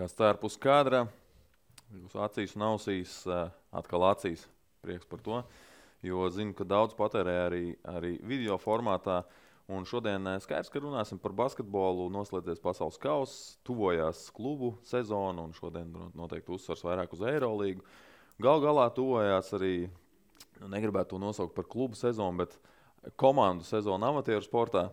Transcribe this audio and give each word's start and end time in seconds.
Kas 0.00 0.14
tā 0.16 0.30
ir 0.32 0.38
pus 0.40 0.54
kadra, 0.56 1.02
jūsu 1.92 2.22
acīs 2.24 2.54
un 2.56 2.62
ausīs, 2.70 3.18
eh, 3.28 3.50
atkal 3.76 4.06
acīs. 4.08 4.46
Prieks 4.80 5.04
par 5.04 5.20
to. 5.20 5.40
Jo 6.00 6.22
zinu, 6.32 6.54
ka 6.56 6.64
daudz 6.64 6.94
patērē 6.96 7.34
arī, 7.42 7.76
arī 7.84 8.14
video 8.24 8.56
formātā. 8.56 9.18
Un 9.68 9.84
šodien 9.84 10.24
eh, 10.26 10.38
skaidrs, 10.40 10.72
ka 10.72 10.80
runāsim 10.80 11.20
par 11.20 11.34
basketbolu. 11.36 12.08
Noslēdzies 12.14 12.62
pasaules 12.64 12.96
kausa, 12.96 13.58
tuvojās 13.62 14.30
klubu 14.32 14.72
sezona, 14.88 15.44
un 15.44 15.52
šodien 15.52 15.92
noteikti 16.16 16.56
uzsvars 16.56 16.86
vairāk 16.88 17.12
uz 17.12 17.20
Eirolandu. 17.20 17.84
Galu 18.40 18.64
galā 18.64 18.88
tuvojās 18.96 19.52
arī, 19.52 19.90
nu, 20.62 20.72
negribētu 20.78 21.12
to 21.12 21.20
nosaukt 21.20 21.52
par 21.52 21.68
klubu 21.68 22.00
sezonu, 22.00 22.40
bet 22.40 22.56
komandu 23.20 23.68
sezonu 23.68 24.14
amatieru 24.14 24.48
sportā. 24.48 24.88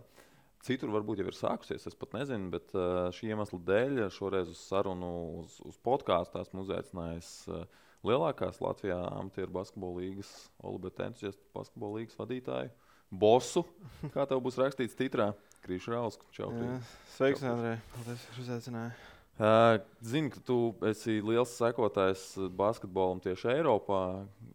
Citur 0.66 0.90
varbūt 0.90 1.20
jau 1.22 1.28
ir 1.30 1.36
sākusies, 1.38 1.86
es 1.86 1.96
pat 1.98 2.16
nezinu, 2.16 2.50
bet 2.54 2.72
uh, 2.74 3.08
šī 3.14 3.30
iemesla 3.32 3.60
dēļ 3.68 4.00
šoreiz 4.14 4.50
uz 4.50 4.62
sarunu, 4.66 5.10
uz, 5.42 5.58
uz 5.68 5.76
podkāstu 5.86 6.40
esmu 6.42 6.64
uzaicinājis 6.64 7.30
uh, 7.52 7.62
lielākās 8.06 8.58
Latvijā 8.64 8.98
amatieru 9.12 9.54
basketbola 9.54 10.02
līnijas, 10.02 10.32
Olibeta 10.66 11.06
entuziastu 11.06 11.46
basketbola 11.54 12.00
līnijas 12.00 12.18
vadītāju, 12.18 12.74
bosu, 13.22 13.64
kā 14.14 14.26
tev 14.28 14.42
būs 14.44 14.58
rakstīts 14.60 14.98
titrā, 14.98 15.30
Krīša 15.62 15.94
Rausku. 15.94 16.26
Čau, 16.34 16.50
Jā, 16.54 16.80
sveiks, 17.16 17.46
Andrej! 17.46 17.78
Paldies, 17.94 18.26
ka 18.34 18.42
uzaicināji! 18.44 19.17
Zinu, 19.38 20.32
ka 20.34 20.40
tu 20.42 20.56
esi 20.88 21.20
liels 21.22 21.52
sekotājs 21.54 22.22
basketbolam 22.58 23.20
tieši 23.22 23.52
Eiropā, 23.52 24.00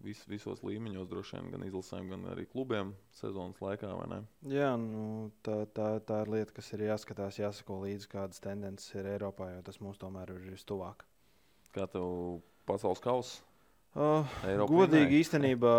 vis, 0.03 0.19
visos 0.27 0.59
līmeņos, 0.67 1.07
droši 1.07 1.37
vien 1.37 1.53
gan 1.53 1.63
izlasēm, 1.69 2.09
gan 2.11 2.25
arī 2.33 2.43
klubiem 2.51 2.91
sezonas 3.15 3.61
laikā. 3.63 3.93
Jā, 4.51 4.73
nu, 4.79 5.31
tā, 5.45 5.61
tā, 5.71 5.87
tā 6.03 6.19
ir 6.25 6.33
lieta, 6.35 6.57
kas 6.57 6.73
ir 6.75 6.83
jāskatās, 6.89 7.39
jāsako 7.39 7.79
līdzi, 7.85 8.11
kādas 8.11 8.43
tendences 8.43 8.91
ir 8.99 9.07
Eiropā, 9.13 9.53
jo 9.55 9.63
tas 9.63 9.79
mums 9.79 10.01
tomēr 10.03 10.35
ir 10.35 10.43
vistuvāk. 10.51 11.07
Kā 11.71 11.87
tev 11.87 12.43
pasaules 12.67 12.99
kausa? 13.03 13.39
Uh, 13.93 14.25
godīgi 14.67 15.21
īstenībā 15.21 15.73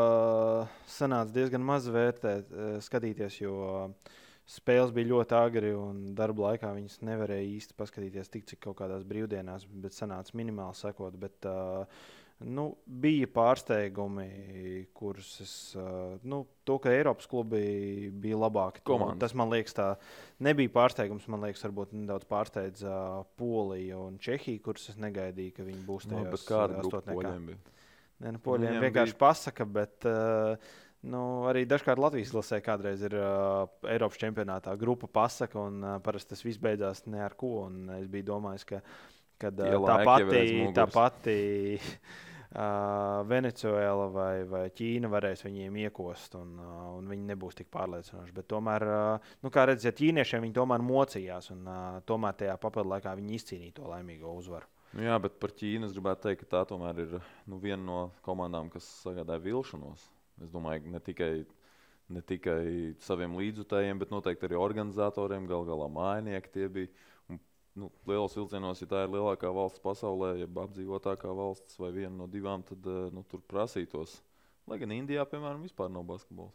sanāca 0.88 1.34
diezgan 1.34 1.64
maz 1.66 1.90
vērtēt, 1.90 2.52
skatīties, 2.86 3.40
jo 3.42 3.56
uh, 3.66 4.12
spēles 4.50 4.92
bija 4.94 5.12
ļoti 5.12 5.38
agri, 5.38 5.70
un 5.76 6.10
darba 6.18 6.50
laikā 6.50 6.74
viņas 6.76 7.00
nevarēja 7.06 7.46
īsti 7.54 7.78
paskatīties 7.78 8.32
tik, 8.32 8.44
cik 8.50 8.60
kaut 8.66 8.78
kādās 8.82 9.06
brīvdienās, 9.08 9.64
bet 9.84 9.96
sanāca 9.96 10.36
minimāli 10.36 10.80
sekot. 10.80 11.16
Bet, 11.20 11.48
uh, 11.48 11.88
Nu, 12.42 12.64
bija 12.84 13.28
pārsteigumi, 13.30 14.24
kurus 14.96 15.28
es. 15.40 15.52
Uh, 15.78 16.16
nu, 16.26 16.40
to, 16.66 16.80
ka 16.82 16.90
Eiropas 16.92 17.28
klubi 17.30 18.10
bija 18.10 18.40
labāki. 18.42 18.82
Komandas. 18.84 19.20
Tas 19.22 19.36
man 19.38 19.52
liekas, 19.52 19.76
tā 19.76 19.86
nebija 20.42 20.72
pārsteigums. 20.74 21.28
Man 21.30 21.46
liekas, 21.46 21.62
varbūt 21.64 21.94
nedaudz 21.94 22.26
pārsteidza 22.28 22.90
uh, 22.90 23.28
Polija 23.38 24.00
un 24.02 24.18
Čehija, 24.22 24.60
kuras 24.66 24.90
es 24.92 24.98
negaidīju, 25.00 25.54
ka 25.56 25.68
viņi 25.68 25.86
būs 25.86 26.08
tajā. 26.10 26.24
No, 26.26 26.82
astotniekā? 26.82 27.34
Nē, 28.24 28.34
nu, 28.34 28.42
poļiem 28.42 28.80
vienkārši 28.82 29.14
bija... 29.14 29.22
pasaka, 29.24 29.68
bet 29.78 30.08
uh, 30.10 30.74
Nu, 31.04 31.20
arī 31.50 31.66
dažkārt 31.68 32.00
Latvijas 32.00 32.32
lasē 32.32 32.60
kādreiz 32.64 33.02
ir 33.04 33.16
uh, 33.18 33.66
Eiropas 33.92 34.20
čempionātā 34.22 34.72
grupa 34.80 35.08
pasaka, 35.10 35.60
un 35.60 35.82
uh, 35.84 35.96
parasti 36.04 36.32
tas 36.32 36.44
viss 36.46 36.60
beidzās 36.62 37.04
ne 37.10 37.20
ar 37.20 37.34
ko. 37.36 37.66
Es 37.98 38.06
biju 38.08 38.30
domājis, 38.30 38.64
ka 38.68 38.80
kad, 39.42 39.58
uh, 39.60 39.84
tā 39.84 39.98
pati, 40.06 40.46
tā 40.76 40.86
pati 40.88 41.36
uh, 42.54 43.20
Venecuēla 43.28 44.06
vai, 44.14 44.32
vai 44.48 44.62
Ķīna 44.72 45.10
varēs 45.12 45.44
viņiem 45.44 45.76
iekost, 45.84 46.38
un, 46.40 46.56
uh, 46.62 46.86
un 46.96 47.12
viņi 47.12 47.28
nebūs 47.34 47.60
tik 47.60 47.68
pārliecinoši. 47.74 48.34
Bet 48.38 48.48
tomēr, 48.54 48.86
uh, 48.88 49.34
nu, 49.44 49.52
kā 49.52 49.66
redzat, 49.68 49.98
ķīniešiem 50.00 50.46
viņi 50.46 50.56
tomēr 50.56 50.84
mocījās, 50.88 51.50
un 51.52 51.68
uh, 51.68 52.00
tomēr 52.08 52.40
tajā 52.40 52.56
papildu 52.62 52.94
laikā 52.94 53.12
viņi 53.20 53.38
izcīnīja 53.40 53.76
to 53.80 53.92
laimīgo 53.92 54.32
uzvaru. 54.40 54.70
Nu 54.94 55.02
jā, 55.02 55.18
bet 55.20 55.36
par 55.42 55.50
Ķīnu 55.52 55.88
es 55.88 55.94
gribētu 55.96 56.28
teikt, 56.28 56.44
ka 56.44 56.52
tā 56.56 56.66
tomēr 56.70 57.00
ir 57.02 57.16
nu, 57.18 57.58
viena 57.58 57.82
no 57.82 58.02
komandām, 58.24 58.70
kas 58.70 58.86
sagādāja 59.02 59.42
vilšanos. 59.42 60.13
Es 60.42 60.50
domāju, 60.50 60.90
ne 60.90 61.00
tikai, 61.02 61.44
ne 62.14 62.22
tikai 62.26 62.94
saviem 63.04 63.36
līdzjutējiem, 63.38 64.00
bet 64.02 64.14
noteikti 64.14 64.48
arī 64.48 64.58
organizatoriem, 64.58 65.46
gal 65.50 65.66
galā 65.68 65.88
mājnieki 65.92 66.52
tie 66.56 66.68
bija. 66.72 66.90
Un, 67.30 67.38
nu, 67.78 67.90
lielos 68.10 68.34
vilcienos, 68.38 68.82
ja 68.82 68.90
tā 68.90 69.04
ir 69.04 69.14
lielākā 69.14 69.52
valsts 69.54 69.82
pasaulē, 69.84 70.34
ja 70.42 70.50
apdzīvotākā 70.50 71.30
valsts 71.38 71.78
vai 71.80 71.92
viena 71.94 72.16
no 72.18 72.28
divām, 72.30 72.66
tad 72.66 72.90
eh, 72.90 73.06
nu, 73.14 73.22
tur 73.30 73.44
prasītos. 73.50 74.18
Lai 74.70 74.80
gan 74.80 74.94
Indijā, 74.96 75.26
piemēram, 75.28 75.62
vispār 75.66 75.92
nav 75.92 76.06
basketbols. 76.08 76.54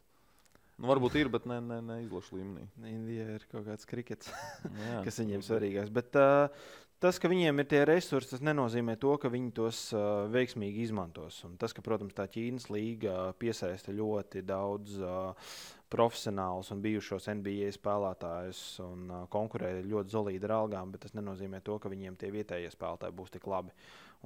Nu, 0.79 0.87
varbūt 0.87 1.17
ir, 1.19 1.27
bet 1.31 1.43
ne, 1.49 1.57
ne, 1.59 1.81
ne 1.83 1.97
izlašu 2.05 2.37
līmenī. 2.37 2.65
Indijā 2.87 3.25
ir 3.35 3.45
kaut 3.51 3.65
kāds 3.67 3.87
krikets, 3.87 4.31
kas 5.05 5.19
viņiem 5.19 5.43
svarīgāks. 5.43 5.91
Bet 5.93 6.15
uh, 6.15 6.69
tas, 7.03 7.19
ka 7.21 7.31
viņiem 7.31 7.61
ir 7.61 7.67
tie 7.71 7.81
resursi, 7.87 8.33
tas 8.33 8.43
nenozīmē 8.45 8.95
to, 8.99 9.15
ka 9.21 9.31
viņi 9.31 9.51
tos 9.55 9.81
uh, 9.95 10.27
veiksmīgi 10.31 10.83
izmantos. 10.85 11.39
Un 11.47 11.55
tas, 11.59 11.73
ka, 11.75 11.83
protams, 11.85 12.15
tā 12.17 12.27
Ķīnas 12.31 12.69
līga 12.73 13.31
piesaista 13.39 13.95
ļoti 13.95 14.43
daudz 14.47 14.97
uh, 15.01 15.53
profesionālus 15.89 16.69
un 16.75 16.83
bijušos 16.83 17.29
NBA 17.39 17.71
spēlētājus 17.77 18.61
un 18.85 19.07
uh, 19.07 19.23
konkurē 19.31 19.77
ļoti 19.81 20.15
zelīti 20.15 20.49
ar 20.49 20.55
algām, 20.59 20.91
bet 20.93 21.07
tas 21.07 21.15
nenozīmē 21.17 21.63
to, 21.65 21.79
ka 21.81 21.91
viņiem 21.91 22.19
tie 22.19 22.31
vietējie 22.35 22.69
spēlētāji 22.75 23.17
būs 23.17 23.33
tik 23.37 23.47
labi. 23.49 23.73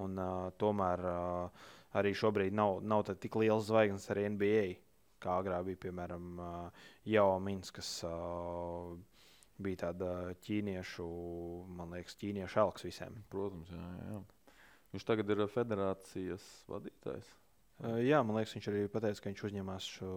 Un, 0.04 0.18
uh, 0.18 0.50
tomēr 0.60 1.06
uh, 1.08 1.70
arī 2.00 2.16
šobrīd 2.18 2.58
nav, 2.58 2.82
nav 2.82 3.06
tik 3.14 3.38
liels 3.40 3.70
zvaigznes 3.70 4.10
arī 4.12 4.28
NBA, 4.34 4.66
kā 5.24 5.38
agrāk 5.40 5.70
bija 5.70 5.86
piemēram 5.88 6.30
uh, 6.42 6.86
Jau 7.08 7.30
Mins, 7.40 7.72
kas 7.72 7.96
uh, 8.08 8.94
bija 9.62 9.88
tāda 9.88 10.09
ķīniešu, 10.46 11.06
man 11.78 11.94
liekas, 11.96 12.18
ķīniešu 12.22 12.59
elks 12.64 12.86
visiem. 12.88 13.18
Protams, 13.31 13.72
jā, 13.74 13.90
jā. 14.09 14.22
Viņš 14.94 15.06
tagad 15.09 15.34
ir 15.34 15.44
federācijas 15.50 16.46
vadītājs. 16.69 17.30
Jā, 18.06 18.22
man 18.24 18.38
liekas, 18.38 18.53
viņš 18.56 18.68
arī 18.69 18.84
pateica, 18.94 19.24
ka 19.24 19.31
viņš 19.31 19.46
uzņemās 19.50 19.88
šo 19.96 20.12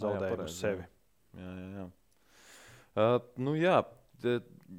zaudējumu 0.00 0.46
uz 0.46 0.58
sevi. 0.58 0.86
Jā, 1.36 1.54
jā, 1.58 1.68
jā. 1.78 1.86
Uh, 2.92 3.16
nu, 3.40 3.54
jā, 3.56 3.78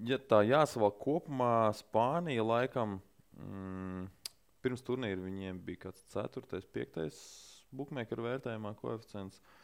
ja 0.08 0.20
tā 0.30 0.44
jāsavalk 0.48 1.00
kopumā, 1.02 1.56
Spānija 1.76 2.46
laikam 2.46 3.00
mm, 3.36 4.06
pirms 4.64 4.86
turnīra 4.86 5.20
viņiem 5.20 5.60
bija 5.66 5.88
kāds 5.90 6.06
4. 6.14 6.62
5. 6.78 7.20
bookmaker 7.74 8.22
vērtējumā 8.24 8.76
koeficients. 8.80 9.42
Uh, 9.42 9.63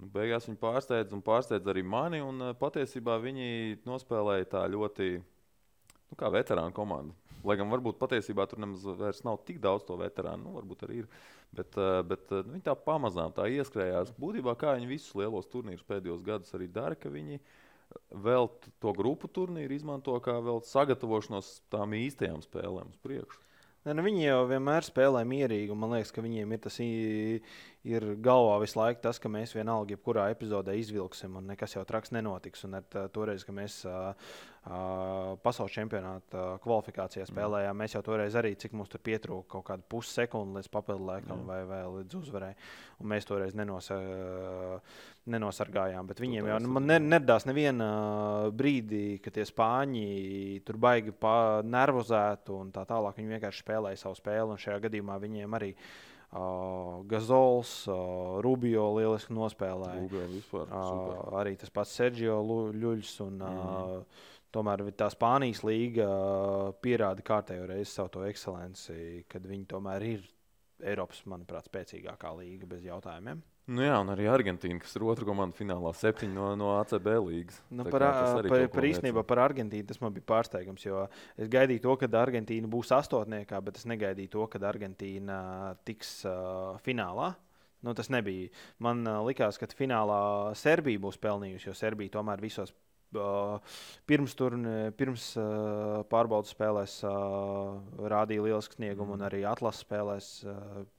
Nu, 0.00 0.08
beigās 0.12 0.48
viņi 0.48 0.60
pārsteidza 0.60 1.16
un 1.16 1.24
pārsteidza 1.24 1.72
arī 1.72 1.84
mani. 1.86 2.22
Un, 2.24 2.40
uh, 2.42 2.54
patiesībā 2.58 3.18
viņi 3.22 3.82
nospēlēja 3.88 4.48
tā 4.56 4.62
ļoti 4.72 5.10
nu, 5.18 6.18
kā 6.18 6.30
veterānu 6.32 6.74
komandu. 6.76 7.16
Lai 7.42 7.56
gan 7.58 7.70
varbūt 7.72 7.98
patiesībā 7.98 8.46
tur 8.46 8.60
nemaz 8.62 8.84
nav 9.26 9.40
tik 9.46 9.58
daudz 9.62 9.82
to 9.88 9.96
veterānu, 9.98 10.44
nu, 10.46 10.54
varbūt 10.60 10.84
arī 10.86 11.02
ir. 11.02 11.10
Bet, 11.52 11.74
uh, 11.76 12.00
bet 12.06 12.30
uh, 12.30 12.44
viņi 12.46 12.64
tā 12.70 12.76
pamazām 12.78 13.34
tā 13.36 13.48
ieskrējās. 13.50 14.14
Būtībā 14.20 14.54
kā 14.60 14.76
viņi 14.78 14.90
visus 14.90 15.16
lielos 15.18 15.50
turnīrus 15.52 15.86
pēdējos 15.88 16.24
gados 16.26 16.54
arī 16.56 16.70
dara, 16.72 16.98
ka 16.98 17.12
viņi 17.12 17.42
vēl 18.24 18.48
to 18.80 18.92
grupu 18.96 19.28
turnīru 19.28 19.74
izmanto 19.76 20.14
kā 20.24 20.38
sagatavošanos 20.68 21.58
tām 21.72 21.96
īstajām 21.98 22.40
spēlēm 22.44 22.92
uz 22.92 23.00
priekšu. 23.04 23.40
Ne, 23.82 23.96
nu 23.98 24.04
viņi 24.06 24.28
jau 24.28 24.42
vienmēr 24.46 24.86
spēlē 24.86 25.24
mierīgi, 25.26 25.72
un 25.74 25.80
man 25.82 25.96
liekas, 25.96 26.12
ka 26.14 26.22
viņiem 26.22 26.54
ir 26.54 26.60
tas 26.62 26.76
ir 27.86 28.04
galvā 28.22 28.60
visu 28.62 28.78
laiku 28.78 29.02
tas, 29.02 29.18
ka 29.18 29.30
mēs 29.32 29.56
vienalga, 29.56 29.96
jebkurā 29.96 30.28
epizodē 30.32 30.74
izvilksim, 30.78 31.34
un 31.38 31.48
nekas 31.50 31.74
jau 31.74 31.82
traks 31.86 32.12
nenotiks. 32.14 32.62
Un 32.68 32.78
ar 32.78 33.08
toreiz, 33.14 33.42
kad 33.46 33.56
mēs 33.56 33.80
uh, 33.90 34.12
uh, 34.68 35.32
pasaules 35.42 35.74
čempionāta 35.74 36.44
kvalifikācijā 36.62 37.24
mm. 37.24 37.30
spēlējām, 37.32 37.80
mēs 37.82 37.96
jau 37.96 38.04
toreiz 38.06 38.36
arī, 38.38 38.54
cik 38.58 38.76
mums 38.78 38.92
tur 38.92 39.02
pietrūka 39.02 39.50
kaut 39.56 39.66
kāda 39.70 39.86
pussekundi 39.90 40.60
līdz 40.60 40.70
papildu 40.76 41.08
laikam 41.08 41.42
mm. 41.42 41.50
vai, 41.50 41.58
vai 41.72 41.80
līdz 41.98 42.20
uzvarai. 42.20 42.52
Un 43.02 43.10
mēs 43.10 43.26
toreiz 43.26 43.58
nenosa, 43.58 43.98
nenosargājām. 45.34 46.06
Bet 46.06 46.22
viņiem 46.22 46.52
jau 46.52 46.60
ne, 46.78 47.00
neradās 47.02 47.48
neviena 47.50 47.90
brīdī, 48.54 49.18
kad 49.24 49.34
tie 49.34 49.48
spāņi 49.48 50.62
tur 50.68 50.78
baigi 50.86 51.18
nervozētu 51.66 52.62
un 52.62 52.70
tā 52.70 52.86
tālāk. 52.86 53.18
Viņi 53.18 53.36
vienkārši 53.36 53.66
spēlēja 53.66 54.04
savu 54.04 54.22
spēli, 54.22 54.54
un 54.54 54.62
šajā 54.62 54.78
gadījumā 54.86 55.18
viņiem 55.26 55.58
arī 55.58 55.74
ir 55.74 55.92
Uh, 56.32 57.02
Gazols, 57.04 57.70
uh, 57.92 58.38
Rubio 58.40 58.86
lieliski 58.96 59.34
nospēlēja. 59.36 60.00
Rubio 60.00 60.22
vispār, 60.30 60.70
uh, 60.72 61.34
arī 61.36 61.58
tas 61.60 61.72
pats 61.74 61.92
Sergio 61.98 62.38
Ļuļs. 62.72 63.10
Un, 63.26 63.42
mm. 63.44 63.58
uh, 63.60 64.30
tomēr 64.52 64.84
tā 64.96 65.10
Spānijas 65.12 65.60
līga 65.66 66.06
uh, 66.08 66.70
pierāda 66.84 67.24
kārtējo 67.26 67.66
reizi 67.68 67.92
savu 67.92 68.24
ekscelenci, 68.28 69.26
kad 69.28 69.44
viņi 69.48 69.68
tomēr 69.74 70.08
ir 70.08 70.24
Eiropas, 70.82 71.20
manuprāt, 71.30 71.68
spēcīgākā 71.68 72.32
līga 72.40 72.68
bez 72.72 72.88
jautājumiem. 72.88 73.44
Nu 73.70 73.84
jā, 73.84 73.94
un 74.02 74.10
arī 74.10 74.26
Argentīna, 74.26 74.80
kas 74.82 74.96
ir 74.98 75.04
otrā 75.06 75.26
komanda 75.28 75.54
finālā, 75.54 75.92
septiņi 75.94 76.34
no, 76.34 76.48
no 76.58 76.72
ACB 76.80 77.06
līnijas. 77.28 77.60
Nu, 77.70 77.86
par, 77.86 78.02
par, 78.42 78.64
par 78.74 78.86
īstenībā 78.88 79.22
par 79.28 79.44
Argentīnu 79.44 79.86
tas 79.86 80.00
man 80.02 80.14
bija 80.16 80.26
pārsteigums, 80.32 80.86
es 81.38 81.50
gaidīju 81.52 81.84
to, 81.84 81.94
ka 82.00 82.10
Argentīna 82.18 82.70
būs 82.72 82.90
astotniekā, 82.96 83.60
bet 83.62 83.78
es 83.78 83.86
negaidīju 83.86 84.32
to, 84.34 84.48
ka 84.50 84.62
Argentīna 84.66 85.38
tiks 85.86 86.24
uh, 86.26 86.74
finālā. 86.82 87.32
Nu, 87.86 87.94
tas 87.98 88.10
nebija. 88.14 88.50
Man 88.82 89.06
uh, 89.06 89.22
likās, 89.26 89.58
ka 89.62 89.70
finālā 89.78 90.18
Serbija 90.58 91.02
būs 91.02 91.22
pelnījusi, 91.22 91.70
jo 91.70 91.78
Serbija 91.78 92.18
tomēr 92.18 92.42
visos 92.42 92.74
pirms, 94.08 94.34
turni, 94.38 94.74
pirms 94.98 95.30
pārbaudas 96.12 96.52
spēlēs 96.54 96.98
rādīja 98.12 98.44
lielisku 98.46 98.78
sniegumu, 98.78 99.16
un 99.16 99.26
arī 99.28 99.42
atlases 99.48 99.84
spēlēs 99.86 100.28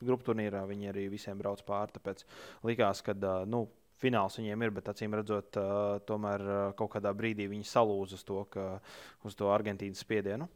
grupu 0.03 0.31
turnīrā 0.31 0.63
viņi 0.69 0.91
arī 0.93 1.07
visiem 1.13 1.39
brauc 1.39 1.63
pāri. 1.67 1.95
Tāpēc 1.97 2.25
likās, 2.69 3.03
ka 3.05 3.15
nu, 3.49 3.65
fināls 4.03 4.39
viņiem 4.39 4.65
ir, 4.65 4.73
bet 4.75 4.89
acīm 4.91 5.15
redzot, 5.15 5.59
tomēr 6.09 6.43
kaut 6.79 6.95
kādā 6.97 7.13
brīdī 7.15 7.47
viņi 7.51 7.69
salūza 7.69 8.19
uz 8.19 8.27
to, 8.27 8.43
ka, 8.51 8.67
uz 9.27 9.37
to 9.39 9.51
Argentīnas 9.53 10.03
spiedienu. 10.03 10.49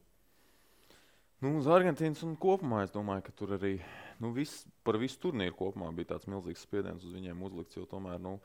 Nu, 1.44 1.54
uz 1.59 1.68
Argentīnas 1.69 2.24
un 2.25 2.33
kopumā 2.42 2.81
es 2.88 2.94
domāju, 2.94 3.27
ka 3.27 3.33
tur 3.38 3.54
arī 3.59 3.75
nu, 4.24 4.31
vis, 4.33 4.63
par 4.88 4.98
visu 4.98 5.19
turnīru 5.27 5.54
kopumā 5.59 5.92
bija 5.94 6.15
tāds 6.15 6.30
milzīgs 6.31 6.63
spiediens 6.65 7.06
uz 7.06 7.13
viņiem 7.13 7.44
uzlikts. 7.45 7.77
Jo 7.77 7.86
tomēr 7.92 8.18
nu, 8.24 8.39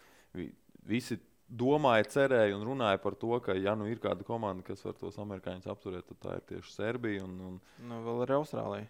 visi 0.89 1.17
domāja, 1.49 2.09
cerēja 2.15 2.57
un 2.57 2.65
runāja 2.67 3.01
par 3.03 3.17
to, 3.19 3.33
ka, 3.45 3.57
ja 3.59 3.75
nu 3.79 3.89
ir 3.91 4.01
kāda 4.03 4.25
komanda, 4.27 4.65
kas 4.67 4.85
var 4.87 4.97
tos 4.99 5.19
amerikāņus 5.23 5.69
apturēt, 5.73 6.09
tad 6.09 6.21
tā 6.23 6.37
ir 6.39 6.49
tieši 6.53 6.75
Serbija. 6.75 7.27
Un, 7.27 7.39
un... 7.49 7.61
Nu, 7.89 8.01
vēl 8.07 8.25
ir 8.27 8.35
Austrālija. 8.39 8.89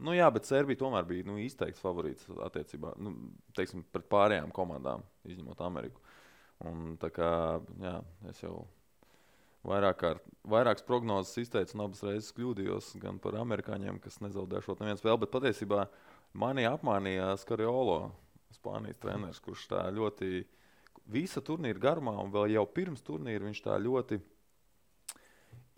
Nu, 0.00 0.14
jā, 0.16 0.30
bet 0.32 0.48
Serbija 0.48 0.80
tomēr 0.80 1.04
bija 1.08 1.26
nu, 1.28 1.36
izteikts 1.42 1.82
favorīts 1.84 2.28
attiecībā 2.46 2.94
nu, 3.04 3.14
teiksim, 3.56 3.84
pret 3.92 4.08
pārējām 4.12 4.52
komandām, 4.56 5.04
izņemot 5.28 5.60
Ameriku. 5.66 6.00
Un, 6.64 6.94
kā, 7.00 7.32
jā, 7.80 7.96
es 8.30 8.40
jau 8.42 8.62
vairāk 9.66 9.98
kārt, 10.00 10.30
vairākas 10.48 10.84
prognozes 10.88 11.36
izteicu, 11.42 11.76
un 11.76 11.84
abas 11.84 12.02
reizes 12.06 12.32
kļūdījos 12.36 12.94
gan 13.02 13.20
par 13.20 13.36
amerikāņiem, 13.42 14.00
kas 14.00 14.20
nezaudēšot 14.24 14.80
nevienu 14.80 15.00
spēli. 15.00 15.20
Bet 15.24 15.34
patiesībā 15.34 15.84
mani 16.40 16.66
apmānīja 16.68 17.34
Skariolo, 17.40 18.00
Spānijas 18.54 19.00
treneris, 19.02 19.40
kurš 19.44 19.68
tā 19.70 19.84
ļoti 19.94 20.44
visa 21.10 21.42
turnīra 21.44 21.80
garumā, 21.80 22.16
un 22.22 22.32
vēl 22.34 22.54
jau 22.54 22.66
pirms 22.70 23.02
turnīra 23.06 23.46
viņš 23.46 23.62
tā 23.64 23.76
ļoti 23.80 24.20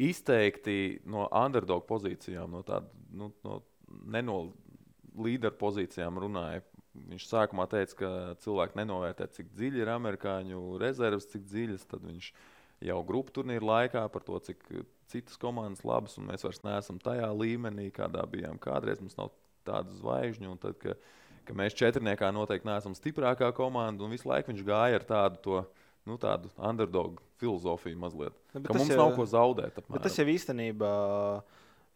izteikti 0.03 1.03
no 1.09 1.27
underdog 1.29 1.85
pozīcijām, 1.89 2.51
no 2.57 2.63
tādas 2.67 2.91
nu, 3.13 3.31
no 3.45 3.61
nenolīderu 4.13 5.59
pozīcijām 5.61 6.21
runāja. 6.23 6.63
Viņš 6.93 7.27
sākumā 7.29 7.65
teica, 7.73 7.97
ka 7.97 8.09
cilvēki 8.45 8.77
nenovērtē, 8.83 9.29
cik 9.33 9.53
dziļi 9.57 9.81
ir 9.81 9.91
amerikāņu 9.95 10.77
rezerves, 10.81 11.29
cik 11.33 11.47
dziļas. 11.49 11.87
Tad 11.89 12.05
viņš 12.05 12.29
jau 12.85 12.99
grupu 13.09 13.33
turnīra 13.39 13.65
laikā 13.69 14.03
par 14.13 14.27
to, 14.27 14.37
cik 14.45 14.61
citas 15.13 15.41
komandas 15.41 15.87
labas, 15.89 16.19
un 16.21 16.29
mēs 16.29 16.45
vairs 16.45 16.61
neesam 16.67 17.01
tajā 17.01 17.31
līmenī, 17.33 17.89
kādā 17.97 18.27
bijām 18.29 18.61
kādreiz. 18.61 19.01
Mums 19.01 19.17
nav 19.17 19.33
tādu 19.69 19.97
zvaigžņu. 20.03 20.57
Tad, 20.61 20.77
ka, 20.83 20.97
ka 21.47 21.57
mēs 21.59 21.77
četrniekā 21.79 22.31
noteikti 22.35 22.69
neesam 22.69 22.97
stiprākā 22.99 23.53
komanda, 23.57 24.05
un 24.05 24.15
visu 24.15 24.31
laiku 24.31 24.53
viņš 24.53 24.67
gāja 24.67 25.01
ar 25.01 25.07
tādu, 25.09 25.41
to, 25.45 25.63
nu, 26.09 26.19
tādu 26.23 26.53
underdog 26.57 27.23
filozofiju 27.43 27.99
mazliet. 27.99 28.37
Ne, 28.55 28.65
ka 28.67 28.77
mums 28.77 28.93
jau, 28.93 29.01
nav 29.01 29.17
ko 29.19 29.27
zaudēt. 29.29 29.83
Tas 30.03 30.19
jau 30.21 30.29
īstenībā 30.31 30.93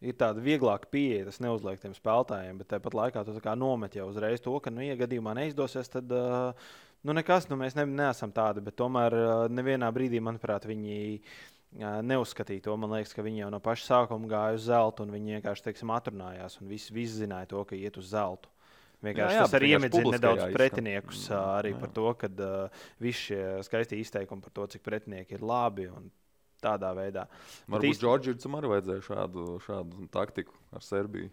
ir 0.07 0.17
tāda 0.17 0.43
vieglāka 0.43 0.89
pieeja, 0.93 1.27
tas 1.29 1.39
neuzliek 1.41 1.79
tiem 1.81 1.95
spēlētājiem, 1.97 2.59
bet 2.61 2.69
tāpat 2.75 2.97
laikā 3.01 3.23
tu 3.25 3.37
tā 3.41 3.55
nomet 3.57 3.95
jau 3.97 4.09
uzreiz 4.11 4.43
to, 4.43 4.53
ka, 4.61 4.73
nu, 4.73 4.83
ja 4.85 4.99
gadījumā 4.99 5.37
neizdosies, 5.39 5.93
tad. 5.93 6.11
Uh, 6.13 6.75
Nu, 7.05 7.13
nekas, 7.13 7.45
nu, 7.47 7.55
mēs 7.59 7.75
ne, 7.77 7.85
neesam 7.87 8.31
tādi, 8.33 8.63
tomēr 8.75 9.13
nevienā 9.53 9.87
brīdī, 9.93 10.19
manuprāt, 10.23 10.65
viņi 10.67 11.21
neuzskatīja 12.07 12.65
to. 12.65 12.75
Man 12.79 12.95
liekas, 12.95 13.13
ka 13.15 13.25
viņi 13.25 13.43
jau 13.43 13.51
no 13.53 13.61
paša 13.63 13.85
sākuma 13.85 14.29
gāja 14.31 14.57
uz 14.57 14.65
zelta, 14.65 15.05
un 15.05 15.13
viņi 15.13 15.37
vienkārši 15.37 15.67
teiksim, 15.67 15.93
atrunājās, 15.93 16.57
un 16.61 16.71
visi, 16.71 16.93
visi 16.95 17.21
zināja 17.21 17.51
to, 17.53 17.63
ka 17.69 17.77
iet 17.77 17.99
uz 18.01 18.09
zelta. 18.11 18.51
Vienkārši 19.05 19.35
jā, 19.35 19.37
jā, 19.37 19.45
tas 19.45 19.55
arī 19.59 19.67
iemedzina 19.75 20.13
nedaudz 20.15 20.45
pretiniekus 20.55 21.27
jā, 21.29 21.41
arī 21.59 21.73
jā. 21.75 21.81
par 21.83 21.91
to, 21.93 22.05
ka 22.17 22.29
uh, 22.33 22.85
visi 23.03 23.27
šie 23.27 23.41
skaistie 23.67 23.99
izteikumi 24.01 24.41
par 24.41 24.55
to, 24.55 24.65
cik 24.73 24.81
pretinieki 24.85 25.37
ir 25.37 25.45
labi. 25.45 25.89
Tādā 26.57 26.89
veidā. 26.97 27.27
Varbūt 27.69 27.91
īsti... 27.91 28.01
Džordžam 28.01 28.55
arī 28.57 28.71
vajadzēja 28.71 29.03
šādu, 29.05 29.43
šādu 29.61 30.07
taktiku 30.09 30.55
ar 30.73 30.81
Serbiju. 30.81 31.29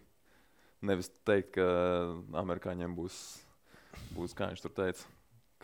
Nevis 0.85 1.09
teikt, 1.25 1.55
ka 1.57 1.65
amerikāņiem 2.43 2.93
būs, 2.93 3.17
būs 4.13 4.37
kā 4.37 4.51
viņš 4.51 4.67
tur 4.67 4.75
teica, 4.77 5.09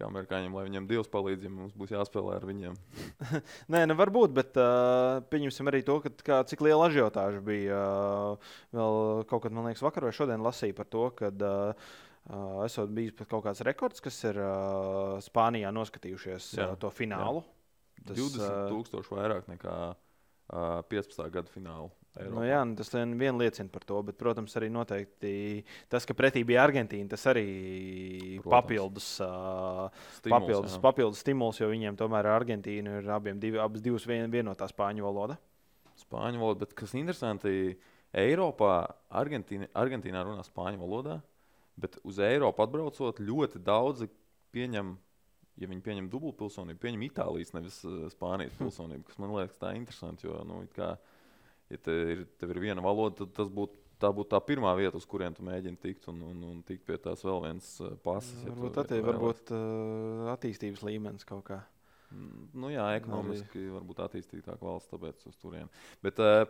kā 0.00 0.08
amerikāņiem, 0.08 0.56
lai 0.56 0.66
viņiem 0.66 0.88
Dievs 0.90 1.10
palīdz, 1.12 1.46
ja 1.46 1.52
mums 1.52 1.76
būs 1.76 1.92
jāspēlē 1.92 2.38
ar 2.38 2.46
viņiem. 2.48 2.76
Nē, 3.72 3.84
nu 3.90 3.96
varbūt, 3.98 4.34
bet 4.36 4.56
uh, 4.60 5.20
pieņemsim 5.32 5.70
arī 5.70 5.82
to, 5.86 5.98
ka, 6.04 6.12
kā, 6.26 6.38
cik 6.48 6.64
liela 6.64 6.88
ažiotāža 6.88 7.42
bija. 7.44 7.80
Uh, 7.80 8.52
vēl 8.76 9.24
kaut 9.30 9.44
kad, 9.44 9.56
man 9.56 9.68
liekas, 9.68 9.84
vakar 9.84 10.08
vai 10.08 10.14
šodien 10.16 10.44
lasīju 10.44 10.78
par 10.78 10.88
to, 10.90 11.06
ka 11.18 11.30
uh, 11.30 11.88
uh, 12.32 12.64
esot 12.66 12.92
bijis 12.96 13.16
pat 13.18 13.30
kaut 13.30 13.46
kāds 13.48 13.64
rekords, 13.66 14.02
kas 14.04 14.18
ir 14.28 14.40
uh, 14.40 15.18
Spānijā 15.24 15.72
noskatījušies 15.76 16.52
jā, 16.58 16.70
uh, 16.72 16.78
to 16.80 16.92
finālu. 16.94 17.44
Jā. 17.44 17.56
Tas, 18.10 18.16
20 18.16 18.70
tūkstoši 18.72 19.12
vairāk 19.12 19.48
nekā 19.50 19.76
uh, 19.92 20.80
15. 20.88 21.26
gada 21.34 21.52
finālu. 21.52 21.90
Nu, 22.18 22.42
jā, 22.42 22.58
nu, 22.66 22.74
tas 22.74 22.90
vien 22.90 23.36
liecina 23.38 23.70
par 23.70 23.84
to, 23.86 24.00
bet, 24.08 24.16
protams, 24.18 24.56
arī 24.58 24.66
noteikti 24.74 25.32
tas, 25.90 26.02
ka 26.08 26.16
pretī 26.18 26.42
bija 26.46 26.64
Argentīna, 26.66 27.12
tas 27.12 27.22
arī 27.30 27.44
protams. 28.42 28.50
papildus, 28.50 29.10
uh, 29.22 29.84
stimuls, 30.16 30.34
papildus, 30.34 30.74
jā. 30.74 30.80
papildus 30.82 31.22
stimuls, 31.22 31.60
jo 31.62 31.68
viņiem 31.70 31.98
tomēr 32.00 32.26
ar 32.26 32.40
Argentīnu 32.40 32.96
ir 32.98 33.12
abiem 33.14 33.38
divi, 33.42 33.60
abas 33.62 33.84
divas 33.84 34.08
vien, 34.10 34.26
vienotā 34.32 34.66
spāņu 34.72 35.06
valoda. 35.06 35.38
Spāņu 36.02 36.42
valoda, 36.42 36.64
bet 36.64 36.74
kas 36.82 36.96
interesanti, 36.98 37.76
Eiropā 38.10 38.74
Argentīna, 39.20 39.70
Argentīnā 39.78 40.24
runā 40.26 40.42
spāņu 40.42 40.82
valodā, 40.82 41.20
bet 41.78 42.00
uz 42.02 42.18
Eiropu 42.26 42.66
atbraucot 42.66 43.22
ļoti 43.22 43.62
daudzi 43.62 44.10
pieņem 44.50 44.96
ja 45.60 45.68
viņi 45.68 45.84
pieņem 45.84 46.08
dubultpilsonību, 46.12 46.80
pieņem 46.80 47.06
Itālijas, 47.06 47.54
nevis 47.56 47.80
Spānijas 48.14 48.56
pilsonību, 48.60 49.06
kas 49.08 49.18
man 49.22 49.34
liekas 49.36 49.60
tā 49.60 49.74
interesanti. 49.76 50.28
Jo, 50.28 50.40
nu, 50.48 50.62
kā, 50.74 50.94
ja 51.70 51.94
ir, 52.14 52.24
tev 52.40 52.54
ir 52.54 52.62
viena 52.66 52.84
valoda, 52.84 53.22
tad 53.22 53.36
tas 53.42 53.52
būtu. 53.52 53.78
Tā 54.00 54.08
būtu 54.16 54.30
tā 54.32 54.38
pirmā 54.40 54.70
vieta, 54.78 54.96
uz 54.96 55.04
kurien 55.04 55.34
tu 55.36 55.42
mēģini 55.44 55.76
tikt, 55.76 56.06
un, 56.08 56.22
un, 56.24 56.38
un 56.48 56.60
tikt 56.64 56.86
pie 56.88 56.94
tās 57.04 57.20
vēl 57.20 57.42
vienas 57.44 57.66
uh, 57.84 57.90
pasas. 58.00 58.46
Ja 58.46 58.54
varbūt 58.54 58.78
tā 58.78 58.96
ir 58.96 59.02
varbūt 59.04 59.50
uh, 59.52 60.30
attīstības 60.32 60.86
līmenis 60.88 61.28
kaut 61.28 61.42
kā. 61.50 61.58
Mm, 62.08 62.46
nu, 62.62 62.70
jā, 62.72 62.86
ekonomiski 62.96 63.60
Arī. 63.60 63.74
varbūt 63.74 64.00
attīstītāka 64.06 64.64
valsts, 64.64 64.88
tāpēc 64.94 65.26
uz 65.28 65.36
turieni. 65.42 65.68
Bet 66.00 66.22
uh, 66.24 66.46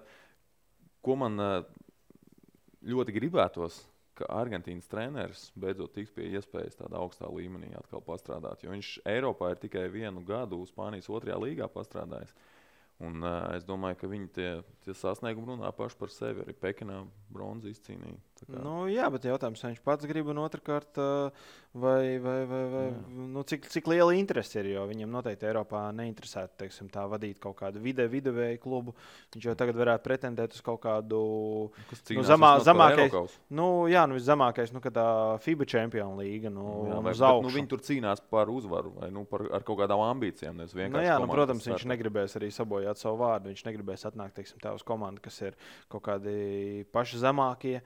ko 1.02 1.16
man 1.18 1.42
uh, 1.42 1.66
ļoti 2.86 3.16
gribētos, 3.18 3.80
ka 4.20 4.28
Argentīnas 4.36 4.88
treneris 4.90 5.48
beidzot 5.58 5.94
tiks 5.96 6.12
pie 6.14 6.28
iespējas 6.34 6.78
tādā 6.80 7.00
augstā 7.00 7.28
līmenī 7.32 7.72
atkal 7.78 8.02
pastrādāt. 8.04 8.64
Jo 8.64 8.74
viņš 8.74 8.92
Eiropā 9.08 9.54
ir 9.54 9.60
tikai 9.62 9.86
vienu 9.92 10.22
gadu 10.26 10.60
Spānijas 10.68 11.08
otrajā 11.12 11.38
līgā 11.40 11.68
pastrādājis. 11.72 12.34
Un, 13.00 13.22
uh, 13.24 13.48
es 13.56 13.64
domāju, 13.64 13.96
ka 14.02 14.10
viņi 14.12 14.28
tie, 14.36 14.48
tie 14.84 14.94
sasniegumi 14.96 15.54
runā 15.54 15.70
paši 15.76 15.96
par 16.00 16.12
sevi. 16.12 16.44
Arī 16.44 16.56
Pekinā 16.56 17.00
bronzas 17.32 17.78
izcīnīja. 17.78 18.18
Nu, 18.48 18.86
jā, 18.88 19.04
bet 19.12 19.26
jautājums, 19.28 19.60
vai 19.60 19.70
viņš 19.74 19.82
pats 19.84 20.06
grib, 20.08 20.30
un 20.32 20.38
otrkārt, 20.40 20.96
vai, 21.76 22.16
vai, 22.24 22.38
vai, 22.48 22.60
vai 22.72 22.84
nu, 23.12 23.42
cik, 23.46 23.68
cik 23.70 23.90
liela 23.92 24.14
interese 24.16 24.62
ir. 24.62 24.70
Jo 24.72 24.86
viņam 24.88 25.12
noteikti 25.12 25.46
Eiropā 25.46 25.82
neinteresētu 25.94 26.56
teiksim, 26.62 26.88
tā 26.92 27.04
vadīt 27.10 27.38
kaut 27.42 27.58
kādu 27.60 27.82
video, 27.84 28.08
videovēju 28.10 28.62
klubu. 28.62 28.94
Viņš 29.36 29.50
jau 29.50 29.54
tagad 29.60 29.78
varētu 29.78 30.06
pretendēt 30.06 30.56
uz 30.56 30.64
kaut 30.66 30.80
kādu 30.86 31.20
nu, 32.16 32.24
zamā, 32.26 32.54
zemākais. 32.64 33.36
Nu, 33.52 33.68
jā, 33.92 34.06
nu, 34.10 34.16
viszemākais, 34.18 34.72
nu, 34.74 34.82
tā 34.88 35.06
FIBA 35.44 35.68
čempionu 35.76 36.24
līga. 36.24 36.50
Nu, 36.54 36.66
jā, 36.88 36.98
vai, 37.04 37.14
bet, 37.14 37.44
nu, 37.44 37.54
viņi 37.60 37.70
tur 37.70 37.84
cīnās 37.86 38.24
par 38.32 38.50
uzvaru 38.50 38.96
vai 38.98 39.12
nu, 39.14 39.26
par, 39.28 39.46
ar 39.52 39.68
kaut 39.68 39.82
kādām 39.84 40.02
ambīcijām. 40.08 40.64
Nu, 40.64 41.04
jā, 41.04 41.20
nu, 41.20 41.30
protams, 41.30 41.68
viņš 41.70 41.86
negribēs 41.92 42.40
arī 42.40 42.50
sabojāt 42.56 43.04
savu 43.04 43.20
vārdu. 43.20 43.52
Viņš 43.52 43.66
negribēs 43.68 44.08
atnākt 44.08 44.40
teiksim, 44.40 44.64
uz 44.74 44.86
komandu, 44.86 45.22
kas 45.22 45.42
ir 45.44 45.58
kaut 45.92 46.08
kādi 46.08 46.86
paši 46.90 47.20
zemākie 47.20 47.80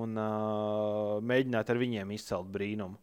un 0.00 0.18
uh, 0.18 1.20
mēģināt 1.24 1.70
ar 1.70 1.80
viņiem 1.80 2.14
izcelt 2.16 2.50
brīnumu. 2.54 2.98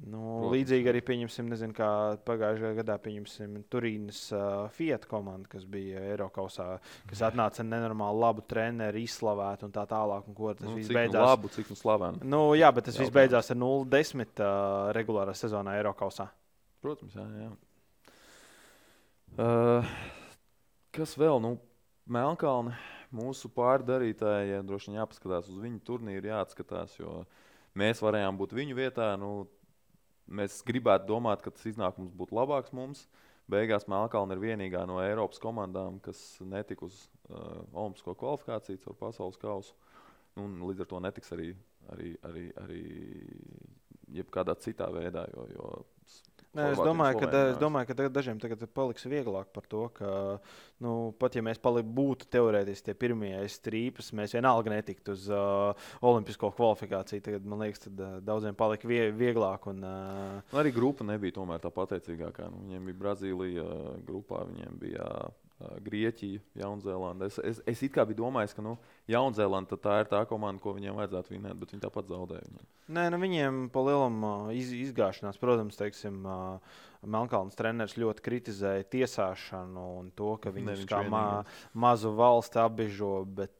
Nu, 0.00 0.20
Protams. 0.20 0.52
līdzīgi 0.54 0.88
arī 0.88 1.00
pieņemsim, 1.04 1.48
nezinu, 1.52 1.74
kā 1.76 1.86
pagājušajā 2.24 2.76
gadā 2.78 2.94
pieņemsim 3.04 3.58
Turīnas 3.68 4.20
uh, 4.32 4.44
Fiat 4.72 5.04
komandu, 5.10 5.50
kas 5.52 5.66
bija 5.68 6.00
Eiropausā, 6.14 6.68
kas 7.10 7.20
atnāca 7.28 7.60
ar 7.60 7.68
nenormāli 7.68 8.22
labu 8.22 8.44
treneru, 8.48 9.02
izslavētu 9.02 9.68
un 9.68 9.74
tā 9.74 9.84
tālāk. 9.90 10.30
Un 10.30 10.38
ko 10.38 10.54
tas 10.56 10.70
nu, 10.70 10.78
viss 10.78 10.88
nu 10.88 10.96
beidzās? 10.96 11.26
Labu, 11.26 11.50
cik 11.52 11.68
nu 11.68 11.76
slavenu. 11.76 12.22
Nu, 12.32 12.40
jā, 12.56 12.70
bet 12.72 12.88
tas 12.88 12.96
viss 13.00 13.12
beidzās 13.12 13.52
ar 13.52 13.60
0-10 13.60 14.40
uh, 14.40 14.54
regulārā 14.96 15.34
sezonā 15.36 15.76
Eiropausā. 15.82 16.30
Protams, 16.80 17.18
jā. 17.20 17.26
jā. 17.44 17.50
Uh, 19.36 19.92
kas 20.96 21.12
vēl? 21.20 21.42
Nu, 21.44 21.58
Melnkalne 22.08 22.78
mūsu 23.14 23.50
pārdarītājiem 23.54 24.66
droši 24.66 24.90
vien 24.90 25.00
jāpaskatās 25.00 25.48
uz 25.50 25.58
viņu 25.62 25.80
turnīru, 25.86 26.30
jāatskatās, 26.30 26.96
jo 27.00 27.22
mēs 27.78 28.02
varējām 28.04 28.38
būt 28.40 28.54
viņu 28.56 28.76
vietā. 28.78 29.12
Nu, 29.20 29.48
mēs 30.30 30.60
gribētu 30.66 31.08
domāt, 31.10 31.42
ka 31.44 31.52
tas 31.54 31.66
iznākums 31.70 32.14
būtu 32.16 32.36
labāks 32.38 32.74
mums. 32.76 33.06
Beigās 33.50 33.88
Melnkalna 33.90 34.36
ir 34.36 34.44
vienīgā 34.44 34.84
no 34.86 35.00
Eiropas 35.02 35.40
komandām, 35.42 35.98
kas 36.04 36.20
netika 36.44 36.86
uz 36.86 37.02
uh, 37.30 37.64
Olimpisko 37.72 38.14
kvalifikāciju 38.18 38.82
caur 38.84 38.98
pasaules 39.00 39.40
kausu. 39.42 39.74
Nu, 40.38 40.46
līdz 40.68 40.84
ar 40.84 40.90
to 40.92 41.00
netiks 41.02 41.34
arī, 41.34 41.48
arī, 41.90 42.12
arī, 42.28 42.44
arī 42.62 42.82
jebkādā 44.20 44.54
citā 44.62 44.86
veidā. 44.94 45.26
Jo, 45.34 45.48
jo 45.56 45.72
Nē, 46.50 46.64
es, 46.74 46.80
domāju, 46.82 47.20
ka, 47.22 47.28
es 47.52 47.58
domāju, 47.60 47.86
ka 47.92 48.06
dažiem 48.10 48.38
tagad 48.42 48.64
paliks 48.74 49.04
vieglāk 49.06 49.52
par 49.54 49.68
to, 49.70 49.84
ka 49.94 50.08
nu, 50.82 51.12
pat 51.20 51.36
ja 51.38 51.44
mēs 51.46 51.60
pali, 51.62 51.84
būtu 51.86 52.26
teorētiski 52.34 52.88
tie 52.88 52.94
pirmie 52.98 53.36
strīpas, 53.54 54.08
mēs 54.18 54.34
vienalga 54.34 54.72
netiktu 54.72 55.14
uz 55.14 55.28
uh, 55.30 55.92
olimpisko 56.10 56.50
kvalifikāciju. 56.56 57.22
Tagad, 57.28 57.46
man 57.46 57.62
liekas, 57.62 57.84
tad, 57.84 58.02
uh, 58.02 58.16
daudziem 58.26 58.58
palika 58.58 58.90
vie, 58.90 59.04
vieglāk. 59.14 59.68
Un, 59.70 59.84
uh... 59.86 60.56
Arī 60.58 60.74
grupa 60.74 61.06
nebija 61.06 61.38
tomēr 61.38 61.62
tā 61.62 61.70
pateicīgākā. 61.76 62.50
Nu, 62.50 62.64
viņiem 62.66 62.90
bija 62.90 63.00
Brazīlija 63.04 63.68
grupā, 64.10 64.42
viņiem 64.50 64.82
bija. 64.82 65.06
Uh, 65.06 65.49
Grieķija, 65.84 66.40
Jaunzēlanda. 66.60 67.28
Es, 67.28 67.38
es, 67.44 67.60
es 67.68 67.82
it 67.84 67.92
kā 67.94 68.04
biju 68.08 68.22
domājis, 68.22 68.54
ka 68.56 68.64
nu, 68.64 68.76
Jaunzēlanda 69.10 69.78
tā 69.80 69.98
ir 70.02 70.10
tā 70.10 70.22
komanda, 70.28 70.62
ko 70.62 70.74
viņiem 70.76 70.96
vajadzētu 70.96 71.34
vinēt, 71.34 71.58
bet 71.60 71.74
viņi 71.74 71.84
tāpat 71.84 72.08
zaudēja. 72.10 72.46
Viņiem. 72.48 72.68
Nē, 72.96 73.06
nu 73.12 73.20
viņiem 73.22 73.58
pa 73.74 73.84
lielam 73.86 74.20
iz, 74.56 74.72
izgāšanās, 74.88 75.40
protams, 75.40 75.78
teiksim, 75.80 76.22
Melnkalns 77.00 77.56
treneris 77.56 77.96
ļoti 78.00 78.24
kritizēja 78.24 78.88
tiesāšanu 78.92 79.84
un 80.00 80.08
to, 80.16 80.34
ka 80.40 80.52
viņus 80.52 80.86
kā 80.88 81.02
ma, 81.08 81.24
mazu 81.72 82.12
valsti 82.16 82.60
apbežo. 82.60 83.14
Bet, 83.40 83.56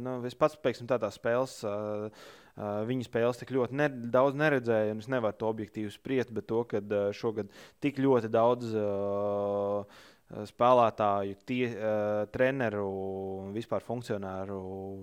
nu, 0.00 0.20
es 0.28 0.36
pats, 0.38 0.56
teiksim, 0.64 0.88
tādā 0.90 1.12
spēlē. 1.12 1.48
Uh, 1.68 2.28
viņa 2.58 3.06
spēles 3.06 3.38
tik 3.38 3.52
ļoti 3.54 3.76
ne, 3.78 3.86
daudz 4.10 4.34
neredzēju, 4.38 4.96
un 4.96 5.02
es 5.02 5.08
nevaru 5.10 5.36
to 5.38 5.50
objektīvi 5.50 5.92
spriest, 5.94 6.32
bet 6.34 6.48
to, 6.50 6.64
ka 6.66 6.80
uh, 6.82 7.10
šogad 7.14 7.52
tik 7.84 8.00
ļoti 8.02 8.30
daudz 8.34 8.72
uh, 8.74 10.00
spēlētāju, 10.28 11.36
tie, 11.48 11.62
uh, 11.72 12.26
treneru 12.32 12.84
un 13.44 13.54
vispār 13.56 13.84
funkcionāru 13.84 14.58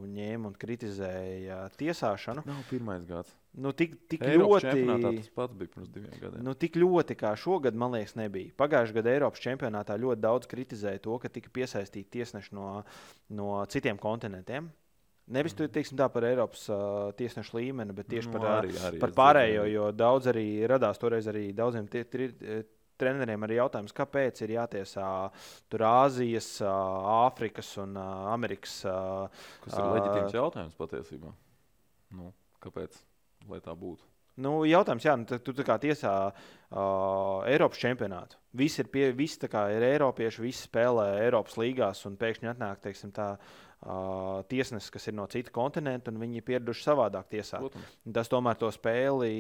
ņēma 0.06 0.52
un 0.52 0.60
kritizēja 0.60 1.64
tiesāšanu. 1.80 2.46
Nav 2.46 2.62
pirmais 2.70 3.08
gads. 3.10 3.34
Nu, 3.56 3.72
tik, 3.72 3.96
tik 4.12 4.22
Eiropas 4.28 4.66
ļoti, 4.68 4.86
tas 5.02 5.30
pats 5.34 5.56
bija 5.56 5.72
pirms 5.72 5.90
diviem 5.94 6.14
gadiem. 6.20 6.42
Nu, 6.46 6.54
tik 6.60 6.76
ļoti 6.78 7.16
kā 7.18 7.32
šogad, 7.40 7.78
man 7.80 7.96
liekas, 7.96 8.18
nebija. 8.20 8.52
Pagājušajā 8.60 9.00
gadā 9.00 9.14
Eiropas 9.16 9.44
čempionātā 9.44 9.96
ļoti 10.02 10.22
daudz 10.22 10.50
kritizēja 10.52 11.02
to, 11.06 11.16
ka 11.24 11.32
tika 11.32 11.54
piesaistīti 11.56 12.20
tiesneši 12.20 12.56
no, 12.58 12.72
no 13.34 13.62
citiem 13.72 14.02
kontinentiem. 14.02 14.68
Nevis 15.26 15.56
mm. 15.56 15.72
teiksim, 15.74 15.98
tā 15.98 16.06
par 16.14 16.28
Eiropas 16.28 16.68
uh, 16.70 17.10
tiesnešu 17.18 17.58
līmeni, 17.58 17.96
bet 17.98 18.12
tieši 18.12 18.30
nu, 18.30 18.36
par, 18.36 18.50
arī, 18.60 18.76
arī, 18.90 19.00
par 19.02 19.14
pārējo. 19.16 19.64
Jo 19.72 19.88
daudz 19.96 20.30
arī 20.30 20.46
radās 20.70 21.02
toreiz 21.02 21.26
arī 21.32 21.48
daudziem 21.56 21.88
tie, 21.90 22.04
tie, 22.06 22.28
treneriem 23.02 23.46
arī 23.48 23.60
jautājums, 23.60 23.96
kāpēc 23.96 24.42
ir 24.46 24.56
jātiesā 24.56 25.10
tur 25.72 25.86
Āzijas, 25.90 26.50
Āfrikas 26.66 27.76
un 27.84 27.98
Amerikas. 28.00 28.82
Tas 28.86 29.78
ir 29.78 29.94
leģitīms 29.96 30.38
jautājums 30.40 30.80
patiesībā. 30.80 31.32
Nu, 32.16 32.34
kāpēc? 32.64 33.00
Lai 33.50 33.62
tā 33.64 33.76
būtu. 33.78 34.06
Nu, 34.42 34.66
jautājums, 34.68 35.06
jā, 35.08 35.14
nu, 35.16 35.24
tu, 35.30 35.54
tu 35.56 35.64
kā 35.64 35.78
tiesā 35.80 36.12
uh, 36.28 37.46
Eiropas 37.48 37.80
čempionātu. 37.80 38.36
Visi 38.60 38.82
ir, 38.84 38.90
pie, 38.92 39.06
visi 39.16 39.40
ir 39.48 39.86
Eiropieši, 39.94 40.44
visi 40.44 40.66
spēlē 40.68 41.22
Eiropas 41.22 41.56
līgās, 41.60 42.02
un 42.10 42.18
pēkšņi 42.20 42.52
atnāk 42.52 42.82
teiksim, 42.84 43.14
tā, 43.16 43.30
uh, 43.40 44.44
tiesnesis, 44.52 44.92
kas 44.92 45.08
ir 45.08 45.16
no 45.16 45.28
cita 45.32 45.54
kontinenta, 45.56 46.12
un 46.12 46.20
viņi 46.20 46.42
ir 46.42 46.48
pieraduši 46.50 46.84
savādāk 46.84 47.32
tiesāt. 47.32 47.64
Protams. 47.64 47.96
Tas 48.18 48.32
tomēr 48.32 48.60
to 48.60 48.72
spēli 48.76 49.32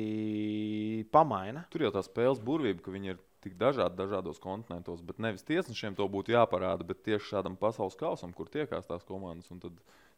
pamaina. 1.11 1.65
Tur 1.73 1.89
jau 1.89 1.91
tā 1.97 2.05
spēles 2.05 2.39
burvība, 2.45 2.85
ka 2.85 2.95
viņi 2.95 3.15
ir 3.15 3.19
tik 3.45 3.57
dažādi 3.61 3.99
dažādos 3.99 4.41
kontinentos, 4.41 5.03
bet 5.05 5.21
nevis 5.21 5.45
tiesnešiem 5.45 5.95
to 5.97 6.07
būtu 6.09 6.33
jāparāda, 6.33 6.87
bet 6.87 7.03
tieši 7.05 7.35
šādam 7.35 7.57
pasaules 7.59 7.97
kausam, 7.99 8.33
kur 8.33 8.49
tiekās 8.51 8.89
tās 8.89 9.05
komandas, 9.05 9.51
un 9.53 9.61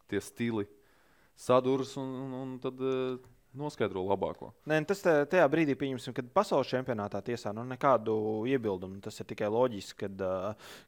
tie 0.07 0.22
stili 0.24 0.67
sadūrās, 1.38 1.98
un, 2.00 2.13
un, 2.24 2.38
un 2.41 2.53
tad 2.63 2.79
uh, 2.81 3.17
noskaidro 3.58 4.04
labāko. 4.08 4.52
Nē, 4.70 4.80
nu 4.84 4.90
tas 4.90 5.02
tajā 5.04 5.46
brīdī, 5.52 5.76
kad 6.16 6.30
pasaules 6.36 6.70
čempionātā 6.70 7.22
tiesā 7.26 7.54
nu, 7.56 7.66
nekādu 7.68 8.18
iebildumu. 8.50 9.00
Tas 9.04 9.18
ir 9.20 9.28
tikai 9.30 9.50
loģiski, 9.54 10.06
kad, 10.06 10.24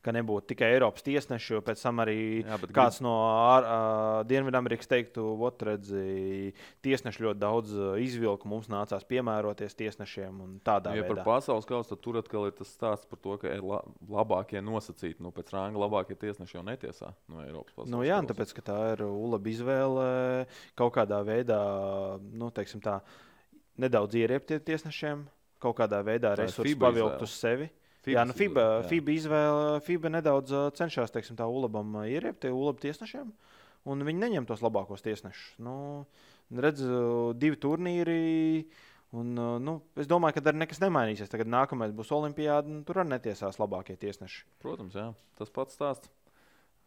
ka 0.05 0.13
nebūtu 0.15 0.53
tikai 0.53 0.71
Eiropas 0.75 1.05
tieslieši, 1.05 1.55
jo 1.55 1.61
pēc 1.65 1.81
tam 1.83 2.03
arī 2.03 2.19
Jā, 2.43 2.59
kāds 2.69 2.99
grib... 2.99 3.07
no 3.07 3.15
uh, 3.25 4.21
Dienvidamerikas 4.29 4.89
teiktu, 4.91 5.25
ot, 5.49 5.63
redzi, 5.67 6.53
tiesneši 6.85 7.25
ļoti 7.25 7.41
daudz 7.41 7.75
izvilku, 8.03 8.49
mums 8.49 8.69
nācās 8.71 9.05
piemēroties 9.09 9.77
tiesnešiem 9.79 10.41
un 10.45 10.57
tādā 10.65 10.95
ja 10.95 11.03
veidā. 11.03 11.19
Par 11.23 11.39
pasaules 11.39 11.67
kausu 11.69 11.97
tur 11.99 12.19
atkal 12.21 12.49
ir 12.49 12.55
tas 12.57 12.71
stāsts 12.73 13.09
par 13.09 13.21
to, 13.23 13.37
ka 13.41 13.55
la, 13.63 13.81
labākie 14.09 14.61
nosacīti, 14.63 15.19
nu, 15.23 15.33
pēc 15.35 15.53
ranga 15.55 15.81
labākie 15.81 16.17
tiesneši 16.19 16.59
jau 16.59 16.65
netiesā 16.67 17.13
no 17.31 17.43
Eiropas 17.45 17.75
pasaules. 17.75 17.93
Nu, 17.93 18.03
jā, 18.07 18.19
tāpēc, 18.29 18.53
ka 18.57 18.65
tā 18.71 18.79
ir 18.93 19.05
ULAB 19.07 19.49
izvēle 19.51 20.07
kaut 20.79 20.93
kādā 20.97 21.21
veidā. 21.25 21.59
Nu, 22.33 22.51
teiksim, 22.59 22.83
tā, 22.83 22.99
nedaudz 23.79 24.17
ieriept 24.19 24.53
tiesnešiem, 24.67 25.25
kaut 25.63 25.77
kādā 25.79 26.01
veidā 26.05 26.35
resursus 26.39 26.79
pavilkt 26.79 27.23
uz 27.25 27.35
sevi. 27.35 27.69
FIBA, 27.99 28.15
jā, 28.15 28.25
nu 28.27 28.35
FIBA, 28.35 28.63
jā. 28.63 28.83
FIBA 28.87 29.11
izvēle, 29.11 29.63
FIBA 29.83 30.11
nedaudz 30.13 30.53
cenšas 30.77 31.11
teiksim, 31.11 31.35
tā 31.39 31.47
ULABam 31.51 31.97
ieriept 32.05 32.47
ULAB 32.47 32.79
tiesnešiem, 32.79 33.33
un 33.91 34.05
viņi 34.07 34.23
neņem 34.23 34.47
tos 34.47 34.63
labākos 34.63 35.03
tiesnešus. 35.03 35.57
Nu, 35.65 35.73
redz, 36.55 36.85
divi 37.39 37.59
turnīri. 37.59 38.21
Un, 39.19 39.33
nu, 39.65 39.73
es 39.97 40.05
domāju, 40.05 40.35
ka 40.37 40.51
arī 40.51 40.61
nekas 40.61 40.79
nemainīsies. 40.83 41.31
Tagad 41.31 41.49
nākamais 41.49 41.95
būs 41.97 42.11
Olimpijāda, 42.13 42.69
un 42.69 42.83
tur 42.85 43.01
arī 43.01 43.15
netiesās 43.15 43.57
labākie 43.57 43.95
tiesneši. 43.97 44.43
Protams, 44.61 44.93
jā. 44.93 45.07
tas 45.39 45.49
pats 45.49 45.73
stāsts. 45.73 46.11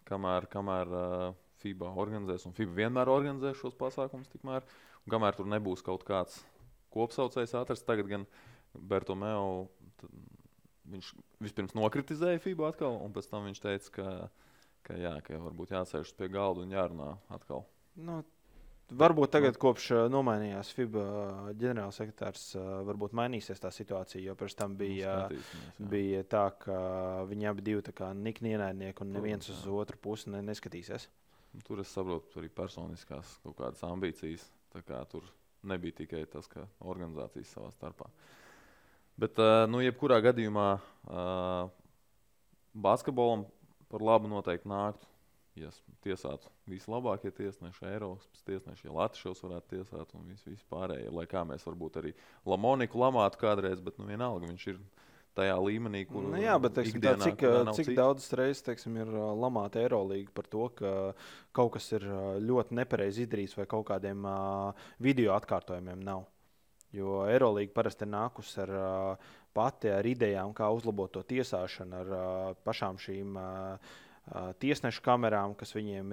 Kamēr, 0.07 0.47
kamēr 0.51 0.93
uh, 0.95 1.25
FIBA 1.65 1.91
organizēs, 1.99 2.47
un 2.47 2.55
FIBA 2.55 2.79
vienmēr 2.79 3.11
organizē 3.11 3.53
šos 3.59 3.75
pasākumus, 3.79 4.31
tikmēr 4.31 4.63
uh, 4.63 4.92
Un 5.03 5.15
kamēr 5.15 5.39
tur 5.39 5.49
nebūs 5.51 5.83
kaut 5.87 6.05
kāds 6.07 6.41
kopsaucējs 6.95 7.57
atrasts, 7.59 7.87
tagad 7.89 8.11
gan 8.11 8.27
Bertomeu 8.73 9.67
viņš 10.93 11.09
vispirms 11.43 11.75
nokritizēja 11.79 12.43
FIBA 12.43 12.73
atkal, 12.73 12.99
un 13.03 13.15
pēc 13.15 13.31
tam 13.31 13.49
viņš 13.49 13.63
teica, 13.63 13.91
ka, 13.97 14.13
ka, 14.87 14.99
jā, 15.01 15.17
ka 15.27 15.41
varbūt 15.43 15.75
jāsēžas 15.75 16.15
pie 16.19 16.29
galda 16.33 16.65
un 16.67 16.75
jārunā 16.75 17.11
atkal. 17.35 17.67
Nu, 17.97 18.23
Varbūt 18.93 19.31
tagad, 19.33 19.57
kopš 19.61 19.87
nomainījās 20.13 20.73
FIBA 20.77 21.03
ģenerālsekretārs, 21.57 22.43
varbūt 22.85 23.15
mainīsies 23.17 23.63
tā 23.63 23.71
situācija. 23.73 24.21
Jo 24.21 24.35
pirms 24.37 24.57
tam 24.59 24.75
bija, 24.77 25.15
bija 25.79 26.21
tā, 26.29 26.43
ka 26.61 26.77
viņi 27.31 27.49
abi 27.49 27.65
bija 27.71 28.11
nikni 28.19 28.53
ienaidnieki 28.53 29.05
un 29.05 29.15
neviens 29.17 29.49
uz 29.49 29.63
otru 29.71 29.97
pusi 30.03 30.33
neskatīsies. 30.35 31.09
Tur 31.65 31.81
es 31.81 31.93
saprotu 31.95 32.41
arī 32.41 32.51
personiskās 32.53 33.39
kaut 33.47 33.57
kādas 33.63 33.81
ambīcijas. 33.89 34.45
Tur 35.13 35.27
nebija 35.63 35.99
tikai 36.03 36.25
tas, 36.31 36.49
ka 36.51 36.67
organizācijas 36.81 37.53
savā 37.55 37.71
starpā. 37.75 38.09
Bet, 39.21 39.37
uh, 39.39 39.67
nu, 39.69 39.83
jebkurā 39.85 40.19
gadījumā 40.25 40.69
uh, 40.81 41.69
basketbolam 42.73 43.45
par 43.93 44.05
labu 44.05 44.31
noteikti 44.33 44.71
nāktu, 44.73 45.07
ja 45.61 45.69
tiesātu 46.05 46.49
vislabākie 46.71 47.31
tiesneši, 47.37 47.85
Eiropas 47.91 48.45
tiesneši, 48.47 48.87
ja 48.89 48.95
Latvijas 48.97 49.43
varētu 49.45 49.75
tiesāt 49.75 50.15
un 50.17 50.25
visi, 50.31 50.49
visi 50.49 50.65
pārējie. 50.73 51.11
Lai 51.13 51.27
kā 51.29 51.45
mēs 51.45 51.67
varbūt 51.69 52.01
arī 52.01 52.15
Lamoniku 52.49 53.03
lamātu 53.03 53.43
kādreiz, 53.43 53.83
bet 53.85 54.01
nu, 54.01 54.09
vienalga 54.09 54.49
viņš 54.49 54.67
ir 54.73 54.81
tajā 55.37 55.55
līmenī, 55.65 56.05
kur 56.09 56.27
nu, 56.29 56.39
jā, 56.41 56.55
bet, 56.63 56.75
teiksim, 56.77 56.99
ikdienā, 57.01 57.19
tā, 57.21 57.31
cik, 57.31 57.45
cik 57.79 57.89
cita. 57.91 57.97
daudzas 58.01 58.35
reizes 58.39 58.65
teiksim, 58.67 58.99
ir 59.03 59.13
lamāta 59.39 59.81
Eirolandā 59.83 60.35
par 60.37 60.49
to, 60.53 60.69
ka 60.79 60.93
kaut 61.57 61.73
kas 61.77 61.89
ir 61.97 62.07
ļoti 62.43 62.79
nepareizi 62.81 63.27
izdarīts 63.27 63.57
vai 63.59 63.67
kaut 63.71 63.87
kādiem 63.91 64.27
uh, 64.29 64.87
video 65.03 65.37
atkārtojumiem 65.39 66.05
nav. 66.05 66.27
Jo 66.93 67.23
Eirolandā 67.33 67.73
parasti 67.73 68.05
ir 68.05 68.13
nākusi 68.13 68.63
ar 68.67 68.77
uh, 68.77 69.35
pati 69.57 69.93
ar 69.93 70.07
idejām, 70.09 70.53
kā 70.57 70.69
uzlabot 70.73 71.13
to 71.13 71.25
tiesāšanu, 71.29 72.01
ar 72.05 72.17
uh, 72.17 72.57
pašām 72.65 73.01
šīm. 73.01 73.37
Uh, 73.37 74.01
tiesnešu 74.63 75.03
kamerām, 75.03 75.57
kas 75.59 75.75
viņiem 75.75 76.13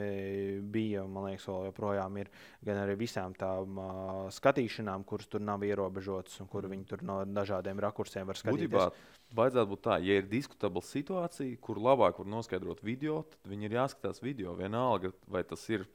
bija, 0.74 1.04
man 1.06 1.30
liekas, 1.30 1.46
vēl 1.46 1.70
joprojām 1.70 2.18
ir, 2.18 2.32
gan 2.66 2.82
arī 2.82 2.96
visām 3.04 3.36
tām 3.38 3.78
uh, 3.78 4.25
skatīšanām, 4.34 5.06
kuras 5.08 5.30
tur 5.30 5.44
nav 5.46 5.63
ierobežotas 5.66 6.42
un 6.42 6.50
kur 6.50 6.66
viņi 6.72 6.88
tur 6.89 7.06
no 7.06 7.22
dažādiem 7.30 7.80
rakursiem 7.86 8.28
var 8.28 8.39
skatīties. 8.39 8.74
Būtībā, 8.74 8.89
vajadzētu 9.38 9.74
būt 9.75 9.86
tā, 9.86 10.00
ja 10.01 10.20
ir 10.20 10.30
diskutabla 10.32 10.84
situācija, 10.89 11.62
kur 11.62 11.82
labāk 11.86 12.20
var 12.24 12.32
noskaidrot 12.34 12.82
video, 12.84 13.22
tad 13.30 13.54
viņi 13.54 13.70
ir 13.70 13.78
jāskatās 13.78 14.24
video. 14.25 14.58
Vienalga, 14.58 15.13
vai 15.30 15.46
tas 15.46 15.70
ir 15.70 15.86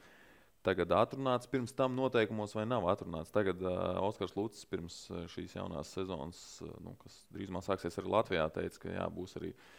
tagad 0.65 0.95
atrunāts 0.95 1.51
pirms 1.51 1.75
tam 1.77 1.99
noteikumos 1.99 2.55
vai 2.55 2.63
nav 2.65 2.87
atrunāts. 2.95 3.35
Tagad 3.35 3.59
uh, 3.59 3.99
Oskars 4.07 4.37
Lūcis 4.39 4.71
pirms 4.71 5.03
šīs 5.35 5.59
jaunās 5.59 5.91
sezonas, 5.99 6.45
uh, 6.63 6.71
nu, 6.79 6.95
kas 7.03 7.25
drīzumā 7.35 7.59
sāksies 7.67 7.99
arī 7.99 8.15
Latvijā, 8.15 8.47
teica, 8.55 8.87
ka 8.87 8.95
jā, 8.95 9.09
būs 9.19 9.35
arī 9.41 9.51
uh, 9.51 9.73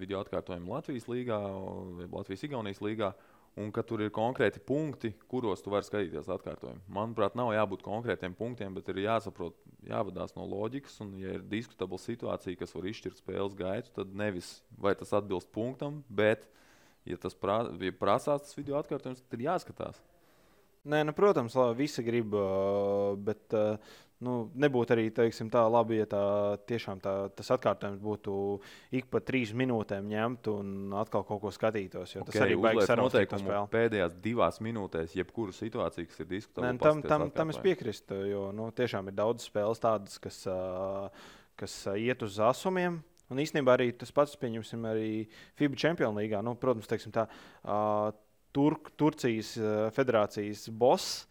video 0.00 0.22
atkārtojumu 0.24 0.72
Latvijas 0.74 1.06
līgā, 1.10 1.38
Latvijas-Igaunijas 2.06 2.82
līgā. 2.84 3.12
Un 3.58 3.72
ka 3.74 3.82
tur 3.82 3.98
ir 4.04 4.12
konkrēti 4.14 4.60
punkti, 4.62 5.10
kuros 5.28 5.58
tu 5.64 5.72
vari 5.72 5.82
skatīties 5.82 6.28
atkārtojumu. 6.30 6.84
Manuprāt, 6.94 7.34
nav 7.34 7.50
jābūt 7.50 7.82
konkrētiem 7.82 8.36
punktiem, 8.38 8.76
bet 8.76 8.86
ir 8.92 9.00
jāsaprot, 9.02 9.56
jāvadās 9.88 10.36
no 10.36 10.46
loģikas. 10.46 11.00
Un, 11.02 11.16
ja 11.18 11.34
ir 11.34 11.42
diskutabla 11.50 11.98
situācija, 11.98 12.60
kas 12.60 12.76
var 12.76 12.86
izšķirt 12.92 13.18
spēles 13.18 13.56
gaitu, 13.58 13.90
tad 13.96 14.14
nevis 14.14 14.52
vai 14.78 14.94
tas 14.94 15.10
atbilst 15.18 15.50
punktam, 15.50 15.98
bet, 16.06 16.46
ja 17.10 17.18
tas 17.18 17.34
prā, 17.34 17.64
ja 17.82 17.96
prasās 17.98 18.46
tas 18.46 18.54
video 18.54 18.78
atkārtojums, 18.78 19.24
tad 19.26 19.36
ir 19.40 19.48
jāskatās. 19.48 19.98
Nē, 20.86 21.02
nu, 21.04 21.12
protams, 21.12 21.58
labi, 21.58 21.82
visi 21.82 22.06
grib, 22.06 22.32
bet 23.26 23.58
nu, 24.24 24.34
nebūtu 24.60 24.94
arī 24.94 25.06
teiksim, 25.14 25.48
tā 25.52 25.62
labi, 25.70 26.00
ja 26.02 26.06
tā, 26.10 26.22
tiešām 26.68 27.00
tā, 27.02 27.14
tas 27.36 27.50
atkārtojums 27.56 28.00
būtu 28.04 28.34
ik 28.96 29.08
pa 29.12 29.22
trīs 29.24 29.54
minūtēm 29.56 30.08
ņemt 30.10 30.50
un 30.52 30.94
atkal 31.00 31.24
kaut 31.28 31.40
ko 31.44 31.52
skatītos. 31.54 32.12
Tas 32.18 32.24
okay, 32.26 32.42
arī 32.44 32.58
beigas 32.60 32.92
noteikumu 33.00 33.62
pēdējās 33.72 34.16
divās 34.22 34.60
minūtēs, 34.64 35.16
jebkuru 35.16 35.56
situāciju, 35.56 36.10
kas 36.10 36.24
ir 36.24 36.30
diskutēta. 36.34 36.76
Tam, 36.84 37.04
tam, 37.04 37.28
tam 37.34 37.54
es 37.54 37.60
piekrītu, 37.64 38.22
jo 38.30 38.48
nu, 38.56 38.68
tiešām 38.76 39.08
ir 39.08 39.16
daudz 39.16 39.48
spēles 39.48 39.80
tādas, 39.82 40.20
kas, 40.22 40.42
kas 41.60 41.78
iet 41.96 42.26
uz 42.26 42.40
asumiem. 42.50 43.00
Un 43.30 43.38
īstenībā 43.38 43.76
arī 43.76 43.92
tas 43.94 44.10
pats, 44.12 44.34
pieņemsim, 44.42 44.84
arī 44.90 45.10
FIBA 45.58 45.78
Champions 45.78 46.18
League. 46.18 46.38
Nu, 46.42 46.56
protams, 46.58 46.88
teiksim, 46.90 47.12
tā, 47.14 47.28
uh, 47.62 48.10
Turk, 48.50 48.90
Turcijas 48.98 49.54
uh, 49.60 49.86
federācijas 49.94 50.66
boss. 50.74 51.28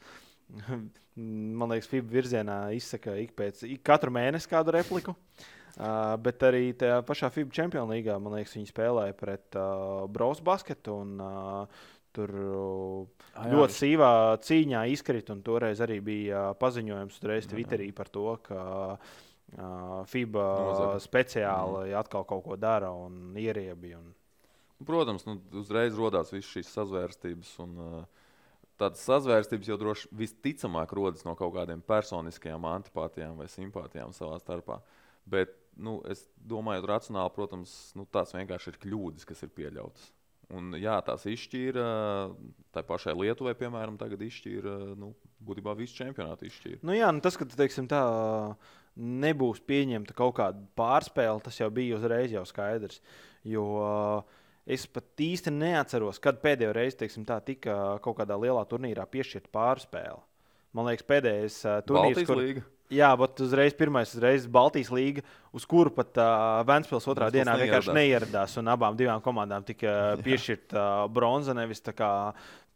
Man 1.20 1.74
liekas, 1.74 1.90
FIBA 1.92 2.14
virzienā 2.14 2.58
izsaka 2.78 3.16
ik 3.20 3.34
pēc 3.38 3.64
ik 3.68 3.82
katru 3.86 4.14
mēnesi 4.16 4.52
kādu 4.52 4.78
repliku. 4.80 5.16
Uh, 5.80 6.18
bet 6.20 6.42
arī 6.44 6.74
tajā 6.76 6.98
pašā 7.08 7.30
FIBA 7.32 7.54
Champions 7.56 7.88
League, 7.88 8.16
man 8.20 8.34
liekas, 8.36 8.52
viņi 8.58 8.68
spēlēja 8.68 9.14
pret 9.16 9.56
uh, 9.56 10.02
Brausu 10.12 10.44
basketu. 10.44 10.98
Un, 11.06 11.14
uh, 11.24 11.86
Tur 12.10 12.32
uh, 12.34 13.26
ah, 13.38 13.48
ļoti 13.54 13.76
sīvā 13.76 14.12
cīņā 14.42 14.82
izkrita, 14.96 15.36
un 15.36 15.44
toreiz 15.46 15.78
arī 15.86 16.00
bija 16.02 16.48
uh, 16.50 16.56
paziņojums 16.58 17.20
uzreiz 17.20 17.48
Twitterī 17.48 17.92
par 17.96 18.10
to, 18.10 18.26
ka 18.44 18.62
uh, 18.98 20.00
FIBA 20.10 20.46
Nozaga. 20.66 21.04
speciāli 21.04 21.92
mm. 21.92 22.00
atkal 22.02 22.26
kaut 22.30 22.44
ko 22.48 22.58
dara 22.58 22.90
un 22.90 23.38
ieriebi. 23.38 23.94
Un... 24.00 24.10
Protams, 24.90 25.28
nu, 25.30 25.38
uzreiz 25.62 25.94
radās 26.02 26.34
visas 26.34 26.50
šīs 26.50 26.74
sazvērstības. 26.80 27.54
Un, 27.62 27.78
uh, 27.78 28.19
tādas 28.80 29.04
sazvērstības 29.08 29.70
jau 29.70 29.78
droši 29.80 30.12
visticamāk 30.20 30.94
rodas 30.98 31.26
no 31.28 31.36
kaut 31.40 31.54
kādiem 31.58 31.82
personiskajām 31.86 32.68
antipātijām 32.72 33.40
vai 33.40 33.50
simpātijām 33.52 34.14
savā 34.16 34.40
starpā. 34.42 34.80
Bet 35.30 35.54
nu, 35.80 36.00
es 36.10 36.26
domāju, 36.50 36.88
racionāli, 36.90 37.34
protams, 37.36 37.76
nu, 37.98 38.08
tās 38.12 38.34
vienkārši 38.36 38.74
ir 38.74 38.80
kļūdas, 38.84 39.28
kas 39.30 39.46
ir 39.46 39.54
pieļautas. 39.56 40.10
Un, 40.50 40.72
jā, 40.82 40.96
tās 41.06 41.28
izšķīra. 41.30 41.86
Tā 42.74 42.82
pašai 42.86 43.14
Lietuvai, 43.14 43.54
piemēram, 43.58 44.00
tagad 44.02 44.24
izšķīra. 44.26 44.76
Nu, 44.98 45.12
būtībā 45.46 45.76
visu 45.78 46.00
čempionātu 46.00 46.48
izšķīra. 46.50 46.82
Nu, 46.82 46.96
jā, 46.98 47.12
nu, 47.14 47.22
tas, 47.22 47.38
ka 47.38 47.46
teiksim, 47.52 47.86
tā 47.92 48.02
nebūs 49.00 49.62
pieņemta 49.70 50.16
kaut 50.18 50.36
kāda 50.40 50.64
pārspēle, 50.80 51.44
tas 51.46 51.60
jau 51.62 51.70
bija 51.74 52.00
uzreiz 52.00 52.34
jau 52.34 52.44
skaidrs. 52.50 53.04
Jo 53.48 53.66
uh, 53.78 54.39
Es 54.70 54.86
pat 54.86 55.24
īsti 55.26 55.54
neatceros, 55.54 56.20
kad 56.22 56.42
pēdējo 56.44 56.74
reizi 56.78 57.00
teiksim, 57.00 57.24
tā, 57.26 57.40
tika 57.42 57.98
kaut 58.06 58.20
kādā 58.20 58.38
lielā 58.38 58.62
turnīrā 58.70 59.08
piešķirta 59.10 59.50
pārspēle. 59.56 60.20
Man 60.78 60.86
liekas, 60.86 61.08
pēdējais 61.10 61.64
uh, 61.66 61.80
turnīrs, 61.88 62.22
kur 62.30 62.38
līga. 62.38 62.62
Jā, 62.94 63.10
bet 63.18 63.38
uzreiz 63.46 63.76
pirmais 63.78 64.10
uzreiz 64.16 64.48
Baltijas 64.50 64.90
līga, 64.94 65.22
uz 65.54 65.66
kuru 65.70 65.92
pat 65.94 66.18
uh, 66.18 66.62
Vēnspils 66.66 67.06
otrā 67.10 67.28
Vēnspils 67.28 67.46
dienā 67.46 67.58
vienkārši 67.62 67.94
neieradās. 67.94 68.56
Un 68.62 68.72
abām 68.74 68.98
divām 68.98 69.22
komandām 69.26 69.66
tika 69.66 69.96
piešķirta 70.26 70.78
uh, 70.78 71.10
bronza, 71.14 71.54
nevis 71.58 71.82
tā 71.86 71.94
kā 71.98 72.12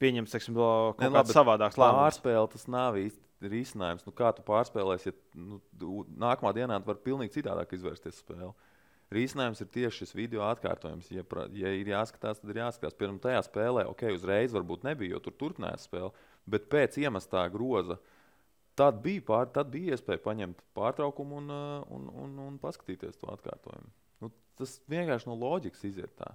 pieņemts 0.01 0.35
teiksim, 0.35 0.57
kaut 0.57 1.01
ne, 1.01 1.09
kāds 1.13 1.33
savādāks 1.33 1.77
lēmums. 1.81 2.01
Pārspēle 2.01 2.51
tas 2.53 2.67
nav 2.69 2.97
īsti 3.01 3.49
risinājums. 3.53 4.05
Nu, 4.05 4.13
kā 4.17 4.29
tu 4.37 4.45
pārspēlēsi, 4.45 5.13
ja 5.13 5.41
nu, 5.41 5.61
nākamā 6.25 6.53
dienā 6.57 6.77
var 6.85 7.01
pilnīgi 7.05 7.39
citādāk 7.39 7.73
izvērsties 7.77 8.21
spēli? 8.21 8.53
Risinājums 9.13 9.61
ir 9.63 9.69
tieši 9.73 10.03
šis 10.03 10.15
video 10.17 10.43
atkārtojums. 10.47 11.09
Ja, 11.13 11.23
ja 11.57 11.71
ir 11.75 11.91
jāskatās, 11.91 12.41
tad 12.41 12.53
ir 12.53 12.61
jāskatās. 12.63 12.97
Pirmā 12.97 13.21
tajā 13.23 13.43
spēlē, 13.45 13.85
ok, 13.91 14.07
uzreiz 14.15 14.55
varbūt 14.55 14.85
nebija, 14.87 15.15
jo 15.15 15.21
tur 15.25 15.35
turpinājās 15.39 15.87
spēle, 15.89 16.11
bet 16.49 16.69
pēc 16.71 16.97
iemestā 17.03 17.45
groza. 17.53 17.99
Tad 18.79 19.03
bija, 19.03 19.21
pār, 19.27 19.49
tad 19.53 19.69
bija 19.73 19.93
iespēja 19.93 20.21
paņemt 20.23 20.63
pārtraukumu 20.73 21.37
un, 21.43 21.49
uh, 21.53 21.91
un, 21.93 22.07
un, 22.23 22.37
un 22.47 22.55
paskatīties 22.61 23.19
to 23.21 23.29
atkārtojumu. 23.35 23.91
Nu, 24.23 24.31
tas 24.57 24.79
vienkārši 24.89 25.29
no 25.29 25.37
loģikas 25.37 25.85
iziet 25.91 26.15
tā. 26.17 26.31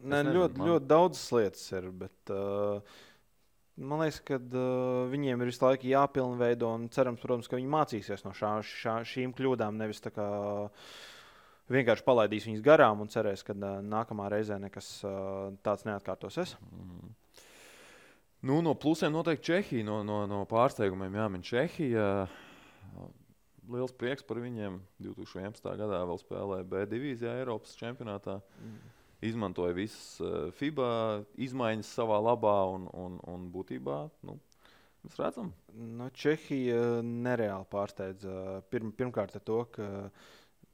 Nē, 0.00 0.20
nezinu, 0.20 0.36
ļoti, 0.38 0.60
man... 0.60 0.68
ļoti 0.70 0.90
daudzas 0.92 1.24
lietas 1.34 1.64
ir. 1.74 1.88
Bet, 2.04 2.32
uh, 2.32 3.00
man 3.90 4.04
liekas, 4.04 4.20
ka 4.28 4.38
uh, 4.38 5.08
viņiem 5.10 5.42
ir 5.42 5.50
visu 5.50 5.66
laiku 5.66 5.90
jāpilnveido 5.90 6.70
un 6.78 6.86
cerams, 6.94 7.22
protams, 7.24 7.50
ka 7.50 7.58
viņi 7.58 7.74
mācīsies 7.74 8.22
no 8.28 8.36
šā, 8.38 8.60
šā, 8.66 9.00
šīm 9.10 9.34
kļūdām. 9.34 9.82
Nevis 9.82 10.04
tā 10.04 10.14
kā 10.14 10.28
uh, 10.68 10.94
vienkārši 11.70 12.06
palaidīs 12.06 12.46
viņus 12.48 12.64
garām 12.64 13.04
un 13.04 13.10
cerēs, 13.12 13.44
ka 13.46 13.54
uh, 13.56 13.80
nākamā 13.84 14.28
reizē 14.32 14.58
nekas 14.62 14.92
uh, 15.06 15.50
tāds 15.64 15.86
neatkārtosies. 15.88 16.56
Mm. 16.70 17.16
Nu, 18.48 18.60
no 18.64 18.72
plusiem 18.74 19.12
noteikti 19.12 19.50
Čehija. 19.50 19.84
No, 19.84 20.00
no, 20.06 20.22
no 20.28 20.44
pārsteigumiem 20.48 21.18
jāmin 21.18 21.42
Čehija. 21.44 22.06
Liels 23.70 23.92
prieks 23.94 24.24
par 24.26 24.40
viņiem. 24.40 24.80
2011. 25.04 25.68
gadā 25.82 26.00
vēl 26.08 26.22
spēlēja 26.22 26.68
B 26.70 26.86
divīzijā 26.88 27.36
Eiropas 27.42 27.76
čempionātā. 27.78 28.38
Mm. 28.64 28.78
Izmantoja 29.28 29.76
visas 29.76 30.16
FIBA 30.56 30.90
izmaiņas 31.44 31.90
savā 31.98 32.16
labā 32.24 32.56
un, 32.72 32.86
un, 32.96 33.18
un 33.28 33.42
būtībā 33.52 33.98
nu, 34.24 34.38
mēs 35.04 35.18
redzam. 35.20 35.50
No 35.74 36.06
nu, 36.06 36.08
Čehija 36.16 37.02
nereāli 37.04 37.68
pārsteidza. 37.68 38.62
Pirm, 38.72 38.94
pirmkārt, 38.96 39.36
ar 39.36 39.44
to, 39.44 39.58
ka 39.76 39.90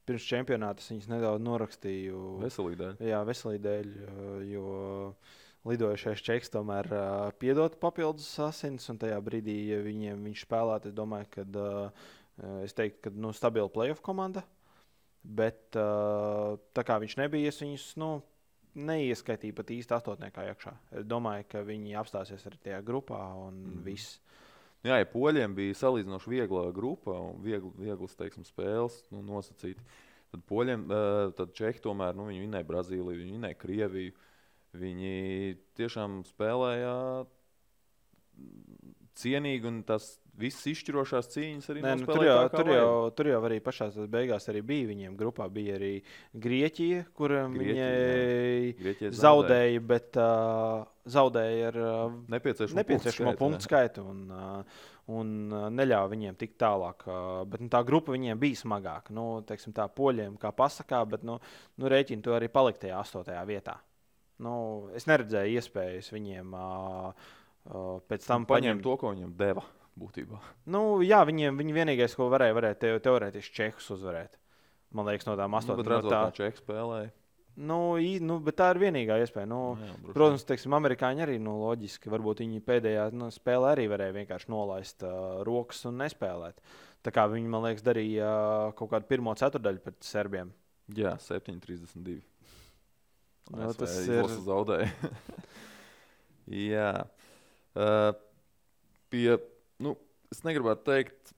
pirms 0.07 0.27
čempionāta 0.29 0.83
es 0.83 0.93
viņus 0.93 1.11
nedaudz 1.11 1.43
norakstīju. 1.45 2.23
Veselīgi 2.45 2.81
dēļ. 2.83 3.03
Jā, 3.11 3.23
veselīgi 3.27 3.65
dēļ. 3.67 3.91
Jo 4.51 4.69
lidojušais 5.67 6.23
čeks 6.23 6.53
tomēr 6.55 6.89
uh, 6.95 7.07
piedod 7.41 7.75
papildus 7.83 8.29
asins, 8.45 8.87
un 8.93 9.01
tajā 9.03 9.19
brīdī, 9.25 9.57
ja 9.73 9.81
viņiem 9.83 10.23
viņš 10.29 10.45
spēlētu, 10.47 10.93
es 10.93 10.97
domāju, 10.97 11.31
ka 11.33 11.47
uh, 11.47 12.07
es 12.63 12.77
teiktu, 12.77 13.09
ka 13.09 13.15
nu, 13.17 13.33
stabila 13.35 13.73
playoff 13.73 14.05
komanda. 14.05 14.45
Bet 15.27 15.75
uh, 15.75 16.55
tā 16.77 16.87
kā 16.87 17.01
viņš 17.03 17.17
nebija, 17.19 17.51
es 17.51 17.59
viņus 17.65 17.87
nu, 17.99 18.11
neieskaitīju 18.77 19.57
pat 19.57 19.73
īsti 19.75 19.97
astotniekā 19.97 20.45
iekšā. 20.53 20.73
Es 21.01 21.07
domāju, 21.09 21.49
ka 21.51 21.65
viņi 21.67 21.97
apstāsies 21.99 22.45
arī 22.47 22.61
tajā 22.63 22.81
grupā 22.87 23.21
un 23.41 23.59
mm. 23.63 23.83
viss. 23.87 24.21
Jā, 24.87 25.01
ja 25.01 25.07
poļiem 25.11 25.55
bija 25.57 25.75
salīdzinoši 25.81 26.31
viegla 26.31 26.69
grupa 26.75 27.17
un 27.19 27.41
viegl, 27.43 27.73
vieglas 27.79 28.15
teiksim, 28.19 28.45
spēles 28.47 29.01
nu, 29.11 29.23
nosacīti. 29.27 29.83
Tad 30.31 30.43
poļiem, 30.47 30.85
tad 31.39 31.55
čehi 31.57 31.83
tomēr 31.83 32.15
nu, 32.19 32.29
vinēja 32.31 32.67
Brazīliju, 32.69 33.19
viņi 33.23 33.35
vinēja 33.39 33.59
Krieviju. 33.59 34.15
Viņi 34.77 35.57
tiešām 35.79 36.21
spēlēja 36.29 36.95
cienīgi 39.17 39.71
un 39.71 39.81
tas 39.89 40.11
visas 40.41 40.67
izšķirošās 40.73 41.31
cīņas 41.33 41.71
arī 41.73 41.85
Nē, 41.85 41.93
nu, 42.01 42.09
tur, 42.09 42.25
jau, 42.27 42.37
tur, 42.53 42.71
jau, 42.73 42.91
tur 43.17 43.31
jau 43.31 43.39
arī 43.49 43.61
pašā 43.65 43.89
beigās 44.13 44.49
arī 44.53 44.63
bija. 44.67 44.89
Viņiem 44.91 45.15
grupā 45.19 45.47
bija 45.53 45.77
arī 45.79 45.93
Grieķija, 46.47 47.07
kuriem 47.17 47.57
viņi 47.61 49.13
zaudēja, 49.17 49.85
bet 49.93 50.19
uh, 50.21 50.85
zaudēja 51.17 51.71
ar 51.73 51.81
uh, 51.81 52.19
nepieciešamo, 52.35 52.81
nepieciešamo 52.83 53.35
punktu 53.41 53.69
skaitu. 53.69 54.05
Un, 54.13 54.27
uh, 54.31 54.85
un 55.17 55.33
neļāva 55.71 56.11
viņiem 56.11 56.37
tikt 56.39 56.59
tālāk. 56.59 57.05
Bet 57.47 57.63
nu, 57.63 57.71
tā 57.71 57.83
grupa 57.87 58.15
viņiem 58.15 58.41
bija 58.43 58.59
smagāka. 58.59 59.15
Nu, 59.15 59.29
teiksim, 59.47 59.75
tā 59.77 59.87
poļiem, 59.87 60.35
kā 60.43 60.51
pasakā, 60.57 61.05
bet 61.13 61.27
nu, 61.27 61.39
nu, 61.79 61.91
rēķini 61.93 62.27
to 62.27 62.35
arī 62.35 62.51
palikt 62.53 62.83
tajā 62.83 62.99
astotajā 63.05 63.45
vietā. 63.47 63.79
Nu, 64.43 64.57
es 64.99 65.07
neredzēju 65.09 65.61
iespējas 65.61 66.11
viņiem 66.13 66.53
uh, 66.59 67.27
uh, 67.71 67.89
pēc 68.11 68.27
tam 68.27 68.45
paņemt 68.51 68.83
to, 68.85 68.99
ko 69.01 69.15
viņiem 69.15 69.33
deva 69.39 69.63
būtībā. 70.01 70.41
Nu, 70.73 71.03
jā, 71.05 71.23
viņiem 71.29 71.61
viņi 71.61 71.77
vienīgais, 71.77 72.17
ko 72.19 72.29
varēja, 72.33 72.57
varēja 72.57 72.81
te, 72.83 72.97
teorētiski 73.05 73.57
Čehus 73.61 73.89
uzvarēt. 73.97 74.37
Man 74.97 75.09
liekas, 75.09 75.27
no 75.29 75.37
tām 75.39 75.57
astoņām 75.59 75.87
nu, 75.87 76.03
no 76.07 76.13
tā 76.13 76.25
Čehijas 76.37 76.61
spēlēja. 76.63 77.13
Nu, 77.57 77.97
ī, 77.97 78.19
nu, 78.21 78.37
tā 78.53 78.69
ir 78.75 78.83
vienīgā 78.83 79.17
iespēja. 79.23 79.49
Nu, 79.49 79.61
jā, 79.81 79.95
protams, 80.11 80.45
teiksim, 80.45 80.75
amerikāņi 80.77 81.25
arī 81.25 81.39
nu, 81.41 81.55
loģiski. 81.63 82.11
Varbūt 82.13 82.43
viņi 82.45 82.61
pēdējā 82.67 83.07
nu, 83.17 83.31
spēlē 83.33 83.73
arī 83.73 83.87
varēja 83.89 84.17
vienkārši 84.19 84.53
nolaist 84.53 85.07
uh, 85.09 85.41
rokas 85.49 85.81
un 85.89 85.97
nespēlēt. 86.03 86.61
Tā 87.07 87.15
kā 87.17 87.25
viņi, 87.33 87.49
man 87.49 87.65
liekas, 87.65 87.85
darīja 87.87 88.29
uh, 88.29 88.75
kaut 88.77 88.93
kādu 88.93 89.09
pirmo 89.09 89.33
ceturdaļu 89.41 89.81
pret 89.87 89.99
serbiem. 90.05 90.53
Jā, 90.97 91.15
7,32. 91.23 92.21
No, 93.57 93.73
tas 93.79 93.97
ir 94.05 94.29
zaudēja. 94.45 94.93
jā. 96.75 96.93
Uh, 97.73 98.11
pie 99.13 99.31
nu, 99.83 99.97
es 100.33 100.43
negribētu 100.47 100.87
teikt 100.87 101.33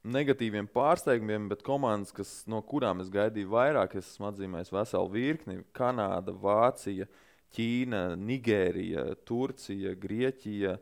negatīviem 0.00 0.68
pārsteigumiem, 0.72 1.48
bet 1.50 1.64
komandas, 1.64 2.12
kas, 2.16 2.30
no 2.48 2.62
kurām 2.64 3.02
es 3.02 3.10
gaidīju 3.12 3.50
vairāk, 3.52 3.98
es 4.00 4.14
esmu 4.14 4.30
atzīmējis 4.30 4.72
veselu 4.72 5.10
virkni- 5.12 5.58
Kanāda, 5.78 6.32
Vācija, 6.32 7.08
Ķīna, 7.52 8.16
Nigērija, 8.16 9.10
Turcija, 9.26 9.94
Grieķija, 9.98 10.78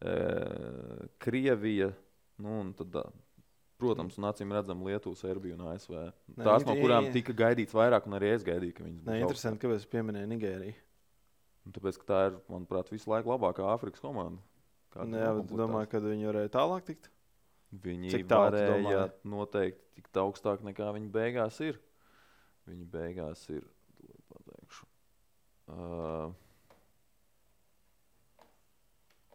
eh, 0.00 1.06
Krievija. 1.18 1.92
Nu, 2.38 2.72
tad, 2.76 2.96
protams, 3.78 4.18
un 4.18 4.24
acīm 4.24 4.52
redzam 4.52 4.82
Lietuvu, 4.82 5.16
Serbiju 5.16 5.54
un 5.54 5.68
ASV. 5.68 5.94
Ne, 6.36 6.44
Tās, 6.44 6.66
no 6.66 6.74
kurām 6.74 7.12
tika 7.12 7.32
gaidīts 7.32 7.76
vairāk, 7.76 8.06
un 8.06 8.18
arī 8.18 8.34
es 8.34 8.44
gaidīju, 8.44 8.74
ka 8.74 8.84
viņas 8.84 9.00
būs. 9.00 9.12
Nē, 9.12 9.20
interesanti, 9.20 9.62
kāpēc 9.62 9.84
es 9.84 9.86
pieminēju 9.86 10.32
Nigēriju. 10.32 10.74
Un 11.66 11.72
tāpēc, 11.72 11.98
ka 11.98 12.04
tā 12.04 12.26
ir, 12.30 12.40
manuprāt, 12.48 12.90
visu 12.90 13.10
laiku 13.10 13.30
labākā 13.30 13.64
Āfrikas 13.76 14.00
komanda 14.00 14.40
Nu 15.04 15.20
jā, 15.20 15.32
bet 15.36 15.52
domāju, 15.52 15.90
ka 15.92 16.00
viņi 16.00 16.30
varēja 16.30 16.52
tālāk 16.56 16.86
tikt. 16.88 17.10
Viņi 17.82 18.12
Cik 18.14 18.30
varēja 18.30 19.08
noteikti 19.26 19.86
tikt 19.96 20.20
augstāk 20.20 20.62
nekā 20.64 20.90
viņi 20.96 21.08
beigās 21.12 21.58
ir. 21.64 21.80
Viņi 22.68 22.86
beigās 22.92 23.46
ir. 23.52 23.64
Pateikšu. 24.32 24.86
Uh, 25.72 26.30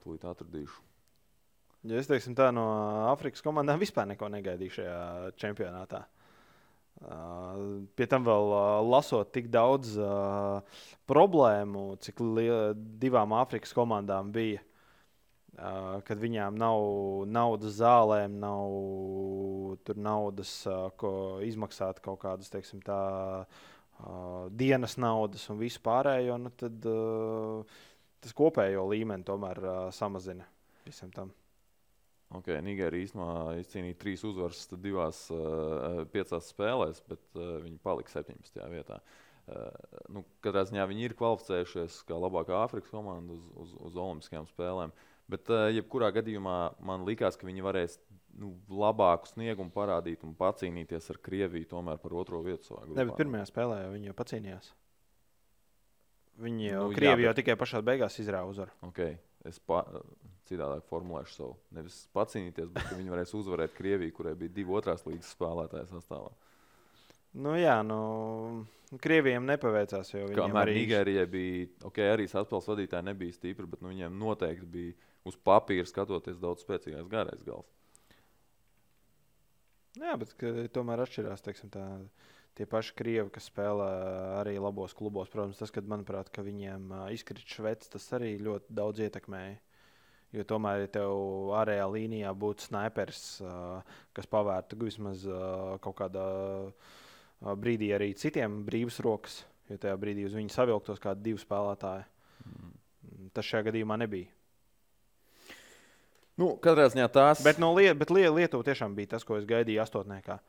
Tūlīt 0.01 0.25
atradīšu. 0.25 0.81
Ja 1.89 1.97
es 1.97 2.09
teiksim, 2.09 2.35
tā 2.37 2.51
no 2.53 2.63
Āfrikas 3.09 3.41
komandām 3.41 3.81
vispār 3.81 4.05
neko 4.11 4.29
negaidīju 4.29 4.75
šajā 4.77 4.97
čempionātā. 5.41 6.03
Uh, 7.01 7.81
pie 7.97 8.05
tam 8.05 8.25
vēl 8.27 8.51
uh, 8.53 8.81
lasot 8.85 9.31
tik 9.33 9.47
daudz 9.49 9.95
uh, 9.97 10.61
problēmu, 11.09 11.95
cik 12.05 12.21
divām 13.01 13.33
Āfrikas 13.39 13.73
komandām 13.73 14.29
bija. 14.35 14.61
Uh, 15.61 15.99
kad 16.07 16.17
viņām 16.17 16.55
nav 16.57 16.79
naudas 17.29 17.75
zālēm, 17.77 18.39
nav 18.41 19.91
naudas, 19.93 20.53
uh, 20.65 20.87
ko 20.97 21.11
izmaksāt 21.45 21.99
kaut 22.01 22.23
kādas, 22.23 22.49
teiksim, 22.49 22.81
tā, 22.81 23.01
uh, 23.45 24.47
dienas 24.49 24.97
naudas 24.97 25.43
un 25.53 25.59
visu 25.61 25.83
pārējo, 25.85 26.39
nu 26.41 26.49
tad 26.57 26.87
uh, 26.89 27.77
tas 28.25 28.33
kopējo 28.37 28.87
līmeni 28.89 29.27
tomēr 29.27 29.61
uh, 29.61 29.77
samazina 29.93 30.49
visam 30.87 31.13
tam. 31.13 31.29
Okay, 32.31 32.61
Nigērija 32.63 33.09
īstenībā 33.09 33.57
izcīnīja 33.59 33.97
trīs 33.99 34.21
uzvaras 34.25 34.63
divās, 34.79 35.25
uh, 35.35 36.05
piecās 36.13 36.47
spēlēs, 36.53 37.03
bet 37.09 37.21
uh, 37.35 37.57
viņi 37.65 37.77
palika 37.83 38.13
17. 38.13 38.61
vietā. 38.71 39.01
Uh, 39.51 39.67
nu, 40.15 40.23
katrā 40.41 40.63
ziņā 40.69 40.85
viņi 40.87 41.09
ir 41.09 41.15
kvalificējušies 41.19 42.01
kā 42.07 42.15
labākā 42.15 42.55
Āfrikas 42.63 42.93
komanda 42.93 43.35
uz, 43.35 43.49
uz, 43.59 43.73
uz 43.89 43.97
Olimpiskajām 43.99 44.47
spēlēm. 44.47 44.93
Bet, 45.29 45.49
uh, 45.51 45.69
jebkurā 45.71 46.09
gadījumā, 46.15 46.57
man 46.83 47.05
likās, 47.07 47.37
ka 47.39 47.47
viņi 47.47 47.63
varēs 47.63 47.99
nu, 48.39 48.53
labāku 48.71 49.29
sniegumu 49.31 49.73
parādīt 49.75 50.25
un 50.27 50.35
pacīnīties 50.37 51.11
ar 51.13 51.19
Krieviju 51.23 51.69
tomēr 51.71 51.99
par 52.01 52.15
otro 52.19 52.41
vietu 52.45 52.71
savā 52.71 52.85
grupā. 52.85 52.99
Ne, 52.99 53.07
bet 53.09 53.19
pirmajā 53.19 53.49
spēlē 53.51 53.81
jau 53.83 53.91
viņi 53.95 54.11
jau 54.11 54.17
pacīnījās. 54.21 54.71
Viņi 56.41 56.69
jau 56.71 56.85
nu, 56.87 56.95
Krieviju 56.97 57.21
bet... 57.21 57.29
jau 57.29 57.37
tikai 57.41 57.57
pašā 57.59 57.83
beigās 57.85 58.19
izrāva 58.23 58.49
uzvaru. 58.51 58.73
Okay. 58.89 59.17
Es 59.47 59.57
pa, 59.57 59.81
citādāk 60.49 60.85
formulēšu 60.89 61.33
savu. 61.33 61.55
Nevis 61.75 61.97
pacīnīties, 62.15 62.69
bet 62.75 62.91
viņi 62.93 63.13
varēs 63.13 63.33
uzvarēt 63.37 63.73
Krieviju, 63.77 64.13
kurai 64.17 64.35
bija 64.37 64.53
divi 64.53 64.75
otrās 64.77 65.05
līgas 65.07 65.31
spēlētāji 65.35 65.89
sastāvā. 65.89 66.31
Nu, 67.41 67.55
jā, 67.55 67.77
nu, 67.87 67.97
Krievijam 69.01 69.47
nepaveicās. 69.47 70.11
Kamēr 70.35 70.65
arī... 70.65 70.75
Nigērijai 70.81 71.27
bija, 71.31 71.69
ok, 71.87 72.01
arī 72.11 72.27
saspēles 72.29 72.67
vadītāji 72.73 73.07
nebija 73.07 73.37
stipri, 73.37 73.69
bet 73.71 73.83
nu, 73.83 73.93
viņiem 73.93 74.17
noteikti 74.19 74.67
bija 74.73 74.97
uz 75.27 75.37
papīra 75.37 75.87
skatoties 75.87 76.41
daudz 76.41 76.65
spēcīgāks 76.65 77.11
garais 77.11 77.43
gals. 77.45 77.69
Jā, 79.99 80.15
bet 80.15 80.31
tomēr 80.71 81.03
atšķirās. 81.03 81.43
Teiksim, 81.43 81.71
tā, 81.73 81.83
tie 82.55 82.67
paši 82.69 82.95
krievi, 82.95 83.27
kas 83.33 83.49
spēlē 83.51 83.89
arī 84.39 84.55
labos 84.61 84.95
klubos. 84.95 85.31
Protams, 85.33 85.59
tas, 85.59 85.73
kad, 85.73 85.87
manuprāt, 85.89 86.31
ka 86.31 86.45
viņiem 86.45 86.93
izkrīt 87.11 87.43
šveits, 87.57 87.91
tas 87.91 88.07
arī 88.15 88.37
ļoti 88.39 88.71
daudz 88.77 89.03
ietekmēja. 89.07 89.59
Jo 90.31 90.45
tomēr, 90.47 90.85
ja 90.85 90.91
tev 90.95 91.51
ārējā 91.59 91.85
līnijā 91.91 92.31
būtu 92.39 92.69
sniperis, 92.69 93.41
kas 94.15 94.29
pavērtu 94.31 94.79
vismaz 94.79 95.25
kaut 95.83 95.97
kādā 95.99 96.27
brīdī 97.59 97.91
arī 97.97 98.13
citiem 98.15 98.61
brīvas 98.63 99.01
rokas, 99.03 99.41
jo 99.67 99.75
tajā 99.81 99.97
brīdī 99.99 100.23
uz 100.29 100.37
viņu 100.37 100.53
savilktos 100.55 101.03
kādi 101.03 101.25
divi 101.27 101.41
spēlētāji. 101.41 102.07
Mm. 102.45 102.71
Tas 103.35 103.49
šajā 103.49 103.67
gadījumā 103.67 103.99
nebija. 103.99 104.31
Nu, 106.41 106.55
katrā 106.63 106.87
ziņā 106.89 107.07
tās. 107.13 107.43
Bet, 107.45 107.61
no 107.61 107.71
liet, 107.77 107.93
bet 107.99 108.11
Lietuva 108.13 108.65
tiešām 108.65 108.97
bija 108.97 109.13
tas, 109.15 109.25
ko 109.27 109.37
es 109.37 109.47
gaidīju 109.49 109.83
astotniekā. 109.83 110.41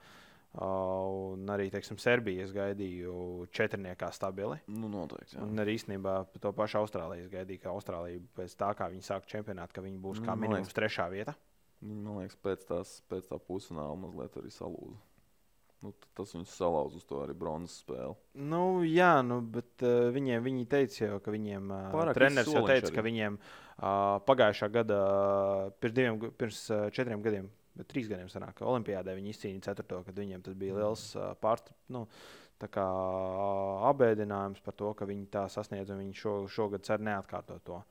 Uh, 0.53 1.33
un 1.33 1.49
arī 1.49 1.71
teiksim, 1.73 1.97
Serbijas 2.01 2.51
gaidīju 2.53 3.47
četrniekā 3.57 4.11
stabili. 4.13 4.59
Nu, 4.69 4.91
noteikti, 4.93 5.39
jā. 5.39 5.47
un 5.47 5.63
arī 5.63 5.79
īstenībā 5.79 6.17
to 6.45 6.53
pašu 6.57 6.83
Austrālijas 6.83 7.31
gaidīju, 7.33 7.63
ka 7.63 7.73
Austrālija 7.73 8.21
pēc 8.37 8.57
tā, 8.61 8.69
kā 8.77 8.91
viņi 8.93 9.07
sāk 9.07 9.25
čempionātu, 9.31 9.79
ka 9.79 9.85
viņi 9.85 10.03
būs 10.03 10.21
kā 10.25 10.37
minimums 10.37 10.77
trešā 10.77 11.09
vieta. 11.13 11.33
Man 11.81 12.21
liekas, 12.21 12.37
pēc, 12.45 12.67
tās, 12.69 12.93
pēc 13.09 13.33
tā 13.33 13.41
pusfināla 13.43 13.97
mazliet 13.99 14.37
arī 14.39 14.53
salūza. 14.53 15.01
Nu, 15.83 15.91
tas 16.15 16.31
viņus 16.31 16.53
salauz 16.55 16.95
uz 16.95 17.07
to 17.09 17.19
arī 17.25 17.35
bronzas 17.35 17.81
spēli. 17.83 18.15
Nu, 18.53 18.63
jā, 18.87 19.17
nu, 19.27 19.41
bet 19.55 19.83
uh, 19.83 20.13
viņiem 20.15 20.45
viņi 20.45 20.67
teica, 20.71 20.99
jau, 21.09 21.17
ka 21.25 21.35
viņiem 21.35 21.73
uh, 21.75 22.13
treneris 22.15 22.53
jau 22.55 22.63
teica, 22.69 22.87
arī. 22.87 22.95
ka 22.95 23.03
viņiem 23.07 23.39
uh, 23.39 24.21
pagājušā 24.29 24.69
gada, 24.77 25.01
pirms, 25.83 25.97
diviem, 25.97 26.21
pirms 26.39 26.61
uh, 26.71 26.85
četriem 26.95 27.25
gadiem, 27.25 27.49
bet 27.79 27.91
trīs 27.91 28.07
gadiem 28.13 28.31
senāk, 28.31 28.55
ka 28.61 28.69
Olimpijādē 28.71 29.17
viņi 29.19 29.35
izcīnīja 29.35 29.73
ceturto, 29.73 30.05
kad 30.07 30.23
viņiem 30.23 30.45
tas 30.47 30.55
bija 30.61 30.79
liels 30.79 31.09
uh, 31.19 31.33
pārst, 31.43 31.75
nu, 31.91 32.05
kā, 32.63 32.87
uh, 32.87 33.83
apbēdinājums 33.91 34.63
par 34.63 34.79
to, 34.79 34.93
ka 34.95 35.09
viņi 35.11 35.27
tā 35.35 35.49
sasniedz 35.51 35.91
un 35.91 36.05
viņi 36.05 36.15
šo, 36.21 36.37
šogad 36.47 36.87
cer 36.87 37.03
neatkārtot 37.03 37.67
to. 37.67 37.83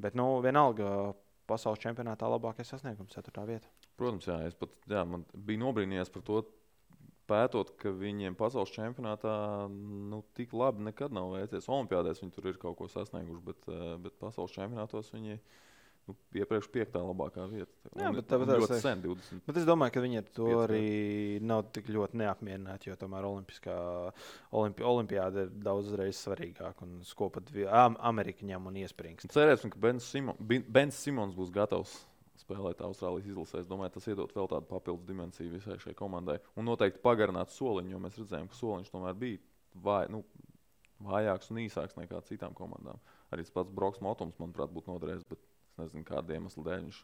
Bet, 0.00 0.14
nu, 0.14 0.36
vienalga, 0.44 1.10
pasaules 1.50 1.82
čempionātā 1.82 2.30
labākais 2.30 2.70
sasniegums, 2.70 3.18
4. 3.18 3.42
vieta. 3.48 3.74
Protams, 3.98 4.30
jā, 4.30 4.38
es 4.46 4.54
pat 4.54 4.78
jā, 4.88 5.02
biju 5.34 5.64
nobrīnījies 5.66 6.14
par 6.14 6.22
to, 6.30 6.44
pētot, 7.30 7.72
ka 7.80 7.94
viņiem 7.94 8.36
pasaules 8.38 8.74
čempionātā 8.74 9.32
nu, 9.70 10.22
tik 10.38 10.54
labi 10.56 10.90
nekad 10.90 11.14
nav 11.14 11.32
veicies. 11.36 11.70
Olimpijādēs 11.70 12.22
viņi 12.24 12.36
tur 12.36 12.50
ir 12.50 12.60
kaut 12.60 12.78
ko 12.80 12.90
sasnieguši, 12.90 13.42
bet, 13.46 13.66
eh, 13.70 13.96
bet 14.04 14.18
pasaules 14.22 14.54
čempionātos 14.56 15.12
viņi 15.14 15.38
nu, 16.08 16.16
iepriekš 16.40 16.68
piektā 16.74 17.02
labākā 17.04 17.46
vieta. 17.50 17.72
Jā, 17.94 18.10
bet 18.14 18.26
tā 18.30 18.40
ir 18.40 18.52
ļoti 18.64 18.80
sen, 18.82 19.02
20. 19.04 19.42
Bet 19.46 19.60
es 19.60 19.68
domāju, 19.68 19.94
ka 19.94 20.04
viņi 20.04 20.20
ar 20.20 20.28
to 20.36 20.50
arī 20.64 20.84
nav 21.44 21.64
tik 21.74 21.90
ļoti 21.92 22.20
neapmierināti, 22.22 22.90
jo 22.90 22.98
tomēr 23.00 23.28
olimpiskā, 23.30 23.78
olimpi, 24.60 24.86
olimpiāda 24.86 25.46
ir 25.46 25.56
daudz 25.66 25.94
svarīgāka 26.18 26.86
un 26.86 27.00
skopat 27.06 27.52
Amerika 27.70 28.46
ņem 28.46 28.70
un 28.70 28.80
iespringst. 28.82 29.30
Cerēsim, 29.34 29.72
ka 29.72 29.78
Bens, 29.78 30.08
Simon, 30.10 30.38
Bens 30.40 30.98
Simons 30.98 31.36
būs 31.36 31.52
gatavs 31.54 32.00
spēlēt 32.50 32.82
Austrālijas 32.82 33.30
izlasē. 33.30 33.62
Es 33.62 33.68
domāju, 33.70 33.94
tas 33.96 34.08
iedod 34.10 34.32
vēl 34.34 34.48
tādu 34.50 34.66
papildus 34.70 35.06
dimensiju 35.06 35.54
visai 35.54 35.78
šai 35.82 35.94
komandai. 35.98 36.40
Un 36.58 36.66
noteikti 36.66 37.02
pagarināt 37.04 37.54
soliņu, 37.54 37.94
jo 37.94 38.02
mēs 38.02 38.18
redzējām, 38.18 38.50
ka 38.50 38.58
soliņš 38.58 38.90
tomēr 38.90 39.14
bija 39.20 39.38
vai, 39.84 40.02
nu, 40.10 40.24
vājāks 41.04 41.52
un 41.52 41.62
īsāks 41.62 41.96
nekā 41.98 42.20
citām 42.26 42.56
komandām. 42.58 42.98
Arī 43.30 43.46
tas 43.46 43.54
pats 43.54 43.72
Broks 43.74 44.02
Motums, 44.02 44.38
manuprāt, 44.42 44.72
būtu 44.74 44.90
noderējis, 44.90 45.24
bet 45.30 45.40
es 45.40 45.78
nezinu, 45.78 46.04
kāda 46.08 46.36
iemesla 46.36 46.66
dēļ 46.66 46.84
viņš 46.88 47.00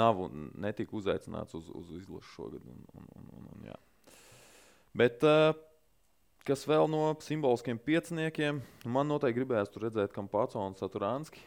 nav 0.00 0.20
un 0.26 0.50
netika 0.62 0.94
uzaicināts 0.98 1.56
uz, 1.58 1.70
uz 1.74 1.94
izlašu 1.98 2.34
šogad. 2.34 2.66
Un, 2.66 2.82
un, 2.94 3.08
un, 3.16 3.30
un, 3.38 3.48
un, 3.54 3.64
jā. 3.70 3.78
Bet, 4.98 5.24
uh, 5.26 5.54
kas 6.46 6.66
vēl 6.68 6.90
no 6.90 7.14
simboliskiem 7.22 7.78
pieciniekiem, 7.78 8.60
man 8.90 9.10
noteikti 9.10 9.40
gribējās 9.40 9.72
tur 9.72 9.86
redzēt 9.88 10.14
Kampaco 10.14 10.62
un 10.66 10.76
Saturānski. 10.78 11.42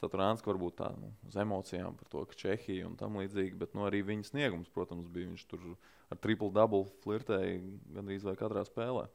Saturānska 0.00 0.50
varbūt 0.50 0.76
tā 0.82 0.90
nu, 0.98 1.10
uz 1.28 1.36
emocijām 1.40 1.94
par 1.96 2.08
to, 2.12 2.24
ka 2.28 2.36
Čehija 2.36 2.88
un 2.88 2.96
tam 3.00 3.16
līdzīgi, 3.20 3.56
bet 3.56 3.76
nu, 3.76 3.86
arī 3.88 4.02
viņa 4.04 4.28
sniegums, 4.28 4.72
protams, 4.72 5.08
bija. 5.12 5.30
Viņš 5.30 5.46
tur 5.48 5.62
ar 6.12 6.20
triple 6.20 6.50
double 6.52 6.84
flirtēja 7.04 7.62
gandrīz 7.96 8.26
vai 8.26 8.36
katrā 8.38 8.66
spēlē. 8.68 9.06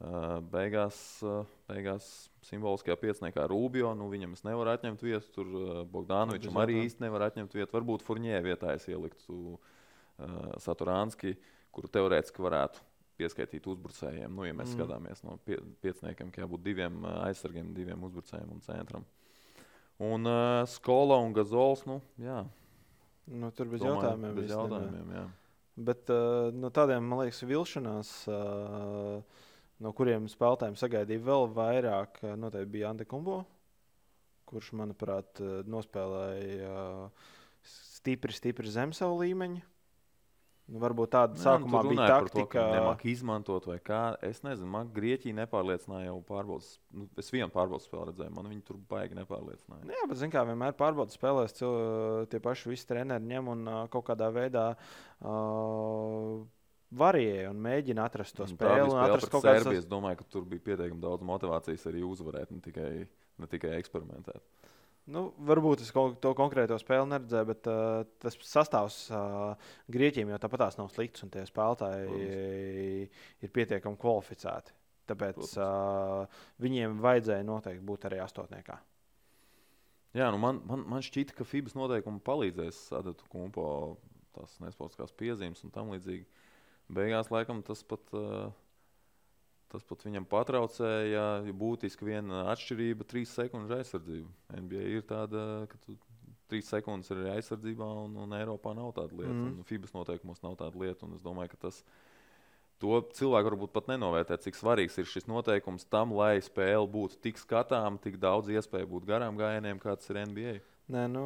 Uh, 0.00 0.38
beigās, 0.48 0.96
uh, 1.28 1.48
beigās 1.68 2.04
simboliskajā 2.48 2.96
pieciniekā 3.02 3.44
Rūbio, 3.50 3.90
nu, 3.96 4.06
viņam 4.08 4.32
es 4.32 4.46
nevaru 4.46 4.72
atņemt 4.72 5.02
vietu, 5.04 5.28
tur 5.34 5.50
uh, 5.52 5.80
Bogdanovičam 5.92 6.56
arī 6.56 6.78
īsti 6.86 7.04
nevar 7.04 7.26
atņemt 7.26 7.56
vietu. 7.58 7.76
Varbūt 7.76 8.04
Furnjē 8.06 8.40
vietā 8.44 8.72
es 8.78 8.88
ieliktu 8.88 9.58
Saturānski, 10.60 11.34
kuru 11.72 11.88
teorētiski 11.92 12.42
varētu 12.44 12.82
pieskaitīt 13.20 13.68
uzbrucējiem. 13.72 14.32
Nu, 14.32 14.44
ja 14.48 14.56
mēs 14.56 14.72
mm. 14.72 14.76
skatāmies 14.76 15.22
no 15.24 15.36
pie, 15.44 15.56
pieciniekiem, 15.84 16.32
ka 16.32 16.44
jābūt 16.44 16.64
diviem 16.64 17.04
aizsargiem, 17.26 17.72
diviem 17.76 18.04
uzbrucējiem 18.08 18.52
un 18.56 18.64
centram. 18.64 19.06
Uh, 20.00 20.06
Un 20.12 20.24
uh, 20.24 20.64
skola 20.64 21.18
un 21.20 21.34
gazols. 21.36 21.84
Nu, 21.84 21.98
jā. 22.16 22.40
nu, 23.28 23.50
tur 23.52 23.68
bez 23.68 23.82
Domāju, 23.82 23.98
jautājumiem. 23.98 24.36
Bez 24.38 24.52
jautājumiem 24.54 25.10
jā. 25.12 25.24
Bet 25.90 26.12
uh, 26.12 26.48
no 26.56 26.70
tādiem, 26.72 27.04
man 27.04 27.20
liekas, 27.20 27.42
vilšanās, 27.44 28.12
uh, 28.32 29.44
no 29.84 29.92
kuriem 29.96 30.24
spēlētājiem 30.32 30.78
sagaidīja 30.80 31.24
vēl 31.26 31.44
vairāk, 31.52 32.16
uh, 32.24 32.32
noteikti 32.40 32.72
bija 32.78 32.94
Ante 32.94 33.04
Kumbo, 33.08 33.42
kurš, 34.48 34.72
manuprāt, 34.80 35.42
nospēlēja 35.68 36.72
uh, 36.72 37.28
stipri, 38.00 38.32
stipri 38.34 38.72
zem 38.72 38.96
savu 38.96 39.20
līmeņu. 39.20 39.60
Nu, 40.70 40.78
varbūt 40.78 41.10
tāda 41.10 41.34
jā, 41.34 41.42
sākumā 41.42 41.80
bija 41.88 42.06
taktika, 42.12 42.46
ka 42.52 42.66
nemāk 42.70 43.00
izmantot 43.10 43.64
vai 43.66 43.80
kā. 43.82 44.02
Es 44.26 44.44
nezinu, 44.46 44.68
man 44.70 44.92
Grieķija 44.94 45.34
nepārliecināja 45.40 46.12
jau 46.12 46.20
pārbaudas. 46.28 46.76
Nu, 46.94 47.08
es 47.18 47.32
vienu 47.34 47.50
pārbaudas 47.50 47.88
spēli 47.88 48.12
redzēju, 48.12 48.34
man 48.36 48.46
viņi 48.52 48.62
tur 48.68 48.78
baigi 48.90 49.18
nepārliecināja. 49.18 49.88
Jā, 49.90 50.06
bet 50.12 50.20
zin 50.20 50.30
kā 50.30 50.44
vienmēr 50.46 50.76
pārbaudas 50.78 51.18
spēlēs 51.18 51.56
cil, 51.58 51.74
tie 52.30 52.38
paši 52.44 52.70
visi 52.70 52.86
treneri 52.86 53.32
ņem 53.32 53.50
un 53.56 53.74
kaut 53.90 54.06
kādā 54.12 54.30
veidā. 54.34 54.68
Uh, 55.18 56.46
varēja 56.90 57.50
un 57.50 57.60
mēģina 57.66 58.06
atrast 58.06 58.36
to 58.38 58.46
spēli. 58.50 58.86
Tā 58.86 58.86
bija 58.86 58.94
spēle 58.94 59.18
pret 59.18 59.46
Serbiju. 59.46 59.82
Es 59.82 59.88
domāju, 59.90 60.20
ka 60.20 60.28
tur 60.36 60.46
bija 60.50 60.66
pietiekami 60.70 61.02
daudz 61.02 61.26
motivācijas 61.26 61.86
arī 61.90 62.04
uzvarēt, 62.06 62.54
ne 62.54 62.62
tikai, 62.64 62.90
ne 63.42 63.50
tikai 63.50 63.74
eksperimentēt. 63.78 64.69
Nu, 65.10 65.22
varbūt 65.48 65.82
es 65.82 65.90
to 65.92 66.32
konkrēto 66.38 66.76
spēli 66.78 67.08
neredzēju, 67.10 67.46
bet 67.48 67.68
uh, 67.70 68.02
tas 68.22 68.36
sastāvs 68.46 68.98
uh, 69.10 69.72
Grieķiem 69.90 70.30
jau 70.30 70.38
tāpatās 70.42 70.78
nav 70.78 70.90
slikts, 70.94 71.24
un 71.26 71.32
tie 71.34 71.42
spēlētāji 71.48 72.06
Protams. 72.06 73.24
ir 73.42 73.52
pietiekami 73.56 73.98
kvalificēti. 74.00 74.76
Tāpēc 75.10 75.40
Protams. 75.40 75.56
uh, 75.58 76.44
viņiem 76.62 77.00
vajadzēja 77.02 77.46
noteikti 77.48 77.86
būt 77.90 78.06
arī 78.10 78.22
astotniekā. 78.22 78.78
Jā, 80.14 80.30
nu 80.34 80.38
man, 80.42 80.62
man, 80.66 80.86
man 80.90 81.04
šķita, 81.06 81.34
ka 81.38 81.46
FIBAS 81.46 81.76
noteikumi 81.78 82.22
palīdzēs 82.26 82.80
Adatu 82.98 83.26
Kumpo 83.30 83.66
tās 84.34 84.56
nesportiskās 84.62 85.14
piezīmes 85.18 85.62
un 85.66 85.74
tam 85.74 85.90
līdzīgi. 85.94 86.26
Beigās, 86.90 87.30
laikam, 87.34 87.62
tas 87.66 87.82
pat. 87.86 88.02
Uh, 88.14 88.50
Tas 89.70 89.84
pat 89.86 90.02
viņam 90.02 90.24
patraucēja, 90.26 91.24
ja 91.46 91.52
būtiski 91.54 92.08
viena 92.08 92.48
atšķirība- 92.50 93.06
trīs 93.10 93.30
sekundžu 93.36 93.76
aizsardzība. 93.76 94.30
NBA 94.58 94.86
ir 94.96 95.04
tāda, 95.06 95.44
ka 95.70 95.78
tu 95.84 95.94
trīs 96.50 96.70
sekundes 96.70 97.10
ir 97.14 97.22
aizsardzībā, 97.30 97.86
un, 98.04 98.16
un 98.24 98.34
Eiropā 98.34 98.74
nav 98.74 98.92
tāda 98.96 99.14
lieta. 99.14 99.34
Mm. 99.36 99.66
FIBAS 99.68 99.94
noteikumos 99.94 100.42
nav 100.42 100.56
tāda 100.58 100.80
lieta. 100.82 101.06
Es 101.14 101.22
domāju, 101.22 101.52
ka 101.54 101.60
tas 101.68 101.84
to 102.82 102.98
cilvēku 103.14 103.52
varbūt 103.52 103.74
pat 103.76 103.90
nenovērtē, 103.92 104.40
cik 104.42 104.58
svarīgs 104.58 104.98
ir 104.98 105.08
šis 105.08 105.28
noteikums 105.30 105.86
tam, 105.92 106.14
lai 106.16 106.40
spēle 106.44 106.88
būtu 106.90 107.20
tik 107.22 107.38
skatāma, 107.40 108.00
tik 108.02 108.18
daudz 108.22 108.50
iespēju 108.50 108.90
būt 108.96 109.08
garām 109.12 109.38
gājieniem, 109.38 109.80
kāds 109.82 110.10
ir 110.10 110.22
NBA. 110.24 110.58
Nē, 110.90 111.04
nu, 111.12 111.22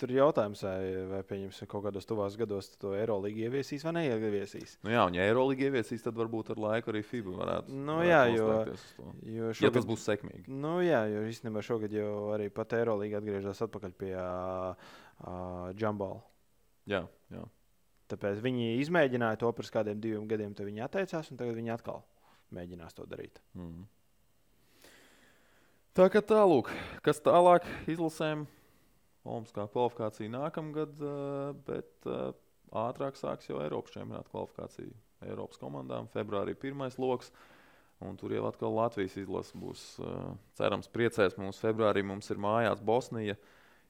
tur 0.00 0.10
ir 0.10 0.18
jautājums, 0.18 0.62
vai, 0.66 0.78
vai 1.06 1.20
pieņemsim 1.28 1.68
kaut 1.70 1.84
kādos 1.86 2.08
tuvās 2.08 2.34
gados 2.38 2.72
to 2.80 2.94
Eirolandu 2.98 3.44
ieviesīs 3.44 3.84
vai 3.86 3.92
neieviesīs. 4.00 4.72
Nu 4.82 4.90
jā, 4.90 5.04
un 5.06 5.14
ja 5.14 5.26
Eirolandu 5.28 5.68
ieviesīs, 5.68 6.02
tad 6.02 6.18
varbūt 6.18 6.50
ar 6.54 6.62
laiku 6.64 6.90
arī 6.90 7.04
FIBA 7.06 7.34
varētu. 7.38 7.76
Nu, 7.76 8.00
varētu 8.00 8.10
jā, 8.10 8.22
jo, 8.34 8.48
jo 9.36 9.52
šogad, 9.54 9.66
ja 9.68 9.72
tas 9.76 9.86
būs 9.86 10.06
sekmīgi. 10.08 10.44
Nu, 10.50 10.72
jā, 10.82 11.04
jo 11.12 11.22
īstenībā 11.30 11.62
šogad 11.62 11.94
jau 11.94 12.14
arī 12.34 12.48
pat 12.54 12.74
Eirolandā 12.80 13.20
atgriežas 13.20 13.62
atpakaļ 13.68 13.94
pie 14.02 14.14
uh, 14.18 14.96
Džambala. 15.78 16.18
Jā, 16.90 17.04
jā. 17.30 17.44
Tāpēc 18.10 18.42
viņi 18.42 18.74
izmēģināja 18.82 19.40
to 19.44 19.52
pirms 19.56 19.72
kādiem 19.72 20.02
diviem 20.02 20.26
gadiem, 20.28 20.58
tad 20.58 20.66
viņi 20.68 20.82
atteicās, 20.88 21.30
un 21.30 21.38
tagad 21.38 21.56
viņi 21.60 21.72
atkal 21.76 22.02
mēģinās 22.54 22.98
to 22.98 23.06
darīt. 23.08 23.38
Mm. 23.54 23.86
Tā 25.94 26.10
kā 26.10 26.18
tālāk, 26.18 26.74
kas 27.06 27.22
tālāk 27.22 27.66
izlasēm? 27.86 28.48
Olimpiskā 29.24 29.64
kvalifikācija 29.72 30.32
nākamgad, 30.32 31.00
eh, 31.00 31.56
bet 31.64 32.08
eh, 32.10 32.30
ātrāk 32.76 33.16
sāks 33.16 33.48
jau 33.48 33.60
Eiropas 33.64 33.94
čempionāta 33.96 34.28
kvalifikācija 34.28 34.92
Eiropas 35.24 35.60
komandām. 35.60 36.10
Februārī 36.12 36.56
pirmais 36.58 36.98
lokus. 37.00 37.32
Un 38.04 38.18
tur 38.20 38.34
jau 38.34 38.42
atkal 38.48 38.74
Latvijas 38.74 39.16
izlase 39.16 39.56
būs. 39.56 39.84
Eh, 40.02 40.30
cerams, 40.58 40.90
priecēs 40.92 41.38
mums. 41.40 41.62
Februārī 41.62 42.04
mums 42.04 42.28
ir 42.34 42.40
mājās 42.42 42.82
Bosnija, 42.84 43.38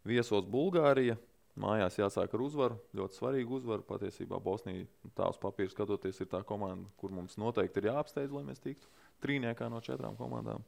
viesos 0.07 0.47
Bulgārija. 0.47 1.18
Mājās 1.59 1.99
jāsāk 1.99 2.35
ar 2.35 2.42
uzvaru. 2.42 2.79
Ļoti 2.99 3.18
svarīgu 3.18 3.59
uzvaru. 3.59 3.87
Patiesībā 3.87 4.38
Bosnija, 4.42 4.87
tā 5.18 5.31
uz 5.31 5.38
papīra 5.42 5.70
skatoties, 5.70 6.20
ir 6.23 6.31
tā 6.31 6.42
komanda, 6.47 6.90
kur 6.99 7.14
mums 7.14 7.38
noteikti 7.38 7.83
ir 7.83 7.90
jāapsteidz, 7.92 8.35
lai 8.35 8.42
mēs 8.47 8.62
tiktu 8.62 8.90
trīniekā 9.23 9.70
no 9.70 9.83
četrām 9.83 10.18
komandām. 10.18 10.66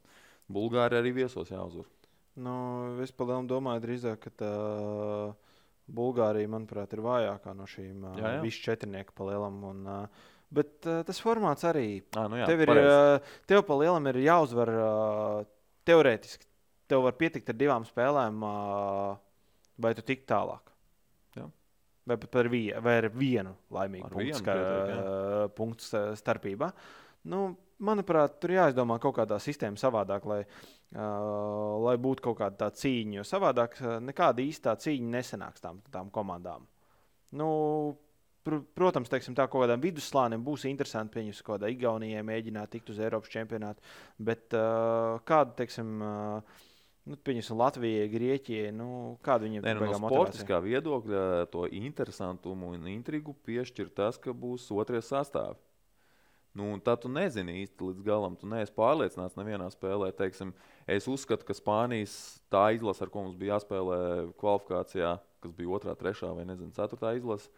Bulgārija 0.50 1.02
arī 1.02 1.12
viesos 1.22 1.50
jāuzvar. 1.50 1.90
Nu, 2.36 2.54
es 3.00 3.12
domāju, 3.16 3.80
drīzāk, 3.80 4.26
ka 4.26 4.30
tā 4.42 4.52
Bulgārija, 5.86 6.50
manuprāt, 6.50 6.92
ir 6.92 7.02
vājākā 7.04 7.54
no 7.56 7.66
šīm 7.70 8.04
visu 8.42 8.64
četrnieku 8.66 9.14
palielam. 9.16 9.62
Un, 9.64 9.84
uh, 9.86 10.32
bet 10.52 10.88
uh, 10.88 11.02
tas 11.06 11.20
formāts 11.22 11.66
arī. 11.68 12.02
À, 12.16 12.26
nu 12.28 12.40
jā, 12.40 12.48
tev 12.50 12.64
ir, 12.66 12.72
uh, 12.74 13.36
tev 13.48 13.62
palielam 13.68 14.10
ir 14.10 14.20
jāuzvar 14.26 14.72
uh, 14.74 15.48
teorētiski. 15.88 16.48
Tev 16.90 17.06
var 17.06 17.16
pietikt 17.18 17.50
ar 17.50 17.58
divām 17.58 17.86
spēlēm, 17.86 18.42
uh, 18.46 19.16
vai 19.82 19.94
tu 19.96 20.04
tik 20.06 20.26
tālāk. 20.28 20.74
Jā. 21.38 21.48
Vai 22.06 22.18
pat 22.22 22.40
ar, 22.42 22.50
vie, 22.52 22.68
vai 22.82 22.98
ar 23.00 23.08
vienu 23.14 23.56
laimīgu 23.74 24.10
ar 24.10 24.12
punktu, 24.12 24.26
vienu, 24.28 24.42
skar, 24.42 24.62
uh, 24.62 25.46
punktu 25.56 26.04
starpībā. 26.18 26.70
Nu, 27.30 27.48
manuprāt, 27.82 28.38
tur 28.42 28.54
jāizdomā 28.56 28.98
kaut 29.02 29.16
kādā 29.18 29.38
sistēmā 29.42 29.80
savādāk, 29.80 30.26
lai, 30.28 30.40
uh, 30.44 31.76
lai 31.84 31.96
būtu 32.00 32.24
kaut 32.28 32.40
kāda 32.40 32.66
tā 32.66 32.70
cīņa. 32.82 33.20
Jo 33.20 33.26
savādāk 33.26 33.78
nekāda 34.04 34.44
īstā 34.44 34.76
cīņa 34.80 35.12
nesenāks 35.18 35.64
tām, 35.64 35.82
tām 35.92 36.12
komandām. 36.14 36.68
Nu, 37.36 37.48
pr 38.46 38.60
protams, 38.78 39.10
teiksim, 39.12 39.34
tā 39.36 39.48
kaut 39.50 39.66
kādam 39.66 39.82
vidusslānim 39.82 40.44
būs 40.46 40.68
interesanti, 40.70 41.16
pieņemt, 41.18 41.42
kaut 41.42 41.58
kādā 41.58 41.72
Igaunijai 41.74 42.24
mēģināt 42.26 42.72
tikt 42.76 42.94
uz 42.94 43.02
Eiropas 43.02 43.32
čempionātu. 43.34 43.84
Bet 44.18 44.56
uh, 44.56 45.18
kāda, 45.26 45.56
teiksim, 45.64 45.98
uh, 46.00 46.64
Nu, 47.06 47.14
Pieņemsim, 47.22 47.54
Latvijai, 47.60 48.08
Grieķijai. 48.10 48.70
Nu, 48.74 48.88
kāda 49.22 49.46
viņiem 49.46 49.62
ir? 49.62 49.78
Nu, 49.78 49.90
no 49.94 50.08
sportiskā 50.10 50.58
viedokļa 50.64 51.46
to 51.52 51.68
interesantumu 51.70 52.72
un 52.74 52.88
intrigu 52.90 53.36
piešķir 53.46 53.92
tas, 53.94 54.18
ka 54.18 54.34
būs 54.34 54.66
otrie 54.74 54.98
sastāvdaļi. 54.98 55.62
Nu, 56.56 56.70
tad 56.80 57.02
tu 57.02 57.10
nezini 57.12 57.58
īsti 57.62 57.90
līdz 57.90 58.04
galam. 58.06 58.36
Tu 58.40 58.48
neesi 58.48 58.72
pārliecināts 58.76 59.36
nevienā 59.36 59.66
spēlē. 59.74 60.08
Teiksim, 60.16 60.54
es 60.88 61.08
uzskatu, 61.10 61.44
ka 61.44 61.56
Spānijas 61.56 62.14
tā 62.52 62.70
izlase, 62.76 63.02
ar 63.04 63.12
ko 63.12 63.26
mums 63.26 63.36
bija 63.36 63.56
jāspēlē 63.56 63.98
kvalifikācijā, 64.40 65.10
kas 65.44 65.56
bija 65.58 65.74
otrā, 65.76 65.96
trešā 65.98 66.32
vai 66.36 66.46
nezinu, 66.48 66.72
ceturtā 66.76 67.12
izlase, 67.18 67.50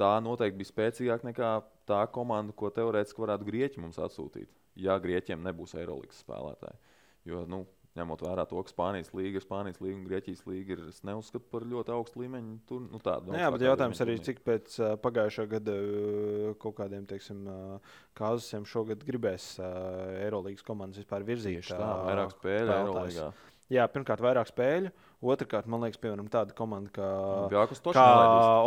tā 0.00 0.12
noteikti 0.24 0.62
bija 0.62 0.72
spēcīgāka 0.72 1.28
nekā 1.28 1.52
tā 1.90 2.00
komanda, 2.14 2.56
ko 2.56 2.72
teorētiski 2.72 3.26
varētu 3.26 3.48
Grieķi 3.50 3.84
mums 3.84 4.00
atsūtīt. 4.00 4.48
Ja 4.80 4.96
Grieķiem 5.02 5.44
nebūs 5.44 5.76
Eirolandes 5.76 6.24
spēlētāji. 6.24 6.80
Jo 7.28 7.44
nu, 7.50 7.64
ņemot 7.98 8.24
vērā 8.26 8.44
to, 8.50 8.58
ka 8.64 8.72
Spānijas 8.72 9.12
līnija, 9.14 9.42
Spānijas 9.44 9.80
līnija 9.82 9.98
un 10.00 10.04
Grieķijas 10.08 10.42
līnija 10.48 10.76
ir, 10.76 10.82
es 10.90 11.00
neuzskatu 11.06 11.46
par 11.52 11.66
ļoti 11.70 11.94
augstu 11.94 12.22
līmeņu. 12.24 12.56
Tur, 12.68 12.82
nu, 12.90 13.00
tādu, 13.02 13.30
nu, 13.30 13.38
jā, 13.38 13.50
bet 13.54 13.64
jautājums 13.66 14.02
arī, 14.04 14.18
cik 14.26 14.42
pēc 14.46 14.76
uh, 14.80 14.92
pagājušā 15.04 15.46
gada 15.54 15.78
uh, 15.78 16.50
kaut 16.62 16.76
kādiem, 16.80 17.06
teiksim, 17.10 17.46
uh, 17.46 17.96
kāzusiem 18.18 18.66
šogad 18.68 19.06
gribēs 19.06 19.54
Eirolandes 19.62 20.66
komandas 20.66 21.02
vispār 21.02 21.26
virzīt. 21.26 21.62
Tieši 21.62 21.78
tā, 21.78 21.90
vairāk 22.08 22.34
spēļu 22.38 22.78
Eirolandā. 22.78 23.32
Jā, 23.72 23.86
pirmkārt, 23.88 24.20
vairāk 24.20 24.50
spēļu. 24.50 24.90
Otrakārt, 25.24 25.68
man 25.70 25.80
liekas, 25.84 25.98
piemēram, 26.02 26.26
tāda 26.32 26.52
komanda 26.56 26.90
kā 26.92 27.04
Olimpijakos. 27.08 27.80
Kā 27.96 28.08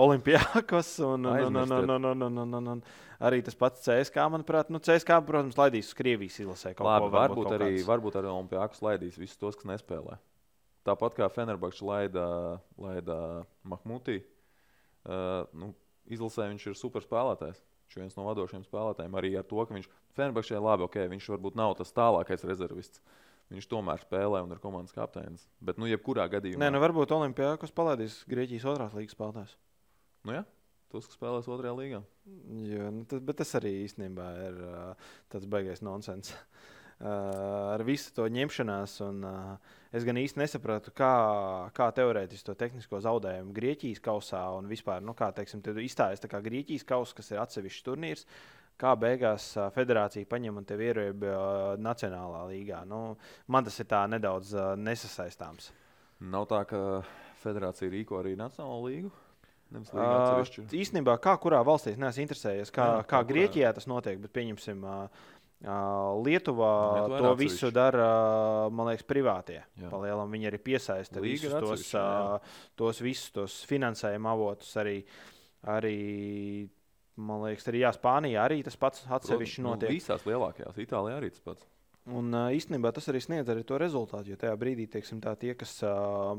Olimpijakos 0.01 0.89
un, 1.05 1.27
un, 1.29 1.57
un, 1.61 1.73
un, 1.75 1.91
un, 1.93 2.07
un, 2.09 2.39
un, 2.41 2.55
un, 2.57 2.69
un 2.73 2.81
arī 3.29 3.43
tas 3.45 3.57
pats 3.57 3.83
CSK, 3.85 4.25
manuprāt, 4.33 4.71
nu, 4.73 4.81
CSK, 4.81 5.19
protams, 5.27 5.57
laidīs 5.59 5.91
uz 5.91 5.97
Krievijas 5.97 6.39
izlasē. 6.41 6.73
Labi, 6.73 6.79
ko, 6.79 6.87
varbūt, 6.87 7.17
varbūt, 7.17 7.51
arī, 7.59 7.69
kāds... 7.75 7.85
varbūt 7.91 8.17
arī 8.21 8.31
Olimpijakos 8.31 8.81
laidīs 8.85 9.19
visus 9.21 9.37
tos, 9.37 9.59
kas 9.59 9.69
nespēlē. 9.69 10.17
Tāpat 10.87 11.19
kā 11.19 11.29
Fenerbakčs 11.35 11.83
laida, 11.85 12.25
laida 12.81 13.19
Mahmutī, 13.67 14.21
uh, 14.23 15.43
nu, 15.53 15.73
izlasē 16.09 16.49
viņš 16.55 16.71
ir 16.71 16.79
super 16.79 17.05
spēlētājs. 17.05 17.61
Viņš 17.87 17.99
ir 17.99 18.03
viens 18.03 18.17
no 18.17 18.25
vadošajiem 18.27 18.65
spēlētājiem. 18.65 19.13
Arī 19.19 19.35
ar 19.39 19.45
to, 19.47 19.61
ka 19.61 19.77
viņš 19.77 19.87
Fenerbakčē 20.17 20.59
labi, 20.63 20.87
ok, 20.87 20.99
viņš 21.13 21.31
varbūt 21.35 21.59
nav 21.59 21.77
tas 21.79 21.93
tālākais 21.95 22.43
rezervists. 22.47 23.03
Uh, 23.03 23.26
Viņš 23.53 23.69
tomēr 23.71 24.01
spēlē 24.03 24.41
un 24.43 24.51
ir 24.51 24.59
komandas 24.59 24.95
kapteinis. 24.95 25.45
Bet, 25.63 25.79
nu, 25.79 25.87
jebkurā 25.87 26.25
gadījumā. 26.31 26.65
Nē, 26.65 26.71
nu, 26.75 26.81
varbūt 26.83 27.13
Olimpijākos 27.15 27.71
palaidīs 27.75 28.19
Grieķijas 28.27 28.67
otrās 28.73 28.95
līgas 28.97 29.15
spēlētājs. 29.15 29.53
Nu, 30.27 30.35
jā, 30.35 30.41
tos, 30.91 31.07
kas 31.07 31.15
spēlēs 31.15 31.47
otrajā 31.47 31.75
līgā. 31.77 32.01
Jo, 32.67 32.89
nu, 32.91 33.05
tas, 33.07 33.23
bet 33.23 33.39
tas 33.39 33.55
arī 33.59 33.71
īstenībā 33.85 34.27
ir 34.49 34.59
uh, 34.67 35.13
tāds 35.31 35.47
baigais 35.47 35.83
nonsens. 35.85 36.33
Uh, 36.97 37.77
ar 37.77 37.85
visu 37.87 38.11
to 38.17 38.25
ņemšanās, 38.33 38.97
un 39.05 39.23
uh, 39.29 39.73
es 39.95 40.03
gan 40.03 40.17
īsti 40.19 40.41
nesapratu, 40.41 40.91
kā, 40.97 41.13
kā 41.77 41.91
teorētiski 41.95 42.49
to 42.49 42.55
tehnisko 42.57 42.99
zaudējumu 43.05 43.53
Grieķijas 43.55 44.01
kausā 44.03 44.43
un 44.57 44.67
vispār, 44.67 45.05
nu, 45.05 45.15
kā 45.15 45.29
teiksim, 45.37 45.61
izstājas 45.85 46.25
Grieķijas 46.25 46.87
kausa, 46.89 47.15
kas 47.21 47.31
ir 47.31 47.43
atsevišķs 47.45 47.85
turnīrs. 47.85 48.25
Uh, 48.25 48.56
kā 48.77 48.93
beigās 48.99 49.51
federācija 49.75 50.29
paņem 50.29 50.61
un 50.61 50.67
tevi 50.67 50.89
ierēbja 50.91 51.37
Nacionālā 51.81 52.45
līgā. 52.51 52.83
Nu, 52.89 53.17
man 53.47 53.67
tas 53.67 53.79
ir 53.81 53.93
nedaudz 54.13 54.53
nesasaistāms. 54.77 55.71
Nav 56.19 56.47
tā, 56.49 56.63
ka 56.69 56.81
federācija 57.43 57.91
rīko 57.93 58.21
arī 58.21 58.35
Nacionālo 58.39 58.85
līgu. 58.89 59.13
Uh, 59.67 60.45
īstenībā, 60.79 61.17
kā 61.19 61.33
kurā 61.43 61.59
valstī 61.67 61.91
es 61.91 61.97
neesmu 61.99 62.23
interesējies, 62.23 62.69
kā, 62.71 62.85
Jā, 62.85 62.99
kā, 63.01 63.17
kā 63.17 63.27
Grieķijā 63.27 63.73
tas 63.75 63.87
notiek, 63.89 64.15
bet 64.23 64.31
pieņemsim, 64.37 64.85
uh, 64.87 65.25
Lietuvā, 65.57 66.71
Lietuvā 67.01 67.19
to 67.19 67.33
visu 67.35 67.71
dara, 67.73 68.07
man 68.71 68.91
liekas, 68.91 69.03
privātie. 69.09 69.59
Palielam 69.89 70.31
viņi 70.31 70.51
arī 70.51 70.59
piesaista 70.61 71.23
visus 71.23 71.51
tos, 71.51 71.87
uh, 71.97 72.61
tos 72.77 73.01
visus 73.03 73.33
tos 73.35 73.57
finansējuma 73.67 74.35
avotus 74.37 74.71
arī, 74.79 75.01
arī 75.73 75.97
Man 77.17 77.41
liekas, 77.41 77.65
arī 77.71 77.81
jā, 77.81 77.89
Spānijā 77.95 78.43
arī 78.45 78.59
tas 78.65 78.77
pats 78.77 79.07
atsevišķi 79.09 79.63
nu, 79.63 79.71
notiek. 79.71 79.89
Nu, 79.89 79.97
visās 79.97 80.25
lielākajās, 80.27 80.77
Itālijā 80.83 81.17
arī 81.17 81.31
tas 81.33 81.41
pats. 81.45 81.65
Un 82.13 82.29
īstenībā 82.55 82.91
tas 82.95 83.09
arī 83.11 83.19
sniedz 83.23 83.49
arī 83.51 83.65
to 83.67 83.79
rezultātu, 83.81 84.31
jo 84.31 84.37
tajā 84.39 84.53
brīdī 84.59 84.85
teiksim, 84.91 85.19
tā, 85.23 85.33
tie, 85.39 85.55
kas 85.59 85.73
uh, 85.83 86.37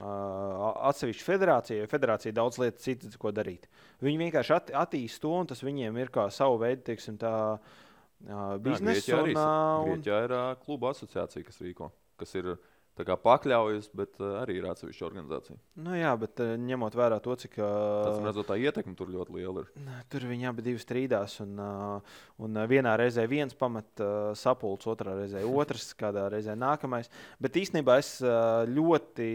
atsevišķi 0.00 1.26
federācija, 1.26 1.82
jo 1.82 1.90
federācija 1.90 2.34
daudz 2.34 2.58
lietu 2.62 2.82
citas, 2.82 3.18
ko 3.20 3.30
darīt. 3.34 3.68
Viņi 4.02 4.22
vienkārši 4.24 4.56
at, 4.56 4.72
attīst 4.86 5.22
to, 5.22 5.34
un 5.36 5.50
tas 5.52 5.62
viņiem 5.62 6.00
ir 6.00 6.10
kā 6.14 6.26
savu 6.34 6.58
veidu, 6.64 6.82
teiksim, 6.88 7.20
tā 7.20 7.34
uh, 7.54 8.56
biznesa. 8.64 9.04
Grieķijā, 9.04 9.20
un, 9.20 9.30
arī, 9.30 9.36
un... 9.36 9.92
Grieķijā 9.92 10.22
ir 10.26 10.36
uh, 10.38 10.48
kluba 10.64 10.90
asociācija, 10.96 11.46
kas 11.46 11.62
rīko, 11.62 11.92
kas 12.18 12.34
ir 12.40 12.56
pakļaujas, 12.96 13.90
bet 13.96 14.16
uh, 14.22 14.38
arī 14.40 14.56
ir 14.56 14.66
atsevišķa 14.70 15.04
organizācija. 15.04 15.56
Nu, 15.84 15.92
jā, 15.96 16.14
bet 16.16 16.40
uh, 16.40 16.54
ņemot 16.56 16.94
vērā 16.96 17.18
to, 17.20 17.34
cik. 17.36 17.58
Uh, 17.60 18.06
Tas 18.06 18.22
redzot, 18.24 18.46
tā 18.48 18.56
ietekme 18.56 18.96
tur 18.96 19.10
ļoti 19.12 19.36
liela 19.36 19.64
ir. 19.64 19.68
Tur 20.12 20.24
viņi 20.30 20.48
abi 20.48 20.76
strīdās, 20.80 21.36
un, 21.44 21.60
uh, 21.60 22.16
un 22.40 22.56
vienā 22.70 22.94
reizē 22.96 23.26
viens 23.28 23.52
pamet 23.54 24.00
uh, 24.00 24.32
sapulcs, 24.38 24.88
otrā 24.88 25.16
reizē 25.18 25.44
otrs, 25.44 25.90
kādā 26.00 26.28
reizē 26.32 26.56
nākamais. 26.56 27.12
Bet 27.42 27.60
īstenībā 27.60 27.98
es 28.00 28.16
uh, 28.24 28.64
ļoti 28.64 29.28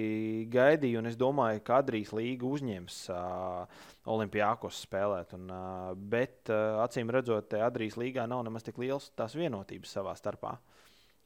gaidīju, 0.51 1.03
un 1.03 1.11
es 1.11 1.19
domāju, 1.19 1.61
ka 1.67 1.81
Adrijas 1.83 2.15
līga 2.17 2.49
uzņems 2.49 2.99
uh, 3.13 3.87
Olimpijākos 4.09 4.81
spēlēt. 4.87 5.37
Un, 5.37 5.49
uh, 5.53 5.93
bet 5.93 6.49
uh, 6.49 6.81
acīm 6.87 7.13
redzot, 7.13 7.53
Adrijas 7.61 7.99
līgā 8.01 8.25
nav 8.25 8.41
nemaz 8.47 8.65
tik 8.65 8.81
liels 8.81 9.11
tās 9.13 9.37
vienotības 9.37 9.99
savā 9.99 10.17
starpā. 10.17 10.57
Uh, 10.57 10.77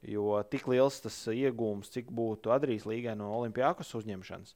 Jo 0.06 0.38
tik 0.46 0.68
liels 0.70 1.00
tas 1.02 1.14
iegūms, 1.32 1.90
cik 1.90 2.12
būtu 2.14 2.52
Adrijas 2.54 2.86
līgai 2.86 3.16
no 3.18 3.32
Olimpijas 3.40 3.90
uzņemšanas, 3.98 4.52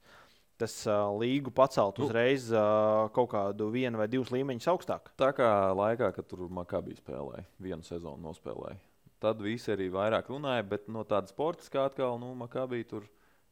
tas 0.60 0.74
uh, 0.86 1.08
līgu 1.18 1.50
pacelt 1.56 1.98
nu. 1.98 2.06
uzreiz 2.06 2.50
uh, 2.52 3.08
kaut 3.16 3.32
kādu 3.32 3.70
vienu 3.74 3.98
vai 3.98 4.06
divus 4.12 4.30
līmeņus 4.34 4.68
augstāk. 4.70 5.10
Tā 5.18 5.32
kā 5.34 5.48
laikā, 5.74 6.12
kad 6.14 6.28
tur 6.30 6.46
Makabī 6.52 6.94
spēlēja, 6.98 7.48
vienu 7.58 7.86
sezonu 7.86 8.20
nospēlēja. 8.28 8.78
Tad 9.20 9.42
visi 9.44 9.72
arī 9.74 9.90
vairāk 9.92 10.30
runāja, 10.32 10.64
bet 10.64 10.86
no 10.88 11.02
tādas 11.08 11.34
sporta 11.34 11.66
kā 11.72 11.88
atkal, 11.90 12.20
nu, 12.22 12.30
Makabī 12.38 12.84
tur 12.88 13.08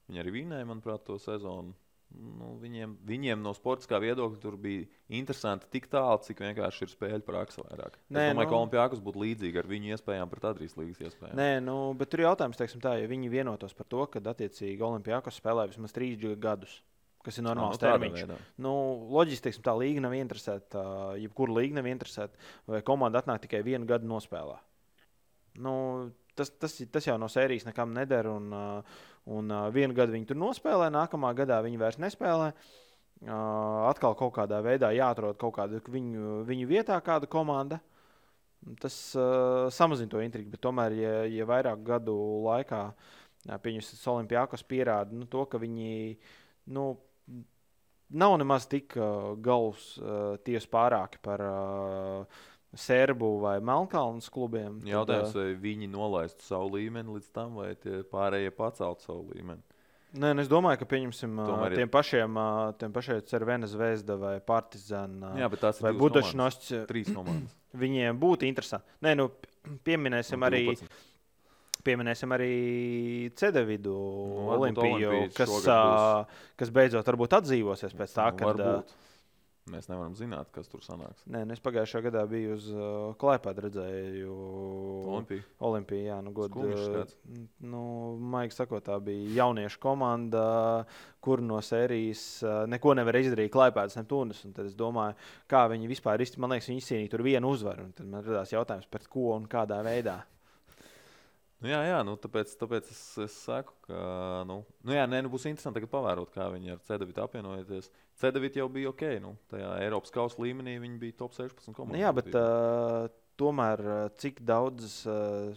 viņi 0.08 0.22
arī 0.22 0.36
vinēja, 0.38 0.68
manuprāt, 0.68 1.02
to 1.08 1.18
sezonu 1.20 1.74
nu, 2.14 2.54
viņiem, 2.62 2.94
viņiem 3.06 3.42
no 3.44 3.52
sportiskā 3.56 4.00
viedokļa 4.02 4.40
tur 4.42 4.56
bija 4.60 4.86
interesanti 5.20 5.68
tik 5.72 5.88
tālu, 5.92 6.18
cik 6.24 6.42
vienkārši 6.44 6.84
ir 6.86 6.92
spēļu 6.92 7.24
praksa 7.26 7.64
vairāk. 7.66 7.98
Nē, 8.08 8.28
es 8.30 8.32
domāju, 8.32 8.38
nu, 8.38 8.50
ka 8.50 8.58
Olimpijākus 8.58 9.02
būtu 9.04 9.22
līdzīgi 9.24 9.60
ar 9.60 9.70
viņu 9.70 9.94
iespējām 9.94 10.32
pret 10.32 10.46
Adrijas 10.50 10.76
līgas 10.80 11.02
iespējām. 11.04 11.36
Nē, 11.38 11.48
nu, 11.64 11.78
bet 11.98 12.12
tur 12.12 12.22
ir 12.22 12.28
jautājums, 12.28 12.60
teiksim, 12.60 12.82
tā, 12.84 12.96
ja 13.02 13.10
viņi 13.10 13.32
vienotos 13.32 13.76
par 13.76 13.88
to, 13.92 14.04
ka 14.12 14.22
attiecīgi 14.32 14.86
Olimpijākus 14.88 15.40
spēlē 15.40 15.68
vismaz 15.70 15.94
trīs 15.96 16.22
gadus. 16.40 16.80
Kas 17.26 17.40
ir 17.40 17.44
normāls 17.44 17.76
no, 17.76 17.82
termiņš. 17.82 18.30
Nu, 18.62 18.72
loģiski, 19.12 19.50
tā 19.60 19.74
līga 19.76 20.00
nav 20.04 20.14
interesēta. 20.16 20.84
Jebkura 21.18 21.58
līga 21.58 21.80
nav 21.80 21.88
interesēta, 21.90 22.38
vai 22.70 22.80
komanda 22.86 23.20
atnāk 23.20 23.42
tikai 23.42 23.60
vienu 23.66 23.88
gadu 23.90 24.08
nospēlē. 24.08 24.54
Nu, 25.58 25.74
tas, 26.38 26.50
tas, 26.62 26.78
tas 26.94 27.10
jau 27.10 27.18
no 27.20 27.28
sērijas 27.32 27.66
nekam 27.68 27.92
neder. 27.96 28.30
Un, 28.30 28.52
uh, 28.54 28.98
Un 29.28 29.50
uh, 29.52 29.66
vienu 29.72 29.96
gadu 29.96 30.14
viņi 30.14 30.30
tur 30.30 30.38
nospēlē, 30.40 30.88
nākamā 30.92 31.34
gadā 31.36 31.60
viņi 31.64 31.80
vairs 31.80 32.00
nespēlē. 32.00 32.52
Uh, 33.18 33.88
atkal 33.88 34.14
kaut 34.16 34.32
kādā 34.36 34.60
veidā 34.64 34.92
jāatrod 34.94 35.36
kaut 35.40 35.56
kāda 35.58 35.82
viņu, 35.90 36.42
viņu 36.48 36.68
vietā, 36.70 36.96
kāda 37.04 37.28
komanda. 37.30 37.80
Tas 38.80 38.96
uh, 39.18 39.68
samazina 39.74 40.10
to 40.14 40.22
intrigu, 40.24 40.50
bet 40.54 40.62
tomēr, 40.64 40.96
ja, 40.96 41.12
ja 41.28 41.46
vairāk 41.48 41.84
gadu 41.86 42.14
laikā 42.46 42.80
pieņemsim, 43.62 44.00
Olimpijākos 44.14 44.64
pierāda 44.66 45.14
nu, 45.14 45.28
to, 45.30 45.44
ka 45.50 45.60
viņi 45.60 46.16
nu, 46.74 46.88
nav 48.18 48.38
nemaz 48.40 48.66
tik 48.70 48.96
uh, 48.96 49.34
galvas 49.44 49.92
uh, 50.00 50.38
tiesu 50.46 50.72
pārāki 50.72 51.20
par 51.22 51.44
uh, 51.44 52.40
Serbu 52.76 53.38
vai 53.40 53.56
Melnkalnes 53.64 54.28
klubiem. 54.32 54.82
Jautājums, 54.84 55.32
tad, 55.32 55.40
vai 55.40 55.54
viņi 55.62 55.88
nolaistu 55.88 56.44
savu 56.44 56.74
līmeni 56.76 57.16
līdz 57.16 57.30
tam, 57.32 57.56
vai 57.62 57.72
pārējie 58.12 58.52
paceltu 58.56 59.06
savu 59.06 59.24
līmeni? 59.32 59.64
Nē, 60.18 60.32
nu 60.32 60.40
es 60.40 60.48
domāju, 60.48 60.80
ka 60.80 60.86
pieņemsim 60.88 61.34
Tomēr 61.36 61.74
tiem 61.76 61.90
pašiem, 61.92 62.38
tiem 62.80 62.92
pašiem 62.94 63.18
Cervena 63.28 63.68
zvezda 63.68 64.16
vai 64.20 64.38
Partizāna 64.40 65.34
vai 65.36 65.92
Budašnošs. 65.96 66.70
Trīs 66.88 67.10
komandas. 67.12 67.52
Viņiem 67.82 68.16
būtu 68.20 68.48
interesanti. 68.48 68.88
Nē, 69.04 69.12
nu, 69.20 69.28
pieminēsim 69.88 70.48
arī. 70.48 70.64
Pieminēsim 71.84 72.32
arī 72.34 72.54
Cedevidu 73.38 73.92
nu, 73.94 74.48
Olimpiju, 74.56 75.28
kas, 75.36 75.52
kas 76.58 76.72
beidzot 76.74 77.06
varbūt 77.06 77.36
atdzīvosies 77.38 77.94
pēc 77.96 78.16
tā, 78.16 78.32
nu, 78.32 78.40
kad. 78.40 78.64
Varbūt. 78.64 78.96
Mēs 79.72 79.88
nevaram 79.90 80.14
zināt, 80.18 80.50
kas 80.54 80.70
tur 80.70 80.82
sanāks. 80.84 81.24
Nē, 81.30 81.42
nu 81.48 81.54
es 81.54 81.62
pagājušajā 81.64 82.04
gadā 82.08 82.22
biju 82.30 82.54
uz 82.56 82.68
uh, 82.72 82.86
Klaipēdu, 83.20 83.64
redzēju 83.66 84.36
Olimpiju. 85.14 85.44
Olimpiju 85.68 86.06
jā, 86.06 86.18
nu, 86.24 86.32
god, 86.36 86.56
uh, 86.56 87.42
nu, 87.64 87.82
Maigi 88.34 88.56
sakot, 88.56 88.84
tā 88.86 88.96
bija 89.04 89.42
jauniešu 89.42 89.82
komanda, 89.82 90.46
kur 91.24 91.42
no 91.44 91.60
sērijas 91.64 92.24
uh, 92.46 92.62
neko 92.70 92.96
nevar 92.98 93.20
izdarīt 93.20 93.52
Klaipēdas 93.54 93.98
Neptūnas. 94.00 94.44
Tad 94.56 94.70
es 94.70 94.78
domāju, 94.78 95.18
kā 95.50 95.66
viņi 95.72 95.92
vispār 95.92 96.24
izcīnīja. 96.24 96.44
Man 96.46 96.56
liekas, 96.56 96.72
viņi 96.72 96.84
izcīnīja 96.84 97.14
tur 97.14 97.26
vienu 97.26 97.52
uzvaru. 97.54 97.90
Tad 97.98 98.10
man 98.10 98.26
radās 98.26 98.54
jautājums, 98.54 98.90
pret 98.90 99.08
ko 99.12 99.32
un 99.36 99.48
kādā 99.50 99.82
veidā. 99.86 100.20
Nu, 101.58 101.70
jā, 101.72 101.78
jā 101.88 101.98
nu, 102.06 102.14
tāpēc, 102.22 102.52
tāpēc 102.60 102.90
es, 102.92 103.00
es 103.24 103.36
saku, 103.42 103.74
ka 103.88 104.00
nu, 104.46 104.60
nu, 104.86 104.94
jā, 104.94 105.08
nē, 105.10 105.24
nu, 105.26 105.30
būs 105.32 105.48
interesanti 105.50 105.82
pavērot, 105.90 106.30
kā 106.34 106.46
viņi 106.54 106.76
ar 106.76 106.82
Cedavitu 106.86 107.24
apvienojoties. 107.24 107.90
Cedavita 108.20 108.60
jau 108.60 108.68
bija 108.70 108.92
ok. 108.92 109.04
Nu, 109.24 109.34
tajā 109.50 109.72
Eiropas 109.82 110.14
kausa 110.14 110.38
līmenī 110.44 110.76
viņi 110.78 111.00
bija 111.02 111.18
top 111.18 111.34
16 111.34 111.74
komandas. 111.74 111.96
Nu, 111.96 112.02
jā, 112.04 112.12
bet 112.14 112.30
uh, 112.38 113.08
tomēr 113.40 113.82
cik 114.22 114.38
daudz 114.46 115.00
uh, 115.10 115.50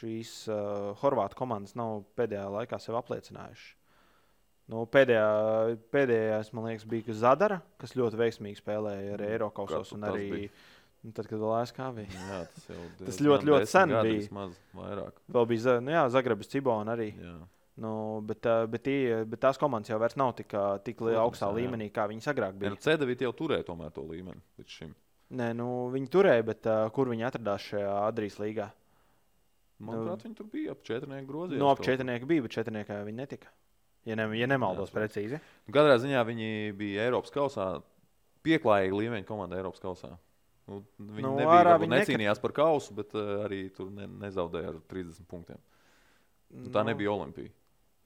šīs 0.00 0.34
uh, 0.52 0.92
Horvātu 1.00 1.38
komandas 1.38 1.76
nav 1.80 2.02
pēdējā 2.20 2.44
laikā 2.58 2.80
sev 2.84 3.00
apliecinājušas? 3.00 3.76
Nu, 4.70 4.84
pēdējā, 4.86 5.30
pēdējais, 5.90 6.52
man 6.54 6.68
liekas, 6.68 6.84
bija 6.86 7.14
Zadara, 7.18 7.58
kas 7.80 7.96
ļoti 7.98 8.20
veiksmīgi 8.20 8.60
spēlēja 8.60 9.16
arī 9.16 9.32
Eiropas 9.32 9.72
kausos. 9.72 9.96
Arī, 10.12 10.28
bija? 10.30 10.52
Nu, 11.00 11.14
tad, 11.16 11.28
kad 11.30 11.40
vēl 11.40 11.54
ASK 11.60 11.80
bija. 11.96 12.42
Tas 12.56 12.66
tas 13.00 13.22
ļoti, 13.24 13.48
ļoti 13.48 13.70
sen 13.70 13.94
bija. 13.94 14.04
Vismaz 14.10 14.58
vairāk. 14.76 15.22
Vēl 15.32 15.48
bija 15.54 15.78
nu, 15.80 15.94
jā, 15.94 16.04
Zagrebs, 16.12 16.50
Cibona 16.52 16.96
arī. 16.96 17.12
Jā. 17.16 17.38
Nu, 17.80 17.92
bet, 18.26 18.44
bet, 18.68 18.82
tie, 18.84 19.22
bet 19.24 19.40
tās 19.40 19.56
komandas 19.60 19.88
jau 19.88 20.00
nav 20.20 20.34
tik, 20.36 20.50
tik 20.84 20.98
Protams, 20.98 21.20
augstā 21.22 21.48
jā. 21.48 21.56
līmenī, 21.62 21.86
kā 21.94 22.04
viņas 22.10 22.28
agrāk 22.34 22.58
bija. 22.60 22.74
Nu, 22.74 22.80
Cēdevīt 22.82 23.24
jau 23.24 23.30
turēja 23.38 23.64
tomēr 23.70 23.94
to 23.94 24.04
līmeni 24.04 24.42
līdz 24.60 24.74
šim. 24.74 24.90
Nē, 25.40 25.52
nu, 25.56 25.68
viņi 25.94 26.10
turēja, 26.12 26.44
bet 26.44 26.66
uh, 26.68 26.82
kur 26.92 27.08
viņi 27.08 27.24
atradās 27.28 27.64
šajā 27.70 27.94
Adrijas 28.02 28.36
līgā? 28.42 28.66
Manuprāt, 29.80 30.20
nu, 30.20 30.28
viņi 30.28 30.36
tur 30.36 30.48
bija 30.52 30.74
ap 30.74 30.82
četrnieku 30.84 31.28
grozījumiem. 31.30 31.62
No 31.62 31.70
nu, 31.70 31.72
ap 31.72 31.80
četrnieku 31.86 32.28
bija, 32.28 32.44
bet 32.44 32.56
četrniekā 32.58 32.98
viņi 33.06 33.20
netika. 33.22 33.52
Ja, 34.08 34.16
ne, 34.18 34.26
ja 34.36 34.48
nemaldos 34.50 34.90
jā, 34.90 34.96
precīzi. 34.98 35.40
Katrā 35.72 35.96
ziņā 36.02 36.24
viņi 36.28 36.50
bija 36.76 37.06
Eiropas 37.06 37.32
kausā, 37.32 37.70
pieklājīgi 38.44 38.98
līmeņa 38.98 39.28
komanda 39.28 39.56
Eiropas 39.60 39.80
kausā. 39.80 40.18
Nu, 40.70 40.80
viņi 41.02 41.26
nu, 41.26 41.34
nebija, 41.40 41.76
viņi 41.82 41.96
necīnījās 41.96 42.38
nekad... 42.38 42.44
par 42.44 42.54
kausu, 42.60 42.94
bet 42.94 43.14
uh, 43.18 43.30
arī 43.46 43.64
tur 43.74 43.90
ne, 43.94 44.06
nezaudēja 44.22 44.74
ar 44.74 44.78
30 44.92 45.26
punktiem. 45.30 45.58
Nu, 46.50 46.70
tā 46.74 46.84
nebija 46.86 47.12
Olimpija. 47.12 47.50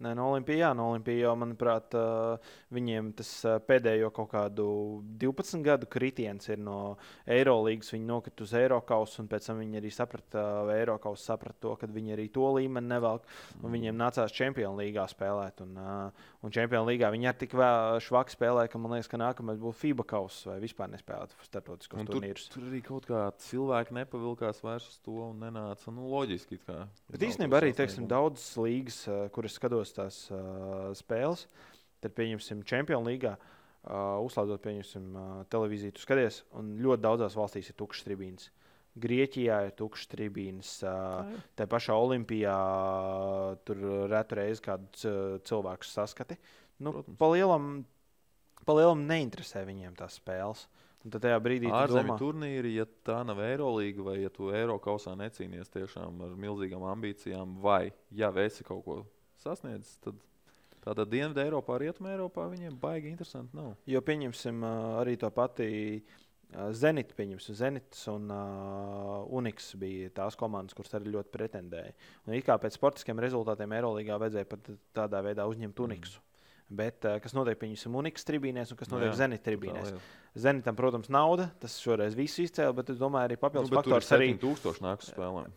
Nē, 0.02 0.10
no 0.18 0.24
Olimpijas, 0.32 0.72
no 0.74 0.88
Olimpijas 0.90 1.20
jau, 1.22 1.32
manuprāt, 1.38 1.94
viņiem 2.74 3.12
tas 3.14 3.28
pēdējo 3.68 4.08
kaut 4.16 4.32
kādu 4.32 4.66
12 5.22 5.62
gadu 5.62 5.86
kritiens 5.90 6.48
ir 6.50 6.58
no 6.58 6.96
Eirolandes. 7.30 7.92
Viņi 7.94 8.08
nokrita 8.08 8.42
uz 8.42 8.54
Eiropas, 8.58 9.14
un 9.22 9.28
pēc 9.30 9.46
tam 9.46 9.60
viņi 9.62 9.78
arī 9.78 9.92
saprata, 9.94 10.42
Eiropas 10.74 11.22
saprata 11.30 11.60
to, 11.62 11.76
ka 11.78 11.86
viņi 11.86 12.16
arī 12.16 12.26
to 12.34 12.48
līmeni 12.56 12.90
nevelk. 12.90 13.28
Mm. 13.60 13.70
Viņiem 13.76 14.00
nācās 14.00 14.34
Champions 14.34 14.80
League 14.80 15.06
spēlēt. 15.14 15.62
Un, 15.62 15.78
un 15.78 16.54
Champions 16.54 16.90
League 16.90 17.12
viņi 17.14 17.30
ar 17.30 17.38
tik 17.38 17.54
švaki 18.08 18.34
spēlē, 18.34 18.66
ka 18.72 18.82
man 18.82 18.96
liekas, 18.96 19.12
ka 19.12 19.22
nākamais 19.22 19.62
būs 19.62 19.78
FIBA 19.78 20.08
kausa 20.10 20.52
vai 20.52 20.58
vispār 20.66 20.90
nespēlēt 20.90 21.38
starptautiskos 21.46 22.10
turnīrus. 22.10 22.48
Tur, 22.50 22.64
tur 22.64 22.72
arī 22.72 22.82
kaut 22.84 23.06
kā 23.08 23.22
cilvēki 23.46 23.94
nepavilkās 24.02 24.62
vairs 24.66 24.90
uz 24.90 24.98
to 25.06 25.16
un 25.30 25.38
nenāca. 25.46 25.94
Nu, 25.94 26.10
loģiski. 26.10 26.58
Bet 26.66 27.28
īstenībā 27.30 27.62
arī 27.62 27.72
teiksim, 27.76 28.08
daudzas 28.10 28.50
līgas, 28.58 29.04
kuras 29.34 29.54
skatos 29.54 29.83
skatos 29.84 29.96
tās 29.96 30.18
uh, 30.32 30.92
spēles, 30.96 31.46
tad 32.00 32.14
pieņemsim 32.16 32.64
Champions 32.68 33.06
League. 33.06 33.36
Uh, 33.84 34.16
uzslēdzot, 34.24 34.62
pieņemsim, 34.64 35.08
uh, 35.12 35.40
televīziju, 35.52 35.92
tu 35.92 36.00
skaties, 36.00 36.38
un 36.56 36.70
ļoti 36.80 37.04
daudzās 37.04 37.34
valstīs 37.36 37.68
ir 37.68 37.76
tukšs 37.76 38.06
tribīns. 38.06 38.46
Grieķijā 38.96 39.58
ir 39.66 39.74
tukšs 39.76 40.08
tribīns, 40.08 40.70
uh, 40.88 41.34
tā 41.52 41.66
pašā 41.68 41.92
Olimpijā 41.92 42.54
uh, 42.54 43.58
tur 43.66 43.82
retu 44.08 44.38
reizi 44.38 44.64
kādu 44.64 45.12
cilvēku 45.44 45.84
saskati. 45.84 46.38
Nu, 46.80 47.02
pa 47.20 47.28
lielam, 47.34 47.84
pa 48.64 48.78
lielam 48.78 49.04
neinteresē 49.04 49.66
viņiem 49.68 50.00
tās 50.00 50.16
spēles. 50.16 50.64
Un 51.04 51.12
tad 51.12 51.20
tajā 51.26 51.36
brīdī 51.44 51.68
ārzemju 51.68 52.16
turnīri, 52.16 52.78
ja 52.78 52.86
tā 53.04 53.18
nav 53.28 53.42
Eirolandes, 53.44 54.00
vai 54.06 54.16
ja 54.22 54.30
tu 54.32 54.48
Eiropausā 54.48 55.12
necīnies 55.20 55.68
tiešām 55.74 56.24
ar 56.24 56.32
milzīgām 56.40 56.86
ambīcijām, 56.94 57.58
vai 57.60 57.90
ja 58.16 58.32
esi 58.40 58.64
kaut 58.64 58.80
ko 58.86 58.96
sasniedzis, 59.44 59.96
tad 60.04 60.20
tādā 60.84 61.06
Dienvidu 61.08 61.42
Eiropā, 61.44 61.78
Rietumē 61.80 62.14
Eiropā 62.16 62.48
viņiem 62.52 62.76
baigi 62.80 63.12
interesanti 63.12 63.56
nav. 63.56 63.72
Jo 63.88 64.04
pieņemsim 64.04 64.66
arī 65.00 65.18
to 65.20 65.32
pati. 65.34 65.68
Zenits, 66.76 67.16
pieņemsim, 67.18 67.54
Zenits 67.58 68.04
un 68.12 68.28
uh, 68.30 69.24
Uniks 69.34 69.72
bija 69.80 70.12
tās 70.20 70.36
komandas, 70.38 70.76
kuras 70.76 70.92
arī 70.94 71.10
ļoti 71.10 71.32
pretendēja. 71.34 71.94
Un 72.28 72.36
it 72.36 72.44
kā 72.46 72.54
pēc 72.62 72.76
sportiskiem 72.76 73.18
rezultātiem 73.18 73.74
Eirolandā 73.74 74.20
vajadzēja 74.22 74.46
pat 74.52 74.70
tādā 74.94 75.22
veidā 75.24 75.48
uzņemt 75.50 75.82
Uniksu. 75.82 76.20
Mm. 76.20 76.34
Bet 76.78 77.08
uh, 77.08 77.16
kas 77.24 77.34
notiek 77.34 77.58
pieņemsim 77.58 77.96
Unikas 77.98 78.28
tribīnēs 78.28 78.70
un 78.70 78.78
kas 78.78 78.92
notiek 78.92 79.16
Zenita 79.18 79.48
tribīnēs? 79.48 79.96
Zenitam, 80.34 80.78
protams, 80.78 81.10
nauda, 81.12 81.48
tas 81.62 81.74
šoreiz 81.82 82.14
viss 82.18 82.40
izcēla, 82.42 82.74
bet 82.74 82.94
es 82.94 83.02
domāju, 83.02 83.32
arī 83.32 83.40
papildus 83.40 83.70
nu, 83.70 83.80
faktors. 83.80 84.14
Arī 84.14 84.32
7000 84.36 84.82
nāks 84.82 85.10
spēlēm. 85.10 85.52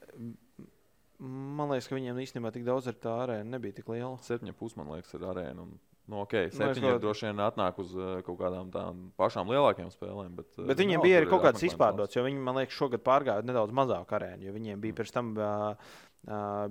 Man 1.17 1.71
liekas, 1.71 1.87
ka 1.89 1.97
viņiem 1.97 2.19
īstenībā 2.21 2.51
tik 2.53 2.65
daudz 2.67 2.91
ar 2.91 2.97
tā 3.01 3.13
arēna 3.23 3.55
nebija 3.55 3.79
tik 3.79 3.87
liela. 3.89 4.19
7,5 4.21 4.77
man 4.77 4.91
liekas, 4.93 5.15
ir 5.17 5.23
arēna. 5.25 5.63
Un... 5.65 5.79
Nu, 6.07 6.21
okay, 6.21 6.51
septiņi 6.53 6.85
no, 6.85 6.99
droši 7.03 7.25
vien 7.27 7.41
atnāk 7.43 7.79
uz 7.81 7.89
uh, 7.97 8.19
kaut 8.23 8.37
kādām 8.39 8.69
tādām 8.71 9.01
pašām 9.19 9.49
lielākajām 9.51 9.89
spēlēm. 9.91 10.37
Bet, 10.37 10.53
uh, 10.55 10.67
bet 10.69 10.79
viņiem 10.79 11.03
bija 11.03 11.17
arī 11.19 11.27
kaut 11.31 11.43
kādas 11.43 11.65
izpārdotas, 11.67 12.15
jo 12.15 12.23
viņi, 12.23 12.39
man 12.45 12.61
liekas, 12.61 12.77
šogad 12.77 13.03
pārgāja 13.03 13.43
nedaudz 13.43 13.75
mazāk 13.75 14.13
arēnu. 14.15 14.53
Viņiem 14.55 14.85
bija 14.85 14.99
pirms 15.01 15.15
tam 15.17 15.33
uh, 15.35 15.91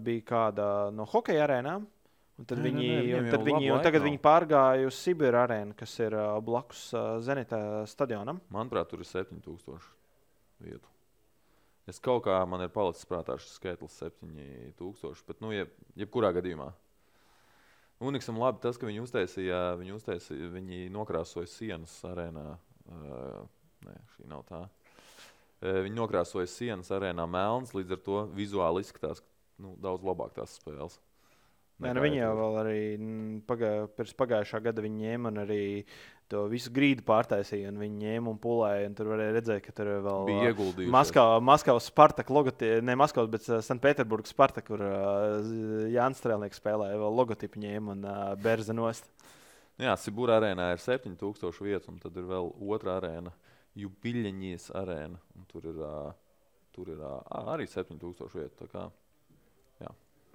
bija 0.06 0.24
kāda 0.30 0.70
no 0.94 1.08
hokeja 1.10 1.44
arēnām. 1.50 1.90
Un 2.36 2.48
tad, 2.48 2.60
nē, 2.60 2.70
viņi, 2.70 2.88
nē, 2.88 2.96
nē, 3.02 3.20
un 3.20 3.30
tad, 3.32 3.44
viņi, 3.44 3.70
un 3.74 3.84
tagad 3.84 4.04
viņi 4.06 4.24
pārgāja 4.24 4.88
uz 4.88 4.96
Sibīru 5.00 5.40
arēnu, 5.40 5.76
kas 5.76 5.94
ir 6.04 6.16
blakus 6.44 6.90
Zenita 7.24 7.58
stadionam. 7.88 8.44
Manuprāt, 8.52 8.92
tur 8.92 9.02
ir 9.02 9.08
7000 9.08 9.88
vietu. 10.64 10.95
Es 11.86 12.00
kaut 12.02 12.24
kā 12.26 12.40
man 12.50 12.64
ir 12.64 12.72
palicis 12.74 13.06
prātā 13.06 13.36
šis 13.38 13.60
skaitlis 13.60 14.00
7000, 14.02 15.22
bet, 15.28 15.38
nu, 15.44 15.52
jeb, 15.54 15.70
jebkurā 15.94 16.32
gadījumā 16.34 16.72
Uniksam 17.98 18.36
labi 18.36 18.60
tas, 18.60 18.76
ka 18.76 18.88
viņi 18.88 19.00
uztaisīja, 19.00 19.60
viņi, 19.80 19.94
uztaisīja, 19.96 20.50
viņi 20.52 20.80
nokrāsoja 20.92 21.48
sienas 21.48 21.94
arēnā. 22.04 22.44
Uh, 22.92 23.46
nē, 23.86 23.94
šī 24.12 24.26
nav 24.28 24.42
tā. 24.50 24.58
Uh, 24.66 25.80
viņi 25.86 25.96
nokrāsoja 25.96 26.50
sienas 26.50 26.92
arēnā 26.92 27.24
melnas, 27.30 27.72
līdz 27.76 27.96
ar 27.96 28.02
to 28.04 28.18
vizuāli 28.36 28.84
izskatās 28.84 29.24
nu, 29.64 29.72
daudz 29.80 30.04
labāk 30.04 30.36
tās 30.36 30.58
spēles. 30.60 30.98
Nē, 31.76 31.90
nu, 31.92 32.00
viņi 32.00 32.22
jau 32.22 32.44
arī 32.56 32.78
pagā, 33.44 33.70
pirms 33.98 34.14
pagājušā 34.16 34.62
gada 34.64 34.80
ņēma 34.80 35.28
un 35.28 35.40
arī 35.42 35.64
to 36.32 36.46
visu 36.48 36.72
grīdu 36.72 37.04
pārtaisīja. 37.06 37.72
Viņi 37.76 38.00
ņēma 38.00 38.32
un 38.32 38.38
pulēja. 38.40 38.86
Un 38.88 38.96
tur 38.96 39.10
varēja 39.12 39.34
redzēt, 39.36 39.60
ka 39.66 39.74
tur 39.76 39.90
vēl 40.06 40.24
bija 40.30 40.50
ieguldījums. 40.50 40.92
Maskavas, 40.94 41.44
Maskavas 41.44 41.90
Spartak, 41.90 42.32
logotipi, 42.32 42.80
ne 42.86 42.96
Maskavas, 42.96 43.28
bet 43.34 43.46
Sanktpēterburgas 43.68 44.32
Spartak, 44.32 44.70
kur 44.70 44.82
uh, 44.88 45.52
Jānis 45.92 46.22
Strēlnieks 46.22 46.62
spēlēja, 46.62 46.98
vēl 47.02 47.20
logotipu 47.20 47.60
ņēma 47.62 47.96
un 47.98 48.08
uh, 48.08 48.26
Berza 48.40 48.76
nost. 48.76 49.12
Jā, 49.76 49.92
Sibūra 50.00 50.40
arēnā 50.40 50.72
ir 50.72 50.80
7000 50.80 51.60
vietu, 51.60 51.92
un 51.92 52.00
tad 52.00 52.16
ir 52.16 52.24
vēl 52.30 52.54
otra 52.72 52.96
arēna, 52.96 53.36
Jubiļņas 53.76 54.70
arēna. 54.80 55.20
Tur 55.52 55.68
ir, 55.68 55.82
uh, 55.84 56.14
tur 56.72 56.96
ir 56.96 57.04
uh, 57.04 57.20
arī 57.52 57.68
7000 57.68 58.32
vietu. 58.40 58.88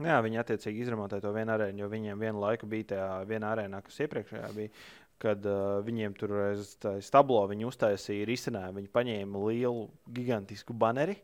Jā. 0.08 0.18
Viņi 0.26 0.41
attiecīgi 0.41 0.86
izremontēja 0.86 1.26
to 1.26 1.34
vienu 1.36 1.54
arēnu, 1.56 1.84
jo 1.84 1.91
viņiem 1.91 2.22
vienu 2.22 2.41
laiku 2.41 2.70
bija 2.70 2.89
tajā 2.93 3.10
vienā 3.30 3.54
arēnā, 3.56 3.82
kas 3.86 4.02
iepriekšējā 4.06 4.52
bija 4.58 4.74
kad 5.22 5.45
uh, 5.45 5.82
viņiem 5.86 6.16
tur 6.18 6.32
stablo 7.06 7.43
viņi 7.52 7.68
uztaisīja 7.70 8.26
risinājumu. 8.26 8.80
Viņi 8.80 8.93
paņēma 8.95 9.41
lielu, 9.45 9.84
gigantisku 10.16 10.74
baneri, 10.74 11.18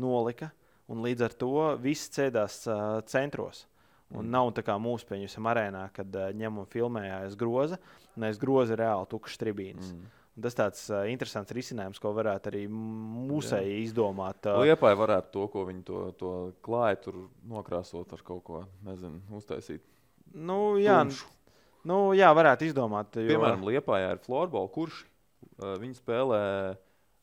nolika, 0.00 0.50
un 0.90 1.02
līdz 1.04 1.26
ar 1.26 1.36
to 1.42 1.66
viss 1.82 2.12
cēdās 2.14 2.62
uh, 2.70 3.02
centros. 3.10 3.66
Un 4.10 4.24
mm. 4.24 4.30
nav 4.32 4.48
tā 4.56 4.64
kā 4.66 4.74
mūsu 4.82 5.06
pieņemsim 5.06 5.46
arēnā, 5.46 5.84
kad 5.94 6.16
uh, 6.16 6.30
ņem 6.34 6.62
un 6.62 6.70
filmē 6.70 7.04
aiz 7.20 7.36
groza, 7.38 7.78
un 8.16 8.26
aiz 8.26 8.40
groza 8.42 8.74
ir 8.74 8.82
reāli 8.82 9.06
tukšs 9.12 9.38
tribīns. 9.38 9.92
Mm. 9.92 10.08
Un 10.38 10.44
tas 10.44 10.54
tāds 10.56 10.84
uh, 10.92 11.02
interesants 11.10 11.52
risinājums, 11.52 11.98
ko 12.00 12.12
varētu 12.16 12.52
arī 12.52 12.62
mūsēji 12.70 13.80
izdomāt. 13.82 14.46
Uh, 14.46 14.62
Liepai 14.62 14.92
varētu 14.96 15.32
to, 15.34 15.46
ko 15.52 15.64
viņi 15.68 15.82
to, 15.88 16.02
to 16.20 16.32
klāja, 16.64 17.00
tur 17.06 17.18
nokrāsot 17.50 18.14
ar 18.14 18.22
kaut 18.24 18.44
ko, 18.46 18.62
nezinu, 18.86 19.20
uztaisīt. 19.36 19.82
Nu, 20.30 20.78
jā, 20.80 21.00
Tumšu. 21.02 21.26
Nu, 21.90 21.98
jā, 22.16 22.28
varētu 22.36 22.68
izdomāt. 22.68 23.16
Jo... 23.18 23.32
Piemēram, 23.32 23.64
Lietpājā 23.66 24.12
ir 24.14 24.22
florbola, 24.22 24.70
kurš 24.72 25.02
uh, 25.02 25.74
viņi 25.80 25.98
spēlē. 25.98 26.42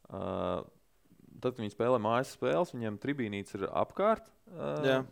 Uh, 0.08 0.66
tad, 1.40 1.54
kad 1.54 1.62
viņi 1.62 1.74
spēlē 1.74 2.02
mājas 2.02 2.34
spēles, 2.36 2.74
viņiem 2.76 3.00
tribīnītes 3.04 3.58
ir 3.60 3.68
apkārt. 3.72 4.28
Uh. 4.52 5.06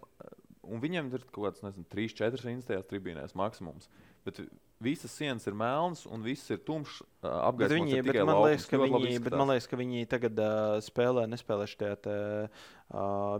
Un 0.68 0.82
viņiem 0.84 1.10
ir 1.14 1.26
kaut 1.30 1.48
kāds, 1.48 1.64
nezinu, 1.66 1.88
3, 1.92 2.14
4 2.22 2.46
rindas 2.46 2.70
tajās 2.70 2.90
tribīnēs 2.90 3.36
maksimums. 3.38 3.90
Bet 4.26 4.42
visas 4.82 5.14
sienas 5.14 5.46
ir 5.48 5.56
melnas 5.58 6.06
un 6.10 6.24
viss 6.26 6.50
ir 6.52 6.62
tumšs. 6.66 7.02
Apgaismots 7.22 7.78
viņi, 7.78 8.02
bet 8.06 8.22
man, 8.28 8.42
liekas, 8.44 8.68
viņi, 8.72 9.22
man 9.32 9.52
liekas, 9.54 9.70
ka 9.72 9.80
viņi 9.80 10.08
tagad 10.12 10.42
uh, 10.42 10.78
spēlē, 10.84 11.28
nespēlē 11.32 11.68
šajā 11.72 12.00
uh, 12.02 12.66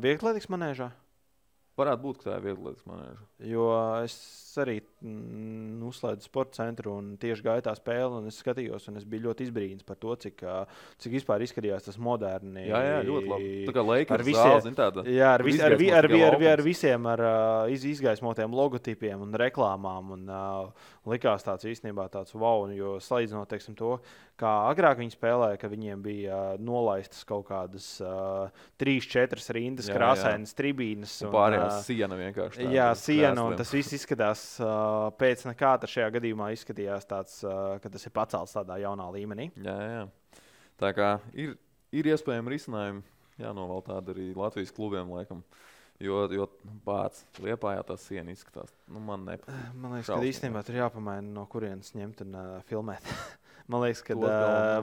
vieglietīgas 0.04 0.52
manēžā. 0.54 0.92
Varētu 1.76 2.02
būt, 2.06 2.20
ka 2.22 2.30
tā 2.30 2.38
ir 2.40 2.46
vieglietīgas 2.46 2.86
manēža. 2.88 3.24
Jo 3.52 3.66
es 4.06 4.14
arī 4.62 4.78
mm, 4.80 5.82
uzslēdzu 5.90 6.30
sporta 6.30 6.62
centru 6.62 6.94
un 6.96 7.10
tieši 7.20 7.44
gāju 7.44 7.66
tā 7.66 7.74
spēle, 7.76 8.22
un 8.22 8.30
es 8.30 8.38
skatījos, 8.40 8.88
un 8.88 9.02
es 9.02 9.04
biju 9.12 9.26
ļoti 9.26 9.50
izbrīnīts 9.50 9.88
par 9.88 10.00
to, 10.00 10.16
cik, 10.24 10.40
cik 11.04 11.18
vispār 11.18 11.44
izskatījās 11.44 11.90
tas 11.90 12.00
moderni. 12.00 12.64
Jā, 12.70 12.80
jā 12.80 13.02
ļoti 13.10 13.32
labi. 13.34 13.52
Tā 13.68 13.76
kā 13.76 13.84
Lakers 13.90 14.16
ar 14.16 14.26
visiem, 14.30 14.56
zāle, 14.56 14.76
tāda, 14.80 15.06
jā, 15.12 15.34
ar, 15.36 15.44
vis, 15.44 15.60
ar, 15.60 15.76
ar, 15.76 16.08
ar, 16.08 16.30
ar, 16.30 16.48
ar 16.54 16.64
visiem 16.64 17.10
ar 17.12 17.26
iz, 17.76 17.84
izgaismotiem 17.92 18.56
logotipiem 18.56 19.28
un 19.28 19.36
reklāmām. 19.44 20.16
Un, 20.16 20.30
uh, 20.32 20.92
likās 21.10 21.44
tāds 21.46 21.68
īstenībā 21.70 22.08
tāds 22.14 22.34
wow, 22.38 22.66
jo 22.74 22.96
salīdzinot 23.04 23.50
teiksim, 23.52 23.76
to, 23.78 23.98
kā 24.40 24.52
agrāk 24.72 25.00
viņi 25.02 25.14
spēlēja, 25.14 25.60
ka 25.62 25.70
viņiem 25.72 26.02
bija 26.06 26.40
uh, 26.56 26.62
nolaistas 26.62 27.24
kaut 27.28 27.48
kādas 27.50 27.88
uh, 28.04 28.48
trīs, 28.82 29.08
četras 29.12 29.52
rindas, 29.56 29.92
krāsainas 29.92 30.56
tribīnes. 30.58 31.20
Un, 31.28 31.36
un 31.36 31.65
siena 31.86 32.18
vienkārši. 32.20 32.68
Jā, 32.74 32.90
siena, 33.00 33.46
un 33.46 33.58
tas 33.60 33.72
viss 33.76 33.96
izskatās 33.98 34.44
uh, 34.64 35.10
pēc 35.20 35.46
nekā. 35.50 35.76
Tas 35.84 35.94
šajā 35.94 36.10
gadījumā 36.18 36.52
izskatījās 36.56 37.10
tāds, 37.10 37.40
uh, 37.48 37.76
ka 37.84 37.92
tas 37.94 38.08
ir 38.08 38.16
pacelts 38.16 38.56
tādā 38.58 38.80
jaunā 38.84 39.08
līmenī. 39.16 39.50
Jā, 39.66 39.78
jā. 39.92 40.42
Tā 40.82 40.92
kā 40.96 41.14
ir, 41.38 41.56
ir 41.96 42.12
iespējami 42.12 42.56
risinājumi, 42.56 43.06
jānoval 43.42 43.86
tādi 43.86 44.16
arī 44.16 44.28
Latvijas 44.36 44.76
klubiem 44.76 45.14
laikam. 45.16 45.44
Jo, 46.04 46.26
jo 46.28 46.50
pats 46.84 47.22
liepā 47.40 47.78
jau 47.78 47.86
tā 47.88 47.96
siena 48.04 48.34
izskatās. 48.36 48.74
Nu, 48.92 49.00
man, 49.00 49.24
nepa, 49.30 49.54
man 49.80 49.96
liekas, 49.96 50.10
ka 50.12 50.20
īstenībā 50.28 50.66
tur 50.68 50.76
jāpamaina, 50.82 51.30
no 51.38 51.46
kurienes 51.48 51.94
ņemt 51.96 52.26
un 52.26 52.36
uh, 52.36 52.50
filmēt. 52.68 53.08
man 53.72 53.86
liekas, 53.86 54.02
ka 54.04 54.18
uh, 54.20 54.32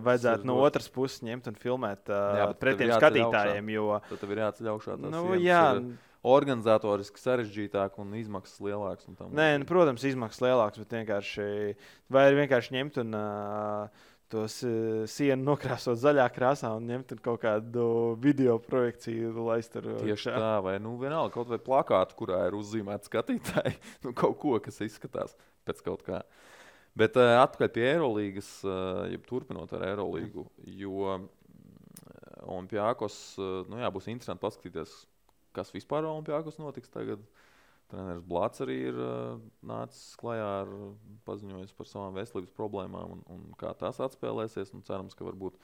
vajadzētu 0.07 0.49
no 0.49 0.57
otras 0.65 0.89
puses 0.93 1.21
ņemt 1.27 1.51
un 1.53 1.59
filmēt 1.61 2.09
uh, 2.09 2.39
jā, 2.41 2.47
pret 2.63 2.81
tiem 2.81 2.95
skatītājiem. 2.97 3.69
Jo... 3.75 4.01
Tad 4.09 4.25
tev 4.25 4.33
ir 4.33 4.43
jāceļ 4.47 4.73
augšā. 4.73 4.97
Nu, 5.05 5.23
jā, 5.37 5.61
ir 5.77 5.93
organizatoriski 6.23 7.19
sarežģītāk 7.19 7.99
un 7.99 8.15
izmaksas 8.15 8.61
lielākas. 8.63 9.09
Un 9.11 9.35
Nē, 9.35 9.49
nu, 9.59 9.67
protams, 9.67 10.05
izmaksas 10.07 10.45
lielākas, 10.45 10.83
bet 10.83 10.95
vienkārši, 11.01 11.47
vai 12.15 12.25
vienkārši 12.37 12.77
ņemt 12.77 13.01
un 13.03 13.17
uh, 13.19 14.05
tos 14.33 14.61
uh, 14.67 15.03
sienu 15.11 15.43
nokrāsot 15.51 15.99
zaļā 15.99 16.29
krāsā 16.35 16.71
un 16.79 16.87
ņemt 16.93 17.17
kaut 17.25 17.43
kādu 17.43 17.87
video 18.23 18.57
projekciju, 18.63 19.35
lai 19.49 19.59
tur 19.75 19.91
tieši 19.99 20.29
šā. 20.29 20.39
tā, 20.39 20.55
vai 20.65 20.79
nu 20.83 20.95
vienalga 21.01 21.35
kaut 21.35 21.51
vai 21.51 21.59
plakātu, 21.63 22.19
kurā 22.23 22.45
ir 22.47 22.59
uzzīmēta 22.61 23.11
skatītāji, 23.11 23.77
nu 24.07 24.15
kaut 24.15 24.39
ko, 24.43 24.57
kas 24.63 24.79
izskatās 24.87 25.35
pēc 25.67 25.83
kaut 25.91 26.07
kā. 26.07 26.23
Bet 26.99 27.19
uh, 27.19 27.41
atpakaļ 27.43 27.75
pie 27.75 27.87
Eirolandes, 27.97 28.57
uh, 28.63 29.09
jeb 29.11 29.27
turpinot 29.27 29.75
ar 29.75 29.89
Eirolīgu, 29.91 30.47
jo 30.79 31.17
Olimpijākos 32.43 33.17
nu 33.71 33.79
jā, 33.79 33.89
būs 33.95 34.09
interesanti 34.11 34.43
paskatīties, 34.43 34.95
kas 35.57 35.73
vispār 35.75 36.07
Olimpijākos 36.09 36.61
notiks 36.61 36.93
tagad. 36.93 37.23
Treneris 37.93 38.25
Blāts 38.25 38.63
arī 38.65 38.79
ir 38.89 38.99
nācis 39.69 40.17
klajā 40.21 40.49
ar 40.63 40.71
paziņojis 41.27 41.75
par 41.77 41.89
savām 41.91 42.17
veselības 42.17 42.55
problēmām 42.57 43.19
un, 43.19 43.23
un 43.35 43.43
kā 43.61 43.75
tās 43.77 44.01
atspēlēsies. 44.01 44.73
Un 44.73 44.85
cerams, 44.87 45.17
ka 45.19 45.27
varbūt 45.29 45.59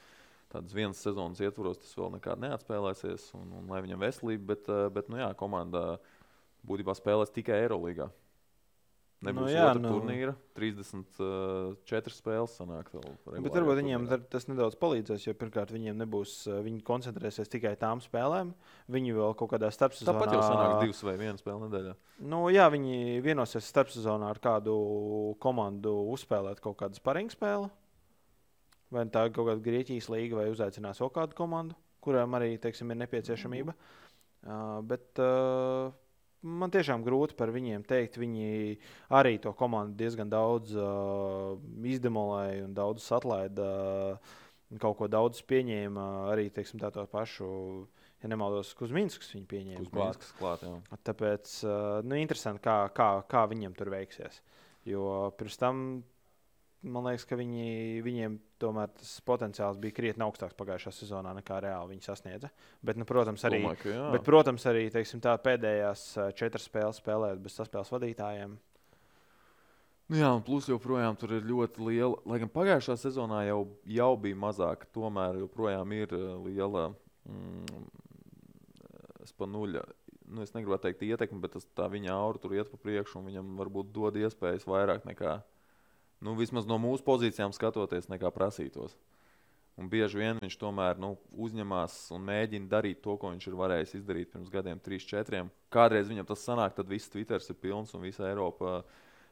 tādas 0.52 0.76
vienas 0.76 1.00
sezonas 1.00 1.40
ietvaros 1.44 1.80
tas 1.80 1.96
vēl 1.96 2.18
nekad 2.18 2.44
neatspēlēsies 2.44 3.30
un, 3.38 3.52
un 3.62 3.72
lai 3.72 3.80
viņam 3.84 4.04
veselība, 4.04 4.52
bet, 4.52 4.68
bet 4.92 5.08
nu 5.12 5.22
jā, 5.22 5.32
komanda 5.40 5.84
būtībā 6.68 6.96
spēlēs 6.96 7.32
tikai 7.32 7.62
Eirolandā. 7.64 8.10
Nebūs 9.18 9.48
nu, 9.48 9.50
jā, 9.50 9.64
nu... 9.74 9.90
turnīra. 9.90 10.32
34 10.54 11.18
uh, 11.26 12.12
spēles 12.14 12.52
sanāk. 12.54 12.92
Bet 13.26 13.50
varbūt 13.50 13.80
viņiem 13.80 14.04
tas 14.30 14.46
nedaudz 14.46 14.76
palīdzēs, 14.78 15.24
jo 15.26 15.34
pirmkārt 15.38 15.72
viņiem 15.74 15.98
nebūs, 15.98 16.34
uh, 16.46 16.60
viņi 16.62 16.84
koncentrēsies 16.86 17.50
tikai 17.50 17.72
tām 17.80 17.98
spēlēm. 18.04 18.52
Viņi 18.94 19.16
vēl 19.16 19.34
kaut 19.40 19.50
kādā 19.56 19.72
starpsezonā. 19.74 20.14
Tāpat 20.14 20.36
jau 20.36 20.44
sanāk 20.44 20.84
divas 20.84 21.02
vai 21.02 21.16
viena 21.18 21.34
spēle 21.40 21.66
nedēļā. 21.66 21.96
Nu, 22.30 22.44
jā, 22.54 22.68
viņi 22.70 23.18
vienosies 23.26 23.66
starpsezonā 23.74 24.30
ar 24.30 24.42
kādu 24.42 24.78
komandu 25.42 25.96
uzspēlēt 26.14 26.62
kaut 26.62 26.78
kādu 26.84 27.02
sparingu 27.02 27.34
spēli. 27.34 27.72
Vai 28.94 29.08
tā 29.12 29.26
ir 29.26 29.34
kaut 29.34 29.50
kāda 29.50 29.64
Grieķijas 29.66 30.06
līga, 30.14 30.38
vai 30.38 30.50
uzaicinās 30.52 31.02
vēl 31.02 31.10
kādu 31.18 31.36
komandu, 31.36 31.74
kurām 32.06 32.38
arī 32.38 32.54
teiksim, 32.62 32.94
ir 32.94 33.02
nepieciešamība. 33.02 33.74
Uh, 34.46 34.78
bet, 34.86 35.10
uh, 35.18 35.90
man 36.42 36.72
tiešām 36.74 37.04
grūti 37.06 37.36
par 37.38 37.52
viņiem 37.54 37.84
teikt. 37.88 38.18
Viņi 38.20 38.78
arī 39.14 39.38
to 39.42 39.52
komandu 39.56 39.98
diezgan 39.98 40.30
daudz 40.30 40.74
uh, 40.76 41.56
izdemolēja 41.82 42.66
un 42.66 42.74
daudz 42.76 43.06
atlaida. 43.14 43.68
Uh, 44.18 44.36
kaut 44.82 44.98
ko 44.98 45.08
daudz 45.08 45.40
pieņēma 45.48 46.08
arī 46.32 46.48
teiksim, 46.52 46.80
tā 46.82 46.92
pašu. 47.08 47.48
Ja 48.18 48.28
nemaldos, 48.32 48.72
Kuzminskas 48.74 49.30
viņa 49.30 49.46
pieņēma. 49.46 49.82
Kuzminskas 49.86 50.32
klāt, 50.40 50.64
jā. 50.66 50.98
Tāpēc 51.06 51.52
uh, 51.62 52.00
nu, 52.02 52.18
interesanti, 52.18 52.64
kā, 52.64 52.80
kā, 52.94 53.10
kā 53.30 53.44
viņiem 53.50 53.76
tur 53.78 53.92
veiksies. 53.94 54.40
Jo 54.88 55.30
pirms 55.38 55.58
tam 55.60 55.84
man 56.86 57.08
liekas, 57.08 57.24
ka 57.26 57.36
viņi, 57.38 58.02
viņiem 58.06 58.36
tomēr 58.62 58.90
tas 58.98 59.10
potenciāls 59.26 59.80
bija 59.82 59.96
krietni 59.96 60.24
augstāks 60.26 60.56
pagājušā 60.58 60.92
sezonā 60.94 61.32
nekā 61.40 61.58
reāli 61.64 61.94
viņi 61.94 62.06
sasniedza. 62.06 62.50
Bet, 62.84 62.98
nu, 63.00 63.06
protams, 63.08 63.44
arī, 63.48 63.62
Domāju, 63.64 63.96
bet, 64.14 64.24
protams, 64.26 64.66
arī 64.70 64.86
teiksim, 64.94 65.22
tā, 65.24 65.34
pēdējās 65.42 66.04
eh, 66.16 66.32
četras 66.38 66.68
spēles 66.70 67.02
spēlējot 67.02 67.42
bez 67.44 67.58
saspēles 67.58 67.92
vadītājiem. 67.94 68.56
Nu 70.08 70.16
jā, 70.16 70.28
un 70.32 70.40
plus 70.44 70.70
joprojām 70.70 71.18
tur 71.20 71.34
ir 71.36 71.44
ļoti 71.44 71.84
liela. 71.84 72.16
Lai 72.30 72.38
gan 72.40 72.48
pagājušā 72.52 72.96
sezonā 72.96 73.42
jau, 73.50 73.60
jau 73.84 74.12
bija 74.16 74.38
mazāk, 74.40 74.86
tomēr 74.94 75.42
joprojām 75.42 75.92
ir 75.98 76.14
eh, 76.16 76.28
liela 76.46 76.88
mm, 77.28 77.88
spanuļa. 79.34 79.84
Nu, 80.28 80.44
es 80.44 80.52
negribu 80.52 80.76
teikt 80.80 81.02
ietekmi, 81.06 81.40
bet 81.42 81.54
tas, 81.56 81.66
tā 81.76 81.86
viņa 81.90 82.12
aura 82.12 82.40
tur 82.40 82.52
iet 82.54 82.68
pa 82.70 82.78
priekšu 82.80 83.18
un 83.18 83.30
viņam 83.30 83.54
varbūt 83.58 83.94
dod 83.96 84.16
iespējas 84.20 84.66
vairāk 84.68 85.06
nekā, 85.08 85.38
nu, 86.24 86.34
vismaz 86.38 86.66
no 86.68 86.78
mūsu 86.82 87.04
pozīcijām 87.06 87.54
skatoties, 87.56 88.10
nekā 88.10 88.32
prasītos. 88.34 88.96
Un 89.78 89.86
bieži 89.90 90.18
vien 90.18 90.40
viņš 90.42 90.56
tomēr 90.58 90.98
nu, 90.98 91.12
uzņemās 91.38 92.08
un 92.16 92.24
mēģina 92.26 92.66
darīt 92.72 92.98
to, 93.04 93.14
ko 93.20 93.30
viņš 93.30 93.44
ir 93.46 93.58
varējis 93.60 93.94
izdarīt 94.00 94.32
pirms 94.32 94.50
gadiem, 94.50 94.80
3, 94.82 95.04
4. 95.12 95.42
Kādreiz 95.74 96.10
viņam 96.10 96.26
tas 96.26 96.42
sanāk, 96.42 96.74
tad 96.74 96.90
viss 96.90 97.12
Twitter 97.12 97.38
ir 97.38 97.60
pilns 97.62 97.94
un 97.94 98.02
visa 98.02 98.26
Eiropa 98.26 98.80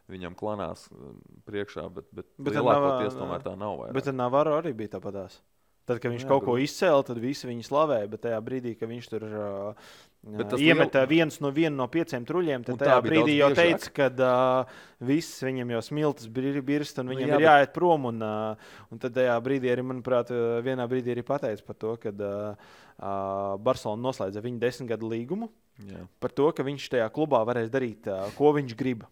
viņam 0.07 0.37
klanās 0.39 0.87
um, 0.95 1.18
priekšā, 1.49 1.89
bet, 1.91 2.07
bet, 2.14 2.30
Bet 2.39 2.55
lielākoties 2.55 3.18
tomēr 3.18 3.43
tā 3.43 3.57
nav. 3.59 3.74
Vairāk. 3.80 3.97
Bet 3.99 4.07
tad 4.07 4.18
Navaro 4.20 4.55
arī 4.61 4.70
bija 4.78 4.95
tāpatās. 4.95 5.41
Tad, 5.87 6.01
kad 6.03 6.11
viņš 6.11 6.24
Jā, 6.24 6.28
kaut 6.28 6.43
ko 6.45 6.57
bet- 6.57 6.64
izcēla, 6.66 7.05
tad 7.07 7.18
visi 7.22 7.47
viņu 7.47 7.62
slavēja. 7.62 8.09
Bet 8.11 8.20
tajā 8.24 8.41
brīdī, 8.43 8.72
kad 8.78 8.89
viņš 8.91 9.07
tur 9.12 9.22
uh, 9.22 9.91
Bet 10.26 10.57
iemeta 10.59 11.05
liel- 11.05 11.09
viens 11.12 11.37
no, 11.41 11.53
vienu 11.55 11.76
no 11.78 11.87
pieciem 11.87 12.24
truļiem, 12.26 12.64
Un 12.64 12.64
tad 12.66 12.80
tā 12.80 12.87
tajā 12.89 13.03
brīdī 13.05 13.37
jau 13.39 13.51
teica, 13.55 13.93
ka 13.95 14.09
uh, 14.11 14.72
viss 15.07 15.37
viņam 15.47 15.70
jau 15.76 15.82
smilts 15.87 16.26
bir- 16.26 16.59
birst 16.66 16.99
un 16.99 17.07
Nu 17.07 17.14
viņam 17.14 17.28
jā, 17.30 17.37
ir 17.37 17.39
bet- 17.39 17.47
jāiet 17.47 17.72
prom. 17.76 18.09
Un, 18.11 18.18
uh, 18.20 18.57
un 18.91 18.99
tad 18.99 19.14
tajā 19.14 19.37
brīdī 19.47 19.70
arī, 19.70 19.84
manuprāt, 19.87 20.32
uh, 20.34 20.59
vienā 20.66 20.89
brīdī 20.91 21.14
arī 21.14 21.22
pateica 21.22 21.62
par 21.64 21.76
to, 21.78 21.95
ka 22.03 22.11
uh, 22.11 22.57
uh, 22.99 23.57
Barcelona 23.62 24.03
noslēdza 24.11 24.43
viņa 24.43 24.59
desmit 24.59 24.91
gadu 24.91 25.07
līgumu 25.14 25.49
Jā. 25.87 26.03
par 26.18 26.30
to, 26.34 26.51
ka 26.51 26.64
viņš 26.66 26.89
tajā 26.97 27.07
klubā 27.14 27.45
varēs 27.47 27.70
darīt, 27.70 28.09
uh, 28.11 28.26
ko 28.34 28.51
viņš 28.59 28.74
grib. 28.74 29.07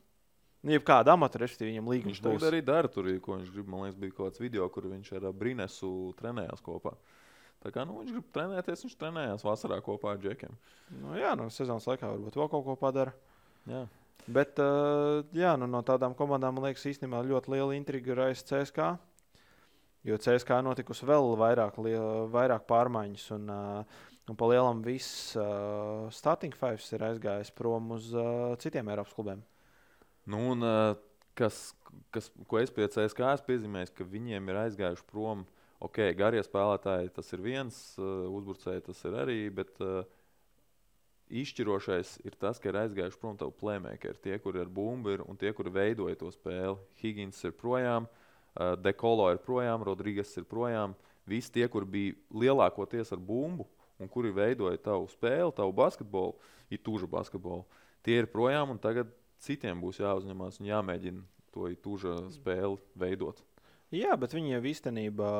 Nu, 0.65 0.73
Jebkāda 0.73 1.13
amata, 1.13 1.37
respektīvi, 1.43 1.75
viņam 1.75 1.89
līgums 1.93 2.23
Viņš 2.23 2.41
to 2.41 2.49
arī 2.49 2.63
dara. 2.65 2.89
Tur, 2.89 3.11
ko 3.21 3.37
viņš 3.37 3.51
grib. 3.53 3.67
Man 3.69 3.85
liekas, 3.85 3.99
bija 4.01 4.15
kaut 4.17 4.31
kāds 4.31 4.41
video, 4.41 4.69
kur 4.73 4.89
viņš 4.89 5.11
ar 5.19 5.29
ā, 5.29 5.33
Brinesu 5.37 5.91
trenējās 6.17 6.65
kopā. 6.65 6.95
Tā 7.65 7.73
kā 7.75 7.85
nu, 7.89 7.99
viņš 8.01 8.15
grib 8.17 8.31
trenēties, 8.33 8.87
viņš 8.87 8.97
trenējās 9.01 9.45
vasarā 9.45 9.79
kopā 9.85 10.15
ar 10.15 10.23
Džekiem. 10.23 10.57
Nu, 11.03 11.13
jā, 11.21 11.35
no 11.37 11.51
sezonas 11.53 11.89
laikā 11.91 12.09
varbūt 12.09 12.41
vēl 12.41 12.51
kaut 12.53 12.65
ko 12.65 12.79
padara. 12.81 13.13
Jā. 13.69 13.85
Bet 14.25 14.61
uh, 14.63 15.21
jā, 15.37 15.53
nu, 15.61 15.69
no 15.69 15.85
tādām 15.85 16.17
komandām 16.17 16.57
man 16.57 16.71
liekas, 16.71 16.89
īstenībā 16.89 17.21
ļoti 17.29 17.53
liela 17.53 17.77
intriga 17.77 18.15
ir 18.15 18.25
aiz 18.31 18.45
CSK. 18.49 18.95
Jo 20.05 20.17
CSK 20.21 20.63
notikusi 20.65 21.09
vēl 21.09 21.35
vairāk, 21.41 21.77
liela, 21.85 22.25
vairāk 22.33 22.65
pārmaiņas. 22.69 23.31
Un, 23.37 23.51
uh, 23.53 24.05
un 24.33 24.41
pa 24.41 24.49
lielam 24.49 24.81
viss 24.85 25.35
uh, 25.37 26.09
starting 26.13 26.57
five 26.57 26.81
ir 26.97 27.05
aizgājis 27.11 27.53
prom 27.53 27.99
uz 27.99 28.15
uh, 28.17 28.55
citiem 28.61 28.89
Eiropas 28.93 29.17
klubiem. 29.17 29.45
Nu, 30.31 30.41
un, 30.55 30.65
kas, 31.37 31.75
kas, 32.15 32.31
ko 32.49 32.61
es 32.61 32.73
pie 32.73 32.87
CSK 32.89 33.27
esmu 33.35 33.49
piezīmējis, 33.49 33.93
ka 33.97 34.07
viņiem 34.09 34.51
ir 34.51 34.61
aizgājuši 34.65 35.07
prom. 35.11 35.45
Ok, 35.85 36.01
garie 36.17 36.41
spēlētāji 36.45 37.13
tas 37.13 37.33
ir 37.37 37.43
viens, 37.45 37.79
uzbrucēji 37.99 38.87
tas 38.87 39.03
ir 39.05 39.17
arī, 39.21 39.39
bet 39.53 39.81
uh, 39.85 40.07
izšķirošais 41.29 42.17
ir 42.25 42.37
tas, 42.41 42.61
ka 42.63 42.71
ir 42.71 42.79
aizgājuši 42.85 43.21
prom 43.21 43.37
tavu 43.41 43.53
plēmēkeri. 43.61 44.21
Tie, 44.25 44.39
kuri 44.41 44.63
ir 44.63 44.71
bumbi 44.73 45.19
ir, 45.19 45.25
un 45.29 45.37
tie, 45.41 45.53
kuri 45.57 45.75
veidoja 45.75 46.17
to 46.21 46.31
spēli. 46.33 46.79
Higgins 47.03 47.43
ir 47.45 47.57
projām, 47.59 48.09
uh, 48.09 48.73
Dekolo 48.81 49.29
ir 49.35 49.43
projām, 49.45 49.85
Rodrīgas 49.85 50.33
ir 50.41 50.49
projām. 50.49 50.97
Visi 51.29 51.53
tie, 51.53 51.67
kur 51.73 51.85
bija 51.89 52.17
lielākoties 52.33 53.13
ar 53.13 53.21
bumbu 53.21 53.67
un 54.01 54.09
kuri 54.11 54.33
veidoja 54.35 54.81
tavu 54.83 55.07
spēli, 55.09 55.53
tavu 55.57 55.73
basketbolu, 55.77 56.35
ir 56.73 56.81
tužu 56.85 57.09
basketbolu. 57.11 57.65
Tie 58.05 58.19
ir 58.21 58.29
projām, 58.29 58.73
un 58.75 58.81
tagad 58.81 59.13
citiem 59.45 59.81
būs 59.85 60.01
jāuzņemās 60.03 60.61
un 60.61 60.69
jāmēģina 60.71 61.25
to 61.55 61.69
tuža 61.85 62.17
spēli 62.35 62.81
veidot. 62.99 63.43
Jā, 63.95 64.17
bet 64.19 64.35
viņi 64.35 64.57
jau 64.57 64.63
īstenībā 64.73 65.31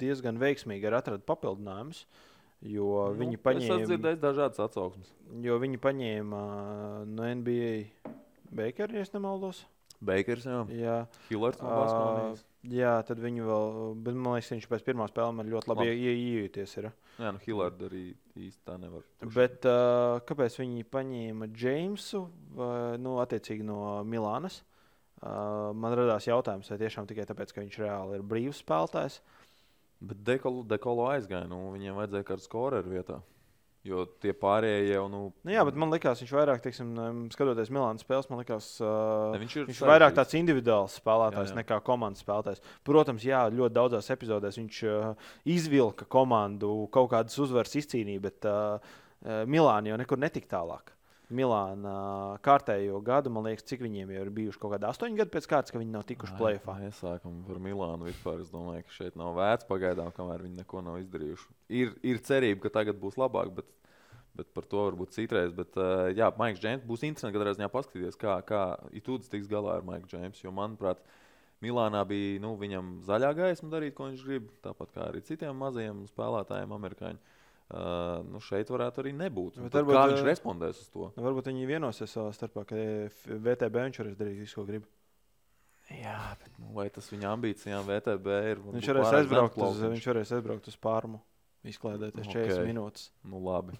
diezgan 0.00 0.38
veiksmīgi 0.40 0.88
ir 0.88 0.96
atrada 0.96 1.24
papildinājumus. 1.26 2.04
Jo 2.60 2.86
nu, 3.14 3.16
viņi 3.16 3.38
Es 3.38 3.44
paņēma, 3.44 3.76
dzirdējis 3.88 4.20
dažādas 4.20 4.60
atsauksmes. 4.60 5.12
jo 5.40 5.54
viņi 5.62 5.78
paņēma 5.80 6.40
uh, 6.44 7.04
no 7.08 7.24
NBA 7.24 7.70
Bakeru, 8.52 8.98
ja 8.98 9.04
es 9.06 9.12
nemaldos. 9.14 9.62
Bakers, 10.00 10.44
jā, 10.48 10.60
Jā, 10.72 10.94
Hillards 11.28 11.60
no 11.60 11.68
Ā, 11.68 11.76
Baskonijas. 11.82 12.44
jā, 12.72 12.92
tad 13.04 13.18
viņi 13.20 13.42
vēl, 13.44 13.66
bet 14.06 14.14
man 14.16 14.32
liekas, 14.38 14.48
viņš 14.54 14.68
pēc 14.70 14.84
pirmās 14.86 15.12
spēles 15.12 15.34
man 15.36 15.50
ļoti 15.52 15.68
labi 15.68 15.84
Labi. 15.84 15.90
ie- 15.92 16.14
ie- 16.14 16.48
iejūties. 16.48 16.76
Ir. 16.80 16.88
Jā, 17.20 17.32
nu 17.36 17.38
Hillards 17.44 17.84
arī 17.90 18.04
īsti 18.36 18.64
tā 18.64 18.78
nevar. 18.80 19.02
pušēt. 19.20 19.34
Bet 19.34 19.66
uh, 19.68 20.20
kāpēc 20.24 20.56
viņi 20.62 20.84
paņēma 20.88 21.50
Džeimsu, 21.52 22.22
vai, 22.56 22.96
nu, 22.96 23.18
attiecīgi 23.20 23.62
no 23.62 24.02
Milānas? 24.04 24.62
Uh, 25.20 25.74
man 25.76 25.92
radās 25.92 26.24
jautājums, 26.24 26.70
vai 26.72 26.78
tiešām 26.80 27.04
tikai 27.06 27.26
tāpēc, 27.28 27.52
ka 27.52 27.60
viņš 27.60 27.76
reāli 27.82 28.14
ir 28.16 28.22
brīvs 28.24 28.62
spēlētājs. 28.64 29.20
Bet 30.00 30.24
dekolo, 30.24 30.62
dekolo 30.64 31.10
aizgāja, 31.12 31.44
nu 31.46 31.58
viņiem 31.74 31.92
vajadzēja 32.00 32.24
kādu 32.24 32.40
skoreru 32.40 32.88
vietā. 32.88 33.18
Jo 33.88 34.02
tie 34.20 34.34
pārējie 34.36 34.90
jau, 34.90 35.06
nu, 35.08 35.20
Nu, 35.40 35.52
jā, 35.54 35.62
bet 35.64 35.76
man 35.80 35.88
liekas, 35.94 36.20
viņš 36.20 36.32
vairāk, 36.36 36.60
teiksim, 36.60 36.90
skatoties 37.32 37.70
Milānas 37.72 38.04
spēles, 38.04 38.28
man 38.28 38.42
liekas, 38.42 38.66
uh, 38.84 39.30
ne, 39.32 39.40
viņš 39.40 39.54
ir 39.56 39.68
Viņš 39.70 39.80
ir 39.80 39.88
vairāk 39.88 40.18
tāds 40.18 40.36
individuāls 40.36 40.98
spēlētājs 41.00 41.48
Jā, 41.48 41.54
jā, 41.54 41.60
nekā 41.62 41.78
komandas 41.86 42.20
spēlētājs. 42.20 42.60
Protams, 42.84 43.24
jā, 43.24 43.46
ļoti 43.48 43.76
daudzās 43.78 44.12
epizodēs 44.12 44.60
viņš 44.60 44.82
uh, 44.84 45.30
izvilka 45.48 46.04
komandu, 46.12 46.74
kaut 46.92 47.08
kādas 47.14 47.40
uzvaras 47.40 47.72
izcīnīja, 47.80 48.24
bet 48.28 48.50
uh, 48.50 48.92
Milāna 49.48 49.94
jau 49.94 50.00
nekur 50.00 50.20
netika 50.20 50.58
tālāk. 50.58 50.92
Milāna 51.30 51.92
kārtējo 52.42 52.98
gadu, 53.06 53.30
man 53.30 53.46
liekas, 53.46 53.64
cik 53.70 53.84
viņiem 53.84 54.08
jau 54.10 54.22
ir 54.24 54.30
bijuši 54.34 54.58
kaut 54.58 54.72
kādi 54.74 54.88
astoņi 54.88 55.20
gadi 55.20 55.30
pēc 55.36 55.46
kārtas, 55.52 55.70
ka 55.70 55.78
viņi 55.78 55.94
nav 55.94 56.02
tikuši 56.08 56.34
plēfā. 56.40 56.74
Sākam 56.98 57.36
par 57.46 57.60
Milānu 57.62 58.08
vispār. 58.08 58.40
Es 58.42 58.50
domāju, 58.50 58.82
ka 58.88 58.96
šeit 58.96 59.18
nav 59.20 59.36
vērts 59.38 59.68
pagaidām, 59.68 60.10
kamēr 60.16 60.42
viņi 60.46 60.58
neko 60.64 60.82
nav 60.86 60.98
izdarījuši. 61.04 61.46
Ir, 61.80 61.94
ir 62.02 62.18
cerība, 62.26 62.64
ka 62.64 62.74
tagad 62.80 62.98
būs 62.98 63.18
labāk, 63.20 63.54
bet, 63.60 63.70
bet 64.40 64.50
par 64.56 64.66
to 64.66 64.82
varbūt 64.88 65.14
citreiz. 65.14 65.54
Bet, 65.54 65.78
uh, 65.78 66.10
jā, 66.10 66.32
Maiks 66.40 66.62
Džeims 66.62 66.86
būs 66.88 67.06
interesanti 67.06 67.38
katrā 67.38 67.54
ziņā 67.54 67.70
paskatīties, 67.70 68.18
kā, 68.18 68.40
kā 68.50 68.64
Itūds 68.98 69.30
tiks 69.30 69.50
galā 69.50 69.78
ar 69.78 69.86
Maiku 69.86 70.10
Džeimsu. 70.10 70.48
Jo, 70.48 70.54
manuprāt, 70.56 71.04
Milānā 71.62 72.02
bija 72.08 72.40
nu, 72.42 72.56
viņam 72.58 72.96
zaļā 73.06 73.30
gaisma 73.38 73.70
darīt, 73.70 73.94
ko 73.94 74.10
viņš 74.10 74.26
grib. 74.26 74.50
Tāpat 74.66 74.96
kā 74.96 75.06
arī 75.12 75.22
citiem 75.30 75.54
mazajiem 75.62 76.08
spēlētājiem, 76.10 76.74
amerikāņiem. 76.74 77.22
Uh, 77.70 78.24
nu 78.26 78.40
šeit 78.42 78.66
varētu 78.72 78.98
arī 79.04 79.12
nebūt. 79.14 79.60
Tad 79.70 79.76
varbūt, 79.84 79.94
Kā 79.94 80.06
viņš 80.10 80.22
ā, 80.24 80.26
respondēs 80.26 80.78
uz 80.82 80.88
to? 80.90 81.04
Nu, 81.14 81.22
varbūt 81.22 81.50
viņi 81.52 81.68
vienosies 81.70 82.10
savā 82.10 82.32
starpā, 82.34 82.64
ka 82.66 82.78
F- 83.06 83.28
VTB 83.30 83.84
viņš 83.84 84.00
varēs 84.02 84.16
darīt 84.18 84.40
visu, 84.42 84.56
ko 84.58 84.64
grib. 84.66 84.88
Jā, 85.90 86.16
bet 86.40 86.56
nu, 86.58 86.72
vai 86.74 86.88
tas 86.90 87.06
viņa 87.10 87.30
ambīcijām 87.36 87.86
VTB 87.86 88.34
ir? 88.50 88.62
Viņš 88.74 88.88
varēs, 88.90 89.12
aizbraukt 89.20 89.62
uz, 89.62 89.78
viņš 89.86 90.08
varēs 90.10 90.32
aizbraukt 90.38 90.66
uz 90.70 90.76
pārmu, 90.82 91.20
izklaidēties 91.66 92.26
Ok. 92.26 92.34
40 92.40 92.66
minūtes. 92.72 93.06
Nu, 93.30 93.38
labi. 93.46 93.78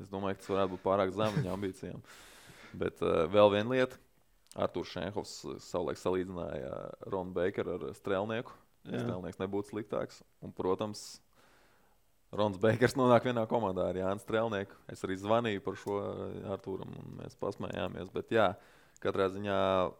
Es 0.00 0.12
domāju, 0.12 0.36
ka 0.36 0.44
tas 0.44 0.52
varētu 0.54 0.74
būt 0.74 0.84
pārāk 0.84 1.12
zem 1.16 1.34
viņa 1.40 1.52
ambīcijām. 1.56 2.04
Bet 2.80 3.00
uh, 3.04 3.24
vēl 3.32 3.52
viena 3.56 3.72
lieta. 3.72 4.00
Arthurs 4.60 4.92
Šenhovs 4.92 5.32
savulaik 5.62 5.96
salīdzināja 6.00 6.70
Ronu 7.12 7.32
Bakeru 7.36 7.76
ar 7.76 7.88
Strēlnieku. 7.96 8.52
Jā. 8.88 9.00
Strēlnieks 9.04 9.40
nebūtu 9.40 9.72
sliktāks. 9.74 10.20
Un, 10.42 10.52
protams, 10.56 11.20
Rons 12.30 12.58
Bakers 12.62 12.94
nonāk 12.94 13.24
vienā 13.26 13.42
komandā 13.50 13.88
ar 13.90 13.96
Jānu 13.98 14.22
Strēlnieku. 14.22 14.76
Es 14.92 15.02
arī 15.06 15.16
zvanīju 15.18 15.62
par 15.64 15.78
šo 15.78 15.96
uh, 15.98 16.20
Arturam, 16.54 16.92
un 17.00 17.16
mēs 17.18 17.34
pasmējāmies. 17.40 18.12
Bet, 18.14 18.30
jā, 18.34 18.52
katrā 19.02 19.26
ziņā 19.34 19.56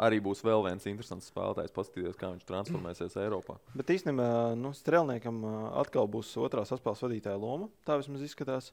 arī 0.07 0.21
būs 0.23 0.45
vēl 0.47 0.63
viens 0.69 0.87
interesants 0.87 1.31
spēlētājs, 1.33 1.75
paskatīties, 1.75 2.19
kā 2.21 2.31
viņš 2.31 2.47
transformēsies 2.47 3.19
Eiropā. 3.25 3.59
Bet 3.75 3.91
īstenībā 3.97 4.29
nu, 4.61 4.71
Strēlniekam 4.79 5.43
ā, 5.43 5.57
atkal 5.83 6.07
būs 6.13 6.31
otrā 6.39 6.63
saspēles 6.69 7.03
vadītāja 7.07 7.41
loma. 7.41 7.67
Tā 7.89 7.99
vismaz 7.99 8.23
izskatās. 8.29 8.71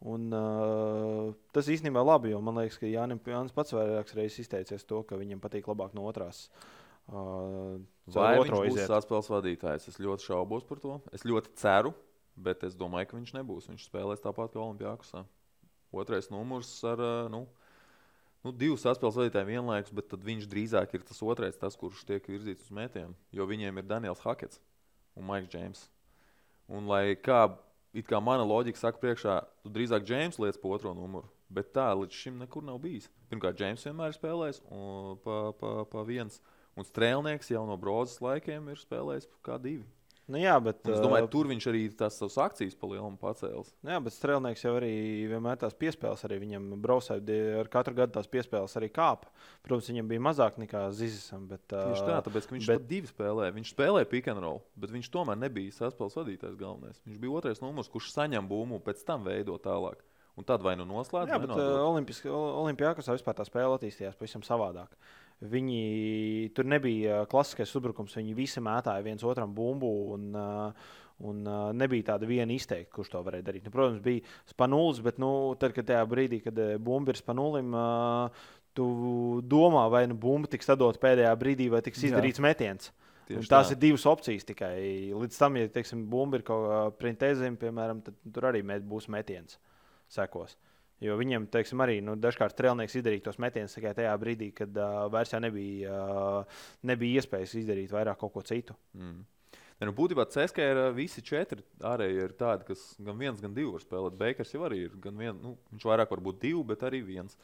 Un, 0.00 0.28
uh, 0.32 1.32
tas 1.56 1.68
īstenībā 1.72 2.04
labi, 2.04 2.34
jo 2.34 2.42
man 2.44 2.60
liekas, 2.60 2.78
ka 2.80 2.88
Jānis, 2.88 3.20
Jānis 3.28 3.56
pats 3.56 3.76
vairākas 3.76 4.16
reizes 4.16 4.44
izteicies 4.44 4.84
to, 4.88 5.02
ka 5.08 5.16
viņam 5.20 5.40
patīk 5.40 5.68
labāk 5.68 5.96
no 5.96 6.04
otrās. 6.08 6.46
Uh, 7.10 7.80
Vai 8.12 8.36
viņš 8.38 8.52
būs 8.54 8.86
saspēles 8.88 9.28
vadītājs? 9.32 9.88
Es 9.90 9.98
ļoti 10.00 10.28
šaubos 10.30 10.64
par 10.68 10.80
to. 10.82 11.00
Es 11.16 11.24
ļoti 11.28 11.52
ceru, 11.60 11.92
bet 12.36 12.64
es 12.66 12.76
domāju, 12.78 13.10
ka 13.10 13.18
viņš 13.18 13.32
nebūs. 13.36 13.68
Viņš 13.70 13.86
spēlēs 13.88 14.22
tāpat 14.24 14.54
kā 14.54 14.62
Olimpijākusā. 14.62 15.24
Otrais 15.90 16.30
numurs 16.30 16.70
ar 16.86 17.02
ā, 17.02 17.14
nu, 17.32 17.44
nu, 18.44 18.52
divu 18.54 18.78
saspēles 18.78 19.18
vadītāju 19.18 19.50
vienlaikus, 19.50 19.94
bet 19.96 20.14
viņš 20.14 20.46
drīzāk 20.50 20.94
ir 20.94 21.06
tas 21.06 21.22
otrais, 21.26 21.58
tas, 21.58 21.78
kurš 21.78 22.04
tiek 22.08 22.28
virzīts 22.30 22.68
uz 22.68 22.76
metienu. 22.76 23.16
Jo 23.34 23.48
viņiem 23.50 23.82
ir 23.82 23.88
Daniels 23.90 24.22
Hakets 24.22 24.60
un 25.18 25.26
Maiks 25.26 25.50
Džeims. 25.50 25.88
Un 26.70 26.86
lai 26.86 27.16
kā, 27.18 27.42
kā 28.06 28.22
mana 28.22 28.46
loģika 28.46 28.78
saka, 28.78 29.02
priekšā, 29.02 29.40
tu 29.64 29.74
drīzāk 29.74 30.06
Džeims 30.06 30.38
lietas 30.38 30.60
pa 30.62 30.70
otro 30.76 30.94
numuru. 30.94 31.30
Bet 31.50 31.72
tā 31.74 31.88
līdz 31.98 32.14
šim 32.14 32.38
nekur 32.38 32.62
nav 32.62 32.78
bijis. 32.82 33.10
Pirmkārt, 33.30 33.58
Džeims 33.58 33.82
vienmēr 33.88 34.12
ir 34.12 34.18
spēlējis 34.20 34.62
pa, 35.24 35.38
pa, 35.58 35.72
pa 35.90 36.04
viens. 36.06 36.38
Un 36.78 36.86
strēlnieks 36.86 37.50
jau 37.50 37.64
no 37.66 37.74
brozes 37.80 38.20
laikiem 38.22 38.70
ir 38.70 38.78
spēlējis 38.78 39.26
kā 39.42 39.58
divi. 39.58 39.82
Nu, 40.30 40.38
jā, 40.38 40.52
bet, 40.62 40.82
Un 40.86 40.92
es 40.94 41.00
domāju, 41.02 41.26
tur 41.32 41.48
viņš 41.50 41.66
arī 41.70 41.80
tās 41.98 42.18
savas 42.20 42.36
akcijas 42.44 42.76
palielinājums 42.78 43.18
pacēlis. 43.22 43.70
Jā, 43.88 43.96
bet 44.04 44.14
strēlnieks 44.14 44.62
jau 44.62 44.74
arī 44.78 44.92
vienmēr 45.30 45.58
tās 45.58 45.74
piespēles, 45.78 46.22
arī 46.28 46.38
viņam 46.44 46.68
braucēja 46.84 47.38
ar 47.62 47.70
katru 47.72 47.96
gadu 47.98 48.14
tās 48.14 48.30
piespēles 48.30 48.76
arī 48.78 48.92
kāpa. 48.94 49.32
Protams, 49.66 49.88
viņam 49.90 50.12
bija 50.12 50.24
mazāk 50.28 50.60
nekā 50.62 50.84
Zizisam. 50.94 51.48
Bet, 51.50 51.64
Tieši 51.72 52.06
tā, 52.06 52.20
tāpēc, 52.28 52.46
ka 52.46 52.56
viņš 52.58 52.70
bet... 52.70 52.86
divi 52.92 53.10
spēlēja. 53.10 53.56
Viņš 53.56 53.72
spēlēja 53.74 54.10
pick 54.12 54.30
and 54.30 54.44
roll, 54.44 54.62
bet 54.78 54.94
viņš 54.94 55.10
tomēr 55.16 55.40
nebija 55.40 55.74
saspēles 55.80 56.18
vadītājs 56.20 56.60
galvenais. 56.60 57.02
Viņš 57.08 57.18
bija 57.24 57.40
otrais 57.40 57.64
numurs, 57.64 57.90
kurš 57.90 58.12
saņem 58.14 58.46
būmu, 58.50 58.78
pēc 58.86 59.02
tam 59.08 59.26
veido 59.26 59.58
tālāk. 59.62 60.04
Un 60.38 60.46
tad 60.46 60.62
vai 60.62 60.76
nu 60.78 60.86
noslēdz, 60.88 61.28
Jā, 61.28 61.40
bet 61.42 61.50
uh, 61.52 62.30
Olimpijākos 62.62 63.10
vispār 63.10 63.34
tā 63.36 63.44
spēle 63.44 63.74
attīstījās 63.76 64.16
pavisam 64.16 64.44
savādāk. 64.46 64.94
Viņi 65.40 66.50
tur 66.52 66.66
nebija 66.68 67.22
klasiskais 67.30 67.70
uzbrukums. 67.72 68.16
Viņi 68.18 68.34
visi 68.36 68.60
mētāja 68.60 69.04
viens 69.04 69.24
otram 69.24 69.54
bumbu. 69.56 69.92
Un, 70.16 70.32
uh, 70.36 70.96
Un 71.20 71.42
uh, 71.44 71.66
nebija 71.76 72.14
tāda 72.14 72.24
viena 72.24 72.54
izteikta, 72.54 72.94
kurš 72.96 73.10
to 73.12 73.20
varēja 73.20 73.44
darīt. 73.44 73.66
Nu, 73.66 73.70
protams, 73.74 73.98
bija 74.00 74.22
spanulis, 74.48 75.02
bet 75.04 75.18
nu, 75.20 75.28
tad, 75.60 75.74
kad 75.76 75.84
tajā 75.90 76.06
brīdī, 76.08 76.38
kad 76.40 76.56
bumba 76.80 77.12
ir 77.12 77.18
spanulim, 77.20 77.74
uh, 77.76 78.46
tu 78.72 78.86
domā, 79.44 79.82
vai 79.92 80.06
nu 80.08 80.16
bumba 80.16 80.48
tiks 80.48 80.72
atdota 80.72 81.02
pēdējā 81.02 81.34
brīdī, 81.42 81.66
vai 81.74 81.82
tiks 81.84 82.06
izdarīts 82.08 82.40
Jā. 82.40 82.46
metiens. 82.46 82.88
Tās 83.28 83.68
tā. 83.68 83.76
ir 83.76 83.82
divas 83.84 84.08
opcijas 84.08 84.48
tikai. 84.48 84.72
Līdz 85.12 85.42
tam, 85.42 85.60
ja 85.60 85.68
teiksim, 85.76 86.08
bumba 86.08 86.40
ir 86.40 86.46
kaut 86.48 86.64
kāda 86.70 86.96
printēzima, 87.04 87.60
piemēram, 87.60 88.00
tad 88.08 88.16
tur 88.24 88.48
arī 88.48 88.64
būs 88.64 89.12
metiens 89.12 89.60
sekos. 90.08 90.56
Uh, 90.56 90.69
Jo 91.00 91.16
viņiem, 91.16 91.46
teiksim, 91.48 91.80
arī 91.80 91.98
nu, 92.04 92.12
dažkārt 92.20 92.52
strēlnieks 92.52 92.98
izdarīja 93.00 93.24
tos 93.30 93.38
metienus 93.40 93.72
tikai 93.76 93.94
tajā 93.96 94.12
brīdī, 94.20 94.50
kad 94.56 94.74
uh, 94.76 95.06
vairs 95.12 95.32
nebija, 95.40 95.94
uh, 95.96 96.64
nebija 96.84 97.22
iespējas 97.22 97.54
izdarīt 97.62 97.94
vairāk 97.94 98.20
kaut 98.20 98.34
ko 98.34 98.42
citu. 98.44 98.76
Mm. 98.98 99.22
Ne, 99.80 99.88
nu, 99.88 99.94
būtībā 99.96 100.26
CSK 100.28 100.66
ir 100.74 100.80
visi 100.92 101.24
četri 101.24 101.64
ārēji 101.88 102.20
ir 102.26 102.34
tādi, 102.36 102.68
kas 102.68 102.82
gan 103.00 103.16
viens, 103.16 103.40
gan 103.40 103.56
divi 103.56 103.72
var 103.72 103.80
spēlēt. 103.80 104.18
Bakers 104.20 104.52
jau 104.52 104.66
arī 104.68 104.82
ir. 104.90 104.98
Vien, 105.08 105.40
nu, 105.40 105.54
viņš 105.72 105.88
vairāk 105.88 106.12
var 106.12 106.20
būt 106.28 106.42
divi, 106.44 106.60
bet 106.68 106.84
arī 106.84 107.00
viens. 107.06 107.38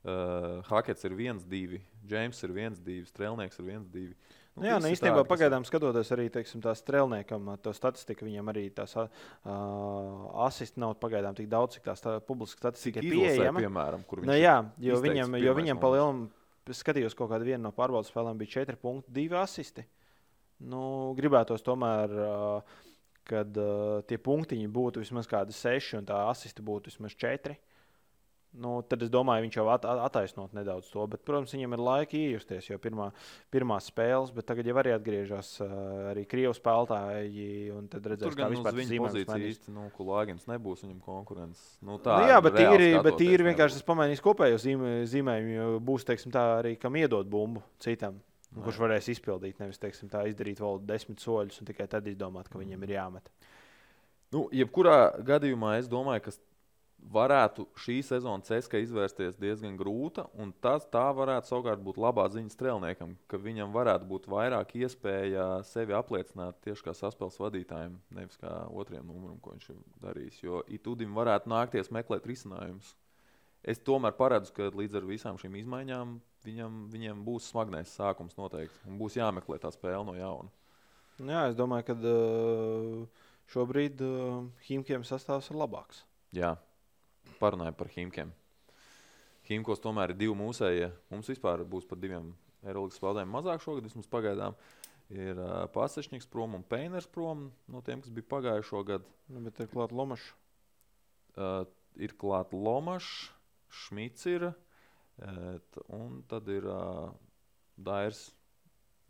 Uh, 0.00 0.62
Hakets 0.70 1.02
ir 1.08 1.18
viens, 1.18 1.42
divi. 1.50 1.82
Džeims 2.06 2.38
ir 2.46 2.54
viens, 2.54 2.78
divi. 2.78 3.02
Strēlnieks 3.10 3.58
ir 3.58 3.72
viens, 3.72 3.90
divi. 3.90 4.14
Uh, 4.14 4.39
Nu, 4.58 4.66
Jā, 4.66 4.80
nu, 4.82 4.90
īstenībā 4.90 5.22
tādi, 5.22 5.30
pagaidām 5.30 5.64
skatoties 5.64 6.10
arī 6.12 6.26
teiksim, 6.32 6.60
tā 6.64 6.72
strēlniekam, 6.76 7.52
to 7.62 7.72
statistiku, 7.76 8.26
viņam 8.26 8.50
arī 8.50 8.64
tās 8.74 8.96
uh, 8.98 9.06
asisti 10.46 10.82
nav 10.82 10.96
pagaidām 11.00 11.36
tik 11.38 11.46
daudz, 11.52 11.78
cik 11.78 11.86
tās 11.86 12.02
tā 12.02 12.16
publiska 12.26 12.66
statistika 12.66 13.00
ir 13.00 13.14
pieejama. 13.14 13.62
Piemēram, 13.62 14.02
kur 14.10 14.24
nu, 14.26 14.34
jā, 14.36 14.58
jo 14.82 14.98
viņam, 15.00 15.38
jo 15.40 15.54
viņam 15.56 15.80
pa 15.80 15.92
lielam, 15.94 16.26
skatījos 16.66 17.16
kaut 17.18 17.30
kādu 17.32 17.56
no 17.62 17.72
pārbaudas 17.74 18.10
spēlēm, 18.10 18.42
bija 18.42 18.64
4,2 18.66 19.38
asisti. 19.38 19.86
Nu, 20.60 20.82
gribētos 21.16 21.64
tomēr, 21.64 22.12
uh, 22.20 22.84
kad 23.30 23.56
uh, 23.56 24.02
tie 24.10 24.18
punktiņi 24.20 24.68
būtu 24.68 25.00
vismaz 25.00 25.30
kādi 25.30 25.54
6 25.56 26.00
un 26.02 26.10
tā 26.10 26.24
asisti 26.28 26.64
būtu 26.66 26.90
vismaz 26.90 27.14
4. 27.16 27.54
Nu, 28.50 28.80
tad 28.82 29.04
es 29.04 29.10
domāju, 29.12 29.44
viņš 29.44 29.56
jau 29.60 29.64
at, 29.70 29.84
attaisnot 29.86 30.54
nedaudz 30.56 30.88
to. 30.90 31.04
Bet, 31.12 31.20
protams, 31.22 31.52
viņam 31.54 31.76
ir 31.76 31.82
laika 31.86 32.16
iejusties, 32.18 32.66
jo 32.66 32.78
pirmā, 32.82 33.06
pirmā 33.54 33.76
spēles, 33.84 34.32
bet 34.34 34.48
tagad 34.48 34.66
jau 34.66 34.74
arī 34.82 34.90
atgriežas 34.96 35.52
uh, 35.62 35.74
arī 36.10 36.24
krievu 36.26 36.56
spēlētāji. 36.58 37.44
Tad 37.92 38.08
redzēs, 38.10 38.34
kā 38.34 38.48
vispār 38.50 38.74
tas 38.74 38.90
pozīcija 39.04 39.38
īsti, 39.52 39.74
nu, 39.76 39.86
Kulāgins 39.94 40.50
nebūs 40.50 40.82
viņam 40.82 40.98
konkurence. 41.04 41.62
Nu, 41.86 42.00
tā, 42.02 42.18
nu, 42.24 42.32
jā, 42.32 42.40
bet 42.48 42.58
ir, 42.64 42.84
bet 43.06 43.22
ir 43.28 43.46
vienkārši 43.52 43.78
tas 43.78 43.86
pamainīs 43.86 44.24
kopējo 44.24 44.58
zīmē, 44.66 44.96
zīmējumu, 45.14 45.54
jo 45.54 45.70
būs, 45.92 46.08
teiksim, 46.10 46.34
tā 46.34 46.44
arī 46.58 46.74
kam 46.80 46.98
iedot 46.98 47.30
bumbu 47.30 47.62
citam. 47.78 48.18
Nu, 48.50 48.64
kurš 48.66 48.82
varēs 48.82 49.06
izpildīt, 49.12 49.60
nevis 49.62 49.78
teiksim, 49.78 50.10
tā, 50.10 50.24
izdarīt 50.26 50.58
vēl 50.58 50.82
desmit 50.82 51.22
soļus 51.22 51.62
un 51.62 51.68
tikai 51.70 51.86
tad 51.90 52.08
izdomāt, 52.10 52.50
ka 52.50 52.58
viņiem 52.58 52.82
ir 52.82 52.96
jāmet. 52.96 53.30
Nu, 54.34 54.48
jebkurā 54.54 55.20
gadījumā 55.26 55.76
es 55.78 55.86
domāju, 55.90 56.24
ka 56.26 56.34
varētu 57.08 57.66
šī 57.80 58.00
sezona 58.04 58.44
CSK 58.44 58.80
izvērsties 58.84 59.38
diezgan 59.40 59.76
grūta, 59.78 60.26
un 60.38 60.52
tas 60.62 60.86
tā 60.92 61.06
varētu 61.16 61.48
savukārt 61.48 61.82
būt 61.84 61.98
labā 62.00 62.26
ziņa 62.32 62.52
strēlniekam, 62.52 63.16
ka 63.30 63.40
viņam 63.40 63.72
varētu 63.74 64.08
būt 64.10 64.28
vairāk 64.30 64.74
iespēja 64.78 65.46
sevi 65.66 65.96
apliecināt 65.96 66.60
tieši 66.66 66.86
kā 66.86 66.94
saspēles 66.96 67.40
vadītājiem, 67.40 67.96
nevis 68.16 68.38
kā 68.40 68.52
otriem 68.68 69.06
numuram, 69.08 69.40
ko 69.42 69.54
viņš 69.56 69.70
ir 69.72 69.80
darījis. 70.04 70.40
Jo 70.44 70.62
Itudim 70.70 71.16
varētu 71.16 71.50
nākties 71.50 71.92
meklēt 71.94 72.28
risinājumus. 72.28 72.94
Es 73.66 73.80
tomēr 73.84 74.14
paredzu, 74.16 74.54
ka 74.56 74.70
līdz 74.72 75.00
ar 75.00 75.08
visām 75.08 75.40
šīm 75.40 75.58
izmaiņām 75.60 76.14
viņam, 76.46 76.80
viņam 76.92 77.24
būs 77.26 77.50
smagnējs 77.52 77.92
sākums 77.98 78.38
noteikti, 78.38 78.86
un 78.88 78.96
būs 79.00 79.18
jāmeklē 79.18 79.60
tā 79.60 79.72
spēle 79.74 80.06
no 80.08 80.16
jauna. 80.16 80.48
Jā, 81.20 81.42
es 81.50 81.56
domāju, 81.58 81.90
ka 81.90 81.96
šobrīd 83.52 84.00
Himkiem 84.64 85.04
sastāvs 85.04 85.50
ir 85.52 85.60
labāks. 85.60 86.06
Jā, 86.32 86.54
parunājam 87.40 87.76
par 87.78 87.90
Himkiem. 87.94 88.32
Himkos 89.50 89.82
tomēr 89.82 90.12
ir 90.12 90.20
divi 90.20 90.36
mūsējie. 90.38 90.90
Mums 91.10 91.30
vispār 91.32 91.64
būs 91.66 91.88
par 91.88 91.98
diviem 91.98 92.30
Eirolandes 92.62 93.00
spēlētājiem 93.00 93.32
mazāk 93.34 93.64
šogad, 93.64 93.86
vismaz 93.88 94.08
pagaidām. 94.10 94.56
Ir 95.10 95.40
uh, 95.42 95.64
Pasečniks 95.74 96.28
prom 96.30 96.54
un 96.54 96.62
Peiners 96.62 97.08
prom 97.10 97.48
no 97.72 97.80
tiem, 97.82 98.02
kas 98.04 98.12
bija 98.14 98.28
pagājušo 98.30 98.84
gadu. 98.86 99.10
Nu, 99.32 99.42
bet 99.46 99.58
ir 99.64 99.70
klāt 99.72 99.94
Lomašs. 99.96 100.28
Uh, 101.34 101.64
ir 101.98 102.14
klāt 102.20 102.54
Lomašs, 102.54 103.30
Šmits 103.70 104.26
ir, 104.30 104.48
uh, 104.50 105.80
un 105.94 106.20
tad 106.30 106.48
ir 106.50 106.66
uh, 106.66 107.10
Dairs 107.78 108.28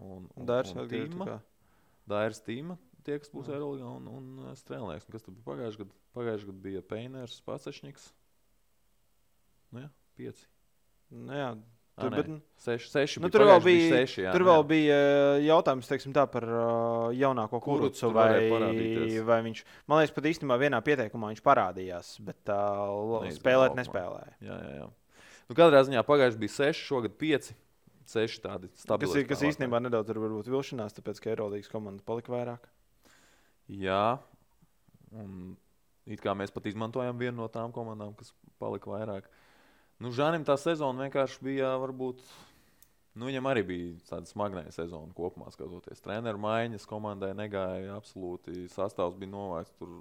un, 0.00 0.28
un, 0.34 0.48
Dairs 0.48 0.72
un 0.72 0.88
Tīma. 0.88 1.40
Dairs 2.08 2.40
Tīma, 2.44 2.76
tie, 3.04 3.18
kas 3.20 3.32
būs 3.32 3.50
Eirolandā, 3.52 3.92
un, 3.92 4.08
un, 4.08 4.54
Strēlnieks. 4.58 5.08
Un 5.08 5.16
kas 5.16 5.26
tur 5.26 5.36
bija 5.36 5.48
pagājušajā 5.50 5.84
gadā? 5.84 5.98
Pagājušajā 6.16 6.50
gadā 6.50 6.64
bija 6.64 6.84
Peiners, 6.92 7.36
Pasečniks. 7.46 8.10
Nu, 9.70 9.84
jā, 9.84 9.90
pieci. 10.18 10.48
Nu, 11.10 11.34
jā, 11.34 11.52
Tur, 12.00 12.14
A, 12.14 12.16
bet, 12.16 12.28
seši, 12.64 12.88
seši 12.88 13.20
nu, 13.20 13.28
tur 13.32 13.44
vēl 13.44 13.58
bija, 13.60 13.80
bija, 13.80 13.96
seši, 14.00 14.22
jā, 14.24 14.32
tur 14.32 14.44
vēl 14.46 14.62
bija 14.68 14.96
eh, 14.96 15.42
jautājums 15.44 15.88
teiksim, 15.90 16.14
tā, 16.16 16.24
par 16.32 16.46
uh, 16.46 17.08
jaunāko 17.16 17.60
kurucu. 17.60 18.08
Vai, 18.14 18.48
vai 19.26 19.40
viņš, 19.44 19.60
man 19.90 20.00
liekas, 20.00 20.14
pat 20.16 20.28
īstenībā 20.30 20.56
vienā 20.62 20.80
pieteikumā 20.86 21.32
viņš 21.32 21.42
parādījās, 21.44 22.14
bet 22.24 22.52
uh, 22.54 23.26
spēlēt 23.36 23.76
nespēlēja. 23.76 24.32
Jā, 24.46 24.56
jā, 24.64 24.78
jā. 24.78 25.26
Nu, 25.50 25.58
katrā 25.58 25.82
ziņā 25.88 26.04
pagājušajā 26.08 26.40
bija 26.40 26.54
seši, 26.56 26.86
šogad 26.86 27.18
pieci. 27.20 27.58
Seši 28.10 28.40
tādi 28.42 28.70
stabili. 28.80 29.26
Kas, 29.26 29.28
kas 29.34 29.44
īstenībā 29.50 29.78
nedaudz 29.82 30.10
ir 30.10 30.18
vilšanās, 30.22 30.96
tāpēc, 30.96 31.20
ka 31.22 31.30
Eirolandes 31.34 31.70
komanda 31.70 32.02
palika 32.06 32.32
vairāk. 32.32 32.64
Jā, 33.70 34.16
un 35.14 35.52
it 36.10 36.24
kā 36.24 36.34
mēs 36.38 36.50
pat 36.54 36.66
izmantojam 36.66 37.20
vienu 37.20 37.44
no 37.44 37.46
tām 37.52 37.74
komandām, 37.76 38.16
kas 38.18 38.32
palika 38.58 38.90
vairāk. 38.90 39.28
Uh, 39.28 39.39
Nu, 40.00 40.12
Žānim 40.16 40.46
tā 40.48 40.56
sezona 40.56 41.04
vienkārši 41.04 41.42
bija, 41.44 41.74
varbūt, 41.82 42.22
nu, 43.20 43.26
viņam 43.28 43.48
arī 43.50 43.64
bija 43.68 43.90
tāda 44.08 44.30
smagnēja 44.30 44.72
sezona 44.78 45.12
kopumā, 45.16 45.50
skatoties. 45.52 46.00
Treneru 46.00 46.40
maiņas 46.40 46.88
komandai 46.88 47.34
negāja 47.36 47.98
absolūti, 47.98 48.64
sastāvs 48.72 49.18
bija 49.20 49.34
novērts 49.34 49.76
tur. 49.76 50.00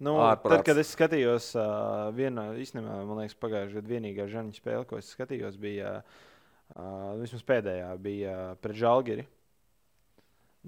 Nu, 0.00 0.14
ārprāts. 0.24 0.62
tad, 0.62 0.64
kad 0.70 0.80
es 0.80 0.94
skatījos, 0.96 1.50
uh, 1.60 2.08
vienā, 2.16 2.46
īstenībā, 2.62 3.02
man 3.04 3.20
liekas, 3.20 3.36
pagājušajā 3.36 3.82
gadā 3.82 3.92
vienīgā 3.92 4.24
žāņa 4.32 4.56
spēle, 4.56 4.86
ko 4.88 4.96
es 4.96 5.12
skatījos, 5.12 5.60
bija 5.60 5.98
uh, 6.00 7.12
vismaz 7.20 7.44
pēdējā, 7.52 7.90
bija 8.00 8.36
pret 8.64 8.80
Žalgiri. 8.80 9.26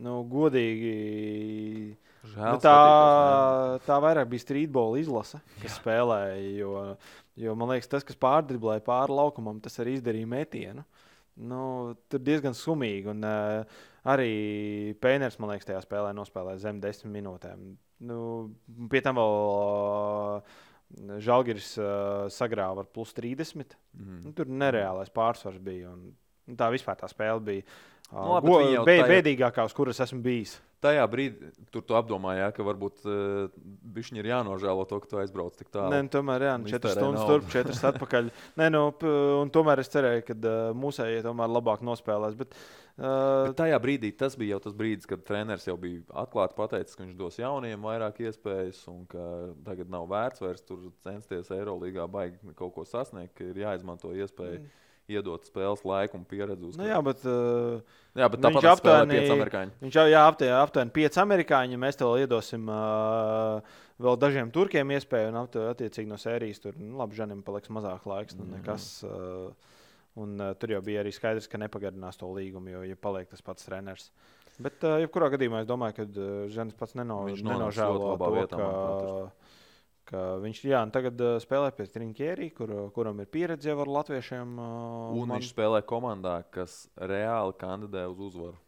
Nu, 0.04 0.18
godīgi, 0.28 0.92
Žēl, 2.22 2.54
nu, 2.54 2.60
tā, 2.62 2.76
tā 3.82 3.96
vairāk 4.00 4.28
bija 4.30 4.44
streetbola 4.44 5.00
izlase, 5.00 5.40
kas 5.58 5.72
Jā. 5.72 5.78
spēlēja. 5.80 6.36
Jo, 6.54 6.74
jo 7.40 7.54
man 7.58 7.72
liekas, 7.72 7.90
tas, 7.90 8.04
kas 8.06 8.18
pārdriblēja 8.20 8.84
pāri 8.86 9.16
laukumam, 9.16 9.60
tas 9.62 9.78
arī 9.82 9.96
izdarīja 9.98 10.28
metienu. 10.28 10.84
Nu, 11.48 11.62
tur 12.12 12.20
diezgan 12.20 12.56
skumīgi. 12.56 13.08
Un, 13.12 13.22
uh, 13.24 13.84
arī 14.12 14.32
Pēners, 15.00 15.38
man 15.40 15.54
liekas, 15.54 15.68
tajā 15.70 15.80
spēlē 15.84 16.10
nospēlēja 16.16 16.64
zem 16.66 16.82
desmit 16.82 17.14
minūtēm. 17.14 17.70
Nu, 18.08 18.18
pie 18.92 19.00
tam 19.04 19.20
vēl 19.20 19.38
uh, 19.38 20.58
Žalgiris 21.24 21.70
uh, 21.80 22.26
sagrāva 22.32 22.84
ar 22.84 22.90
plus 22.92 23.14
30. 23.16 23.78
Mm. 23.96 24.18
Nu, 24.26 24.34
tur 24.36 24.52
nereālais 24.52 25.12
pārsvars 25.14 25.62
bija. 25.62 25.94
Un, 25.94 26.12
nu, 26.12 26.58
tā 26.58 26.68
vispār 26.74 27.00
tā 27.00 27.08
spēle 27.08 27.40
bija 27.46 27.64
uh, 27.64 28.18
nu, 28.18 28.28
labi, 28.34 28.52
go, 28.52 28.84
bē, 28.90 28.98
bēdīgākā, 29.08 29.64
uz 29.64 29.76
kuras 29.76 30.04
esmu 30.04 30.20
bijis 30.26 30.58
tajā 30.82 31.04
brīdī 31.10 31.50
tur 31.74 31.84
tu 31.86 31.96
apdomāji, 31.96 32.44
ka 32.56 32.66
varbūt 32.66 33.06
uh, 33.06 33.54
viņš 33.96 34.12
ir 34.18 34.28
jānožēlo 34.32 34.84
to, 34.90 34.98
ka 35.02 35.10
tu 35.10 35.20
aizbrauc 35.22 35.56
tik 35.58 35.70
tālu. 35.72 35.92
Nē, 35.94 36.02
nu, 36.06 36.12
tomēr 36.12 36.46
jā, 36.48 36.52
nu, 36.60 36.70
4 36.72 36.94
stundas 36.96 37.26
turp, 37.28 37.48
4 37.52 37.78
atpakaļ. 37.92 38.30
Nē, 38.60 38.68
nu, 38.74 38.84
un 39.40 39.52
tomēr 39.54 39.82
es 39.84 39.92
cerēju, 39.92 40.26
ka 40.28 40.36
uh, 40.38 40.60
mūsējie 40.78 41.24
tomēr 41.26 41.54
labāk 41.54 41.84
nospēlēs. 41.86 42.36
Bet, 42.42 42.54
uh, 42.98 43.48
bet 43.48 43.56
tajā 43.62 43.80
brīdī 43.86 44.12
tas 44.18 44.36
bija 44.40 44.56
jau 44.56 44.62
tas 44.66 44.76
brīdis, 44.82 45.08
kad 45.10 45.24
treneris 45.28 45.66
jau 45.70 45.78
bija 45.80 46.04
atklāti 46.24 46.58
pateicis, 46.58 46.98
ka 46.98 47.06
viņš 47.06 47.18
dos 47.18 47.40
jauniem 47.40 47.88
vairāk 47.88 48.22
iespējas 48.26 48.84
un 48.92 49.02
ka 49.10 49.26
tagad 49.66 49.92
nav 49.92 50.10
vērts 50.12 50.44
vairs 50.44 50.66
tur 50.68 50.90
censties 51.06 51.50
Eirolandā 51.54 52.06
baigi 52.10 52.56
kaut 52.58 52.76
ko 52.76 52.86
sasniegt, 52.88 53.36
ka 53.38 53.48
ir 53.48 53.64
jāizmanto 53.64 54.14
iespēja. 54.14 54.60
Mm 54.60 54.78
iedot 55.10 55.46
spēles 55.48 55.82
laiku 55.86 56.18
un 56.18 56.26
pieredzi. 56.28 56.72
Nu, 56.78 56.86
jā, 56.86 56.98
bet, 57.04 57.24
uh, 57.26 58.02
jā, 58.18 58.28
bet 58.30 58.42
tāpat 58.42 58.58
viņš 58.58 58.68
aptuveni 58.72 59.16
pieci 59.16 59.34
amerikāņi. 59.34 59.74
Viņš 59.82 59.98
jau 59.98 60.24
aptuveni 60.58 60.94
pieci 60.94 61.22
amerikāņi. 61.22 61.80
Mēs 61.82 61.98
tev 62.00 62.14
iedosim 62.20 62.68
uh, 62.70 63.80
vēl 64.02 64.18
dažiem 64.20 64.52
turkiem 64.54 64.94
iespēju, 64.96 65.32
un 65.32 65.40
attiecīgi 65.42 66.10
no 66.10 66.18
sērijas 66.20 66.62
tur 66.62 66.78
nu, 66.78 66.94
labi, 67.00 67.18
Žanim 67.18 67.42
paliks 67.46 67.72
mazāk 67.74 68.06
laiks. 68.08 68.38
Nu, 68.38 68.46
nekas, 68.52 68.88
uh, 69.08 69.78
un, 70.22 70.36
uh, 70.38 70.52
tur 70.58 70.76
jau 70.76 70.82
bija 70.84 71.02
arī 71.04 71.14
skaidrs, 71.14 71.50
ka 71.50 71.60
nepagarinās 71.62 72.20
to 72.20 72.30
līgumu, 72.32 72.74
jo 72.76 72.86
ja 72.86 72.98
paliek 72.98 73.30
tas 73.32 73.44
pats 73.44 73.68
treneris. 73.68 74.10
Bet, 74.62 74.82
uh, 74.84 74.98
jebkurā 75.02 75.32
gadījumā, 75.32 75.64
es 75.64 75.70
domāju, 75.70 75.98
ka 75.98 76.08
uh, 76.08 76.32
Žanis 76.52 76.76
pats 76.78 76.94
neno, 76.98 77.24
nenožēlo 77.32 78.14
to, 78.20 78.32
vietā, 78.36 78.58
ka, 78.60 78.68
ka 78.68 79.41
viņš 80.10 80.62
jā, 80.66 80.80
tagad 80.94 81.20
uh, 81.22 81.36
spēlē 81.42 81.70
pie 81.76 81.86
Trinkjēri, 81.92 82.50
kur, 82.56 82.72
kuram 82.96 83.22
ir 83.22 83.30
pieredze 83.30 83.70
jau 83.70 83.78
ar 83.84 83.92
latviešiem. 84.00 84.56
Uh, 84.58 85.12
un 85.20 85.28
man... 85.28 85.38
viņš 85.38 85.52
spēlē 85.52 85.82
komandā, 85.86 86.40
kas 86.50 86.86
reāli 86.98 87.54
kandidē 87.60 88.08
uz 88.10 88.18
uzvaru 88.30 88.58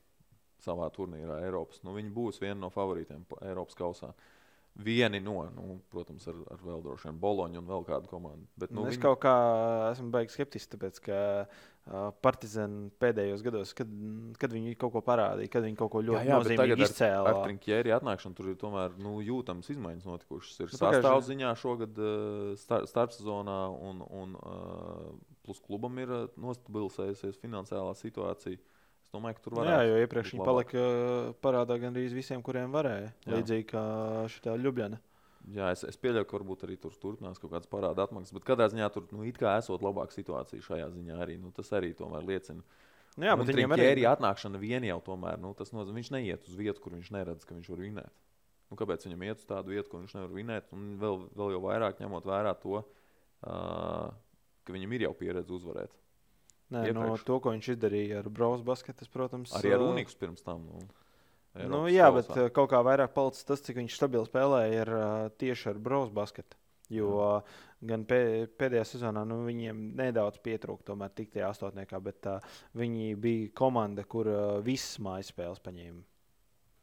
savā 0.64 0.86
turnīrā 0.94 1.42
Eiropas. 1.44 1.82
Nu, 1.84 1.92
viņi 1.96 2.14
būs 2.14 2.40
viena 2.40 2.60
no 2.62 2.70
favorītiem 2.72 3.26
Eiropas 3.42 3.76
kausā. 3.76 4.14
Uh, 4.14 4.30
vieni 4.74 5.20
no, 5.22 5.36
nu, 5.54 5.76
protams, 5.92 6.26
ar, 6.30 6.38
ar 6.50 6.62
vēl 6.64 6.82
droši 6.82 7.08
vien 7.08 7.20
Boloņu 7.22 7.60
un 7.60 7.68
vēl 7.68 7.84
kādu 7.86 8.10
komandu. 8.10 8.48
Bet, 8.58 8.72
nu, 8.74 8.88
es 8.88 8.96
viņi... 8.96 9.04
kaut 9.04 9.20
kā 9.22 9.34
esmu 9.92 10.10
beigas 10.14 10.34
skeptisks, 10.34 10.72
tāpēc 10.72 10.98
ka 11.04 11.20
uh, 11.44 12.08
Partizāna 12.24 12.88
pēdējos 13.02 13.44
gados, 13.46 13.74
kad, 13.78 13.90
kad 14.40 14.56
viņi 14.56 14.74
kaut 14.80 14.96
ko 14.96 15.04
parādīja, 15.06 15.52
kad 15.52 15.66
viņi 15.66 15.78
kaut 15.78 15.92
ko 15.94 16.02
ļoti 16.02 16.24
jā, 16.24 16.32
jā, 16.32 16.40
nozīmīgi 16.42 16.88
izcēla. 16.88 17.22
Ar, 17.30 17.38
ar 17.38 17.46
Trinkjēri 17.46 17.94
atnākšanu 17.94 18.38
tur 18.38 18.50
ir 18.50 18.58
tomēr 18.60 18.98
nu, 18.98 19.14
jūtams 19.22 19.70
izmaiņas 19.76 20.10
notikušas. 20.10 20.60
Ir 20.64 20.74
nu, 20.74 20.80
sastāvziņā 20.82 21.54
šogad 21.62 22.02
uh, 22.02 22.52
star, 22.58 22.88
starpsezonā 22.90 23.58
un, 23.78 24.02
un 24.10 24.38
uh, 24.40 25.10
plus 25.46 25.62
klubam 25.62 26.02
ir 26.02 26.14
nostabilizējusies 26.40 27.38
finansiālā 27.44 27.94
situācija 28.00 28.73
domāju, 29.14 29.38
ka 29.38 29.44
tur 29.46 29.58
varētu. 29.60 29.72
Jā, 29.72 29.88
jo 29.88 30.04
iepriekš 30.04 30.34
viņi 30.34 30.46
palika 30.46 30.84
parādā 31.44 31.78
gandrīz 31.82 32.14
visiem, 32.16 32.42
kuriem 32.44 32.74
varēja. 32.74 33.10
Jā. 33.24 33.34
Līdzīgi 33.36 33.68
kā 33.70 33.84
šī 34.34 34.56
Ljubljana. 34.60 35.00
Jā, 35.52 35.68
es, 35.74 35.82
es 35.84 35.98
pieļauju, 36.00 36.24
ka 36.28 36.38
varbūt 36.38 36.62
arī 36.64 36.78
tur 36.80 36.94
turpinās 36.96 37.40
kaut 37.40 37.52
kādas 37.52 37.68
parāda 37.68 38.06
atmaksas, 38.06 38.32
bet 38.32 38.46
katrā 38.48 38.70
ziņā 38.72 38.88
tur 38.94 39.04
nu, 39.12 39.26
it 39.28 39.36
kā 39.40 39.58
esot 39.60 39.82
labāka 39.84 40.16
situācija 40.16 40.64
šajā 40.64 40.88
ziņā 40.94 41.18
arī. 41.20 41.36
Nu, 41.40 41.52
tas 41.52 41.68
arī 41.76 41.92
tomēr 41.98 42.24
liecina. 42.24 42.64
Nu, 43.14 43.28
jā, 43.28 43.34
bet 43.38 43.52
viņam 43.52 43.74
arī 43.76 43.90
ir 43.92 44.06
atnākšana 44.10 44.60
vien 44.62 44.86
jau 44.88 44.96
tomēr. 45.04 45.36
Nu, 45.42 45.52
tas 45.58 45.70
nozīmē, 45.74 46.00
viņš 46.00 46.10
neiet 46.16 46.48
uz 46.48 46.56
vietu, 46.58 46.80
kur 46.82 46.96
viņš 46.96 47.10
neredz, 47.14 47.44
ka 47.44 47.56
viņš 47.58 47.68
var 47.74 47.82
vinēt. 47.84 48.16
Nu, 48.72 48.78
kāpēc 48.80 49.04
viņam 49.06 49.26
iet 49.28 49.42
uz 49.42 49.46
tādu 49.50 49.74
vietu, 49.74 49.90
kur 49.92 50.00
viņš 50.00 50.16
nevar 50.16 50.32
vinēt? 50.34 50.72
Un 50.74 50.94
vēl, 51.02 51.20
vēl 51.36 51.52
jau 51.54 51.60
vairāk 51.66 52.00
ņemot 52.00 52.26
vērā 52.26 52.54
to, 52.64 52.80
uh, 52.80 54.08
ka 54.64 54.74
viņam 54.74 54.96
ir 54.96 55.06
jau 55.06 55.12
pieredze 55.20 55.52
uzvarēt. 55.54 55.92
Nē, 56.74 56.88
iepriekš. 56.90 56.98
no 56.98 57.28
to, 57.28 57.38
ko 57.44 57.54
viņš 57.54 57.70
izdarīja 57.76 58.20
ar 58.22 58.28
Brausu 58.34 58.66
basketu, 58.66 59.06
protams, 59.12 59.54
arī 59.60 59.74
ar 59.76 59.86
Unikas 59.86 60.18
pirms 60.18 60.42
tam. 60.42 60.66
Nu, 60.66 60.82
Eiropas 61.54 61.70
nu, 61.70 61.80
jā, 61.92 62.08
bet 62.10 62.26
sausā. 62.26 62.48
kaut 62.56 62.72
kā 62.72 62.80
vairāk 62.82 63.12
palicis 63.14 63.46
tas, 63.46 63.62
cik 63.62 63.78
viņš 63.78 63.94
stabili 63.94 64.26
spēlēja 64.26 64.80
ar, 64.82 64.92
tieši 65.38 65.70
ar 65.70 65.80
Brausu 65.82 66.14
basketu. 66.16 66.58
Jo 66.92 67.12
mm. 67.14 67.60
gan 67.88 68.02
pēdējā 68.08 68.82
sezonā 68.88 69.22
nu, 69.28 69.38
viņiem 69.46 69.78
nedaudz 69.96 70.40
pietrūka, 70.44 70.84
tomēr 70.90 71.14
tik 71.16 71.30
tajā 71.32 71.52
astotniekā, 71.54 72.00
bet 72.04 72.28
uh, 72.28 72.58
viņi 72.76 73.14
bija 73.20 73.52
komanda, 73.56 74.04
kur 74.04 74.28
uh, 74.28 74.42
visas 74.66 74.98
mājas 75.04 75.30
spēles 75.32 75.62
paņēma 75.64 76.02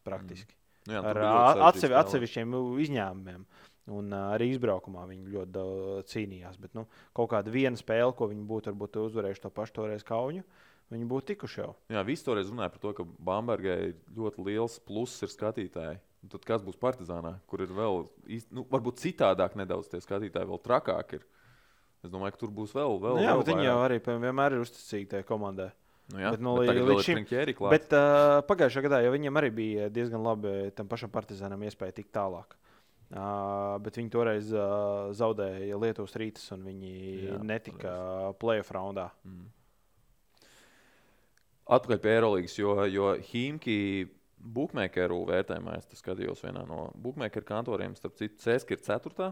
praktiski. 0.07 0.55
Mm. 0.55 0.59
Nu, 0.89 0.95
jā, 0.95 1.01
ar 1.11 1.19
atsevi, 1.67 1.93
atsevišķiem 1.99 2.55
izņēmumiem. 2.81 3.43
Un 3.91 4.13
arī 4.15 4.51
izbraukumā 4.53 5.03
viņi 5.09 5.33
ļoti 5.33 5.51
daudz 5.55 6.11
cīnījās. 6.13 6.59
Bet 6.61 6.75
nu, 6.77 6.85
kaut 7.17 7.31
kāda 7.33 7.51
viena 7.51 7.79
spēle, 7.79 8.13
ko 8.15 8.29
viņi 8.31 8.45
būtu 8.47 8.71
varbūt, 8.71 8.99
uzvarējuši 9.09 9.43
to 9.43 9.51
pašu 9.55 9.75
toreiz 9.79 10.05
kauņu, 10.07 10.45
viņi 10.93 11.09
būtu 11.09 11.31
tikuši 11.33 11.61
jau. 11.63 11.73
Jā, 11.91 12.03
visi 12.07 12.25
toreiz 12.27 12.51
runāja 12.51 12.71
par 12.71 12.83
to, 12.83 12.93
ka 12.99 13.07
Bambergai 13.27 13.91
ļoti 14.15 14.47
liels 14.47 14.79
pluss 14.87 15.25
ir 15.25 15.33
skatītāji. 15.33 15.99
Un 16.21 16.29
tad 16.29 16.45
kas 16.45 16.63
būs 16.63 16.77
Partizānā, 16.77 17.33
kur 17.49 17.63
ir 17.65 17.71
vēl, 17.73 18.03
nu, 18.53 18.63
varbūt 18.69 19.01
citādāk 19.01 19.57
nedaudz 19.57 19.89
tie 19.89 19.99
skatītāji, 20.03 20.47
vēl 20.47 20.61
trakāk 20.61 21.17
ir. 21.17 21.27
Es 22.05 22.13
domāju, 22.13 22.35
ka 22.35 22.43
tur 22.43 22.51
būs 22.53 22.75
vēl, 22.77 22.99
vēl, 23.01 23.17
nu, 23.17 23.25
jā, 23.25 23.33
vēl 23.37 23.47
viņi 23.49 23.65
jau 23.65 23.77
arī 23.81 23.97
vienmēr 24.05 24.55
ir 24.55 24.63
uzticīgi 24.63 25.09
tajai 25.15 25.25
komandai. 25.25 25.71
Nu 26.11 26.21
jā, 26.21 26.31
bet, 26.33 26.43
nu, 26.43 26.53
bet 26.59 26.77
līdz 26.77 27.07
šim, 27.07 27.19
bet, 27.71 27.93
uh, 27.95 28.39
pagājušajā 28.45 28.85
gadā 28.85 28.99
jau 29.05 29.11
viņam 29.13 29.37
arī 29.39 29.51
bija 29.55 29.89
diezgan 29.93 30.21
labi 30.25 30.53
tam 30.75 30.89
pašam 30.91 31.13
Partizānam 31.13 31.61
iespēja 31.65 31.95
tikt 32.01 32.11
tālāk. 32.17 32.53
Uh, 32.53 32.70
bet 33.12 33.97
viņi 33.99 34.12
toreiz 34.14 34.51
uh, 34.55 35.09
zaudēja 35.18 35.80
Lietuvas 35.80 36.16
rītas, 36.16 36.45
un 36.55 36.64
viņi 36.64 36.93
Jā, 37.26 37.39
netika 37.43 37.95
playoff 38.39 38.72
raundā. 38.72 39.09
Mm. 39.28 39.49
Atpakaļ 41.72 41.99
pie 42.03 42.14
Eirolandes, 42.16 42.55
jo, 42.59 42.76
jo 42.88 43.12
Himki 43.32 43.78
Bookmakeru 44.41 45.20
vērtējumā 45.30 45.76
es 45.78 45.89
skatījos 45.99 46.41
vienā 46.45 46.64
no 46.68 46.88
Bookmakeru 47.03 47.45
kantoriem. 47.47 47.97
Starp 47.99 48.16
citu, 48.20 48.39
Cēska 48.41 48.76
ir 48.76 48.82
4. 48.88 49.30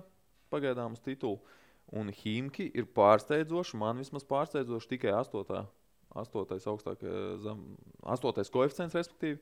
pagaidām 0.52 0.96
uz 0.98 1.04
titulu, 1.04 1.40
un 1.96 2.12
Himki 2.14 2.70
ir 2.76 2.88
pārsteidzoši, 2.96 3.80
man 3.80 4.04
vismaz 4.04 4.28
pārsteidzoši 4.30 4.92
tikai 4.96 5.16
8. 5.18 5.64
8. 6.20 6.70
augstākais, 6.74 7.48
8. 7.48 8.54
koeficients, 8.54 8.98
respektīvi. 8.98 9.40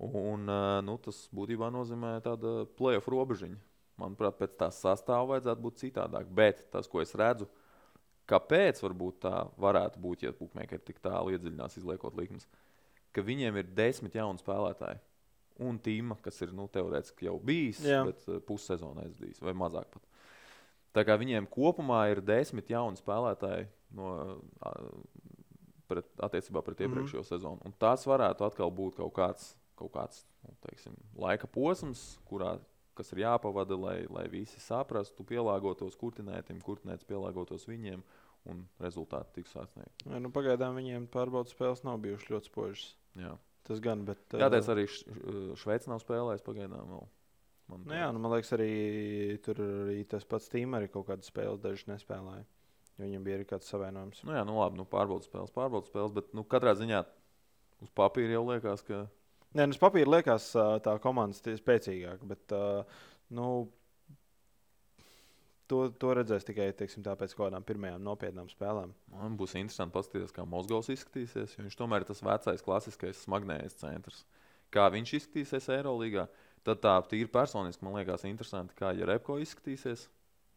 Un, 0.00 0.48
nu, 0.86 0.94
tas 1.04 1.26
būtībā 1.36 1.68
nozīmē 1.72 2.14
tādu 2.24 2.64
playoff 2.78 3.10
robežiņu. 3.12 3.58
Manuprāt, 4.00 4.38
pēc 4.40 4.56
tā 4.60 4.70
sastāvā 4.74 5.34
vajadzētu 5.34 5.64
būt 5.66 5.82
citādāk. 5.84 6.30
Bet 6.34 6.64
tas, 6.72 6.88
ko 6.90 7.02
es 7.02 7.14
redzu, 7.18 7.48
kāpēc 8.30 8.82
tā 9.20 9.36
varētu 9.60 10.00
būt, 10.00 10.24
ja 10.24 10.34
Bookmakeri 10.36 10.82
tik 10.86 11.00
tālu 11.02 11.34
iedziļinās, 11.34 11.78
izliekot 11.80 12.16
likmes, 12.16 12.46
ka 13.12 13.24
viņiem 13.26 13.56
ir 13.60 13.72
desmit 13.74 14.14
jauni 14.14 14.38
spēlētāji. 14.42 15.00
Un 15.60 15.76
tīma, 15.76 16.16
kas 16.24 16.40
ir 16.40 16.54
nu, 16.56 16.70
teorētiski 16.72 17.26
jau 17.26 17.34
bijis, 17.44 17.82
Jā. 17.84 18.00
bet 18.08 18.22
uh, 18.30 18.38
pussezonā 18.40 19.04
aizdījis, 19.04 19.42
vai 19.44 19.52
mazāk 19.52 19.90
pat. 19.92 20.06
Tā 20.96 21.04
kā 21.06 21.18
viņiem 21.20 21.46
kopumā 21.52 22.06
ir 22.10 22.22
desmit 22.24 22.70
jauni 22.72 22.98
spēlētāji 22.98 23.68
no, 23.98 24.14
pret, 25.90 26.08
attiecībā 26.22 26.62
pret 26.66 26.80
mhm. 26.80 26.88
iepriekšējo 26.88 27.22
mm. 27.24 27.28
sezonu. 27.28 27.62
Un 27.66 27.74
tas 27.82 28.06
varētu 28.08 28.46
atkal 28.46 28.72
būt 28.74 28.98
kaut 29.02 29.12
kāds, 29.18 29.52
kaut 29.78 29.92
kāds 29.94 30.24
nu, 30.46 30.54
teiksim, 30.66 30.96
laika 31.20 31.50
posms, 31.50 32.14
kurā 32.28 32.56
kas 33.00 33.12
ir 33.14 33.24
jāpavada, 33.24 33.76
lai, 33.80 33.98
lai 34.12 34.26
visi 34.32 34.60
saprastu, 34.62 35.24
pielāgotos 35.26 35.96
kurtinētiem, 36.00 36.60
kurtinēts 36.64 37.08
pielāgotos 37.08 37.66
viņiem 37.70 38.04
un 38.50 38.64
rezultāti 38.80 39.40
tiks 39.40 39.56
sasniegti. 39.56 40.08
Ja, 40.08 40.20
nu, 40.22 40.30
pagaidām 40.34 40.76
viņiem 40.78 41.08
pārbaudas 41.12 41.56
spēles 41.56 41.82
nav 41.84 42.00
bijušas 42.04 42.32
ļoti 42.34 42.52
spožas. 42.52 42.84
Jā. 43.20 43.34
Tas 43.68 43.82
gan, 43.84 44.04
bet. 44.08 44.22
Jā, 44.32 44.48
teic, 44.52 44.68
arī 44.72 44.86
Šveice 45.60 45.90
nav 45.90 46.00
spēlējis 46.02 46.46
pagaidām 46.46 46.94
vēl. 46.94 47.08
Man, 47.70 47.84
nu, 47.86 47.94
jā, 47.94 48.08
nu, 48.14 48.22
man 48.22 48.34
liekas, 48.34 48.50
arī 48.56 48.70
tur 49.44 49.60
arī 49.62 50.00
tas 50.10 50.24
pats 50.26 50.50
tīm 50.50 50.74
arī 50.74 50.88
kaut 50.90 51.06
kādas 51.10 51.30
spēles 51.30 51.60
dažas 51.62 51.86
nespēlēja. 51.92 52.42
Viņam 53.00 53.24
bija 53.24 53.38
arī 53.38 53.46
kāds 53.48 53.68
savainojums. 53.70 54.24
Nu, 54.26 54.34
jā, 54.36 54.42
nu 54.48 54.56
labi, 54.58 54.80
nu, 54.80 54.86
pārbaudas 54.90 55.28
spēles, 55.30 55.52
pārbaudas 55.54 55.88
spēles, 55.92 56.12
bet 56.16 56.34
nu, 56.36 56.42
katrā 56.44 56.74
ziņā 56.76 57.04
uz 57.84 57.92
papīra 57.96 58.34
jau 58.34 58.42
liekas, 58.48 58.82
ka 58.84 59.04
Nē, 59.50 59.66
nu, 59.66 59.74
uz 59.74 59.80
papīra 59.82 60.18
liekas 60.18 60.52
tā 60.84 60.94
komanda 61.02 61.54
spēcīgāka, 61.58 62.26
bet 62.30 62.52
nu, 63.34 63.46
to, 65.70 65.80
to 66.02 66.12
redzēs 66.18 66.46
tikai 66.46 66.68
teiksim, 66.76 67.02
pēc 67.02 67.34
kaut 67.34 67.48
kādām 67.48 67.66
pirmajām 67.66 68.02
nopietnām 68.06 68.50
spēlēm. 68.50 68.92
Man 69.14 69.34
būs 69.40 69.56
interesanti 69.58 69.94
paskatīties, 69.96 70.34
kā 70.36 70.46
Mozgovs 70.46 70.90
izskatīsies. 70.94 71.56
Viņš 71.58 71.78
tomēr 71.78 72.04
ir 72.04 72.10
tas 72.10 72.22
vecais, 72.26 72.64
klasiskais 72.66 73.24
smagnējs 73.26 73.78
centrs. 73.82 74.24
Kā 74.74 74.86
viņš 74.94 75.16
izskatīsies 75.18 75.66
Eirolandā, 75.74 76.28
tad 76.66 76.82
tā 76.84 76.94
tīri 77.10 77.30
personiski 77.30 77.86
man 77.86 77.98
liekas 77.98 78.26
interesanti, 78.30 78.76
kā 78.78 78.92
Jerebko 78.98 79.40
izskatīsies. 79.42 80.06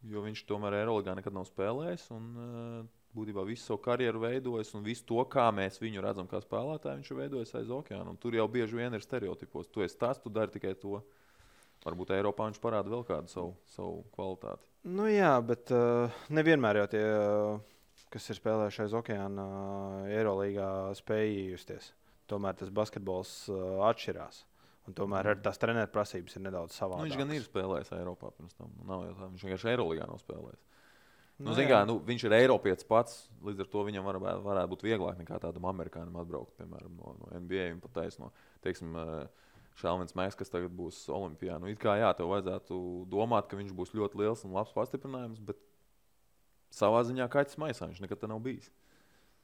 Jo 0.09 0.21
viņš 0.25 0.45
tomēr 0.49 0.83
Eirolandā 0.83 1.17
nekad 1.17 1.33
nav 1.33 1.49
spēlējis. 1.49 2.09
Un, 2.13 2.29
uh, 2.37 3.02
būtībā 3.15 3.45
visu 3.47 3.67
savu 3.67 3.81
karjeru 3.85 4.23
veidojis 4.23 4.73
un 4.77 4.85
visu 4.85 5.05
to, 5.09 5.21
kā 5.29 5.47
mēs 5.55 5.79
viņu 5.81 6.03
redzam, 6.03 6.29
kā 6.29 6.41
spēlētāju, 6.43 7.01
viņš 7.01 7.11
ir 7.11 7.19
veidojis 7.19 7.55
aiz 7.59 7.73
okeāna. 7.73 8.15
Tur 8.21 8.37
jau 8.37 8.47
bieži 8.51 8.79
vien 8.79 8.93
ir 8.93 9.03
stereotipos. 9.05 9.69
Tu 9.73 9.85
esi 9.85 9.99
tas, 10.01 10.21
tu 10.21 10.31
dari 10.33 10.53
tikai 10.53 10.75
to. 10.81 11.01
Varbūt 11.83 12.13
Eiropā 12.15 12.47
viņš 12.47 12.61
parāda 12.63 12.91
vēl 12.93 13.03
kādu 13.07 13.31
savu, 13.31 13.57
savu 13.73 14.05
kvalitāti. 14.15 14.63
Nu, 14.87 15.07
jā, 15.11 15.33
bet 15.43 15.71
uh, 15.75 16.11
nevienmēr 16.31 16.79
jau 16.81 16.87
tie, 16.91 17.03
uh, 17.03 17.99
kas 18.11 18.29
ir 18.31 18.39
spēlējuši 18.39 18.85
aiz 18.85 18.95
okeāna, 18.99 19.43
uh, 19.43 20.07
Eirolandā 20.11 20.69
spēja 20.99 21.51
justies. 21.51 21.91
Tomēr 22.31 22.55
tas 22.59 22.71
basketbols 22.71 23.35
uh, 23.51 23.83
atšķirās. 23.89 24.45
Un 24.87 24.95
tomēr 24.95 25.29
ar 25.31 25.39
tās 25.43 25.59
treniņa 25.61 25.87
prasības 25.91 26.35
ir 26.35 26.43
nedaudz 26.43 26.75
savādākas. 26.75 27.03
Nu, 27.03 27.11
viņš 27.11 27.19
gan 27.21 27.35
ir 27.35 27.43
spēlējis 27.45 27.93
Eiropā 27.95 28.31
pirms 28.35 28.55
tam. 28.57 28.71
Nu, 28.79 28.87
nav 28.89 29.05
jau 29.07 29.13
tā, 29.19 29.29
viņš 29.31 29.45
vienkārši 29.47 29.69
Eirolandā 29.71 30.07
nav 30.09 30.19
spēlējis. 30.23 30.63
Nu, 31.41 31.49
nu, 31.49 31.63
kā, 31.65 31.79
nu, 31.89 31.95
viņš 32.05 32.27
ir 32.27 32.35
Eiropietis 32.37 32.85
pats, 32.85 33.15
līdz 33.43 33.63
ar 33.63 33.69
to 33.71 33.81
viņam 33.87 34.05
var, 34.05 34.19
varētu 34.45 34.69
būt 34.75 34.83
vieglāk 34.85 35.17
nekā 35.17 35.39
tādam 35.41 35.65
amerikānim 35.71 36.19
atbraukt, 36.21 36.53
piemēram, 36.59 36.93
no, 36.99 37.15
no 37.19 37.41
NBA 37.41 37.71
un 37.73 37.81
pat 37.83 37.95
taisno. 37.97 38.29
Teiksim, 38.63 38.93
Šāvins 39.81 40.13
Mēks, 40.13 40.37
kas 40.37 40.53
tagad 40.53 40.73
būs 40.77 41.01
Olimpijā. 41.09 41.57
Nu, 41.61 41.71
kā 41.81 41.97
jā, 41.97 42.11
tev 42.17 42.29
vajadzētu 42.29 42.77
domāt, 43.09 43.49
ka 43.49 43.57
viņš 43.57 43.73
būs 43.73 43.95
ļoti 43.97 44.21
liels 44.21 44.45
un 44.45 44.53
labs 44.53 44.75
pastiprinājums, 44.75 45.41
bet 45.41 45.57
savā 46.73 47.01
ziņā 47.07 47.25
kaķis 47.33 47.59
maisā 47.61 47.89
viņš 47.89 48.03
nekad 48.05 48.27
nav 48.29 48.43
bijis. 48.45 48.69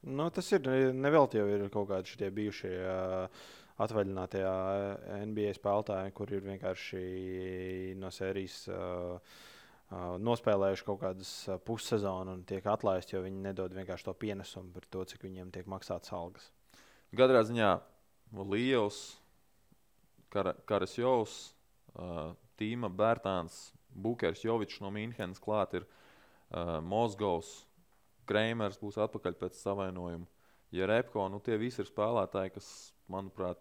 Nu, 0.06 0.30
tas 0.32 0.46
ir 0.54 0.64
nevelti 0.96 1.40
jau 1.40 1.48
ir 1.50 1.66
kaut 1.74 1.90
kādi 1.90 2.14
šie 2.14 2.30
bijušie 2.32 2.72
uh, 2.78 3.42
atvaļinātie 3.82 4.44
NBA 5.26 5.52
spēlētāji, 5.58 6.14
kur 6.16 6.32
ir 6.32 6.46
vienkārši 6.46 7.02
no 8.00 8.12
sērijas. 8.14 8.62
Uh, 8.70 9.40
nospēlējuši 9.90 10.86
kaut 10.86 11.00
kādas 11.02 11.30
pussezonu 11.66 12.36
un 12.36 12.44
tiek 12.46 12.66
atlaisti, 12.70 13.16
jo 13.16 13.24
viņi 13.24 13.42
nedod 13.48 13.74
vienkārši 13.74 14.06
to 14.06 14.14
pienesumu 14.14 14.70
par 14.74 14.86
to, 14.86 15.04
cik 15.10 15.24
viņiem 15.26 15.50
tiek 15.54 15.66
maksātas 15.70 16.12
algas. 16.14 16.50
Katrā 17.16 17.42
ziņā 17.46 17.72
Līvs, 18.46 19.00
Kar 20.30 20.52
Karasjovs, 20.62 21.38
Tīma 22.60 22.90
Bērtāns, 22.94 23.72
Bukers 23.90 24.44
Jovičs 24.44 24.78
no 24.84 24.92
Mīnhenes 24.94 25.42
klāt 25.42 25.74
ir 25.80 25.88
Mozgovs, 26.86 27.64
Kreimers 28.30 28.78
būs 28.78 29.00
atpakaļ 29.02 29.34
pēc 29.40 29.58
savainojuma. 29.58 30.28
Ja 30.70 30.86
Repko, 30.86 31.24
nu 31.26 31.40
tie 31.42 31.56
visi 31.58 31.82
ir 31.82 31.88
spēlētāji, 31.88 32.52
kas, 32.54 32.68
manuprāt, 33.10 33.58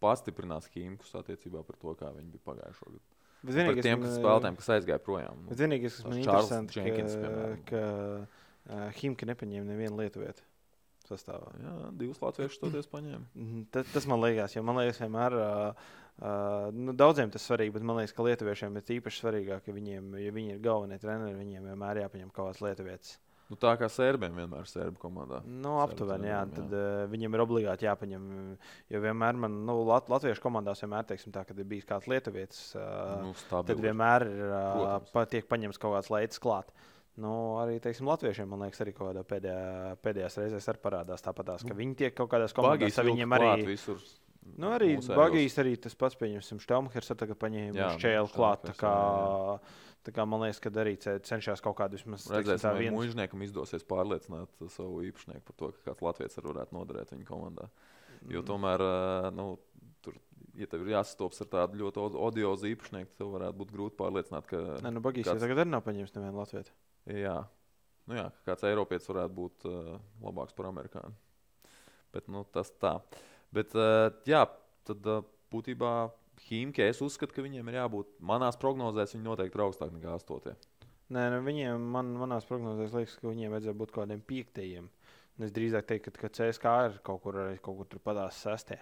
pastiprinās 0.00 0.68
Himkus 0.74 1.14
attiecībā 1.16 1.62
par 1.64 1.80
to, 1.80 1.94
kā 1.96 2.10
viņi 2.12 2.34
bija 2.34 2.44
pagājušo 2.50 2.90
gadu. 2.90 3.19
Bet 3.40 3.56
vienīgais, 3.56 3.86
tiem 3.86 4.04
kas 4.04 4.18
spēlētājiem, 4.18 4.60
kas 4.60 4.70
aizgāja 4.76 5.00
projām. 5.04 5.42
Nu, 5.48 5.56
vienīgais, 5.56 5.96
kas 5.96 6.06
man 6.06 6.18
ir 6.18 6.24
interesants, 6.24 6.76
Jenkins, 6.76 7.16
ka, 7.16 7.32
ka 7.70 7.82
uh, 8.20 8.86
Himka 9.00 9.28
nepaņēma 9.30 9.70
nevienu 9.70 10.02
lietuvietu 10.02 10.44
sastāvā. 11.08 11.48
Jā, 11.58 11.72
divus 11.98 12.20
latviešus 12.22 12.60
toties 12.60 12.90
paņēma. 12.92 13.24
Mhm, 13.34 13.64
tas, 13.74 13.88
tas 13.94 14.06
man 14.10 14.20
liekas, 14.22 14.54
jo 14.54 14.62
man 14.66 14.82
liekas, 14.82 15.00
vienmēr. 15.02 15.40
Uh, 15.40 15.96
Uh, 16.20 16.68
nu, 16.76 16.92
daudziem 16.92 17.30
tas 17.32 17.46
svarīgi, 17.48 17.72
bet 17.72 17.84
man 17.86 17.96
liekas, 17.96 18.12
ka 18.12 18.24
lietuviešiem 18.26 18.74
ir 18.76 18.90
īpaši 18.98 19.22
svarīgāk, 19.22 19.62
ka 19.64 19.72
viņiem, 19.72 20.10
ja 20.20 20.32
viņi 20.36 20.52
ir 20.52 20.58
galvenie 20.60 20.98
treneri, 21.00 21.38
viņiem 21.38 21.70
vienmēr 21.70 22.02
jāpaņem 22.02 22.32
kaut 22.36 22.50
kāds 22.50 22.60
lietuvietis. 22.60 23.14
Nu, 23.50 23.56
tā 23.58 23.72
kā 23.80 23.88
serbiem 23.90 24.36
vienmēr 24.38 24.62
ir 24.62 24.70
serbu 24.70 25.00
komandā. 25.02 25.40
Nu, 25.42 25.80
aptuveni, 25.82 26.28
jā. 26.30 26.44
Tad 26.54 26.70
jā. 26.70 26.82
Uh, 27.02 27.08
viņiem 27.10 27.34
ir 27.34 27.42
obligāti 27.42 27.88
jāpaņem. 27.88 28.28
Jo 28.94 29.00
vienmēr 29.02 29.40
man, 29.42 29.56
nu, 29.66 29.80
Lat 29.88 30.06
latviešu 30.12 30.44
komandās 30.44 30.84
vienmēr, 30.84 31.08
teiksim, 31.08 31.34
tā, 31.34 31.42
kad 31.48 31.58
ir 31.58 31.66
bijis 31.66 31.88
kāds 31.88 32.06
lietuvietis, 32.10 32.62
uh, 32.78 33.16
nu, 33.24 33.34
stabili. 33.42 33.72
tad 33.72 33.82
vienmēr 33.88 34.26
ir, 34.28 34.44
uh, 34.46 35.10
pa, 35.10 35.26
tiek 35.30 35.50
paņemts 35.50 35.82
kaut 35.82 35.96
kāds 35.98 36.12
leids 36.14 36.42
klāt. 36.42 36.70
Nu, 37.20 37.34
arī 37.58 37.80
teiksim, 37.82 38.06
latviešiem, 38.06 38.48
man 38.48 38.62
liekas, 38.68 38.84
arī 38.84 38.94
kaut 38.94 39.10
kādā 39.10 39.26
pēdējā, 39.26 39.98
pēdējās 40.06 40.38
reizēs 40.44 40.70
parādās 40.80 41.26
tāpatās, 41.26 41.66
ka 41.66 41.74
nu, 41.74 41.80
viņi 41.82 41.98
tiek 42.04 42.14
kaut 42.16 42.30
kādās 42.30 42.54
komandās, 42.54 43.02
viņiem 43.02 43.38
arī. 43.40 43.52
Visur. 43.74 43.98
Nu, 44.56 44.70
arī 44.72 44.94
Bagijs 45.04 45.58
arī 45.60 45.74
tas 45.80 45.94
pats, 45.98 46.16
pieņemsim, 46.20 46.62
Štelmhers 46.62 47.12
tagad 47.12 47.38
paņēma 47.40 47.92
šķēlu 47.98 48.30
klāt. 48.32 48.64
Tā 48.70 48.74
kā, 48.78 48.94
jā. 48.94 49.58
Tā 50.06 50.14
kā 50.16 50.24
man 50.24 50.40
liekas, 50.40 50.60
ka 50.64 50.72
arī 50.80 50.94
cenšas 50.96 51.60
kaut 51.64 51.76
kādu 51.76 51.98
vismaz 51.98 52.24
redzēt, 52.32 52.62
vai 52.64 52.86
viens... 52.86 52.96
mūžniekam 52.96 53.42
izdosies 53.44 53.84
pārliecināt 53.88 54.62
savu 54.72 55.02
īpašnieku 55.10 55.44
par 55.50 55.56
to, 55.60 55.68
ka 55.76 55.90
kāds 55.90 56.04
latviečs 56.06 56.40
varētu 56.40 56.76
noderēt 56.76 57.12
viņa 57.12 57.26
komandā. 57.28 57.68
Jo 58.28 58.40
mm. 58.40 58.46
tomēr, 58.48 58.84
nu, 59.36 59.46
tur, 60.04 60.16
ja 60.56 60.68
tev 60.72 60.86
ir 60.86 60.94
jāsastopas 60.94 61.44
ar 61.44 61.50
tādu 61.52 61.82
ļoti 61.82 62.04
odiozu 62.16 62.70
īpašnieku, 62.72 63.12
tev 63.20 63.34
varētu 63.36 63.60
būt 63.60 63.74
grūti 63.76 63.98
pārliecināt, 64.00 64.48
ka. 64.48 64.60
Nē, 64.84 64.94
nu, 64.96 65.04
Bagīs 65.04 65.28
kāds... 65.28 65.44
tagad 65.44 65.60
arī 65.62 65.74
nav 65.74 65.84
paņēmis 65.84 66.16
nevienu 66.16 66.40
latviešu. 66.40 66.76
Jā. 67.20 67.36
Nu, 68.08 68.16
jā, 68.16 68.26
kāds 68.48 68.64
Eiropietis 68.66 69.10
varētu 69.12 69.36
būt 69.36 69.68
uh, 69.68 69.98
labāks 70.24 70.56
par 70.56 70.70
amerikāņu. 70.70 71.12
Bet 72.16 72.32
nu, 72.32 72.42
tas 72.56 72.72
tā. 72.80 72.96
Bet, 73.54 73.76
uh, 73.78 74.08
jā, 74.26 74.46
tad 74.88 75.06
uh, 75.06 75.20
būtībā 75.52 75.92
Himke, 76.48 76.86
es 76.90 77.02
uzskatu, 77.04 77.36
ka 77.36 77.44
viņiem 77.44 77.68
ir 77.70 77.80
jābūt 77.80 78.14
manās 78.26 78.58
prognozēs, 78.60 79.14
viņi 79.16 79.26
noteikti 79.26 79.58
ir 79.58 79.64
augstāk 79.66 79.92
nekā 79.94 80.14
8. 80.16 80.56
Nē, 81.10 81.26
nu, 81.34 81.42
viņiem, 81.46 81.90
man, 81.94 82.12
manās 82.20 82.46
prognozēs 82.46 82.94
liekas, 82.94 83.18
ka 83.18 83.30
viņiem 83.30 83.54
vajadzētu 83.54 83.78
būt 83.80 83.92
kaut 83.92 84.04
kādiem 84.04 84.22
piektajiem. 84.26 84.88
Es 85.40 85.54
drīzāk 85.56 85.88
teiktu, 85.88 86.12
ka, 86.14 86.28
ka 86.28 86.32
CSK 86.36 86.72
ir 86.86 86.98
kaut 87.06 87.22
kur, 87.24 87.38
kaut 87.64 87.80
kur 87.80 87.88
tur 87.90 88.02
padās 88.04 88.38
sestie. 88.44 88.78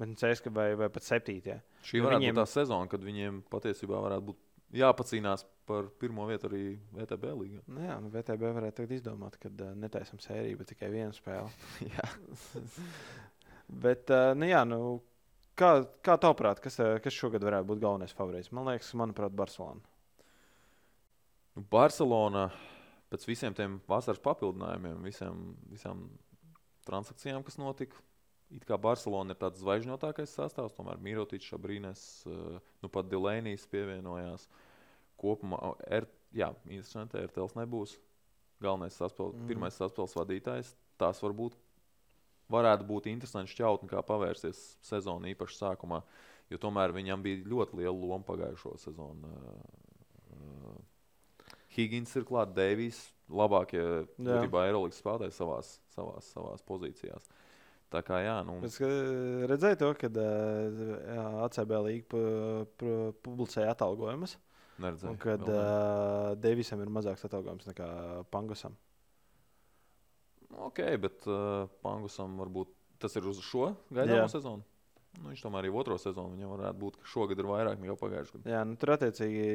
Bet 0.00 0.12
CSK 0.20 0.52
vai, 0.56 0.68
vai 0.80 0.88
pat 0.92 1.06
septītie. 1.06 1.60
Šī 1.86 2.02
varētu 2.04 2.24
viņiem... 2.24 2.36
būt 2.36 2.40
tā 2.42 2.46
sezona, 2.50 2.88
kad 2.90 3.04
viņiem 3.04 3.42
patiesībā 3.52 4.00
varētu 4.00 4.30
būt 4.30 4.40
jāpacīnās 4.80 5.44
par 5.68 5.88
pirmo 6.00 6.26
vietu 6.28 6.48
arī 6.50 6.64
VTB 6.94 7.34
līnijā. 7.36 7.62
Nu 7.70 7.84
jā, 7.84 7.96
nu 8.02 8.10
VTB 8.12 8.52
varētu 8.56 8.86
izdomāt, 8.96 9.36
ka 9.40 9.50
uh, 9.50 9.72
netaisam 9.78 10.20
sēriju, 10.22 10.60
bet 10.60 10.72
tikai 10.72 10.90
vienu 10.92 11.16
spēli. 11.16 11.50
bet, 13.84 14.10
uh, 14.14 14.32
nu 14.38 14.50
jā, 14.50 14.62
nu, 14.68 14.80
Kā, 15.60 15.70
kā 16.00 16.16
tavuprāt, 16.16 16.60
kas, 16.64 16.78
eh, 16.80 16.96
kas 17.04 17.12
šogad 17.12 17.44
varētu 17.44 17.68
būt 17.68 17.80
galvenais 17.82 18.14
favorīts? 18.16 18.52
Man 18.56 18.64
liekas, 18.70 18.94
manuprāt, 18.96 19.34
Barcelona. 19.36 19.82
Nu, 21.56 21.64
Barcelona 21.68 22.46
pēc 23.12 23.26
visiem 23.28 23.56
tiem 23.56 23.80
vasaras 23.90 24.22
papildinājumiem, 24.24 25.02
visiem, 25.04 25.50
visām 25.68 26.06
transakcijām, 26.88 27.44
kas 27.44 27.58
notika. 27.60 28.00
It 28.50 28.64
kā 28.66 28.80
Barcelona 28.80 29.34
ir 29.34 29.38
tāds 29.38 29.60
zvaigžņotākais 29.60 30.32
sastāvs, 30.32 30.74
tomēr 30.78 30.98
Mirotičs, 31.04 31.52
Brīnēs, 31.60 32.04
eh, 32.26 32.60
nu 32.82 32.88
pat 32.88 33.10
Dilēnijas 33.12 33.68
pievienojās. 33.68 34.48
Kopumā, 35.20 35.76
er, 35.86 36.08
jā, 36.32 36.54
interesanti, 36.64 37.20
RTLs 37.20 37.58
nebūs 37.60 37.98
galvenais 38.62 38.96
saspēles, 38.96 39.36
mm. 39.36 39.46
pirmais 39.50 39.76
saspēles 39.76 40.16
vadītājs. 40.16 40.72
Tās 40.96 41.20
var 41.20 41.36
būt 41.36 41.56
varētu 42.50 42.86
būt 42.88 43.08
interesanti 43.10 43.54
šķautni, 43.54 43.90
kā 43.90 44.02
pavērsties 44.06 44.60
sezonu 44.86 45.30
īpaši 45.32 45.58
sākumā, 45.60 46.02
jo 46.50 46.60
tomēr 46.62 46.94
viņam 46.96 47.22
bija 47.24 47.44
ļoti 47.50 47.80
liela 47.80 47.96
loma 47.96 48.26
pagājušo 48.26 48.76
sezonu. 48.82 49.30
Uh, 49.30 50.78
Higgins 51.76 52.12
ir 52.18 52.26
klāts, 52.26 52.54
Deivijs, 52.56 53.04
labākie 53.30 53.82
būtībā 54.18 54.66
Eirolandes 54.66 54.98
spēlētāji 54.98 55.36
savās, 55.36 55.76
savās, 55.94 56.32
savās 56.34 56.66
pozīcijās. 56.66 57.30
Tā 57.90 58.02
kā 58.06 58.20
jā, 58.22 58.36
nu. 58.46 58.60
Es 58.66 58.76
redzēju 59.50 59.78
to, 59.80 59.90
ka 59.98 60.10
uh, 60.10 61.40
ACB 61.46 61.74
līga 61.86 62.22
publicēja 63.24 63.74
atalgojumus. 63.74 64.36
Neredzēju. 64.80 65.12
Un 65.12 65.18
kad 65.20 65.42
uh, 65.46 66.32
Deivisam 66.40 66.82
ir 66.82 66.92
mazāks 66.92 67.26
atalgojums 67.26 67.66
nekā 67.68 67.88
Pangosam. 68.32 68.76
Ok, 70.58 70.82
bet 71.02 71.26
uh, 71.30 71.68
Pangusam 71.84 72.36
varbūt 72.40 72.72
tas 73.00 73.14
ir 73.16 73.26
uz 73.30 73.40
šo 73.44 73.70
gaidāmo 73.94 74.26
sezonu. 74.30 74.66
Nu, 75.18 75.26
viņš 75.32 75.40
tomēr 75.42 75.64
arī 75.64 75.70
otro 75.74 75.96
sezonu 75.98 76.36
viņam 76.36 76.52
varētu 76.52 76.78
būt, 76.78 76.98
ka 77.00 77.08
šogad 77.10 77.40
ir 77.42 77.48
vairāk 77.50 77.80
nekā 77.82 77.96
pagājušajā 77.98 78.36
gadā. 78.36 78.52
Jā, 78.52 78.60
nu, 78.68 78.76
tur 78.78 78.92
attiecīgi 78.94 79.46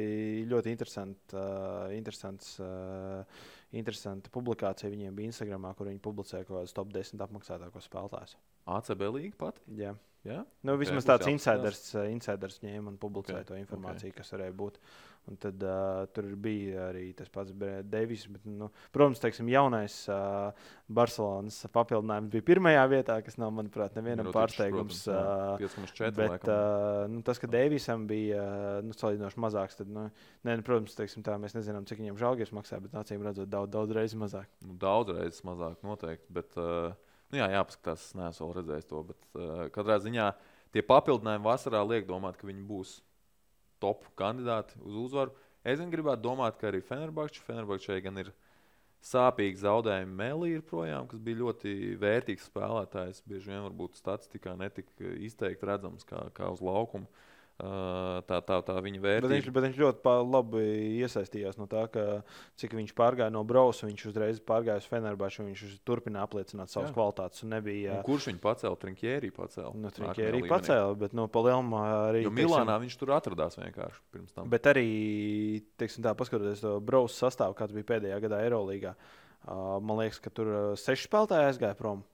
ļoti 0.50 0.72
interesant, 0.74 1.32
uh, 1.32 1.86
interesants, 1.96 2.50
uh, 2.60 3.46
interesanta 3.76 4.32
publikācija 4.34 4.92
viņiem 4.92 5.16
bija 5.16 5.32
Instagram, 5.32 5.70
kur 5.78 5.88
viņi 5.88 6.02
publicēja 6.04 6.48
kaut 6.48 6.60
kādus 6.60 6.76
top 6.76 6.92
10 6.92 7.24
apmaksātākos 7.24 7.88
spēlētājus. 7.88 8.36
ACB 8.76 9.06
līnija 9.16 9.40
pat? 9.40 9.62
Jā. 9.80 9.94
Jā? 10.26 10.40
Nu, 10.66 10.74
vismaz 10.80 11.04
okay, 11.04 11.12
tāds 11.12 11.30
insiders, 11.30 11.82
insiders 12.10 12.58
ņēma 12.64 12.92
un 12.92 12.96
publicēja 13.00 13.42
okay, 13.42 13.50
to 13.50 13.58
informāciju, 13.60 14.10
okay. 14.10 14.18
kas 14.20 14.34
varēja 14.34 14.54
būt. 14.58 14.80
Un 15.26 15.38
tad 15.42 15.62
uh, 15.66 16.04
tur 16.14 16.28
bija 16.38 16.84
arī 16.92 17.08
tas 17.18 17.30
pats 17.34 17.50
Deivis. 17.90 18.28
Nu, 18.46 18.68
protams, 18.94 19.18
teiksim, 19.22 19.48
jaunais 19.50 19.96
uh, 20.12 20.68
Barcelonas 20.86 21.58
papildinājums 21.74 22.30
bija 22.30 22.46
pirmajā 22.46 22.84
vietā, 22.92 23.16
kas 23.26 23.38
nav, 23.42 23.50
manuprāt, 23.56 23.96
nevienam 23.98 24.28
Rotičs, 24.28 24.36
pārsteigums. 24.38 25.00
Protams, 25.08 25.88
uh, 25.90 25.96
5,4. 25.98 26.12
Bet 26.20 26.46
uh, 26.46 27.00
nu, 27.10 27.24
tas, 27.26 27.42
ka 27.42 27.50
Deivisam 27.50 28.06
bija 28.10 28.44
nu, 28.86 28.94
salīdzinoši 28.94 29.42
mazāks, 29.42 29.80
tad, 29.80 29.90
nu, 29.90 30.06
ne, 30.46 30.52
nu, 30.60 30.66
protams, 30.66 30.94
teiksim, 30.98 31.26
tā, 31.26 31.34
mēs 31.42 31.58
nezinām, 31.58 31.88
cik 31.90 32.04
viņam 32.04 32.22
žēlgājums 32.22 32.54
maksā, 32.60 32.78
bet 32.86 32.94
acīm 33.02 33.26
redzot, 33.26 33.50
daudz, 33.50 33.74
daudz 33.74 33.98
reizes 33.98 34.18
mazāk. 34.22 34.46
Nu, 34.62 34.78
daudz 34.78 35.10
reizes 35.16 35.42
mazāk, 35.48 35.82
noteikti. 35.86 36.30
Bet, 36.38 36.54
uh, 36.54 36.94
nu, 37.32 37.40
jā, 37.40 37.48
jāpaskatās, 37.56 38.08
es 38.08 38.16
neesmu 38.18 38.52
redzējis 38.56 38.88
to. 38.90 39.02
Bet 39.10 39.28
uh, 39.34 39.66
katrā 39.74 39.98
ziņā 40.02 40.30
tie 40.74 40.84
papildinājumi 40.86 41.46
vasarā 41.46 41.82
liek 41.86 42.08
domāt, 42.08 42.38
ka 42.40 42.48
viņi 42.48 42.64
būs 42.68 42.96
top 43.82 44.08
kandidāti 44.18 44.78
uz 44.82 44.98
uzvaru. 45.06 45.34
Es 45.66 45.80
gribētu 45.82 46.22
domāt, 46.22 46.58
ka 46.60 46.70
arī 46.70 46.82
Fenerbahča, 46.86 47.42
Fenerbahčai 47.46 47.98
gan 48.04 48.22
ir 48.22 48.32
sāpīgi 49.06 49.60
zaudējumi 49.62 50.18
Melī 50.18 50.52
projām, 50.64 51.08
kas 51.10 51.20
bija 51.22 51.42
ļoti 51.42 51.72
vērtīgs 52.00 52.46
spēlētājs. 52.50 53.24
Bieži 53.26 53.50
vien 53.52 53.64
varbūt 53.66 53.98
statistikā 53.98 54.54
netika 54.58 55.16
izteikti 55.26 55.68
redzams 55.68 56.06
kā, 56.06 56.28
kā 56.34 56.52
uz 56.54 56.62
laukuma. 56.64 57.10
Uh, 57.10 57.35
tā, 57.56 58.38
tā, 58.44 58.58
tā 58.66 58.74
viņa 58.84 59.00
vērtība. 59.00 59.28
Bet 59.28 59.32
viņš, 59.32 59.48
bet 59.54 59.64
viņš 59.66 59.78
ļoti 59.80 60.14
labi 60.28 60.62
iesaistījās 61.00 61.56
no 61.56 61.66
tā, 61.70 61.86
ka 61.92 62.04
cik 62.60 62.74
viņš 62.76 62.92
pārgāja 62.96 63.32
no 63.32 63.42
Brausa, 63.48 63.88
viņš 63.88 64.06
uzreiz 64.10 64.40
pārgāja 64.44 64.82
uz 64.82 64.88
Fenerbāšu, 64.90 65.46
viņš 65.48 65.76
turpināja 65.88 66.28
apliecināt 66.28 66.72
savas 66.72 66.90
Jā. 66.90 66.96
kvalitātes. 66.98 67.44
Nebija, 67.48 68.00
un 68.00 68.06
kurš 68.06 68.28
viņu 68.30 68.42
pacēla? 68.44 68.80
Trinkjērī 68.82 69.30
pacēla. 69.36 69.72
Nu, 69.80 69.92
Trinkjērī 69.96 70.42
pacēla, 70.50 70.96
bet 71.00 71.16
no 71.16 71.24
nu, 71.24 71.32
Palielmā 71.32 71.84
arī. 72.10 72.24
Jo 72.26 72.32
Milānā 72.34 72.76
teiksim, 72.76 72.86
viņš 72.86 72.98
tur 73.00 73.14
atradās 73.16 73.60
vienkārši 73.60 74.02
pirms 74.12 74.36
tam. 74.36 74.50
Bet 74.52 74.68
arī, 74.72 74.88
teiksim 75.80 76.04
tā, 76.04 76.12
paskatoties 76.18 76.64
to 76.64 76.76
Brausa 76.84 77.26
sastāvu, 77.26 77.56
kāds 77.56 77.76
bija 77.76 77.88
pēdējā 77.94 78.20
gadā 78.26 78.42
Eirolandā, 78.44 78.92
uh, 79.46 79.78
man 79.80 80.02
liekas, 80.02 80.20
ka 80.20 80.32
tur 80.34 80.52
seši 80.80 81.08
spēlētāji 81.08 81.54
aizgāja 81.54 81.78
prom. 81.78 82.04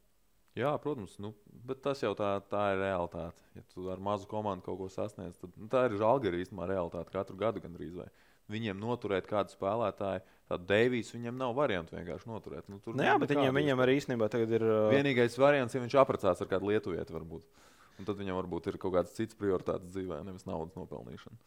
Jā, 0.52 0.74
protams, 0.82 1.14
nu, 1.22 1.30
bet 1.64 1.80
tas 1.84 2.02
jau 2.04 2.10
tā, 2.16 2.34
tā 2.52 2.66
ir 2.74 2.82
realitāte. 2.82 3.40
Ja 3.56 3.62
tu 3.72 3.86
ar 3.92 4.00
mazu 4.04 4.28
komandu 4.28 4.66
kaut 4.66 4.82
ko 4.82 4.88
sasniedz, 4.92 5.38
tad 5.40 5.54
nu, 5.56 5.68
tā 5.72 5.86
ir 5.88 5.96
žēlgara 6.00 6.42
īstenībā 6.42 6.68
realitāte 6.68 7.14
katru 7.14 7.38
gadu 7.40 7.62
gandrīz. 7.64 7.94
Vai. 7.96 8.10
viņiem 8.52 8.76
noturēt 8.82 9.28
kādu 9.30 9.54
spēlētāju. 9.54 10.20
Tad 10.52 10.66
Deivijs 10.68 11.14
viņam 11.14 11.38
nav 11.40 11.54
variantu 11.56 11.96
vienkārši 11.96 12.28
noturēt. 12.28 12.68
Nu, 12.68 12.82
nu, 12.84 13.04
jā, 13.06 13.16
bet 13.22 13.32
viņam, 13.32 13.56
viņam 13.56 13.80
arī 13.80 13.96
īstenībā 14.02 14.28
tagad 14.32 14.52
ir. 14.58 14.66
Uh... 14.66 14.90
Vienīgais 14.92 15.38
variants, 15.40 15.72
ja 15.72 15.80
viņš 15.80 15.96
apprecās 16.02 16.44
ar 16.44 16.50
kādu 16.50 16.68
lietuvieti, 16.68 17.16
varbūt. 17.16 17.48
Un 17.96 18.08
tad 18.08 18.20
viņam 18.20 18.36
varbūt 18.42 18.68
ir 18.68 18.80
kaut 18.82 18.98
kāds 18.98 19.16
cits 19.16 19.38
prioritātes 19.38 19.94
dzīvē, 19.94 20.20
nevis 20.26 20.44
naudas 20.48 20.76
nopelnīšana. 20.76 21.40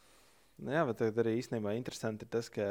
Nu, 0.65 0.71
jā, 0.73 0.81
bet 0.89 1.05
arī 1.05 1.35
īstenībā 1.43 1.75
interesanti 1.77 2.25
ir 2.25 2.33
tas, 2.33 2.49
ka. 2.49 2.65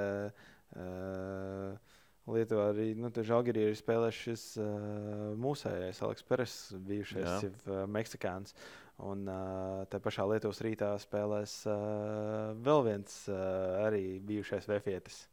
Uh, 0.75 1.94
Lietuvā 2.25 2.71
arī 2.73 2.95
nu, 2.97 3.11
Žalgirī 3.13 3.67
ir 3.69 3.77
spēlējis 3.77 4.21
šis 4.27 4.45
uh, 4.63 5.35
mūsējais 5.41 6.01
Aleks 6.07 6.25
Peres, 6.25 6.55
bijušais 6.89 7.45
uh, 7.45 7.83
Meksikāns. 7.91 8.57
Un 9.05 9.27
uh, 9.29 9.83
tā 9.91 9.99
pašā 10.01 10.25
Lietuvas 10.31 10.63
rītā 10.65 10.93
spēlēs 11.03 11.59
uh, 11.69 12.55
vēl 12.65 12.85
viens 12.87 13.19
uh, 13.29 13.37
arī 13.85 14.05
bijušais 14.25 14.71
vefietis. 14.71 15.25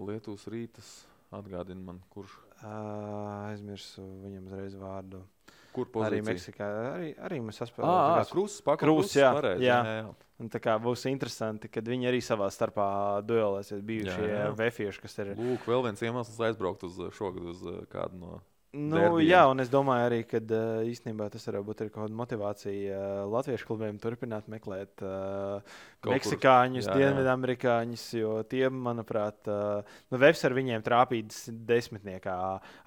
Lietuvas 0.00 0.46
rītas 0.48 0.92
atgādina 1.34 1.90
man, 1.90 2.00
kurš. 2.14 2.38
Uh, 2.60 3.50
aizmirsu 3.50 4.04
viņam 4.24 4.48
uzreiz 4.48 4.80
vārdu. 4.80 5.20
Kur 5.74 5.90
pozīcija? 5.92 6.16
Arī 6.16 6.24
Meksikā. 6.26 6.70
Arī, 6.94 7.12
arī 7.28 7.44
mēs 7.44 7.60
saspēlējām. 7.62 8.16
Ah, 8.16 8.24
Krusts, 8.32 8.64
Krusts, 8.80 9.16
jā, 9.18 9.30
pareiz, 9.36 9.60
jā. 9.64 9.78
jā, 9.86 10.00
jā. 10.00 10.29
Un 10.40 10.48
tā 10.48 10.60
kā 10.62 10.76
būs 10.80 11.04
interesanti, 11.10 11.68
kad 11.68 11.84
viņi 11.84 12.08
arī 12.08 12.22
savā 12.24 12.46
starpā 12.52 12.86
duelēsies. 13.28 13.82
Bijušie 13.84 14.46
vefieši, 14.56 15.02
kas 15.04 15.18
ir. 15.20 15.34
Lūk, 15.36 15.66
vēl 15.68 15.84
viens 15.88 16.00
iemesls 16.06 16.40
aizbraukt 16.48 16.86
uz 16.88 16.96
šogad 17.18 17.50
uz 17.52 17.60
kādu 17.92 18.22
no 18.22 18.38
Nu, 18.70 19.00
Derbiem. 19.00 19.24
jā, 19.26 19.40
un 19.50 19.58
es 19.64 19.70
domāju 19.70 20.04
arī, 20.06 20.18
ka 20.30 20.38
īstenībā 20.86 21.26
tas 21.32 21.42
var 21.48 21.56
būt 21.66 21.80
kaut 21.88 22.04
kāda 22.04 22.14
motivācija 22.14 22.98
latviešu 23.26 23.66
klubiem 23.66 23.96
turpināt 23.98 24.46
meklēt 24.46 25.02
uh, 25.02 25.58
meksikāņus, 26.06 26.86
dienvidamerikāņus, 26.94 28.04
jo 28.14 28.36
tie, 28.46 28.68
manuprāt, 28.70 29.42
uh, 29.50 29.96
nu, 30.14 30.20
Vefs 30.22 30.46
ar 30.46 30.54
viņiem 30.54 30.84
trāpījis 30.86 31.48
desmitniekā. 31.66 32.36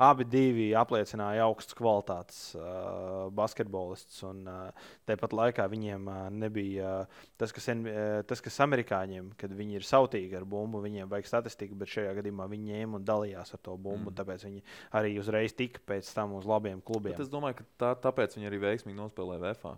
Abi 0.08 0.28
divi 0.32 0.70
apliecināja 0.72 1.50
augstas 1.50 1.76
kvalitātes 1.76 2.40
uh, 2.56 3.28
basketbolistus, 3.36 4.24
un 4.30 4.48
uh, 4.48 4.88
tāpat 5.04 5.36
laikā 5.36 5.68
viņiem 5.68 6.08
uh, 6.08 6.24
nebija 6.32 6.96
uh, 7.04 7.28
tas, 7.36 7.52
kas, 7.52 7.68
uh, 7.76 8.22
tas, 8.30 8.40
kas 8.48 8.62
amerikāņiem, 8.64 9.34
kad 9.36 9.52
viņi 9.52 9.82
ir 9.82 9.90
sautīgi 9.92 10.40
ar 10.40 10.48
bumbu, 10.48 10.80
viņiem 10.88 11.12
vajag 11.12 11.28
statistiku, 11.28 11.76
bet 11.84 11.92
šajā 11.92 12.16
gadījumā 12.22 12.48
viņi 12.56 12.72
ņēma 12.72 13.02
un 13.02 13.12
dalījās 13.12 13.52
ar 13.52 13.64
to 13.68 13.76
bumbu, 13.76 14.14
mm. 14.14 14.18
tāpēc 14.24 14.48
viņi 14.48 14.66
arī 14.96 15.16
uzreiz 15.20 15.52
tika 15.60 15.73
tika 15.74 15.84
pēc 15.90 16.14
tam 16.14 16.38
uz 16.38 16.46
labiem 16.48 16.82
klubiem. 16.86 17.16
Bet 17.16 17.26
es 17.26 17.32
domāju, 17.32 17.60
ka 17.60 17.66
tā, 17.82 17.92
tāpēc 18.06 18.38
viņi 18.38 18.50
arī 18.50 18.62
veiksmīgi 18.62 19.00
nospēlēja 19.00 19.42
VFA. 19.44 19.74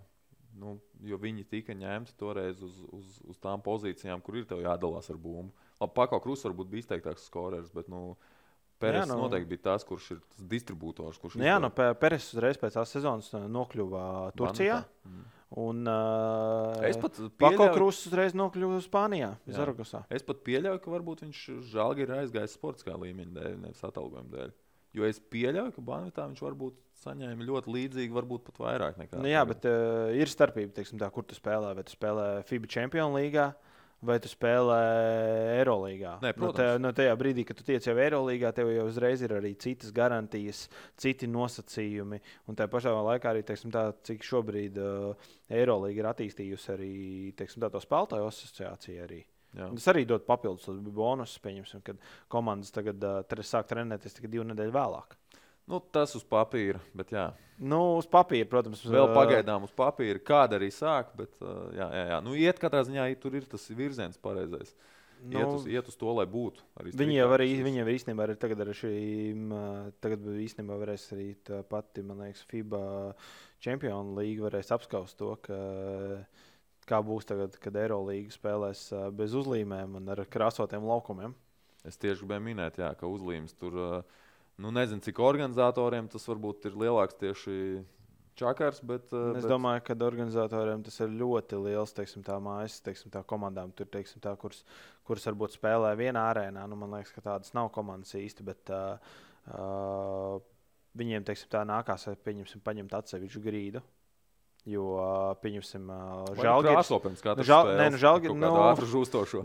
Nu, 0.56 0.78
jo 1.04 1.18
viņi 1.20 1.44
tika 1.52 1.76
ņemti 1.76 2.16
toreiz 2.20 2.62
uz, 2.64 2.78
uz, 2.96 3.20
uz 3.28 3.40
tām 3.44 3.64
pozīcijām, 3.64 4.22
kur 4.24 4.38
ir 4.40 4.48
jādalās 4.48 5.10
ar 5.12 5.20
bumbu. 5.20 5.52
Pako 5.96 6.22
Krusts 6.24 6.48
varbūt 6.48 6.70
bija 6.72 6.86
izteiktāks 6.86 7.28
skorers, 7.28 7.68
bet 7.76 7.90
nu, 7.92 8.16
jā, 8.80 9.04
nu, 9.10 9.18
noteikti 9.20 9.52
bija 9.52 9.66
tas, 9.72 9.84
kurš 9.88 10.14
ir 10.16 10.22
tas 10.24 10.48
distribūtors. 10.56 11.20
Kurš 11.20 11.36
nu, 11.42 11.48
jā, 11.48 11.58
nu, 11.60 11.72
Pēters 11.76 12.32
uzreiz 12.38 12.60
pēc 12.62 12.80
tās 12.80 12.96
sezonas 12.96 13.32
uh, 13.36 13.50
nokļuva 13.52 14.06
Turcijā. 14.40 14.80
Mm. 15.04 15.26
Un 15.66 15.88
uh, 15.88 16.88
es 16.88 16.98
pat 17.00 17.20
Pako 17.40 17.68
Krusts 17.76 18.08
uzreiz 18.10 18.34
nokļuva 18.36 18.80
Spānijā. 18.84 19.36
Es 20.16 20.24
pat 20.26 20.42
pieļauju, 20.48 20.82
ka 20.84 20.96
varbūt 20.96 21.28
viņš 21.28 21.44
žēlgi 21.72 22.08
ir 22.08 22.16
aizgājis 22.22 22.56
sportiskā 22.58 22.96
līmeņa 23.00 23.36
dēļ, 23.36 23.60
nevis 23.68 23.84
atalgojuma 23.86 24.32
dēļ. 24.32 24.56
Jo 24.96 25.08
es 25.08 25.20
pieļauju, 25.20 25.74
ka 25.76 25.84
Banvitā 25.84 26.26
viņš 26.30 26.42
varbūt 26.46 26.80
saņēma 27.04 27.46
ļoti 27.46 27.72
līdzīgi, 27.76 28.16
varbūt 28.16 28.46
pat 28.48 28.60
vairāk 28.64 29.00
nekā. 29.02 29.20
Nu, 29.20 29.30
jā, 29.30 29.44
bet 29.48 29.68
uh, 29.68 30.08
ir 30.16 30.32
starpība, 30.32 30.74
teiksim, 30.78 31.00
tā, 31.02 31.10
kur 31.14 31.26
tu 31.28 31.38
spēlē. 31.38 31.74
Vai 31.76 31.84
tu 31.86 31.96
spēlē 31.96 32.28
FIBA 32.48 32.72
Champions 32.72 33.18
līgā, 33.18 33.50
vai 34.06 34.16
tu 34.24 34.32
spēlē 34.32 34.80
Eirolandā. 35.58 36.16
No, 36.40 36.54
tā, 36.56 36.70
no 36.82 36.94
tajā 36.96 37.14
brīdī, 37.20 37.46
kad 37.48 37.60
tu 37.60 37.68
tiec 37.68 37.86
jau 37.88 37.98
Eirolandā, 38.00 38.54
tev 38.56 38.72
jau 38.72 38.88
uzreiz 38.88 39.24
ir 39.26 39.36
arī 39.36 39.52
citas 39.60 39.92
garantijas, 39.96 40.66
citi 41.02 41.30
nosacījumi. 41.32 42.22
Un 42.48 42.60
tajā 42.60 42.72
pašā 42.72 42.96
laikā 42.96 43.36
arī, 43.36 43.46
teiksim, 43.48 43.74
tā, 43.76 43.90
cik 44.08 44.24
šobrīd 44.26 44.80
uh, 44.80 45.32
Eirolanda 45.52 45.94
ir 45.96 46.12
attīstījusi 46.16 46.76
arī 46.78 46.98
teiksim, 47.36 47.64
tā, 47.66 47.74
to 47.74 47.84
spēlētāju 47.84 48.32
asociāciju. 48.32 49.08
Arī. 49.10 49.24
Tas 49.56 49.88
arī 49.92 50.04
dod 50.08 50.26
papildus 50.28 50.68
bonusus, 50.96 51.42
pieņemsim, 51.44 51.84
kad 51.86 52.00
komandas 52.32 52.74
tagad 52.76 53.04
uh, 53.08 53.46
sāk 53.46 53.70
trenēties 53.72 54.18
tikai 54.18 54.32
divu 54.34 54.48
nedēļu 54.50 54.76
vēlāk. 54.76 55.16
Nu, 55.66 55.80
tas 55.80 56.14
uz 56.18 56.26
papīra, 56.30 56.82
bet 56.94 57.14
jā. 57.16 57.30
Nu, 57.58 57.96
uz 57.98 58.06
papīra, 58.10 58.46
protams. 58.50 58.84
Vēl 58.86 59.08
pagaidām 59.16 59.64
uz 59.66 59.72
papīra, 59.74 60.22
kāda 60.22 60.60
arī 60.60 60.70
sāk, 60.74 61.16
bet 61.18 61.32
uh, 61.42 61.72
jā, 61.74 61.88
jā, 61.90 62.04
jā. 62.12 62.20
Nu, 62.26 62.36
iet 62.38 62.60
katrā 62.62 62.84
ziņā, 62.86 63.08
tur 63.22 63.40
ir 63.40 63.48
tas 63.50 63.66
virziens 63.74 64.20
pareizais. 64.22 64.76
Nu, 65.26 65.40
iet, 65.40 65.48
uz, 65.48 65.66
iet 65.72 65.88
uz 65.90 65.96
to, 65.98 66.12
lai 66.14 66.28
būtu. 66.30 66.62
Viņi 67.00 67.16
jau 67.18 67.30
arī, 67.34 67.48
viņi 67.66 67.80
jau 67.82 67.88
īstenībā 67.96 68.28
ir 68.28 68.36
tagad 68.38 68.62
ar 68.62 68.70
šīm, 68.78 69.54
tagad 70.04 70.28
īstenībā 70.44 70.78
varēs 70.84 71.08
arī 71.16 71.30
pati, 71.72 72.04
man 72.06 72.22
liekas, 72.26 72.44
FIBA 72.52 72.82
Champions 73.64 74.14
League 74.20 74.44
varēs 74.44 74.70
apskaust 74.76 75.18
to, 75.18 75.32
ka 75.48 75.56
uh, 75.56 76.44
kā 76.90 77.00
būs 77.06 77.28
tagad, 77.30 77.58
kad 77.62 77.76
Eirolandā 77.80 78.34
spēlēs 78.34 78.88
bez 79.18 79.36
uzlīmēm 79.38 79.98
un 80.00 80.14
ar 80.14 80.22
krāsotiem 80.32 80.86
laukumiem. 80.86 81.36
Es 81.86 82.00
tieši 82.02 82.24
gribēju 82.24 82.46
minēt, 82.48 82.80
jā, 82.82 82.92
ka 82.98 83.10
uzlīmes 83.10 83.54
tur, 83.60 83.76
nu, 84.58 84.72
nezinu, 84.74 85.04
cik 85.06 85.22
organizatoriem 85.22 86.10
tas 86.10 86.26
varbūt 86.30 86.70
ir 86.72 86.80
lielāks 86.82 87.20
tieši 87.20 87.58
čakars. 88.40 88.82
Bet, 88.82 89.12
es 89.14 89.44
bet... 89.44 89.50
domāju, 89.52 89.84
ka 89.86 89.98
organizatoriem 90.08 90.82
tas 90.86 90.98
ir 91.06 91.14
ļoti 91.14 91.62
liels, 91.68 91.94
teiksim, 91.96 92.26
tā 92.26 92.40
mājas, 92.42 92.80
teiksim, 92.86 93.14
tā 93.14 93.22
komandām, 93.28 93.74
tur, 93.78 93.90
teiksim, 93.94 94.24
tā, 94.24 94.34
kuras, 94.42 94.64
kuras 95.06 95.30
varbūt 95.30 95.60
spēlē 95.60 95.94
vienā 96.00 96.26
arēnā. 96.34 96.66
Nu, 96.70 96.80
man 96.80 96.98
liekas, 96.98 97.14
ka 97.16 97.24
tādas 97.30 97.54
nav 97.58 97.70
komandas 97.76 98.18
īsti. 98.18 98.50
Bet, 98.50 98.74
uh, 98.74 99.16
uh, 99.54 100.44
Viņiem, 100.96 101.26
teiksim, 101.28 101.50
tā 101.52 101.66
nākās, 101.68 102.06
pieņemsim, 102.24 102.62
paņemt 102.64 102.94
atsevišķu 102.96 103.42
grīdu, 103.44 103.82
Jo, 104.66 104.86
pieņemsim, 105.44 105.90
žēlgājis. 106.40 106.90
Nu, 107.38 107.44
žal, 107.46 107.68
nē, 107.78 107.86
nu, 107.94 107.98
žēlgi, 108.02 108.32
nu, 108.34 108.48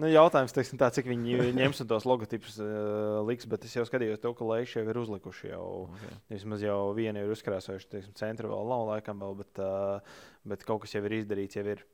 nu, 0.00 0.08
jautājums, 0.08 0.54
teiksim, 0.56 0.78
tā, 0.80 0.88
cik 0.96 1.10
viņi 1.10 1.34
ņems 1.58 1.82
tos 1.90 2.06
logotipus 2.08 2.56
uh, 2.62 3.18
liks, 3.28 3.44
bet 3.50 3.66
es 3.68 3.74
jau 3.76 3.84
skatījos 3.84 4.22
to, 4.22 4.32
ka 4.38 4.48
Leiši 4.48 4.78
jau 4.78 4.86
ir 4.88 5.00
uzlikuši. 5.02 5.50
Jau, 5.50 5.66
okay. 5.90 6.14
Vismaz 6.32 6.64
jau 6.64 6.78
vienu 6.96 7.20
ir 7.20 7.34
uzkrāsojuši, 7.34 7.90
teiksim, 7.92 8.14
centra 8.16 8.48
vēl 8.48 8.72
nav 8.72 8.86
laikam 8.94 9.20
vēl, 9.20 9.36
bet, 9.42 9.60
uh, 9.60 10.24
bet 10.48 10.64
kaut 10.64 10.86
kas 10.86 10.96
jau 10.96 11.04
ir 11.04 11.18
izdarīts, 11.18 11.60
jau 11.60 11.66
ir. 11.68 11.84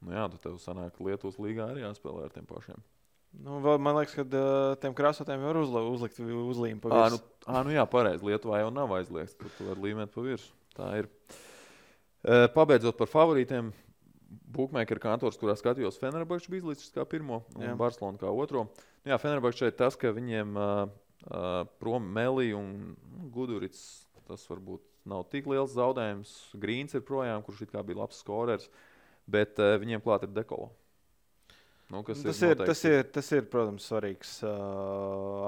Nu 0.00 0.16
jā, 0.16 0.24
tad 0.32 0.40
tev 0.46 0.56
sanāk 0.64 0.96
Lietuvas 1.04 1.36
līgā 1.36 1.68
arī 1.74 1.84
jāspēlē 1.84 2.30
ar 2.30 2.32
tiem 2.32 2.48
pašiem. 2.48 2.80
Nu, 3.44 3.60
vēl, 3.60 3.76
man 3.76 4.00
liekas, 4.00 4.16
ka 4.16 4.24
uh, 4.24 4.72
tiem 4.80 4.96
krāsotiem 4.96 5.44
var 5.44 5.60
uzla, 5.60 5.84
uzlikt 5.92 6.16
uzlīmi 6.24 6.80
pa 6.80 6.96
virsmu. 6.96 7.20
Ah, 7.20 7.44
nu, 7.44 7.52
ah, 7.52 7.60
nu 7.68 7.76
jā, 7.76 7.84
pareizi. 7.92 8.24
Lietuvā 8.26 8.64
jau 8.64 8.72
nav 8.72 8.96
aizliegts, 8.96 9.36
ka 9.36 9.52
tu 9.58 9.68
vari 9.68 9.90
līmēt 9.90 10.16
pa 10.16 10.24
virsmu. 10.24 10.56
Tā 10.80 10.88
ir. 11.02 11.12
Pabeidzot 12.26 12.98
par 12.98 13.08
favorītiem, 13.08 13.70
Bookmaker 14.30 15.00
kantors, 15.02 15.38
kurā 15.40 15.56
skatījos, 15.58 15.98
Fenerbahčs 15.98 16.50
bija 16.50 16.62
izlīdzis 16.64 16.92
kā 16.94 17.04
pirmo 17.08 17.40
un 17.56 17.64
jā. 17.64 17.74
Barcelona 17.78 18.20
kā 18.20 18.30
otro. 18.30 18.66
Nu, 19.02 19.10
jā, 19.12 19.18
Fenerbahčs 19.18 19.62
šeit 19.62 19.78
tas, 19.78 19.96
ka 19.98 20.12
viņiem 20.14 20.58
uh, 20.58 20.84
uh, 21.30 21.48
prom 21.82 22.06
Melī 22.14 22.50
un 22.54 22.94
Gudurits, 23.34 24.04
tas 24.28 24.44
varbūt 24.50 24.84
nav 25.10 25.26
tik 25.32 25.48
liels 25.50 25.74
zaudējums. 25.74 26.34
Grīns 26.62 26.94
ir 26.94 27.06
projām, 27.06 27.42
kurš 27.46 27.64
it 27.66 27.74
kā 27.74 27.82
bija 27.86 28.02
labs 28.02 28.20
skorers, 28.22 28.68
bet 29.30 29.58
uh, 29.62 29.74
viņiem 29.82 30.04
klāt 30.04 30.28
ir 30.28 30.34
dekolo. 30.36 30.70
Nu, 31.90 32.04
tas, 32.06 32.22
ir, 32.22 32.52
ir, 32.54 32.60
tas, 32.62 32.80
ir, 32.86 33.00
tas 33.10 33.28
ir, 33.34 33.46
protams, 33.50 33.88
svarīgs 33.90 34.36
uh, 34.46 34.50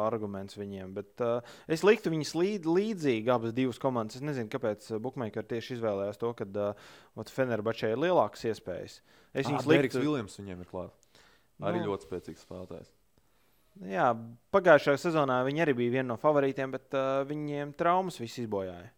arguments 0.03 0.57
viņiem. 0.59 0.91
Bet 0.97 1.23
uh, 1.23 1.53
es 1.71 1.85
liktu 1.87 2.11
viņus 2.11 2.33
līd, 2.35 2.67
līdzīgi, 2.67 3.31
abas 3.31 3.55
divas 3.55 3.79
komandas. 3.83 4.19
Es 4.19 4.25
nezinu, 4.27 4.51
kāpēc 4.51 4.89
Bookmaker 5.05 5.47
tieši 5.47 5.77
izvēlējās 5.77 6.19
to, 6.19 6.33
ka 6.39 6.49
uh, 6.51 7.29
Fenerbačē 7.31 7.93
ir 7.93 8.03
lielākas 8.03 8.43
iespējas. 8.51 8.99
Es 9.31 9.47
viņus 9.47 9.69
liktu. 9.71 9.79
Eriks 9.85 10.01
Viljams 10.03 10.35
viņiem 10.41 10.65
ir 10.65 10.71
klāts. 10.73 11.23
Arī 11.63 11.79
nu, 11.79 11.93
ļoti 11.93 12.09
spēcīgs 12.09 12.43
spēlētājs. 12.43 12.91
Jā, 13.89 14.09
pagājušajā 14.53 15.01
sezonā 15.01 15.39
viņi 15.47 15.63
arī 15.65 15.77
bija 15.79 15.95
viena 15.95 16.11
no 16.11 16.19
favorītiem, 16.21 16.75
bet 16.75 16.99
uh, 16.99 17.23
viņiem 17.29 17.77
traumas 17.79 18.19
viss 18.21 18.43
izbojāja. 18.43 18.91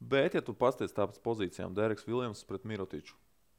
Bet, 0.00 0.34
ja 0.34 0.40
tu 0.40 0.56
pasties 0.56 0.96
tāpēc 0.96 1.20
pozīcijām, 1.20 1.76
Deriks 1.76 2.08
Viljams 2.08 2.40
pret 2.48 2.64
Mirotiču, 2.64 3.14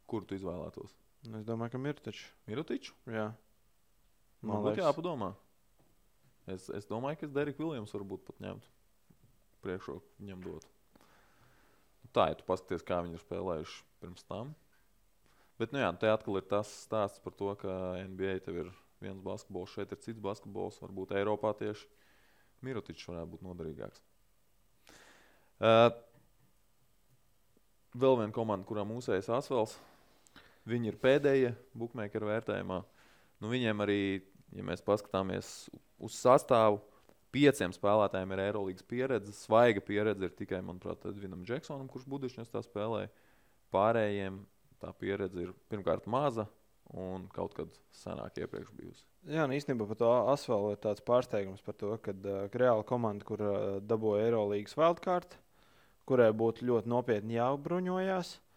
kur 0.10 0.26
tu 0.26 0.34
izvēlētos? 0.36 0.98
Nu, 1.22 1.38
es 1.38 1.46
domāju, 1.46 1.76
ka 1.76 1.82
Mirtičs. 1.82 2.22
Mirtičs? 2.50 2.94
Jā. 3.10 3.30
Man 4.42 4.64
būtu 4.66 4.82
jāpadomā. 4.82 5.36
Es, 6.50 6.66
es 6.74 6.88
domāju, 6.90 7.20
ka 7.20 7.28
es 7.28 7.34
Deriku 7.36 7.68
Viljams 7.68 7.94
varbūt 7.94 8.24
pat 8.26 8.40
ņemtu. 8.42 8.72
Priekšroku 9.62 10.24
viņam 10.24 10.42
dot. 10.48 10.66
Tā, 12.12 12.32
ja 12.32 12.38
tu 12.40 12.46
paskaties, 12.48 12.84
kā 12.84 12.98
viņi 13.06 13.20
ir 13.20 13.24
spēlējuši 13.24 13.84
pirms 14.02 14.26
tam. 14.28 14.56
Bet, 15.62 15.76
nu 15.76 15.84
jā, 15.84 15.92
te 16.02 16.10
atkal 16.10 16.40
ir 16.40 16.48
tas 16.50 16.72
stāsts 16.88 17.22
par 17.22 17.36
to, 17.38 17.52
ka 17.62 17.76
NBA 18.10 18.40
tev 18.48 18.64
ir 18.64 18.72
viens 19.02 19.22
basketbols, 19.22 19.76
šeit 19.76 19.94
ir 19.94 20.02
cits 20.02 20.22
basketbols, 20.22 20.82
varbūt 20.82 21.14
Eiropā 21.20 21.54
tieši 21.60 21.86
Mirotičs 22.66 23.08
varētu 23.10 23.36
būt 23.36 23.46
noderīgāks. 23.46 24.02
Uh, 25.62 25.94
vēl 27.94 28.18
viena 28.24 28.34
komanda, 28.34 28.66
kurā 28.66 28.86
mūsējas 28.90 29.30
Asvels 29.38 29.78
Viņi 30.70 30.92
ir 30.92 30.98
pēdējie 31.02 31.56
bookmaker 31.74 32.26
vērtējumā. 32.28 32.82
Nu, 33.42 33.50
viņiem 33.50 33.82
arī 33.82 34.02
ja 34.56 34.66
mēs 34.66 34.84
paskatāmies 34.86 35.70
uz 36.02 36.16
sastāvu, 36.18 36.82
pieciem 37.32 37.74
spēlētājiem 37.76 38.34
ir 38.36 38.44
Eirolandes 38.48 38.88
pieredze. 38.88 39.36
Svaiga 39.36 39.84
pieredze 39.84 40.28
ir 40.28 40.34
tikai, 40.36 40.62
manuprāt, 40.66 41.06
Edvinam 41.10 41.46
Džeksonam, 41.48 41.88
kurš 41.92 42.08
Budišņos 42.12 42.52
tā 42.52 42.64
spēlēja. 42.66 43.12
Pārējiem 43.72 44.42
tā 44.82 44.92
pieredze 45.00 45.46
ir 45.46 45.54
pirmkārt 45.72 46.10
maza 46.12 46.48
un 46.92 47.30
kaut 47.32 47.56
kad 47.56 47.72
senāk 47.96 48.42
iepriekš 48.42 48.74
bijusi. 48.76 49.06
Jā, 49.32 49.46
nu 49.48 49.56
īstenībā 49.56 49.86
par 49.88 50.00
to 50.00 50.10
asfaltam 50.34 50.74
ir 50.74 50.82
tāds 50.84 51.04
pārsteigums 51.08 51.64
par 51.64 51.78
to, 51.80 51.94
ka 52.04 52.12
uh, 52.12 52.48
reāla 52.58 52.84
komanda, 52.88 53.24
kur 53.24 53.44
uh, 53.46 53.58
dabūja 53.86 54.26
Eirolandes 54.26 54.76
wildcard, 54.76 55.38
kurai 56.10 56.32
būtu 56.36 56.66
ļoti 56.68 56.92
nopietni 56.92 57.38
jābruņojas, 57.38 58.34
uh, 58.34 58.51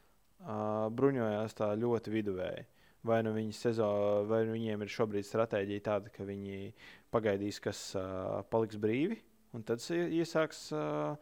bruņojās 0.44 1.56
tā 1.56 1.72
ļoti 1.78 2.12
viduvēji. 2.12 2.66
Vai 3.04 3.20
nu, 3.20 3.34
sezo, 3.52 3.86
vai 4.24 4.46
nu 4.48 4.54
viņiem 4.56 4.80
ir 4.80 4.92
šobrīd 4.92 5.26
stratēģija 5.28 5.84
tāda, 5.84 6.12
ka 6.12 6.24
viņi 6.24 6.70
pagaidīs, 7.12 7.58
kas 7.60 7.90
uh, 8.00 8.40
paliks 8.48 8.78
brīvi, 8.80 9.18
un 9.52 9.64
tad 9.68 9.84
iesāks 9.92 10.70
uh, 10.72 11.12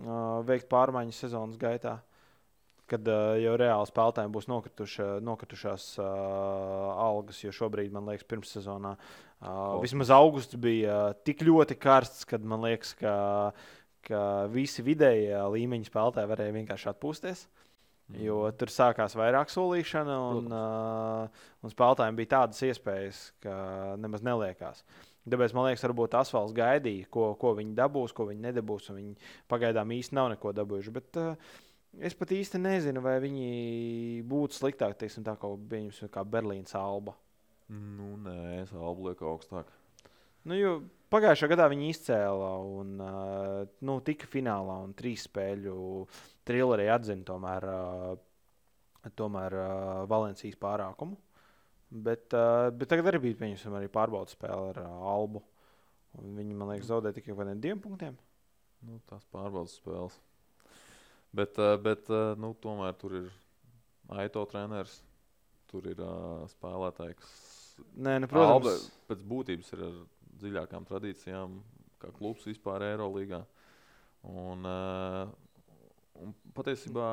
uh, 0.00 0.38
veikt 0.48 0.70
pārmaiņas 0.72 1.20
sezonas 1.26 1.60
gaitā. 1.60 1.98
Kad 2.90 3.06
uh, 3.06 3.36
jau 3.36 3.52
reāli 3.60 3.90
spēlētājiem 3.92 4.32
būs 4.32 4.48
nokrituša, 4.50 5.10
nokritušās 5.22 5.90
uh, 6.00 6.08
algas, 7.04 7.44
jo 7.44 7.52
šobrīd, 7.54 7.92
man 7.94 8.08
liekas, 8.08 8.26
pirmssezonā 8.32 8.96
uh, 8.96 9.76
vismaz 9.84 10.10
augusts 10.16 10.56
bija 10.56 10.96
uh, 11.10 11.20
tik 11.28 11.44
ļoti 11.46 11.76
karsts, 11.78 12.24
kad 12.32 12.42
man 12.42 12.64
liekas, 12.64 12.96
ka, 12.98 13.14
ka 14.08 14.24
visi 14.50 14.82
vidējie 14.88 15.36
līmeņa 15.52 15.92
spēlētāji 15.92 16.32
varēja 16.32 16.62
vienkārši 16.62 16.94
atpūsties. 16.96 17.44
Mm. 17.44 17.59
Jo 18.18 18.40
tur 18.58 18.72
sākās 18.72 19.14
vairāk 19.14 19.52
solīšana, 19.52 20.16
un, 20.34 20.50
uh, 20.50 21.46
un 21.62 21.72
spēlētājiem 21.72 22.18
bija 22.18 22.32
tādas 22.34 22.62
iespējas, 22.66 23.22
ka 23.44 23.54
nemaz 24.02 24.24
neliekās. 24.26 24.82
Tāpēc 25.30 25.54
man 25.54 25.68
liekas, 25.68 25.84
varbūt 25.84 26.16
asfalts 26.18 26.54
gaidīja, 26.56 27.06
ko, 27.12 27.30
ko 27.38 27.52
viņi 27.58 27.76
dabūs, 27.78 28.14
ko 28.16 28.26
viņi 28.30 28.46
nedabūs. 28.48 28.90
Viņi 28.96 29.14
pagaidām 29.52 29.92
īsti 29.94 30.16
nav 30.18 30.32
neko 30.32 30.54
dabūjuši. 30.58 30.94
Bet, 30.96 31.20
uh, 31.20 31.58
es 32.02 32.16
pat 32.18 32.34
īsti 32.34 32.58
nezinu, 32.62 33.02
vai 33.04 33.18
viņi 33.22 33.50
būtu 34.30 34.58
sliktāki, 34.58 35.04
teiksim, 35.04 35.26
tā 35.26 35.36
kā, 35.38 35.52
kā 36.10 36.24
Berlīnas 36.26 36.74
alba. 36.80 37.14
Nu, 37.70 38.16
nē, 38.24 38.64
es 38.64 38.72
albu 38.74 39.10
lieku 39.10 39.28
augstāk. 39.30 39.70
Nu, 40.48 40.56
jo 40.58 40.80
pagājušā 41.10 41.48
gadā 41.50 41.66
viņi 41.72 41.90
izcēla 41.92 42.50
un 42.64 42.94
uh, 43.02 43.64
nu, 43.86 43.98
tika 44.06 44.28
finālā 44.30 44.80
un 44.86 44.94
trīs 44.96 45.26
spēļu 45.28 45.76
trilerī 46.48 46.86
atzina 46.92 47.26
tomēr, 47.26 47.66
uh, 47.66 49.10
tomēr 49.18 49.56
uh, 49.58 49.74
Valencijas 50.10 50.58
pārākumu. 50.60 51.18
Bet, 51.90 52.30
uh, 52.38 52.70
bet 52.70 52.92
tagad 52.92 53.10
arī 53.10 53.24
bija 53.26 53.40
pieņemsim, 53.42 53.74
arī 53.74 53.90
pārbaudas 53.90 54.36
spēle 54.36 54.70
ar 54.72 54.82
uh, 54.84 55.06
Albu. 55.10 55.42
Un 56.20 56.34
viņi, 56.38 56.56
man 56.58 56.70
liekas, 56.72 56.88
zaudēja 56.90 57.18
tikai 57.18 57.36
par 57.38 57.50
diviem 57.52 57.82
punktiem. 57.82 58.18
Nu, 58.86 58.98
tās 59.10 59.26
pārbaudas 59.34 59.76
spēles. 59.78 60.16
Bet, 61.34 61.58
uh, 61.58 61.76
bet 61.82 62.10
uh, 62.10 62.32
nu, 62.38 62.54
tomēr 62.62 62.94
tur 62.98 63.18
ir 63.24 63.30
Aito 64.10 64.42
treneris. 64.50 65.00
Tur 65.70 65.84
ir 65.86 66.00
uh, 66.02 66.46
spēlētāji, 66.50 67.18
kas. 67.18 67.34
Nē, 67.94 68.16
nu, 68.22 68.30
protams, 68.30 68.56
Alba 68.56 68.72
pēc 69.10 69.20
būtības 69.30 69.70
ir 69.76 69.84
ar 69.86 70.00
dziļākām 70.40 70.86
tradīcijām, 70.88 71.60
kā 72.00 72.10
klubs 72.16 72.46
vispār 72.48 72.84
Eirolandā. 72.88 73.44
Un, 74.26 74.66
uh, 74.68 75.30
un 76.20 76.34
patiesībā 76.56 77.06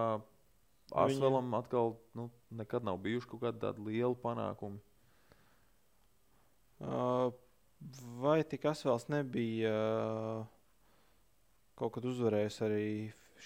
Arsenālam 0.95 1.51
atkal 1.57 1.95
nu, 2.15 2.29
nekad 2.55 2.85
nav 2.87 2.99
bijuši 3.03 3.27
kaut 3.27 3.43
kādi 3.43 3.59
tādi 3.63 3.83
lieli 3.89 4.15
panākumi. 4.23 4.79
Uh, 6.77 7.33
vai 8.21 8.39
tik 8.47 8.67
Asvels 8.69 9.07
nebija 9.11 9.73
uh, 9.73 10.45
kaut 11.77 11.95
kad 11.97 12.05
uzvarējis 12.07 12.61
arī 12.67 12.85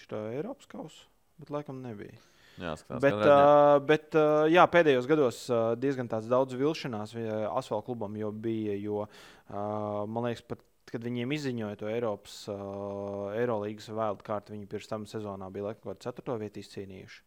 šo 0.04 0.26
Eiropas 0.36 0.70
kausu? 0.70 1.08
Bet 1.42 1.50
laikam 1.54 1.82
nebija. 1.82 2.20
Jā, 2.62 2.76
skatās, 2.78 3.02
bet, 3.04 3.20
uh, 3.26 3.76
bet 3.86 4.18
uh, 4.20 4.46
jā, 4.52 4.66
pēdējos 4.70 5.08
gados 5.10 5.44
uh, 5.50 5.72
diezgan 5.80 6.10
daudz 6.10 6.58
vilšanās 6.60 7.16
Asfēlta 7.18 7.88
klubam 7.88 8.18
jau 8.20 8.30
bija. 8.32 8.76
Jo, 8.78 9.08
uh, 9.08 9.56
man 10.06 10.30
liekas, 10.30 10.46
pat 10.46 10.62
kad 10.92 11.04
viņiem 11.06 11.32
izziņoja 11.38 11.80
to 11.80 11.90
Eiropas, 11.90 12.38
uh, 12.52 13.32
Eirolandes 13.38 13.90
vēlkārtu, 13.96 14.56
viņi 14.56 14.70
pirms 14.72 14.90
tam 14.92 15.08
sezonā 15.10 15.50
bija 15.54 15.70
laikam, 15.70 15.94
4. 15.96 16.38
vietā 16.42 16.62
izcīnījuši. 16.62 17.22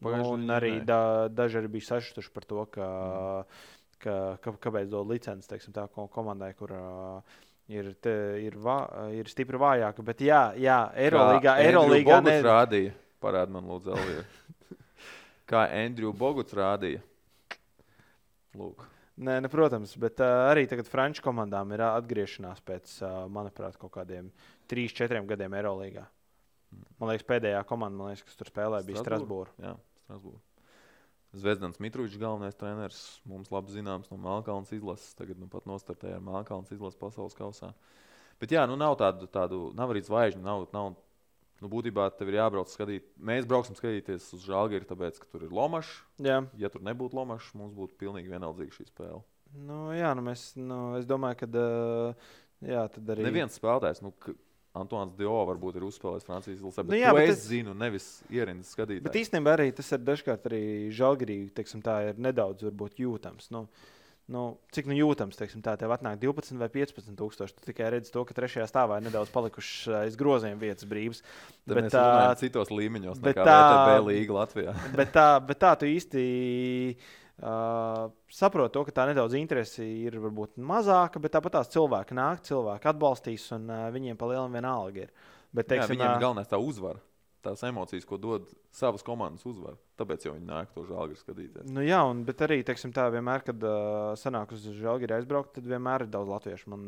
Nu, 0.00 0.10
un 0.36 0.50
arī 0.54 0.76
da, 0.86 1.26
daži 1.32 1.58
arī 1.58 1.72
bija 1.74 1.88
sašutuši 1.88 2.30
par 2.34 2.46
to, 2.46 2.64
ka, 2.70 2.86
mm. 2.86 3.62
ka, 4.04 4.16
ka, 4.44 4.54
kāpēc 4.68 4.90
dod 4.92 5.08
licenci 5.10 5.50
teiksim, 5.50 5.74
tā, 5.74 5.88
komandai, 5.90 6.52
kur 6.58 6.74
uh, 6.76 7.38
ir, 7.72 7.90
te, 8.02 8.14
ir, 8.44 8.58
vā, 8.62 8.78
ir 9.16 9.30
stipri 9.32 9.58
vājāka. 9.60 10.04
Bet 10.06 10.22
jā, 10.22 10.42
jā 10.60 10.80
Eirolandā 10.94 12.20
ne... 12.22 12.36
rādīja. 12.46 12.98
Parādi 13.20 13.54
man, 13.56 13.68
lūdzu, 13.68 13.92
Elvija. 13.96 14.24
Kā 15.50 15.66
Andrew 15.74 16.12
Boguts 16.16 16.56
rādīja. 16.56 17.02
Lūk. 18.56 18.86
Nē, 19.20 19.36
ne, 19.44 19.50
protams, 19.52 19.92
bet 20.00 20.22
uh, 20.24 20.46
arī 20.48 20.64
tagad 20.70 20.88
Frančijas 20.88 21.26
komandām 21.26 21.74
ir 21.76 21.82
atgriešanās 21.84 22.62
pēc, 22.64 22.92
uh, 23.04 23.16
manuprāt, 23.32 23.76
kaut 23.80 23.92
kādiem 23.98 24.30
3-4 24.72 25.26
gadiem 25.28 25.56
Eirolandā. 25.58 26.06
Man 27.00 27.10
liekas, 27.10 27.26
pēdējā 27.28 27.60
komanda, 27.68 28.08
liekas, 28.08 28.24
kas 28.24 28.38
tur 28.38 28.48
spēlēja, 28.48 28.86
bija 28.86 29.02
Strasbūra. 29.02 29.52
Jā, 29.60 29.74
Strasbūra. 30.06 30.40
Zvezdans 31.36 31.78
Mitrovičs, 31.78 32.18
galvenais 32.18 32.56
treneris, 32.58 33.00
mums 33.28 33.52
labi 33.54 33.70
zināms 33.70 34.08
no 34.10 34.16
Melnkalnes 34.18 34.72
izlases. 34.74 35.12
Tagad 35.18 35.38
nu, 35.38 35.46
pat 35.50 35.66
nostartēja 35.68 36.18
ar 36.18 36.24
Melnkalnes 36.26 36.72
izlases 36.74 36.98
pasaules 36.98 37.36
kausā. 37.38 37.70
Bet 38.42 38.54
jā, 38.56 38.64
nu 38.66 38.74
nav 38.80 38.96
tādu, 38.98 39.28
tādu 39.30 39.60
nav 39.78 39.92
arī 39.92 40.02
zvaigžņu. 40.06 40.42
Nav, 40.42 40.64
nav, 40.74 40.96
nu, 41.60 41.70
būtībā 41.72 42.08
tev 42.18 42.32
ir 42.32 42.40
jābrauc 42.40 42.72
skatīt. 42.72 43.06
Mēs 43.30 43.48
brauksim 43.48 43.76
skatīties 43.78 44.30
uz 44.36 44.44
Žāģeri, 44.48 44.88
tāpēc, 44.88 45.20
ka 45.22 45.28
tur 45.32 45.46
ir 45.46 45.54
Lomašs. 45.54 45.92
Ja 46.24 46.72
tur 46.72 46.84
nebūtu 46.86 47.18
Lomašs, 47.18 47.52
mums 47.58 47.74
būtu 47.76 47.98
pilnīgi 48.00 48.32
vienaldzīga 48.32 48.76
šī 48.76 48.88
spēle. 48.88 49.22
Nu, 49.66 49.88
jā, 49.96 50.12
nu 50.14 50.22
mēs, 50.24 50.52
nu, 50.58 50.78
es 50.98 51.08
domāju, 51.10 51.40
ka 51.42 51.50
uh, 51.58 52.30
jā, 52.62 52.86
tad 52.94 53.12
arī. 53.14 53.26
Neviens 53.26 53.58
spēlētājs. 53.58 54.02
Nu, 54.04 54.14
Antons 54.78 55.16
Dio 55.18 55.34
varbūt 55.48 55.80
ir 55.80 55.84
uzspēlējis 55.88 56.26
Francijas 56.28 56.60
izlasē, 56.60 56.84
bet, 56.84 56.94
nu, 56.94 56.98
jā, 57.00 57.10
bet 57.16 57.32
es 57.32 57.40
zinu, 57.48 57.72
nevis 57.74 58.04
ierindas 58.30 58.70
skatītājs. 58.76 59.02
Bet 59.08 59.18
īstenībā 59.18 59.56
arī 59.56 59.72
tas 59.74 59.88
ir 59.96 60.04
dažkārt 60.06 60.46
arī 60.46 60.60
žēlgrīgi, 60.94 61.48
teiksim, 61.56 61.82
tā 61.82 61.96
ir 62.12 62.20
nedaudz 62.22 62.68
jūtams. 63.02 63.50
Nu, 63.50 63.64
nu, 64.30 64.44
cik 64.74 64.88
nu 64.90 64.96
jūtams, 64.96 65.38
teiksim, 65.38 65.62
tā 65.64 65.74
tev 65.80 65.92
atnāk 65.94 66.20
12 66.22 66.60
vai 66.60 66.68
15 66.72 67.16
tūkstoši. 67.18 67.56
Tu 67.58 67.70
tikai 67.70 67.90
redzi 67.96 68.12
to, 68.14 68.24
ka 68.26 68.36
trešajā 68.36 68.66
stāvā 68.70 69.00
ir 69.00 69.08
nedaudz 69.08 69.32
palikušas 69.34 70.02
aiz 70.04 70.18
groziem 70.18 70.60
vietas 70.60 70.86
brīvas. 70.90 71.24
Tad 71.66 71.80
bet 71.80 71.90
tā 71.94 72.04
ir 72.28 72.36
citos 72.44 72.70
līmeņos, 72.74 73.22
bet 73.24 73.40
tā 73.42 73.62
ir 73.96 74.06
līga 74.06 74.38
Latvijā. 74.40 74.76
bet, 75.00 75.10
tā, 75.16 75.32
bet 75.46 75.62
tā 75.62 75.74
tu 75.80 75.90
īsti 75.90 76.28
Uh, 77.40 78.10
saprotu, 78.28 78.74
to, 78.74 78.80
ka 78.84 78.92
tā 78.92 79.06
nedaudz 79.08 79.32
interese 79.38 79.80
ir 79.80 80.18
varbūt 80.20 80.58
mazāka, 80.60 81.16
bet 81.24 81.32
tāpat 81.32 81.54
tās 81.54 81.70
cilvēki 81.72 82.12
nāk, 82.18 82.42
cilvēki 82.44 82.90
atbalstīs, 82.90 83.46
un 83.56 83.64
uh, 83.72 83.86
viņiem 83.94 84.18
pa 84.20 84.28
lielam 84.28 84.52
vienalga 84.52 85.06
ir. 85.06 85.14
Bet, 85.48 85.70
teiksim, 85.70 85.94
Jā, 85.96 86.02
viņiem 86.02 86.20
galvenais 86.20 86.50
tā 86.50 86.60
uzvara 86.60 87.00
tās 87.40 87.62
emocijas, 87.64 88.04
ko 88.04 88.18
dod 88.20 88.48
savas 88.76 89.04
komandas 89.06 89.46
uzvara. 89.48 89.78
Tāpēc 90.00 90.22
jau 90.24 90.32
viņi 90.32 90.46
nāk 90.48 90.70
to 90.72 90.82
žēlgāri 90.88 91.18
skatīties. 91.18 91.66
Nu, 91.68 91.82
jā, 91.84 91.98
un, 92.08 92.22
bet 92.24 92.40
arī 92.46 92.60
teiksim, 92.64 92.92
tā, 92.96 93.04
vienmēr, 93.12 93.42
kad 93.44 93.64
uh, 93.68 94.12
sanāk 94.16 94.54
uz 94.56 94.62
žēlgāri 94.78 95.18
aizbraukt, 95.18 95.52
tad 95.58 95.66
vienmēr 95.68 96.06
ir 96.06 96.12
daudz 96.12 96.30
latviešu. 96.30 96.70
Man 96.72 96.84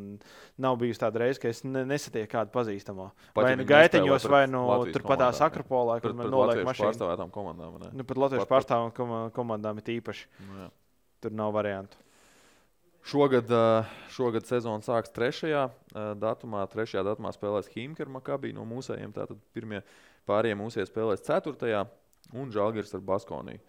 nav 0.65 0.79
bijusi 0.81 1.03
tāda 1.03 1.21
reize, 1.21 1.41
ka 1.43 1.51
es 1.51 1.61
ne, 1.67 1.83
nesatieku 1.89 2.31
kādu 2.33 2.55
pazīstamo. 2.55 3.11
Pat, 3.37 3.45
vai 3.45 3.51
nu 3.61 3.67
gaiteņos, 3.69 4.29
vai 4.33 4.47
nu 4.49 4.63
turpat 4.95 5.21
tās 5.27 5.43
akropolā, 5.45 5.99
kur 6.05 6.17
man 6.17 6.33
noliek 6.33 6.63
mašīnu. 6.69 6.89
Pārstāvētām 6.89 7.35
komandām. 7.35 7.77
Ne? 7.83 7.91
Nu, 8.01 8.07
pat 8.09 8.23
latviešu 8.25 8.49
pārstāvētām 8.49 9.35
komandām 9.37 9.83
ir 9.83 9.93
īpaši. 9.99 10.31
Nu, 10.47 10.63
jā. 10.63 10.71
Tur 11.23 11.37
nav 11.37 11.53
variantu. 11.55 12.01
Šogad, 13.07 13.51
šogad 14.15 14.47
sezona 14.47 14.81
sāksies 14.87 15.13
3. 15.19 16.17
datumā. 16.23 16.65
3. 16.71 17.03
datumā 17.05 17.35
spēlēs 17.35 17.69
Himkera 17.75 18.15
Makabī 18.15 18.55
no 18.55 18.65
mūsējiem. 18.69 19.13
Tātad 19.17 19.43
pirmie 19.53 19.83
Pārējie 20.29 20.55
mūsu 20.59 20.85
spēlēs 20.87 21.25
4. 21.27 21.83
Un 22.37 22.51
Žalgiris 22.55 22.95
ar 22.97 23.05
Baskoniju. 23.07 23.61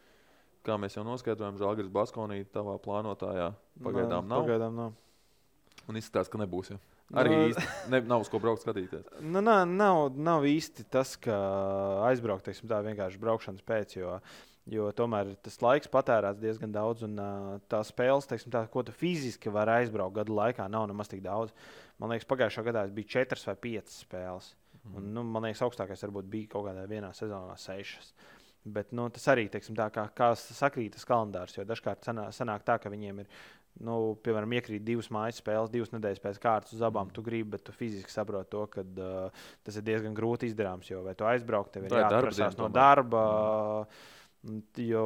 Kā 0.64 0.78
mēs 0.80 0.96
jau 0.96 1.04
noskaidrojām, 1.04 1.60
Žalgiris 1.60 1.92
Baskonija 1.92 2.48
tavā 2.54 2.78
plānotājā 2.80 3.52
pagaidām 3.84 4.30
nav. 4.30 4.46
Pagaidām 4.46 4.78
nav. 4.80 4.98
Un 5.92 6.00
izskatās, 6.00 6.30
ka 6.32 6.40
nebūs. 6.40 6.72
Ja? 6.72 6.80
Arī 7.20 7.34
no, 7.34 7.44
īsti 7.52 7.92
ne, 7.92 8.00
nav 8.10 8.24
uz 8.24 8.32
ko 8.32 8.40
braukt 8.42 8.64
skatīties. 8.64 9.06
Nu, 9.22 9.42
nav, 9.44 9.68
nav, 9.70 10.08
nav 10.16 10.48
īsti 10.48 10.88
tas, 10.94 11.14
ka 11.20 11.36
aizbraukt 12.08 12.48
teiksim, 12.48 12.70
tā 12.72 12.80
vienkārši 12.86 13.22
braukšanas 13.22 13.66
pēc. 13.68 13.98
Jo, 14.00 14.16
jo 14.72 14.88
tomēr 14.96 15.34
tas 15.44 15.60
laiks 15.62 15.92
patērēts 15.94 16.42
diezgan 16.42 16.74
daudz, 16.74 17.04
un 17.06 17.20
uh, 17.22 17.54
tā 17.70 17.84
spēles, 17.86 18.30
teiksim, 18.30 18.54
tā, 18.56 18.64
ko 18.72 18.86
tu 18.88 18.96
fiziski 18.96 19.52
vari 19.54 19.82
aizbraukt 19.84 20.18
gadu 20.22 20.38
laikā, 20.40 20.66
nav 20.72 20.88
nemaz 20.90 21.12
tik 21.12 21.22
daudz. 21.26 21.54
Man 22.02 22.16
liekas, 22.16 22.30
pagājušā 22.30 22.66
gadā 22.72 22.88
bija 22.96 23.18
četras 23.20 23.46
vai 23.50 23.58
piecas 23.68 24.00
spēles. 24.08 24.54
Mm. 24.82 24.96
Un, 24.98 25.12
nu, 25.18 25.26
man 25.36 25.46
liekas, 25.46 25.62
augstākais 25.68 26.08
varbūt 26.08 26.32
bija 26.32 26.56
kaut 26.56 26.70
kādā 26.72 26.88
vienā 26.90 27.14
sezonā 27.16 27.60
sešas. 27.62 28.14
Bet 28.64 28.94
nu, 28.96 29.10
tas 29.12 29.26
arī 29.34 29.50
teiksim, 29.52 29.76
tā, 29.76 29.90
kā, 29.92 30.06
kā 30.16 30.30
sakrīt 30.40 30.96
tas 30.96 31.04
kalendārs. 31.08 31.58
Jo 31.58 31.66
dažkārt 31.68 32.08
sanāk, 32.08 32.32
sanāk 32.36 32.64
tā, 32.64 32.78
ka 32.80 32.92
viņiem 32.94 33.20
ir 33.24 33.32
nu, 33.84 33.96
piemēram, 34.24 34.54
iekrīt 34.56 34.86
divas 34.86 35.10
mājas 35.14 35.42
spēles, 35.42 35.72
divas 35.74 35.92
nedēļas 35.92 36.22
pēc 36.24 36.40
kārtas 36.44 36.76
uz 36.78 36.84
abām, 36.86 37.10
tu 37.12 37.24
gribi, 37.26 37.56
bet 37.56 37.66
tu 37.68 37.76
fiziski 37.76 38.14
saproti 38.14 38.52
to, 38.54 38.64
ka 38.72 38.86
uh, 38.86 39.46
tas 39.66 39.80
ir 39.80 39.86
diezgan 39.88 40.16
grūti 40.16 40.48
izdarāms. 40.52 40.92
Jo 40.94 41.02
vai 41.04 41.16
tu 41.18 41.28
aizbraukt, 41.28 41.74
tev 41.76 41.90
ir 41.90 41.98
jāatprasās 41.98 42.56
no 42.60 42.70
darba, 42.74 43.26
jo 44.80 45.06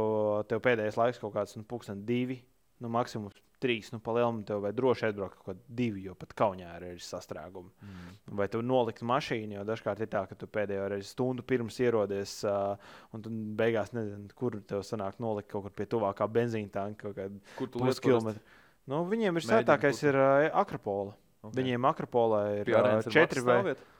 tev 0.52 0.62
pēdējais 0.68 1.00
laiks 1.00 1.24
kaut 1.24 1.34
kāds 1.38 1.58
nu, 1.58 1.66
pūkstens 1.70 2.06
divi, 2.06 2.42
nu, 2.84 2.92
maksimums 2.94 3.40
trīs, 3.64 3.90
nu, 3.94 4.00
palielināt, 4.04 4.46
tev 4.50 4.62
vai 4.66 4.72
droši 4.76 5.08
aizbraukt 5.10 5.38
kaut 5.40 5.50
kādā 5.50 5.76
divi, 5.80 6.04
jo 6.08 6.16
pat 6.20 6.34
kaunijā 6.38 6.76
ir 6.86 7.02
sastrēgumi. 7.04 7.72
Mm. 7.84 8.16
Vai 8.40 8.48
tu 8.54 8.62
nolikt 8.66 9.04
mašīnu, 9.08 9.58
jo 9.58 9.66
dažkārt 9.68 10.04
ir 10.04 10.12
tā, 10.14 10.24
ka 10.30 10.38
tu 10.40 10.50
pēdējo 10.52 10.88
reizi 10.94 11.12
stundu 11.12 11.46
pirms 11.48 11.80
ierodies, 11.84 12.38
uh, 12.48 12.96
un 13.16 13.26
tu 13.26 13.34
beigās 13.60 13.94
nezini, 13.98 14.30
kur 14.38 14.60
tev 14.70 14.86
sanāk 14.88 15.22
nolikt 15.24 15.52
kaut 15.52 15.68
kur 15.68 15.76
pie 15.78 15.90
tuvākā 15.90 16.30
benzīna 16.32 16.74
tanka, 16.74 17.08
kaut 17.08 17.20
kādā 17.20 17.70
puskilometrā. 17.78 18.44
Nu, 18.88 19.04
viņiem 19.10 19.40
ir 19.40 19.48
sētākais 19.50 20.04
ir 20.08 20.16
uh, 20.16 20.48
Akropola. 20.62 21.18
Okay. 21.44 21.62
Viņiem 21.62 21.86
Akropolā 21.88 22.42
ir 22.62 22.72
uh, 22.74 23.06
četri 23.14 23.44
vai 23.46 23.62
četri. 23.64 23.97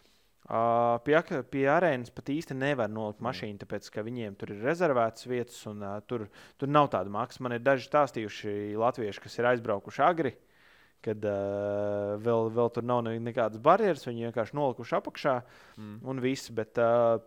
Uh, 0.48 0.96
pie, 1.04 1.18
pie 1.52 1.66
arēnas 1.68 2.14
pat 2.16 2.30
īsti 2.32 2.56
nevar 2.56 2.88
nolikt 2.88 3.20
mašīnu, 3.26 3.60
tāpēc 3.60 3.90
ka 3.92 4.04
viņiem 4.06 4.38
tur 4.40 4.54
ir 4.54 4.62
rezervētas 4.64 5.28
vietas, 5.28 5.58
un 5.68 5.82
uh, 5.84 5.98
tur, 6.08 6.30
tur 6.56 6.72
nav 6.72 6.88
tāda 6.94 7.12
maksa. 7.12 7.44
Man 7.44 7.58
ir 7.58 7.66
daži 7.66 7.90
stāstījuši 7.90 8.78
latvieši, 8.80 9.24
kas 9.26 9.36
ir 9.42 9.50
aizbraukuši 9.52 10.04
agri, 10.08 10.32
kad 11.04 11.28
uh, 11.28 12.16
vēl, 12.24 12.48
vēl 12.56 12.72
tur 12.78 12.88
nav 12.88 13.04
nekādas 13.10 13.60
barjeras. 13.64 14.08
Viņi 14.08 14.30
vienkārši 14.30 14.56
nolikuši 14.56 14.96
apakšā 15.02 15.36
mm. 15.76 15.98
un 16.08 16.24
viss. 16.24 16.54
Bet, 16.56 16.80
uh, 16.80 17.20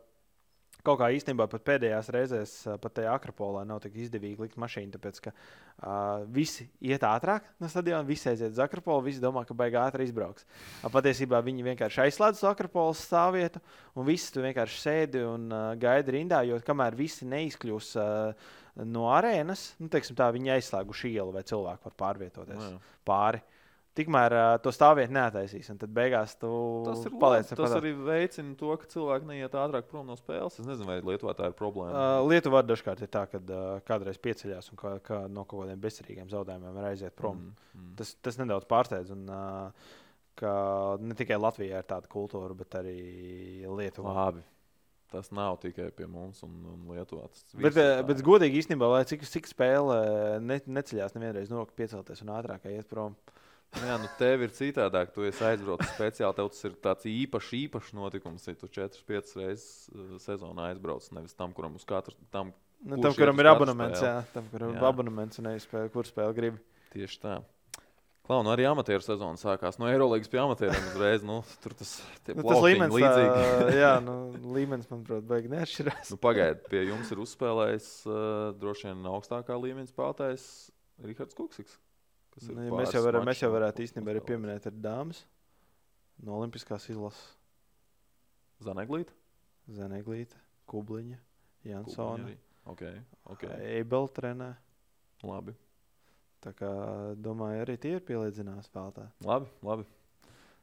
Kaut 0.86 1.00
kā 1.00 1.10
īstenībā 1.14 1.46
pat 1.50 1.64
pēdējās 1.66 2.10
reizēs, 2.14 2.54
pat 2.80 2.94
tajā 2.96 3.12
Akropolā, 3.16 3.64
nav 3.68 3.82
tik 3.84 3.98
izdevīgi 4.00 4.46
likt 4.46 4.60
mašīnu, 4.60 4.94
tāpēc 4.94 5.20
ka 5.26 5.32
uh, 5.34 6.24
visi 6.32 6.68
iet 6.80 7.04
ātrāk 7.06 7.46
no 7.60 7.68
stadiona, 7.72 8.06
visi 8.08 8.30
aiziet 8.32 8.54
uz 8.54 8.62
Akropolu, 8.62 9.04
visi 9.08 9.22
domā, 9.22 9.44
ka 9.48 9.56
baigā 9.56 9.84
ātri 9.88 10.08
izbrauks. 10.08 10.46
Uh, 10.80 10.88
patiesībā 10.92 11.42
viņi 11.44 11.66
vienkārši 11.72 12.04
aizslēdz 12.06 12.42
Akropolas 12.50 13.04
stāvvietu, 13.08 13.62
un 13.94 14.08
visi 14.08 14.32
tur 14.32 14.48
vienkārši 14.48 14.82
sēdi 14.86 15.24
un 15.26 15.50
uh, 15.52 15.68
gaida 15.80 16.16
rindā, 16.16 16.42
jo 16.48 16.60
kamēr 16.64 16.96
visi 16.98 17.28
neizkļūs 17.28 17.92
uh, 18.00 18.50
no 18.86 19.08
arēnas, 19.12 19.74
nu, 19.80 19.90
teiksim, 19.92 20.16
tā, 20.18 20.30
viņi 20.34 20.54
aizslēguši 20.56 21.14
ielu 21.16 21.34
vai 21.34 21.44
cilvēku 21.46 21.90
var 21.90 21.96
pārvietoties 22.04 22.60
no, 22.60 22.76
jā. 22.76 22.98
pāri. 23.08 23.42
Tikmēr 23.98 24.34
uh, 24.36 24.52
to 24.62 24.70
stāvvietu 24.70 25.10
neataisīs. 25.16 25.66
Tad 25.80 25.90
beigās 25.94 26.36
tu 26.38 26.48
tas 26.86 27.00
ir 27.08 27.14
paliec. 27.18 27.48
Tas 27.58 27.72
arī 27.74 27.90
veicina 27.98 28.52
to, 28.58 28.70
ka 28.78 28.86
cilvēki 28.92 29.26
neiet 29.26 29.56
ātrāk 29.58 29.88
prom 29.90 30.04
no 30.06 30.14
spēles. 30.18 30.60
Es 30.62 30.68
nezinu, 30.68 30.86
vai 30.86 31.00
Lietuvā 31.02 31.34
tā 31.34 31.48
ir 31.50 31.56
problēma. 31.58 31.90
Uh, 32.20 32.28
Lietuvā 32.30 32.62
dažkārt 32.62 33.02
ir 33.02 33.10
tā, 33.10 33.24
ka 33.32 33.40
uh, 33.42 33.80
kādreiz 33.88 34.20
pieceļās 34.22 34.70
un 34.70 34.78
kā, 34.78 34.92
kā 35.02 35.24
no 35.26 35.42
kaut 35.42 35.64
kādiem 35.64 35.82
bezcerīgiem 35.82 36.30
zaudējumiem 36.30 36.76
var 36.76 36.86
aiziet 36.92 37.16
prom. 37.18 37.40
Mm, 37.42 37.80
mm. 37.80 37.88
Tas, 37.98 38.14
tas 38.22 38.38
nedaudz 38.38 38.68
pārsteidz. 38.70 39.10
Un, 39.16 39.26
uh, 39.26 39.90
ka 40.38 40.54
ne 41.02 41.18
tikai 41.18 41.40
Latvijā 41.40 41.82
ir 41.82 41.90
tāda 41.90 42.06
kultūra, 42.14 42.54
bet 42.62 42.78
arī 42.78 42.96
Lietuvā. 43.66 44.14
Labi. 44.20 44.46
Tas 45.10 45.32
nav 45.34 45.58
tikai 45.58 45.88
pie 45.90 46.06
mums 46.06 46.44
un, 46.46 46.54
un 46.76 46.94
Lietuvā. 46.94 47.26
Bet, 47.58 47.74
bet 48.06 48.22
godīgi 48.22 48.62
īstenībā, 48.62 48.86
lai 48.94 49.02
cik, 49.10 49.26
cik 49.26 49.50
spēle 49.50 49.98
ne, 50.46 50.62
neceļās 50.78 51.18
nevienreiz 51.18 51.50
nokļūt, 51.50 51.74
piecelties 51.74 52.22
un 52.22 52.30
ātrāk 52.38 52.70
iet 52.70 52.86
prom. 52.86 53.18
Uh, 53.18 53.39
jā, 53.78 53.98
nu 54.02 54.08
tev 54.18 54.46
ir 54.46 54.54
citādāk. 54.56 55.12
Tu 55.14 55.28
esi 55.28 55.44
aizbraucis 55.46 55.92
speciāli. 55.94 56.36
Tev 56.38 56.50
tas 56.54 56.66
ir 56.66 56.74
tāds 56.88 57.06
īpašs, 57.10 57.52
īpašs 57.60 57.94
notikums. 57.98 58.48
Ja 58.48 58.56
tu 58.58 58.70
4-5 58.70 59.36
reizes 59.40 59.68
uh, 59.92 60.16
sezonā 60.22 60.70
aizbrauc. 60.72 61.06
Nevis 61.16 61.36
tam, 61.38 61.54
kuram 61.56 61.78
uz 61.78 61.86
katru 61.88 62.16
tam. 62.34 62.54
Nu, 62.80 62.96
tam, 62.96 63.12
kuram 63.12 63.40
ir 63.42 63.50
abonements, 63.50 64.00
jā, 64.00 64.20
tam, 64.32 64.46
kuram 64.48 64.72
ir 64.72 64.84
abonements 64.88 65.40
un 65.40 65.50
neizspēlē, 65.50 65.90
kur 65.92 66.08
spēle 66.08 66.32
grib. 66.36 66.60
Tieši 66.94 67.18
tā. 67.20 67.40
Klau, 68.30 68.44
nu 68.46 68.52
arī 68.52 68.62
amatieru 68.70 69.02
sezona 69.02 69.34
sākās 69.40 69.74
no 69.80 69.88
Eirolandes 69.90 70.30
pie 70.30 70.38
amatieriem 70.38 70.84
uzreiz. 70.92 71.24
Nu, 71.26 71.40
tur 71.64 71.74
tas, 71.74 71.96
nu, 72.28 72.44
tas 72.44 72.62
līmenis 72.62 72.94
līdzīgi. 72.94 73.32
Tā, 73.34 73.72
jā, 73.74 73.92
nu, 74.06 74.14
līmenis, 74.54 74.86
manuprāt, 74.92 75.24
baigi 75.26 75.50
neatšķirās. 75.50 76.12
nu, 76.14 76.18
Pagaidiet, 76.22 76.62
pie 76.70 76.84
jums 76.86 77.10
ir 77.10 77.20
uzspēlējis 77.24 77.88
uh, 78.06 78.16
droši 78.60 78.86
vien 78.86 79.08
augstākā 79.10 79.58
līmeņa 79.58 79.90
spēlētājs 79.90 80.44
Rihards 81.08 81.36
Kuksiks. 81.36 81.74
Nu, 82.38 82.62
ja 82.64 82.72
mēs, 82.72 82.92
jau 82.94 83.02
varam, 83.04 83.26
mēs 83.26 83.42
jau 83.42 83.50
varētu 83.52 83.84
īstenībā 83.84 84.14
arī 84.14 84.22
pieminēt 84.24 84.68
ar 84.70 84.76
dāmas 84.78 85.24
no 86.24 86.38
Olimpiskās 86.38 86.86
izlases. 86.92 87.34
Zaneglīte. 88.64 89.14
Zaneglīte, 89.70 90.36
Kubliņa, 90.70 91.18
Jansona. 91.68 92.34
Okay, 92.70 93.00
okay. 93.32 93.56
Eibel 93.78 94.08
trenē. 94.14 94.52
Labi. 95.26 95.54
Tā 96.40 96.52
kā 96.56 96.68
domāju, 97.20 97.64
arī 97.64 97.76
tie 97.80 97.96
ir 97.98 98.04
pielīdzināti 98.08 98.68
spēlētāji. 98.68 99.10
Labi, 99.26 99.50
labi. 99.66 99.84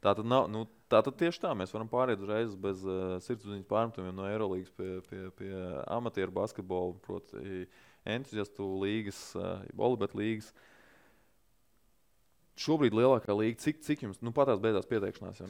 Tā 0.02 0.14
tad, 0.14 0.24
nav, 0.30 0.46
nu, 0.50 0.64
tā 0.90 1.02
tad 1.06 1.18
tieši 1.18 1.42
tā. 1.42 1.52
Mēs 1.58 1.74
varam 1.74 1.90
pāriet 1.90 2.22
uzreiz 2.22 2.54
bez 2.58 2.82
uh, 2.86 3.18
sirdsapziņas 3.22 3.68
pārmetumiem 3.70 4.14
no 4.14 4.26
Eirolandes 4.30 4.72
pie, 4.78 4.98
pie, 5.10 5.20
pie 5.38 5.52
amatieru 5.90 6.34
basketbola, 6.34 6.96
proti, 7.04 7.66
entuziastu 8.06 8.66
līgas, 8.82 9.20
uh, 9.38 9.62
Bolibet 9.78 10.14
līgas. 10.18 10.50
Uh, 10.54 10.77
šobrīd 12.58 12.96
lielākā 12.96 13.34
līnija, 13.36 13.60
cik, 13.64 13.82
cik 13.86 14.06
jums 14.06 14.22
nu, 14.24 14.32
patās 14.36 14.60
beidzās 14.62 14.88
pieteikšanās? 14.90 15.42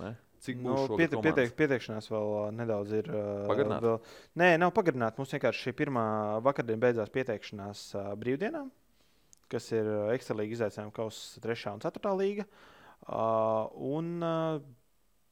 Cik 0.45 0.61
nu, 0.63 0.75
piete, 0.95 1.19
pieteik, 1.25 1.55
pieteikšanās 1.59 2.11
vēl 2.13 2.35
nedaudz 2.55 2.95
ir. 3.01 3.11
Pagarināta? 3.49 3.97
Nē, 4.39 4.53
nav 4.63 4.73
pagarināta. 4.77 5.19
Mums 5.19 5.35
vienkārši 5.35 5.69
šī 5.69 5.75
pirmā 5.81 6.07
vakardiena 6.47 6.85
beidzās 6.87 7.13
pieteikšanās 7.15 7.85
uh, 7.99 8.11
brīvdienām, 8.21 8.71
kas 9.51 9.71
ir 9.75 9.89
ekstralīga 10.15 10.61
izaicinājuma 10.61 10.95
kausa 11.01 11.43
3 11.45 11.73
un 11.75 11.87
4 11.89 12.17
līga. 12.23 12.49
Uh, 13.09 13.71
un, 13.97 14.19
uh, 14.23 14.61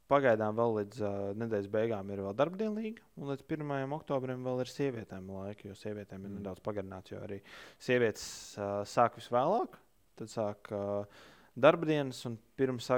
Pagaidām 0.06 0.54
vēl 0.54 0.76
līdz 0.76 1.00
uh, 1.02 1.14
nedēļas 1.34 1.70
beigām 1.70 2.10
ir 2.14 2.20
vēl 2.22 2.34
darbdienu 2.38 2.78
līga, 2.78 3.02
un 3.18 3.32
līdz 3.32 3.42
1. 3.56 3.94
oktobrim 3.96 4.44
vēl 4.46 4.60
ir 4.62 4.70
sievietēm 4.70 5.32
laika, 5.34 5.66
jo 5.66 5.74
sievietēm 5.74 6.20
ir 6.20 6.30
mm. 6.30 6.36
nedaudz 6.38 6.62
pagarināts, 6.62 7.10
jo 7.10 7.22
arī 7.26 7.40
sievietes 7.82 8.26
uh, 8.54 8.84
sāk 8.86 9.18
visvēlāk. 9.18 9.74
Tad 10.20 10.30
sāk 10.30 10.70
uh, 10.70 11.24
darba 11.56 11.88
dienas, 11.88 12.20
un 12.28 12.36
pirms, 12.58 12.90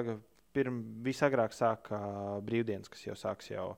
pirms 0.57 0.91
visagrāk 1.07 1.55
sāk 1.57 1.93
uh, 1.95 2.37
brīvdienas, 2.45 2.91
kas 2.93 3.07
jau 3.07 3.17
sāks 3.19 3.53
jau 3.53 3.71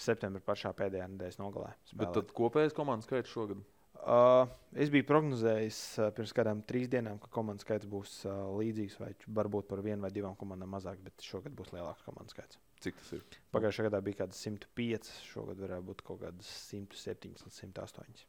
septembrī 0.00 0.42
pašā 0.44 0.72
pēdējā 0.76 1.10
nedēļas 1.12 1.40
nogalē. 1.42 1.74
Spēlēt. 1.84 2.00
Bet 2.00 2.16
tad 2.16 2.32
kopējais 2.36 2.76
komandas 2.76 3.08
skaits 3.10 3.32
šogad? 3.34 3.60
Uh, 4.00 4.46
es 4.80 4.88
biju 4.88 5.04
prognozējis 5.10 5.78
uh, 6.00 6.08
pirms 6.16 6.32
kādām 6.36 6.62
trīs 6.64 6.88
dienām, 6.88 7.18
ka 7.20 7.28
komandas 7.34 7.66
skaits 7.66 7.88
būs 7.90 8.14
uh, 8.24 8.46
līdzīgs, 8.56 8.96
vai 9.02 9.10
varbūt 9.40 9.68
par 9.68 9.82
vienu 9.84 10.06
vai 10.06 10.12
divām 10.14 10.38
komandām 10.40 10.72
mazāk, 10.72 11.02
bet 11.04 11.20
šogad 11.26 11.52
būs 11.58 11.74
lielāks 11.74 12.06
komandas 12.06 12.32
skaits. 12.32 12.60
Cik 12.80 12.96
tas 12.96 13.12
ir? 13.18 13.40
Pagājušajā 13.52 13.90
gadā 13.90 14.00
bija 14.06 14.22
kaut 14.22 14.30
kāds 14.32 14.40
105, 14.46 15.12
šogad 15.34 15.60
varētu 15.60 15.88
būt 15.90 16.04
kaut 16.06 16.22
kāds 16.24 16.48
107 16.70 17.36
līdz 17.44 17.60
108. 17.60 18.24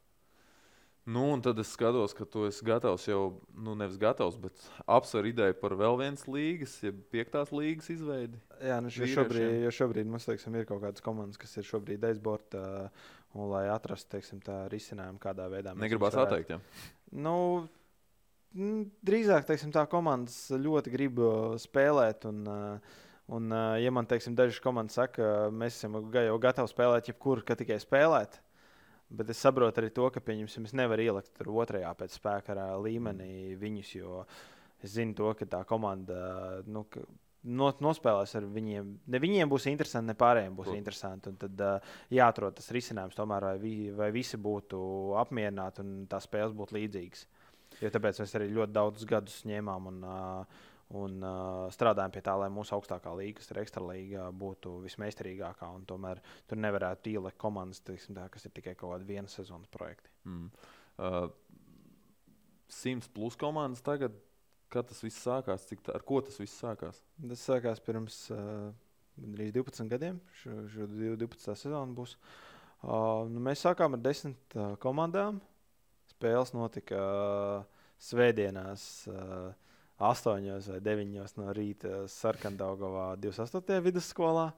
Nu, 1.05 1.23
un 1.33 1.41
tad 1.41 1.57
es 1.57 1.71
skatos, 1.73 2.13
ka 2.13 2.27
tu 2.29 2.43
esi 2.45 2.61
gatavs 2.65 3.07
jau, 3.09 3.21
nu, 3.57 3.73
nevis 3.77 3.97
gatavs, 4.01 4.35
bet 4.37 4.65
apsver 4.85 5.31
ideju 5.31 5.55
par 5.57 5.73
vēl 5.79 5.97
vienas 5.97 6.27
līgas, 6.29 6.75
ja 6.85 6.91
piektās 7.13 7.49
līgas 7.49 7.89
izveidi. 7.89 8.37
Jā, 8.61 8.77
nu, 8.85 8.91
jo 8.93 9.07
šobrīd, 9.09 9.63
jo 9.63 9.71
šobrīd 9.73 10.11
mums 10.11 10.29
teiksim, 10.29 10.59
ir 10.59 10.67
kaut 10.69 10.83
kādas 10.83 11.01
komandas, 11.01 11.41
kas 11.41 11.57
ir 11.57 11.65
šobrīd 11.65 12.05
aizborta, 12.05 12.91
un 13.33 13.49
lai 13.49 13.63
atrastu 13.73 14.13
teiksim, 14.13 14.43
tā 14.45 14.67
risinājumu, 14.69 15.17
kādā 15.23 15.49
veidā 15.49 15.73
mēs 15.73 15.87
Negribās 15.87 16.19
atteikt. 16.21 16.53
Ja? 16.53 16.61
Nu, 17.25 17.35
drīzāk 19.01 19.49
teiksim, 19.49 19.73
tā 19.73 19.87
komandas 19.89 20.37
ļoti 20.53 20.93
grib 20.93 21.23
spēlēt. 21.65 22.29
Un, 22.29 22.45
un, 23.39 23.57
ja 23.81 23.95
man 23.97 24.05
teiksim, 24.05 24.37
dažas 24.37 24.61
komandas 24.61 25.01
saka, 25.01 25.49
mēs 25.49 25.81
esam 25.81 25.97
jau 25.97 26.39
gatavi 26.45 26.75
spēlēt, 26.75 27.09
jebkur, 27.09 27.41
ka 27.47 27.57
tikai 27.57 27.81
spēlēt 27.81 28.37
Bet 29.11 29.31
es 29.33 29.41
saprotu 29.43 29.81
arī 29.81 29.89
to, 29.91 30.07
ka 30.13 30.21
es 30.69 30.73
nevaru 30.77 31.03
ielikt 31.03 31.33
tur 31.35 31.51
otrajā 31.63 31.91
pēc 31.99 32.15
spēka 32.15 32.55
līmenī 32.79 33.57
viņus, 33.59 33.95
jo 33.97 34.21
es 34.81 34.95
zinu, 34.95 35.15
to, 35.17 35.33
ka 35.35 35.45
tā 35.45 35.65
komanda 35.67 36.61
nu, 36.65 36.85
nospēlēs 37.43 38.35
ar 38.37 38.45
viņiem. 38.53 38.89
Ne 39.11 39.21
viņiem 39.21 39.49
būs 39.49 39.67
interesanti, 39.71 40.11
ne 40.11 40.17
pārējiem 40.17 40.55
būs 40.57 40.71
Ko? 40.71 40.77
interesanti. 40.77 41.33
Tad 41.41 41.63
uh, 41.65 41.93
jāatrod 42.13 42.55
tas 42.57 42.71
risinājums, 42.71 43.17
tomēr, 43.17 43.47
vai, 43.49 43.55
vi, 43.61 43.75
vai 43.97 44.11
visi 44.13 44.37
būtu 44.37 44.81
apmierināti 45.21 45.83
un 45.83 45.93
tās 46.11 46.27
spēles 46.29 46.55
būtu 46.57 46.77
līdzīgas. 46.77 47.25
Jo 47.81 47.89
tāpēc 47.89 48.19
mēs 48.21 48.35
arī 48.37 48.51
ļoti 48.51 48.75
daudzus 48.75 49.09
gadus 49.09 49.41
ņēmām. 49.49 49.89
Un, 49.91 50.03
uh, 50.05 50.69
un 50.97 51.21
uh, 51.23 51.67
strādājam 51.71 52.11
pie 52.13 52.23
tā, 52.25 52.33
lai 52.39 52.49
mūsu 52.51 52.75
augstākā 52.75 53.13
līnija, 53.15 53.37
kas 53.39 53.51
ir 53.53 53.61
ekstra 53.61 53.83
līnija, 53.85 54.27
būtu 54.35 54.77
vismeistarīgākā. 54.83 55.69
Tomēr 55.87 56.19
tur 56.49 56.59
nevarētu 56.59 57.13
ielikt 57.13 57.39
komandas, 57.41 57.83
teiksim, 57.87 58.17
tā, 58.17 58.27
kas 58.33 58.47
ir 58.47 58.55
tikai 58.55 58.75
kaut 58.75 58.95
kāda 58.95 59.07
viena 59.07 59.31
sezonas 59.31 59.71
projekta. 59.71 60.11
Mm. 60.27 60.49
Uh, 60.97 61.29
100 62.71 63.11
plus 63.15 63.35
komandas 63.39 63.83
tagad. 63.85 64.15
Kad 64.71 64.87
tas 64.87 65.01
viss 65.03 65.19
sākās? 65.19 65.65
Tā, 65.67 65.91
ar 65.97 66.03
ko 66.07 66.21
tas 66.23 66.37
viss 66.39 66.55
sākās? 66.61 67.01
Tas 67.19 67.41
sākās 67.43 67.81
pirms 67.83 68.21
uh, 68.31 68.69
12 69.19 69.91
gadiem. 69.91 70.21
Šo, 70.39 70.61
šo 70.71 70.87
12. 70.87 71.55
sezonu 71.59 71.97
būs. 71.97 72.15
Uh, 72.81 73.27
nu, 73.27 73.43
mēs 73.43 73.65
sākām 73.65 73.97
ar 73.97 74.03
desmit 74.03 74.55
uh, 74.55 74.77
komandām. 74.79 75.41
Spēles 76.13 76.55
notika 76.55 77.01
uh, 77.03 77.83
svētdienās. 77.99 78.85
Uh, 79.11 79.51
8 80.01 80.71
vai 80.73 80.79
9 80.81 81.37
no 81.37 81.53
rīta 81.53 82.05
Sarkandaugovā 82.09 83.11
28. 83.21 83.81
vidusskolā. 83.85 84.49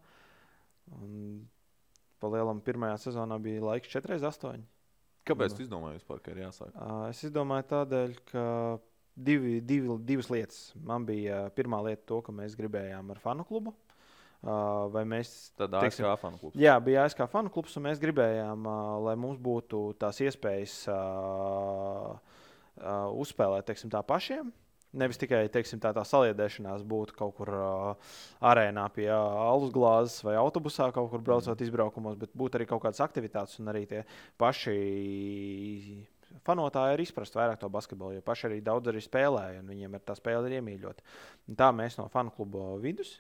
Un 1.00 1.44
pa 2.24 2.32
lielam 2.32 2.62
pirmajā 2.64 3.02
sezonā 3.10 3.40
bija 3.44 3.64
laiks 3.64 3.92
4,8. 3.92 4.64
Kāpēc 5.28 5.54
jūs 5.54 5.68
izdomājāt, 5.68 6.02
vispār, 6.02 6.20
ka 6.24 6.34
ir 6.34 6.42
jāsāk? 6.44 6.74
Es 7.10 7.22
izdomāju 7.28 7.68
tādēļ, 7.70 8.16
ka 8.32 8.46
divi, 9.16 9.60
divi, 9.64 9.96
divas 10.04 10.30
lietas. 10.32 10.62
Man 10.76 11.08
bija 11.08 11.46
pirmā 11.56 11.80
lieta, 11.86 12.04
to, 12.12 12.20
ka 12.26 12.36
mēs 12.36 12.58
gribējām 12.60 13.12
ar 13.14 13.22
fanu 13.24 13.48
klubu. 13.48 13.76
Vai 14.44 15.06
mēs 15.08 15.54
tādā 15.56 15.80
teiksim, 15.86 16.04
ASK 16.10 16.26
fanu 16.26 16.40
klubs? 16.42 16.58
Jā, 16.60 16.74
bija 16.84 17.06
ASK 17.08 17.22
fanu 17.32 17.52
klubs, 17.54 17.78
un 17.80 17.86
mēs 17.86 18.02
gribējām, 18.04 18.68
lai 19.06 19.14
mums 19.16 19.40
būtu 19.40 19.94
tās 20.02 20.20
iespējas 20.26 20.74
uh, 20.92 22.10
uh, 22.18 23.22
uzspēlēt 23.24 23.70
teiksim, 23.70 23.92
tā 23.94 24.02
pašiem. 24.04 24.52
Nevis 24.94 25.18
tikai 25.18 25.48
teiksim, 25.50 25.80
tā, 25.82 25.90
tā 25.96 26.04
saliedēšanās 26.06 26.84
būtu 26.86 27.16
kaut 27.18 27.34
kur 27.40 27.50
uh, 27.50 28.16
arēnā 28.46 28.86
pie 28.94 29.08
uh, 29.10 29.40
alus 29.48 29.74
glāzes 29.74 30.20
vai 30.26 30.36
autobusā, 30.38 30.92
kaut 30.94 31.10
kur 31.10 31.24
braucot 31.26 31.56
mm. 31.56 31.66
izbraukumos, 31.66 32.18
bet 32.22 32.36
būtu 32.38 32.60
arī 32.60 32.68
kaut 32.70 32.84
kādas 32.86 33.02
aktivitātes 33.02 33.58
un 33.62 33.72
arī 33.74 33.88
tie 33.90 34.04
paši 34.42 34.76
fanotāji 36.46 36.98
ir 36.98 37.04
izprast 37.08 37.38
vairāk 37.38 37.62
to 37.62 37.70
basketbolu, 37.74 38.20
jo 38.20 38.26
paši 38.26 38.50
arī 38.50 38.62
daudz 38.66 38.92
arī 38.92 39.02
spēlēja, 39.02 39.64
un 39.64 39.74
viņiem 39.74 39.98
ir 39.98 40.06
tā 40.06 40.18
spēle 40.18 40.50
ir 40.50 40.60
iemīļota. 40.60 41.06
Un 41.50 41.58
tā 41.58 41.72
mēs 41.76 41.98
no 41.98 42.08
fanu 42.14 42.34
kluba 42.36 42.76
vidus 42.84 43.18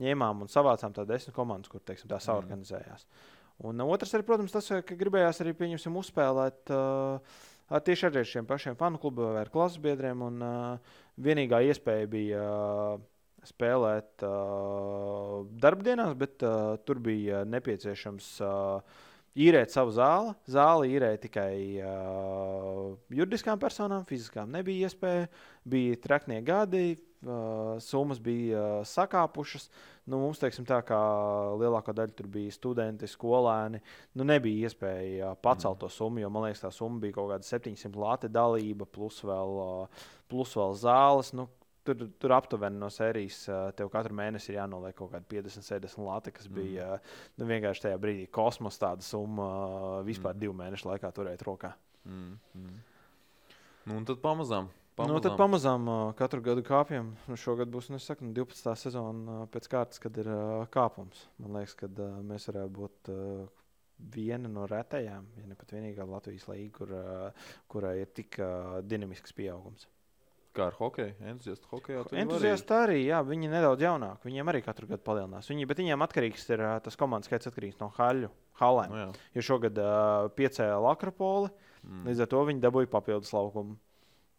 ņēmām 0.00 0.44
un 0.44 0.52
savācām 0.52 0.92
tādu 0.96 1.14
desmit 1.14 1.36
komandas, 1.36 1.72
kur 1.72 1.80
teiksim, 1.80 2.08
tā 2.12 2.20
saorganizējās. 2.20 3.08
Mm. 3.08 3.36
Un 3.64 3.80
otrs, 3.80 4.12
arī, 4.12 4.24
protams, 4.28 4.52
tas, 4.52 4.68
ka 4.84 4.96
gribējās 5.00 5.40
arī 5.40 5.54
uzspēlēt. 5.56 6.72
Uh, 6.72 7.80
tieši 7.80 8.06
ar 8.06 8.18
šiem 8.24 8.46
pašiem 8.46 8.76
fanu 8.76 9.00
klubiem 9.00 9.32
vai 9.32 9.46
klases 9.48 9.80
biedriem. 9.80 10.22
Un, 10.22 10.42
uh, 10.44 10.78
vienīgā 11.22 11.62
iespēja 11.70 12.08
bija 12.10 12.42
uh, 12.46 12.96
spēlēt 13.46 14.24
uh, 14.26 15.44
darbdienās, 15.62 16.14
bet 16.18 16.42
uh, 16.44 16.76
tur 16.84 17.00
bija 17.02 17.44
nepieciešams 17.48 18.30
uh, 18.44 19.02
īrēt 19.36 19.72
savu 19.74 19.92
zāli. 19.94 20.32
Zāli 20.50 20.92
īrēja 20.96 21.20
tikai 21.26 21.52
uh, 21.84 22.94
juridiskām 23.12 23.60
personām, 23.60 24.06
fiziskām 24.08 24.52
nebija 24.54 24.88
iespēja. 24.88 25.28
Bija 25.66 25.98
traknie 25.98 26.38
gadi, 26.46 26.96
uh, 27.26 27.76
summas 27.82 28.20
bija 28.22 28.62
uh, 28.80 28.86
sakāpušas. 28.86 29.68
Nu, 30.06 30.20
mums, 30.22 30.38
teiksim, 30.38 30.66
tā 30.68 30.78
kā 30.86 30.98
lielākā 31.58 31.94
daļa 31.96 32.14
tur 32.14 32.28
bija 32.30 32.54
studenti, 32.54 33.08
skolēni, 33.10 33.80
nu, 34.14 34.26
nebija 34.28 34.68
iespēja 34.68 35.32
uh, 35.32 35.38
pacelt 35.42 35.80
to 35.82 35.90
summu, 35.90 36.22
jo 36.22 36.30
man 36.30 36.46
liekas, 36.46 36.62
tā 36.62 36.70
summa 36.74 37.02
bija 37.02 37.18
kaut 37.18 37.32
kāda 37.34 37.48
700 37.48 37.98
lati 37.98 38.30
dalība, 38.30 38.86
plus 38.86 39.18
vēl, 39.26 39.56
uh, 39.64 40.10
plus 40.30 40.54
vēl 40.56 40.78
zāles. 40.78 41.32
Nu, 41.34 41.48
tur, 41.86 42.06
tur 42.20 42.34
aptuveni 42.36 42.80
no 42.80 42.90
sērijas 42.92 43.44
tev 43.78 43.90
katru 43.92 44.16
mēnesi 44.18 44.52
ir 44.52 44.60
jānoliek 44.60 44.96
kaut 44.98 45.12
kāda 45.14 45.26
50, 45.30 45.66
70 45.66 46.04
lati, 46.06 46.34
kas 46.36 46.50
mm. 46.50 46.56
bija 46.58 46.88
nu, 47.38 47.48
vienkārši 47.48 47.86
tajā 47.86 48.00
brīdī 48.02 48.26
kosmos 48.32 48.80
tāda 48.82 49.06
summa 49.06 49.48
vispār 50.06 50.34
mm. 50.34 50.42
divu 50.42 50.56
mēnešu 50.58 50.90
laikā 50.92 51.12
turēt 51.16 51.46
rokā. 51.46 51.72
Mm. 52.06 52.34
Mm. 52.58 52.82
Nu, 53.86 54.00
un 54.00 54.06
tad 54.08 54.18
pamazām. 54.22 54.68
Pamazām. 54.96 55.12
Nu, 55.12 55.20
tad 55.20 55.34
pamazām 55.36 55.88
uh, 55.92 55.98
katru 56.16 56.40
gadu 56.40 56.62
kāpjam. 56.64 57.10
Nu, 57.28 57.36
šogad 57.36 57.68
būs 57.68 57.90
nu, 57.92 58.00
saku, 58.00 58.30
12. 58.34 58.70
sezona 58.80 59.42
uh, 59.42 59.48
pēc 59.52 59.68
kārtas, 59.68 60.00
kad 60.00 60.16
ir 60.22 60.30
uh, 60.32 60.64
kāpums. 60.72 61.26
Man 61.42 61.58
liekas, 61.58 61.76
ka 61.76 61.90
uh, 61.90 62.14
mēs 62.24 62.48
varētu 62.48 62.72
būt 62.78 63.10
uh, 63.12 63.66
viena 64.16 64.48
no 64.48 64.64
retajām, 64.70 65.28
ja 65.36 65.50
ne 65.50 65.58
pat 65.58 65.76
vienīgā 65.76 66.06
Latvijas 66.08 66.48
līnija, 66.48 66.72
kur, 66.78 66.94
uh, 66.96 67.52
kurai 67.68 67.98
ir 68.06 68.10
tik 68.16 68.40
uh, 68.40 68.78
dinamisks 68.88 69.36
pieaugums. 69.36 69.84
Kā 70.56 70.70
ar 70.70 70.76
hokeju? 70.78 71.14
Entuziastu 71.32 71.68
hokeju. 71.70 72.04
Entuziasti 72.16 72.72
arī, 72.76 72.98
jā, 73.04 73.20
viņi 73.26 73.50
nedaudz 73.52 73.84
jaunāki. 73.84 74.30
Viņiem 74.30 74.52
arī 74.52 74.62
katru 74.64 74.88
gadu 74.88 75.04
palielinās. 75.04 75.50
Viņi, 75.52 75.68
bet 75.68 75.82
viņiem 75.82 76.04
atkarīgs 76.06 76.46
ir 76.54 76.62
tas 76.84 76.96
komandas 76.96 77.28
skaits 77.28 77.50
atkarīgs 77.50 77.76
no 77.82 77.90
haļu, 77.98 78.30
halēm. 78.60 78.94
No 78.94 79.08
nu 79.10 79.26
jo 79.36 79.44
šogad 79.50 79.80
uh, 79.82 80.30
piecēla 80.38 80.94
Akropoli, 80.96 81.52
mm. 81.84 82.06
līdz 82.08 82.24
ar 82.24 82.32
to 82.32 82.44
viņi 82.48 82.64
dabūja 82.64 82.92
papildus 82.96 83.34
laukumu. 83.36 83.76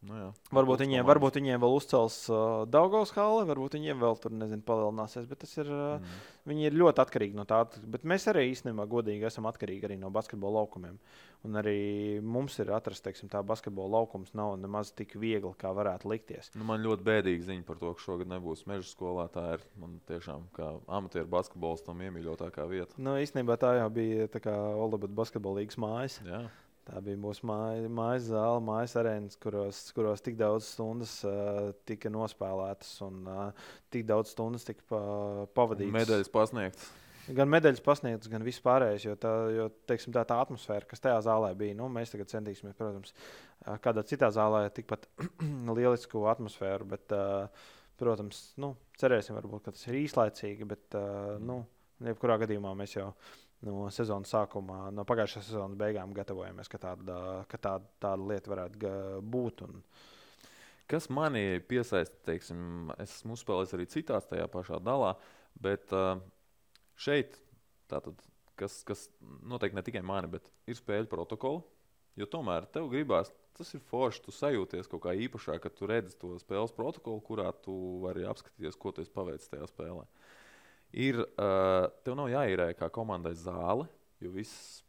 Nu 0.06 0.14
jā, 0.14 0.26
varbūt, 0.54 0.84
viņiem, 0.84 1.00
komandas. 1.02 1.10
varbūt 1.10 1.38
viņiem 1.40 1.62
vēl 1.64 1.74
uzcels 1.74 2.16
uh, 2.30 2.42
Daugaus 2.70 3.10
hale, 3.16 3.48
varbūt 3.50 3.78
viņiem 3.80 4.04
vēl 4.04 4.20
tur 4.22 4.36
nezinu, 4.38 4.62
palielināsies. 4.68 5.26
Bet 5.26 5.42
tas 5.42 5.56
ir, 5.58 5.72
uh, 5.74 5.96
mm. 5.98 6.20
viņi 6.52 6.68
ir 6.70 6.78
ļoti 6.78 7.02
atkarīgi 7.02 7.38
no 7.40 7.48
tā. 7.50 7.64
Bet 7.82 8.06
mēs 8.06 8.28
arī 8.30 8.44
īstenībā 8.52 8.86
godīgi 8.92 9.26
esam 9.26 9.50
atkarīgi 9.50 9.90
arī 9.90 9.98
no 9.98 10.12
basketbola 10.14 10.62
laukumiem. 10.62 11.00
Un 11.50 11.58
arī 11.58 11.80
mums 12.22 12.60
ir 12.62 12.70
atrast, 12.78 13.08
teiksim, 13.08 13.32
tā 13.34 13.42
basketbola 13.46 13.98
laukums 13.98 14.36
nav 14.38 14.54
nemaz 14.62 14.94
tik 14.94 15.18
viegli, 15.18 15.54
kā 15.58 15.74
varētu 15.74 16.14
likties. 16.14 16.52
Nu, 16.54 16.68
man 16.70 16.86
ļoti 16.86 17.06
bēdīgi 17.08 17.50
ziņa 17.50 17.66
par 17.66 17.82
to, 17.82 17.96
ka 17.98 18.06
šogad 18.06 18.30
nebūs 18.30 18.68
meža 18.70 18.86
skolā. 18.92 19.26
Tā 19.34 19.48
ir 19.58 19.66
man 19.82 19.98
tiešām 20.12 20.46
kā 20.54 20.76
amatieru 21.00 21.30
basketbolistam 21.34 22.06
iemīļotākā 22.06 22.70
vieta. 22.70 23.02
Nu, 23.02 23.18
īstenībā 23.18 23.58
tā 23.58 23.74
jau 23.82 23.90
bija 23.98 24.30
Olabas 24.78 25.10
basketbola 25.24 25.64
līgas 25.64 25.82
mājas. 25.82 26.22
Jā. 26.22 26.46
Tā 26.88 27.02
bija 27.04 27.20
mūsu 27.20 27.44
māja, 27.50 27.90
mājas 27.92 28.30
zāle, 28.30 28.62
mājas 28.64 28.94
arēnas, 29.00 29.36
kuros, 29.44 29.82
kuros 29.96 30.24
tik 30.24 30.38
daudz 30.40 30.70
stundas 30.72 31.18
uh, 31.28 31.74
tika 31.90 32.12
nospēlētas 32.14 32.94
un 33.04 33.26
uh, 33.28 33.66
tik 33.92 34.06
daudz 34.08 34.32
stundas 34.32 34.64
tika 34.68 34.86
pa, 34.88 35.02
pavadītas. 35.58 35.96
Medaļas 35.98 36.32
pasniegtas. 36.32 36.88
Gan 37.36 37.52
medaļas 37.52 37.84
pasniegtas, 37.84 38.32
gan 38.32 38.46
viss 38.46 38.64
pārējais. 38.64 39.04
Jo, 39.04 39.18
tā, 39.20 39.32
jo 39.52 39.68
teiksim, 39.90 40.14
tā, 40.16 40.24
tā 40.30 40.38
atmosfēra, 40.40 40.88
kas 40.88 41.04
tajā 41.04 41.18
zālē 41.26 41.52
bija, 41.60 41.76
nu, 41.76 41.90
mēs 41.92 42.14
tagad 42.14 42.32
centīsimies, 42.32 42.78
protams, 42.78 43.12
kādā 43.84 44.06
citā 44.08 44.30
zālē 44.32 44.64
tikpat 44.72 45.10
lielisku 45.78 46.24
atmosfēru. 46.32 46.88
Bet, 46.94 47.12
uh, 47.12 47.68
protams, 48.00 48.46
nu, 48.64 48.78
cerēsim, 49.02 49.36
varbūt, 49.36 49.66
ka 49.66 49.76
tas 49.76 49.90
ir 49.90 50.00
īslaicīgi, 50.06 50.70
bet, 50.72 50.88
uh, 50.96 51.36
nu, 51.44 51.66
jebkurā 52.08 52.40
gadījumā 52.46 52.72
mēs 52.80 52.96
jau 52.96 53.10
no 53.66 53.88
sezonas 53.94 54.32
sākuma, 54.34 54.88
no 54.94 55.06
pagājušās 55.08 55.50
sezonas 55.50 55.80
beigām 55.80 56.14
gatavojamies, 56.16 56.70
ka 56.70 56.80
tāda, 56.82 57.18
ka 57.50 57.60
tāda, 57.62 57.90
tāda 58.04 58.30
lieta 58.32 58.54
varētu 58.54 58.92
būt. 59.34 59.64
Un... 59.66 59.82
Kas 60.92 61.10
manī 61.14 61.60
piesaista, 61.68 62.20
teiksim, 62.30 62.92
es 63.02 63.20
esmu 63.20 63.38
uzspēlējis 63.38 63.76
arī 63.78 63.88
citās 63.92 64.30
tajā 64.30 64.46
pašā 64.52 64.80
dalā, 64.84 65.16
bet 65.64 65.92
uh, 65.96 66.20
šeit, 67.00 67.40
tātad, 67.92 68.22
kas, 68.60 68.84
kas 68.88 69.08
noteikti 69.22 69.80
ne 69.80 69.86
tikai 69.90 70.06
mani, 70.06 70.32
bet 70.38 70.48
ir 70.70 70.78
spēļu 70.78 71.12
protokoli. 71.12 71.66
Jo 72.18 72.26
tomēr 72.34 72.66
tev 72.74 72.88
gribās, 72.90 73.30
tas 73.58 73.70
ir 73.78 73.82
forši. 73.92 74.24
Tu 74.26 74.32
sajūties 74.34 74.88
kaut 74.90 75.04
kā 75.04 75.12
īpašāk, 75.14 75.60
kad 75.62 75.76
tu 75.78 75.90
redzi 75.90 76.16
to 76.18 76.32
spēles 76.42 76.74
protokolu, 76.74 77.22
kurā 77.26 77.52
tu 77.62 77.76
vari 78.02 78.26
apskatīties, 78.26 78.78
ko 78.80 78.90
tu 78.90 79.04
esi 79.04 79.14
paveicis 79.14 79.52
tajā 79.52 79.68
spēlē. 79.70 80.02
Uh, 80.02 80.27
ir, 80.96 81.22
uh, 81.24 81.88
tev 82.06 82.18
nav 82.20 82.32
jāīrē 82.32 82.72
kā 82.78 82.90
komandai 82.94 83.34
zāle, 83.38 83.88
jo 84.24 84.32
viss 84.34 84.82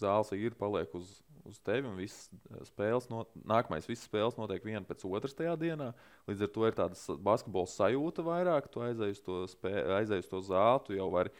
zāles 0.00 0.32
ir 0.36 0.56
paliek 0.58 0.90
uz, 0.96 1.20
uz 1.48 1.58
tevi 1.64 1.88
un 1.88 1.96
viss 1.98 2.30
spēles, 2.68 3.08
no, 3.12 3.24
nākamais 3.48 3.86
visas 3.88 4.06
spēles 4.08 4.38
notiek 4.38 4.64
viena 4.64 4.84
pēc 4.86 5.04
otras 5.08 5.36
tajā 5.38 5.54
dienā. 5.60 5.92
Līdz 6.30 6.46
ar 6.46 6.52
to 6.54 6.66
ir 6.68 6.76
tāda 6.78 7.18
basketbola 7.26 7.70
sajūta 7.70 8.24
vairāk, 8.26 8.70
tu 8.72 8.84
aizej 8.84 9.16
uz 9.16 9.24
to, 9.24 9.42
spē, 9.50 9.74
aizej 9.98 10.24
uz 10.24 10.30
to 10.30 10.42
zāli, 10.46 10.84
tu 10.86 10.96
jau 10.98 11.10
vari 11.12 11.34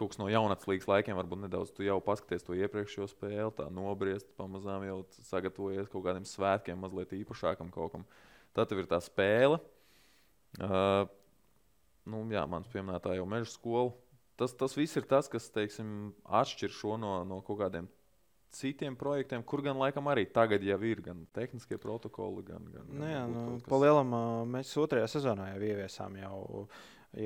kaut 0.00 0.14
kas 0.14 0.20
no 0.20 0.30
jaunatnes 0.32 0.86
laikiem, 0.88 1.18
varbūt 1.18 1.42
nedaudz 1.42 1.74
tu 1.76 1.84
jau 1.84 1.98
paskaties 2.04 2.46
to 2.46 2.56
iepriekšējo 2.56 3.10
spēli, 3.10 3.50
tā 3.58 3.66
nobriest, 3.74 4.30
pamazām 4.38 4.86
jau 4.86 5.02
sagatavojies 5.28 5.90
kaut 5.92 6.06
kādiem 6.06 6.24
svētkiem, 6.28 6.80
mazliet 6.80 7.12
īpašākam 7.18 7.72
kaut 7.74 7.92
kam. 7.92 8.06
Tad 8.56 8.70
tev 8.70 8.80
ir 8.80 8.88
tā 8.90 8.98
spēle. 9.04 9.60
Uh, 10.58 11.04
nu, 12.10 12.24
jā, 12.34 12.42
mans 12.50 12.68
pieminētā 12.72 13.14
jau 13.18 13.26
meža 13.30 13.52
skola. 13.54 13.94
Tas, 14.40 14.54
tas 14.56 14.74
viss 14.76 14.96
ir 14.96 15.04
tas, 15.08 15.28
kas 15.28 15.50
teiksim, 15.52 16.12
atšķir 16.24 16.72
šo 16.72 16.96
no, 17.00 17.18
no 17.28 17.42
kaut 17.44 17.60
kādiem 17.60 17.88
citiem 18.50 18.96
projektiem, 18.98 19.42
kur 19.46 19.62
gan 19.62 19.78
laikam 19.78 20.08
arī 20.10 20.26
tagad 20.26 20.64
jau 20.64 20.78
ir 20.86 21.02
gan 21.04 21.22
tehniskie 21.36 21.78
protokoli, 21.78 22.44
gan. 22.48 22.66
gan 22.72 22.88
nu, 22.90 23.10
nu, 23.30 23.44
kas... 23.60 23.68
Palielam, 23.70 24.14
mēs 24.50 24.72
otrajā 24.80 25.06
sezonā 25.12 25.52
jau 25.52 25.62
ieviesām 25.70 26.18
jau, 26.18 26.66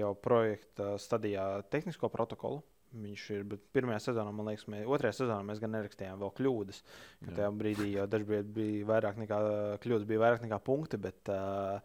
jau 0.00 0.12
projekta 0.20 0.94
stadijā 1.00 1.48
tehnisko 1.72 2.10
protokolu. 2.12 2.62
Viņš 2.94 3.22
ir, 3.34 3.46
bet 3.50 3.62
pirmajā 3.74 4.04
sezonā, 4.04 4.30
man 4.30 4.52
liekas, 4.52 4.68
mēs, 4.70 4.84
otrajā 4.86 5.16
sezonā 5.16 5.40
mēs 5.48 5.58
gan 5.62 5.72
nerakstījām 5.74 6.20
vēl 6.20 6.30
kļūdas. 6.36 6.82
Tajā 7.26 7.48
brīdī 7.58 7.88
jau 7.96 8.04
dažkārt 8.10 8.52
bija 8.54 8.86
vairāk 8.86 9.18
nekā 9.24 9.38
kļūdas, 9.82 10.06
bija 10.06 10.22
vairāk 10.22 10.44
nekā 10.44 10.60
punkti, 10.62 11.00
bet 11.02 11.32
uh, 11.34 11.80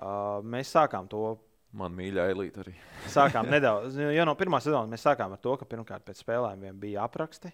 uh, 0.00 0.38
mēs 0.46 0.72
sākām 0.72 1.10
to 1.12 1.34
Man 1.76 1.92
mīļā 1.96 2.30
elīte 2.32 2.62
arī. 2.64 2.74
sākām 3.16 3.50
nedaudz. 3.52 3.98
Jau 4.00 4.26
no 4.28 4.34
pirmā 4.38 4.62
sezonas 4.64 4.90
mēs 4.92 5.04
sākām 5.04 5.36
ar 5.36 5.42
to, 5.42 5.54
ka 5.60 5.68
pirmkārt 5.68 6.06
pēc 6.06 6.24
spēlēm 6.24 6.68
bija 6.80 7.04
apraksti. 7.04 7.52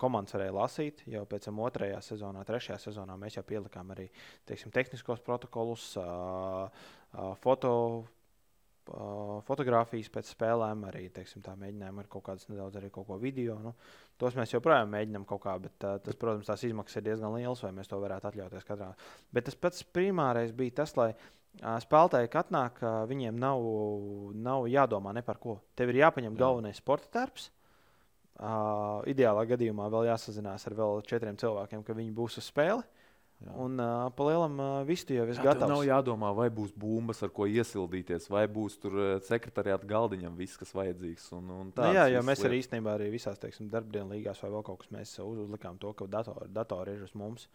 Komandas 0.00 0.34
varēja 0.36 0.52
lasīt 0.52 1.06
jau 1.08 1.22
pēc 1.28 1.46
tam 1.48 1.62
otrajā 1.64 2.02
sezonā, 2.04 2.42
trešajā 2.44 2.76
sezonā 2.82 3.14
mēs 3.16 3.38
jau 3.38 3.44
pielikām 3.48 3.94
arī 3.94 4.04
teiksim, 4.48 4.72
tehniskos 4.74 5.22
protokolus, 5.24 5.94
foto, 7.40 7.72
fotografijas 9.48 10.12
pēc 10.12 10.34
spēlēm, 10.34 10.84
arī 10.90 11.06
teiksim, 11.16 11.40
mēģinājām 11.48 12.02
ar 12.02 12.10
kaut 12.12 12.26
kādas 12.28 12.44
nedaudz 12.52 12.76
arī 12.76 12.92
kaut 12.92 13.08
ko 13.08 13.16
video. 13.22 13.56
Nu, 13.64 13.72
tos 14.20 14.36
mēs 14.36 14.52
joprojām 14.52 14.92
mēģinām 14.92 15.24
kaut 15.28 15.46
kā, 15.46 15.56
bet 15.64 15.80
tas, 15.80 16.20
protams, 16.20 16.48
tās 16.50 16.68
izmaksas 16.68 17.00
ir 17.00 17.08
diezgan 17.08 17.32
lielas, 17.38 17.64
vai 17.64 17.72
mēs 17.80 17.88
to 17.88 18.02
varētu 18.04 18.28
atļauties 18.28 18.68
katrā. 18.68 18.92
Bet 19.32 19.48
tas 19.48 19.56
pats 19.56 19.88
primārais 19.96 20.52
bija 20.56 20.82
tas, 20.82 20.92
lai 21.00 21.14
uh, 21.14 21.32
spēlētāji, 21.58 22.30
kad 22.32 22.50
uh, 22.54 23.04
viņiem 23.10 23.38
nav, 23.38 23.62
nav 24.34 24.66
jādomā 24.70 25.14
par 25.26 25.38
ko. 25.42 25.58
Tev 25.74 25.90
ir 25.90 26.02
jāpaņem 26.04 26.34
Jā. 26.34 26.38
galvenais 26.38 26.78
sporta 26.78 27.08
darbs. 27.20 27.50
Uh, 28.38 29.02
ideālā 29.10 29.42
gadījumā 29.50 29.88
vēl 29.90 30.12
jāsazinās 30.12 30.62
ar 30.68 30.74
vēl 30.78 31.00
četriem 31.02 31.36
cilvēkiem, 31.40 31.82
ka 31.82 31.96
viņi 31.96 32.14
būs 32.14 32.38
uz 32.38 32.46
spēli. 32.46 32.84
Jā. 33.38 33.52
Un 33.62 33.78
uh, 33.78 34.08
pa 34.14 34.24
lielam 34.26 34.56
uh, 34.58 34.68
viss 34.86 35.06
tu 35.06 35.14
jau 35.14 35.24
esi 35.30 35.42
gatavs. 35.42 35.70
Nav 35.70 35.84
jādomā, 35.86 36.32
vai 36.34 36.48
būs 36.50 36.72
bumbas, 36.74 37.20
ar 37.22 37.30
ko 37.34 37.46
iesildīties, 37.46 38.26
vai 38.34 38.44
būs 38.50 38.78
tur 38.82 38.96
uh, 38.98 39.10
sekretariāta 39.22 39.86
galdiņam 39.86 40.34
viss, 40.38 40.58
kas 40.58 40.74
vajadzīgs. 40.74 41.28
Un, 41.38 41.52
un 41.54 41.68
nu, 41.70 41.90
jā, 41.94 42.08
jo 42.14 42.22
mēs 42.26 42.42
arī 42.46 42.58
īstenībā 42.64 42.96
arī 42.98 43.12
visās 43.14 43.38
teiksim, 43.38 43.70
darbdienu 43.70 44.16
līgās 44.16 44.42
vai 44.42 44.50
vēl 44.56 44.64
kaut 44.66 44.82
kas 44.82 44.90
mēs 44.94 45.14
uzlikām 45.22 45.78
to, 45.78 45.94
ka 45.98 46.10
datori, 46.10 46.50
datori 46.50 46.96
ir 46.98 47.06
uz 47.06 47.14
mums. 47.18 47.46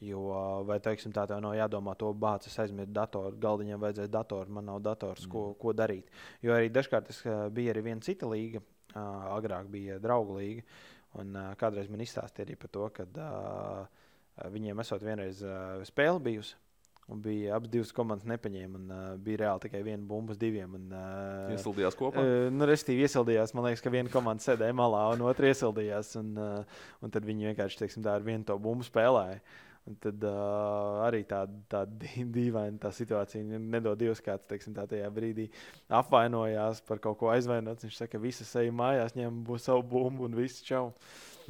Jo, 0.00 0.20
vai 0.64 0.78
teiksim, 0.80 1.12
tā 1.12 1.26
tev 1.28 1.42
nav 1.44 1.52
jādomā, 1.58 1.92
to 2.00 2.08
bācis 2.16 2.54
aizmirst 2.62 2.94
datoru, 2.96 3.34
galdiņam 3.40 3.82
vajadzēs 3.82 4.08
datoru, 4.08 4.54
man 4.56 4.64
nav 4.70 4.78
dators, 4.84 5.26
mm. 5.26 5.32
ko, 5.34 5.42
ko 5.60 5.74
darīt. 5.76 6.08
Jo 6.40 6.54
arī 6.56 6.70
dažkārt 6.72 7.10
tas 7.10 7.20
bija 7.52 7.74
arī 7.74 7.84
viena 7.90 8.04
cita 8.06 8.28
līga, 8.30 8.62
uh, 8.94 9.02
agrāk 9.36 9.68
bija 9.68 10.00
draugu 10.00 10.38
līga. 10.40 10.64
Un 11.20 11.34
uh, 11.36 11.50
kādreiz 11.60 11.90
man 11.92 12.00
izstāstīja 12.00 12.46
arī 12.46 12.56
par 12.56 12.72
to, 12.72 12.86
ka 12.96 13.04
uh, 13.10 14.00
Viņiem 14.48 14.80
esot 14.80 15.04
vienreiz 15.04 15.42
uh, 15.44 15.80
spēle 15.84 16.20
bijusi. 16.22 16.56
Un 17.10 17.18
bija 17.18 17.56
abas 17.56 17.72
divas 17.72 17.90
komandas 17.92 18.28
nepaņēma. 18.30 18.78
Un, 18.78 18.90
uh, 18.94 19.06
bija 19.20 19.42
reāli 19.42 19.64
tikai 19.66 19.80
viena 19.84 20.06
bumba 20.06 20.32
uz 20.32 20.38
diviem. 20.40 20.76
Un, 20.78 20.92
uh, 20.94 21.50
iesildījās 21.56 21.98
kopā. 21.98 22.22
Uh, 22.22 22.46
nu, 22.54 22.68
Restīvi 22.70 23.04
iesildījās. 23.04 23.52
Man 23.56 23.66
liekas, 23.66 23.82
ka 23.84 23.92
viena 23.92 24.12
komanda 24.12 24.46
sēdēja 24.46 24.76
malā, 24.78 25.02
un 25.16 25.26
otra 25.28 25.50
iesildījās. 25.50 26.14
Un, 26.22 26.30
uh, 26.38 26.86
un 27.02 27.12
tad 27.12 27.26
viņi 27.26 27.50
vienkārši 27.50 27.82
teiksim, 27.82 28.06
tā 28.06 28.14
ar 28.16 28.24
vienu 28.24 28.46
to 28.48 28.56
bumbu 28.62 28.86
spēlēja. 28.86 29.42
Un 29.42 29.50
tad 30.02 30.24
uh, 30.26 31.00
arī 31.06 31.22
tāda 31.28 31.56
tā 31.70 31.82
dīvaina 32.36 32.78
tā 32.82 32.92
situācija. 32.94 33.58
Nedod 33.58 33.98
Dievs, 34.00 34.22
kāds 34.24 34.46
teiksim, 34.50 34.76
tā 34.76 34.86
tajā 34.90 35.08
brīdī 35.14 35.48
apvainojās 36.00 36.84
par 36.86 37.02
kaut 37.02 37.18
ko 37.20 37.32
aizvainots. 37.34 37.86
Viņš 37.86 37.98
saka, 38.02 38.14
ka 38.16 38.22
visi 38.22 38.46
seja 38.48 38.72
mājās, 38.74 39.16
ņem 39.18 39.42
savu 39.58 39.86
bumbu 39.94 40.28
un 40.28 40.38
viss 40.38 40.64
čau. 40.66 40.90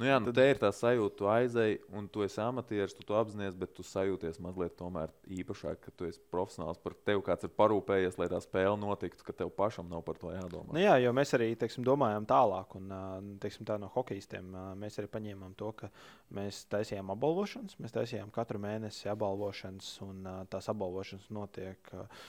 Nu, 0.00 0.06
jā, 0.08 0.16
nu, 0.16 0.30
tad... 0.30 0.38
te 0.38 0.44
ir 0.48 0.58
tā 0.62 0.70
sajūta, 0.72 1.12
tu 1.18 1.26
aizēji, 1.28 1.76
un 1.92 2.06
tu 2.08 2.22
esi 2.24 2.38
amatieris, 2.40 2.94
tu 2.96 3.04
to 3.04 3.18
apzinājies, 3.20 3.56
bet 3.60 3.74
tu 3.76 3.84
sajūties 3.84 4.38
mazliet 4.40 4.80
īpašāk, 4.80 5.80
ka 5.84 5.92
tu 5.92 6.06
esi 6.08 6.22
profesionāls. 6.32 6.80
Par 6.80 6.94
tevi 7.04 7.20
kāds 7.26 7.44
ir 7.44 7.52
parūpējies, 7.58 8.16
lai 8.16 8.30
tā 8.32 8.40
spēle 8.40 8.78
notiktu, 8.80 9.26
ka 9.26 9.34
tev 9.36 9.52
pašam 9.52 9.90
nav 9.92 10.00
par 10.06 10.16
to 10.22 10.32
jādomā. 10.32 10.72
Nu, 10.72 10.80
jā, 10.80 10.94
jo 11.04 11.12
mēs 11.16 11.34
arī 11.36 11.50
teiksim, 11.60 11.84
domājam 11.84 12.24
tālāk, 12.30 12.72
un 12.80 13.34
teiksim, 13.42 13.66
tā 13.68 13.76
no 13.82 13.90
hokeistiem 13.92 14.48
mēs 14.80 14.96
arī 15.02 15.10
paņēmām 15.12 15.52
to, 15.60 15.68
ka 15.82 15.92
mēs 16.38 16.62
taisījām 16.72 17.12
apbalvošanas, 17.12 17.76
mēs 17.82 17.96
taisījām 17.98 18.32
katru 18.32 18.62
mēnesi 18.62 19.10
apbalvošanas, 19.12 19.90
un 20.06 20.24
tās 20.48 20.70
apbalvošanas 20.72 21.28
notiek 21.36 21.92
uh, 21.92 22.24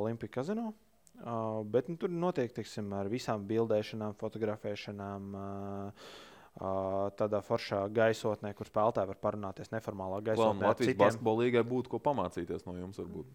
Olimpijas 0.00 0.38
kazino. 0.40 0.72
Uh, 1.20 1.60
bet 1.68 1.90
nu, 1.92 1.98
tur 2.00 2.08
notiek 2.08 2.54
teiksim, 2.56 2.88
ar 2.96 3.10
visām 3.12 3.44
bildēšanām, 3.44 4.16
fotografēšanām. 4.16 5.30
Uh, 5.36 6.28
tādā 6.58 7.40
foršā 7.46 7.84
gaisotnē, 7.94 8.52
kur 8.56 8.68
spēlētāji 8.68 9.08
var 9.12 9.20
parunāties 9.22 9.70
neformālā 9.72 10.20
gaisotnē. 10.26 10.66
Latvijas 10.66 10.98
basketbola 10.98 11.46
līgai 11.46 11.62
būtu 11.64 11.94
ko 11.94 12.02
pamācīties 12.02 12.66
no 12.66 12.74
jums, 12.76 12.98
varbūt. 12.98 13.30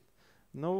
Nu, 0.61 0.75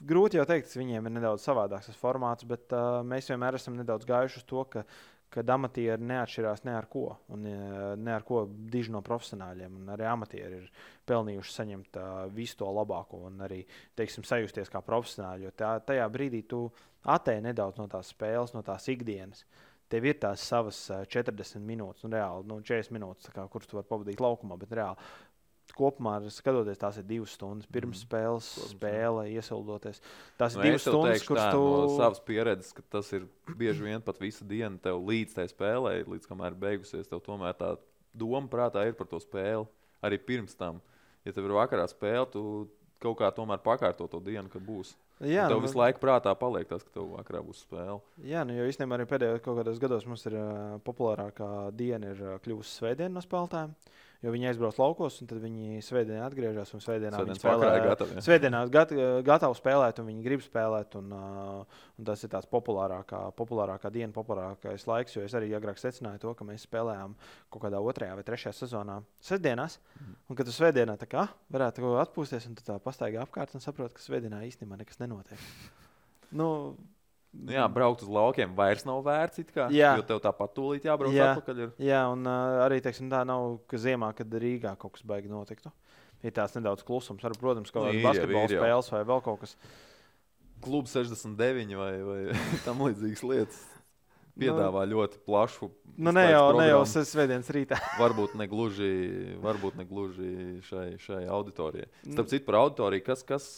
grūti 0.00 0.40
jau 0.40 0.48
teikt, 0.48 0.72
viņiem 0.76 1.06
ir 1.06 1.16
nedaudz 1.18 1.44
savādāks 1.44 1.92
formāts, 2.00 2.48
bet 2.48 2.72
uh, 2.72 3.00
mēs 3.06 3.30
vienmēr 3.30 3.60
esam 3.60 3.78
nedaudz 3.78 4.08
gājuši 4.08 4.40
uz 4.40 4.48
to, 4.48 4.64
ka, 4.72 4.84
kad 5.30 5.54
amatieri 5.54 6.02
neatšķirās 6.08 6.64
ne 6.66 6.74
ar 6.74 6.88
ko, 6.90 7.06
un 7.30 7.46
ne 7.46 8.14
ar 8.16 8.24
ko 8.26 8.46
diži 8.50 8.90
no 8.90 9.04
profesionāļiem. 9.06 9.76
Arī 9.94 10.08
amatieri 10.10 10.64
ir 10.64 10.84
pelnījuši 11.06 11.56
saņemt 11.60 12.00
uh, 12.00 12.12
visu 12.34 12.58
to 12.64 12.74
labāko 12.74 13.26
un 13.28 13.44
arī 13.46 13.62
teiksim, 13.94 14.26
sajusties 14.26 14.72
kā 14.72 14.82
profesionāļi. 14.82 15.46
Jo 15.46 15.54
tā, 15.54 15.76
tajā 15.86 16.08
brīdī 16.10 16.42
tu 16.48 16.64
attēji 17.06 17.44
nedaudz 17.46 17.78
no 17.78 17.86
tās 17.92 18.10
spēles, 18.10 18.56
no 18.56 18.64
tās 18.66 18.88
ikdienas. 18.90 19.44
Uh, 19.44 19.66
tev 19.90 20.06
ir 20.06 20.20
tās 20.22 20.44
savas 20.46 20.78
40 21.10 21.64
minūtes, 21.66 22.04
nu, 22.06 22.12
reāli 22.14 22.46
nu, 22.48 22.60
40 22.62 22.94
minūtes, 22.96 23.32
kā, 23.34 23.46
kuras 23.50 23.68
tu 23.70 23.78
vari 23.78 23.88
pavadīt 23.90 24.22
laukumā. 24.22 24.58
Bet 24.60 24.72
reāli 24.78 25.10
kopumā, 25.76 26.16
skatoties, 26.32 26.78
tās 26.80 26.98
ir 27.00 27.06
divas 27.08 27.34
stundas 27.36 27.68
pirms 27.70 28.00
mm. 28.00 28.06
spēles, 28.06 28.48
mm. 28.56 28.70
spēle, 28.74 29.26
iesildoties. 29.36 30.00
Tās 30.40 30.56
nu, 30.56 30.62
ir 30.62 30.70
divas 30.70 30.86
stundas, 30.86 31.26
kuras 31.26 31.52
tu 31.54 31.62
no 31.62 31.84
savas 31.94 32.22
pieredzes, 32.26 32.72
ka 32.76 32.84
tas 32.96 33.10
ir 33.16 33.26
bieži 33.58 33.86
vien 33.86 34.04
pat 34.04 34.20
visu 34.22 34.46
dienu 34.48 34.80
tev 34.82 35.00
līdz 35.06 35.36
tai 35.38 35.46
spēlē, 35.50 35.94
līdz 36.10 36.30
kamēr 36.30 36.58
beigusies, 36.64 37.08
tev 37.10 37.22
tomēr 37.26 37.56
tā 37.58 37.74
doma 38.16 38.50
prātā 38.50 38.86
ir 38.88 38.96
par 38.98 39.08
to 39.10 39.20
spēli. 39.22 39.68
Arī 40.04 40.16
pirms 40.24 40.56
tam, 40.56 40.80
ja 41.26 41.34
tev 41.36 41.46
ir 41.48 41.56
vakarā 41.58 41.84
spēle, 41.90 42.26
tu 42.32 42.42
kaut 43.00 43.18
kā 43.20 43.30
tomēr 43.36 43.60
pakārto 43.64 44.08
to 44.10 44.20
dienu, 44.24 44.48
ka 44.52 44.62
būs. 44.62 44.94
Jā, 45.20 45.46
tev 45.50 45.58
nu, 45.58 45.66
visu 45.66 45.76
laiku 45.76 46.00
prātā 46.00 46.32
paliek 46.38 46.68
tas, 46.68 46.84
ka 46.86 46.94
tev 46.94 47.10
vakarā 47.12 47.42
būs 47.44 47.64
spēle. 47.66 47.98
Jā, 48.24 48.44
nu, 48.48 48.54
jo 48.56 48.68
īstenībā 48.70 48.96
arī 48.96 49.08
pēdējos 49.10 49.82
gados 49.82 50.06
mums 50.08 50.24
ir 50.30 50.38
uh, 50.40 50.78
populārākā 50.86 51.48
diena 51.76 52.14
ir 52.14 52.22
uh, 52.24 52.38
kļuvusi 52.44 52.78
svētdiena 52.78 53.18
no 53.18 53.24
spēlētājiem. 53.24 53.74
Uh, 53.74 53.98
jo 54.20 54.32
viņi 54.34 54.50
aizbrauc 54.50 54.76
laukos, 54.80 55.16
un 55.22 55.28
tad 55.30 55.40
viņi 55.40 55.80
svētdienā 55.84 56.26
atgriežas. 56.26 56.72
Un 56.76 56.82
svētdienā 56.84 57.22
viņi 57.24 57.40
spēlē 57.40 57.70
gatavi. 57.86 58.24
Svētdienā 58.26 58.60
gat, 58.72 58.92
gatavi 59.26 59.58
spēlēt, 59.58 60.02
un 60.02 60.10
viņi 60.10 60.24
grib 60.26 60.44
spēlēt. 60.44 60.96
Un, 61.00 61.14
uh, 61.16 61.80
un 61.96 62.08
tas 62.08 62.24
ir 62.26 62.32
tāds 62.32 62.50
populārākā, 62.52 63.22
populārākā 63.38 63.92
diena, 63.94 64.12
populārākais 64.16 64.86
laiks. 64.90 65.16
Jo 65.16 65.24
es 65.24 65.36
arī 65.38 65.50
agrāk 65.56 65.80
secināju 65.80 66.22
to, 66.26 66.36
ka 66.36 66.46
mēs 66.48 66.68
spēlējām 66.68 67.16
kaut 67.48 67.64
kādā 67.64 67.80
otrajā 67.80 68.20
vai 68.20 68.26
trešajā 68.28 68.54
sezonā 68.60 69.00
sestdienās. 69.24 69.80
Mm. 69.98 70.14
Un 70.28 70.40
kad 70.40 70.48
tu 70.48 70.56
svētdienā 70.56 70.96
tā 71.00 71.08
kā 71.10 71.26
varētu 71.52 71.96
atpūsties, 72.04 72.50
un 72.50 72.60
tā 72.60 72.80
pastaigā 72.84 73.24
apkārt 73.24 73.56
un 73.56 73.64
saproti, 73.64 73.96
ka 73.96 74.04
svētdienā 74.04 74.44
īstenībā 74.50 74.80
nekas 74.80 75.00
nenotiek. 75.00 75.50
Nu 76.36 76.50
jā, 77.50 77.66
braukt 77.72 78.04
uz 78.04 78.10
laukiem 78.12 78.54
vairs 78.58 78.86
nav 78.88 79.02
vērts. 79.06 79.44
Kā, 79.54 79.68
jā, 79.74 79.94
jo 80.00 80.06
tev 80.08 80.22
tāpat 80.24 80.54
tūlīt 80.56 80.88
jābrauc 80.88 81.14
jā, 81.14 81.30
atpakaļ. 81.34 81.62
Ir. 81.66 81.72
Jā, 81.90 82.04
un 82.12 82.26
uh, 82.26 82.60
arī 82.66 82.80
teiksim, 82.84 83.10
tā 83.12 83.22
nav, 83.28 83.60
ka 83.70 83.80
ziemā, 83.80 84.12
kad 84.18 84.40
Rīgā 84.42 84.74
kaut 84.80 84.96
kas 84.98 85.06
baigs 85.06 85.30
notiktu. 85.30 85.72
Ir 86.20 86.34
tās 86.36 86.52
nedaudz 86.56 86.84
klusums, 86.84 87.22
arī, 87.24 87.38
protams, 87.40 87.72
kaut 87.72 87.88
kādas 87.88 88.04
basketbola 88.04 88.50
spēles 88.52 88.92
vai 88.92 89.04
vēl 89.08 89.22
kaut 89.24 89.44
kas. 89.44 89.56
Klubs 90.60 90.92
69 90.92 91.78
vai, 91.80 91.92
vai 92.04 92.22
tam 92.66 92.82
līdzīgas 92.84 93.24
lietas. 93.24 93.60
Piedāvā 94.40 94.84
nu, 94.86 94.94
ļoti 94.94 95.20
plašu. 95.26 95.68
Nu, 96.00 96.12
ne 96.14 96.22
jau, 96.28 96.44
programmu. 96.48 96.60
ne 96.62 96.68
jau 96.70 97.04
svētdienas 97.08 97.50
rītā. 97.52 97.78
varbūt 98.02 98.36
ne 98.40 98.46
gluži, 98.48 98.90
varbūt 99.42 99.76
ne 99.80 99.86
gluži 99.88 100.30
šai, 100.68 100.86
šai 101.02 101.24
auditorijai. 101.32 101.88
Starp 102.04 102.24
nu. 102.24 102.30
citu, 102.32 102.46
par 102.46 102.60
auditoriju, 102.62 103.04
kas, 103.08 103.24
kas 103.26 103.48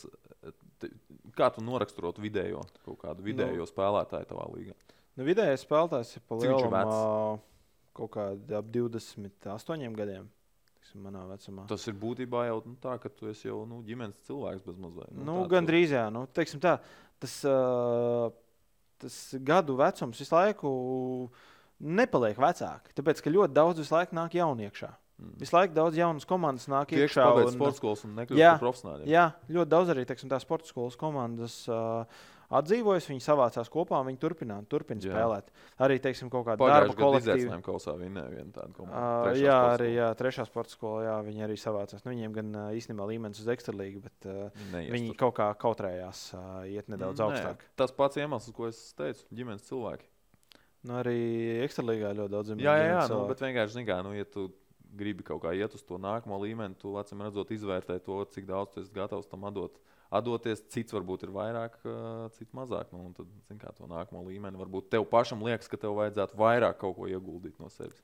kā 1.38 1.48
tu 1.54 1.64
noraksturotu 1.64 2.22
vidējo, 2.24 2.62
kādu 3.00 3.24
vidējo 3.26 3.64
nu, 3.64 3.70
spēlētāju 3.70 4.28
tavā 4.30 4.46
līgā? 4.52 4.76
Nu, 5.18 5.26
vidējais 5.28 5.64
spēlētājs 5.66 6.16
ir 6.16 6.24
palielinājums 6.28 7.42
kaut 7.96 8.14
kādā 8.14 8.62
ap 8.62 8.70
28 8.72 9.98
gadiem. 9.98 10.30
Tas 11.70 11.84
ir 11.88 11.96
būtībā 11.96 12.46
jau 12.48 12.59
nu, 12.66 12.74
tā, 12.82 12.96
ka 13.00 13.09
tu 13.12 13.30
esi 13.30 13.46
jau 13.48 13.62
nu, 13.68 13.80
ģimenes 13.86 14.26
cilvēks 14.26 14.66
mazliet. 14.76 15.12
Nu, 15.14 15.24
nu, 15.28 15.36
Gan 15.48 15.68
drīz, 15.68 15.94
jā. 15.94 16.06
Nu, 16.12 16.26
tā, 16.28 16.74
tas, 17.22 17.36
uh, 17.48 18.28
tas 19.00 19.18
gadu 19.40 19.76
vecums 19.80 20.20
visu 20.20 20.36
laiku 20.36 20.72
nepaliek 21.82 22.38
vecāk. 22.38 22.92
Tāpēc, 22.98 23.22
ka 23.24 23.32
ļoti 23.32 23.56
daudz 23.56 23.82
visu 23.82 23.94
laiku 23.94 24.18
nāk 24.18 24.36
jauniekšā. 24.36 24.90
Mm. 25.23 25.39
Visu 25.40 25.57
laiku 25.57 25.77
daudz 25.77 25.99
jaunas 25.99 26.27
komandas 26.28 26.69
nāk 26.70 26.93
iekšā. 26.97 27.24
Tieši 27.31 27.49
un, 27.53 27.57
sporta 27.57 27.78
skolas 27.78 28.05
un 28.09 28.15
nekļūst 28.19 28.44
par 28.49 28.61
profesionāļiem. 28.66 29.09
Jā, 29.12 29.24
ļoti 29.55 29.74
daudz 29.77 29.94
arī 29.94 30.07
teiksim, 30.09 30.31
tās 30.32 30.47
sporta 30.47 30.70
skolas 30.70 30.99
komandas. 31.01 31.62
Uh, 31.70 32.28
Atdzīvojas, 32.53 33.07
viņi 33.09 33.23
savācās 33.24 33.70
kopā, 33.73 34.03
viņi 34.05 34.19
turpina, 34.20 34.59
turpina 34.69 35.01
spēlēt. 35.01 35.47
Arī, 35.81 35.97
teiksim, 36.05 36.28
kaut 36.32 36.44
kāda 36.51 36.66
darba 36.69 36.97
kolektīva. 36.99 37.57
Kausā 37.65 37.94
vinēja 37.97 38.28
viena 38.28 38.53
tāda 38.53 38.77
komanda. 38.77 39.01
Uh, 39.31 39.39
jā, 39.40 39.57
arī 39.70 39.89
jā, 39.94 40.11
trešā 40.19 40.44
sporta 40.51 40.74
skola, 40.74 41.07
jā, 41.07 41.16
viņi 41.31 41.47
arī 41.47 41.57
savācās. 41.57 42.05
Nu, 42.05 42.12
viņiem 42.12 42.36
gan 42.36 42.53
īstenībā 42.77 43.09
līmenis 43.09 43.40
uz 43.40 43.49
ekstralīgu, 43.55 44.05
bet 44.05 44.28
uh, 44.28 44.69
viņi 44.77 45.16
kaut 45.16 45.39
kā 45.40 45.49
kautrējās 45.65 46.27
uh, 46.36 46.44
iet 46.69 46.93
nedaudz 46.93 47.24
Nē, 47.24 47.31
augstāk. 47.31 47.65
Tas 47.81 47.97
pats 47.97 48.20
iemesls, 48.20 48.53
ko 48.53 48.69
es 48.69 48.85
teicu, 49.01 49.24
ģimenes 49.32 49.65
cilvēki. 49.70 50.11
Nu, 50.82 50.99
arī 50.99 51.19
ekstralīgā 51.62 52.11
ļoti 52.19 52.32
daudz 52.32 52.51
zīmējumu. 52.51 52.66
Jā, 52.66 52.77
jā, 52.81 52.94
jā 52.99 53.03
nu, 53.12 53.23
bet 53.31 53.43
vienkārši, 53.44 53.77
zin 53.78 53.86
kā, 53.86 54.01
nu, 54.03 54.12
ja 54.19 54.27
tu 54.27 54.49
gribi 54.98 55.24
kaut 55.27 55.43
kā 55.44 55.55
iet 55.56 55.74
uz 55.77 55.82
to 55.86 55.98
nākamo 56.01 56.39
līmeni, 56.43 56.77
tu 56.78 56.94
acīm 57.01 57.24
redzot, 57.24 57.51
izvērtē 57.55 57.98
to, 58.05 58.20
cik 58.35 58.47
daudz 58.48 58.74
tu 58.74 58.82
esi 58.82 58.93
gatavs 58.94 59.31
tam 59.31 59.47
atdot. 59.48 59.78
Atdoties, 60.12 60.60
cits 60.69 60.93
varbūt 60.93 61.24
ir 61.24 61.31
vairāk, 61.32 61.78
cits 62.36 62.52
mazāk. 62.56 62.90
Nu, 62.93 63.14
tad, 63.16 63.31
zin, 63.48 63.56
kā 63.60 63.73
to 63.73 63.89
nākamo 63.89 64.27
līmeni, 64.27 64.60
varbūt 64.60 64.90
tev 64.93 65.06
pašam 65.09 65.40
liekas, 65.47 65.70
ka 65.73 65.81
tev 65.81 65.97
vajadzētu 65.97 66.36
vairāk 66.36 66.77
kaut 66.82 66.98
ko 66.98 67.09
ieguldīt 67.09 67.56
no 67.62 67.70
sevis. 67.73 68.02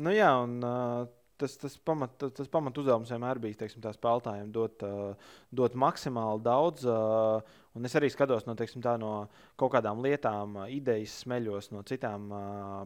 Nu 0.00 0.10
jā, 0.14 0.32
un 0.42 0.58
uh, 0.66 1.04
tas, 1.40 1.56
tas 1.60 1.76
pamat, 1.86 2.16
tas 2.36 2.50
pamat 2.50 2.78
uzdevums 2.82 3.10
vienmēr 3.12 3.40
bija 3.42 3.62
teiksim, 3.62 3.82
spēlētājiem 3.96 4.50
dot, 4.54 4.84
uh, 4.86 5.32
dot 5.54 5.76
maksimāli 5.78 6.42
daudz. 6.44 6.84
Uh, 6.88 7.60
un 7.78 7.88
es 7.88 7.96
arī 7.98 8.10
skatos 8.12 8.46
no, 8.48 8.56
teiksim, 8.58 8.82
tā, 8.84 8.96
no 9.00 9.12
kaut 9.60 9.72
kādām 9.76 10.02
lietām, 10.04 10.58
uh, 10.60 10.68
idejas 10.72 11.20
smeļos 11.24 11.70
no 11.74 11.84
citām 11.88 12.28
uh, 12.32 12.42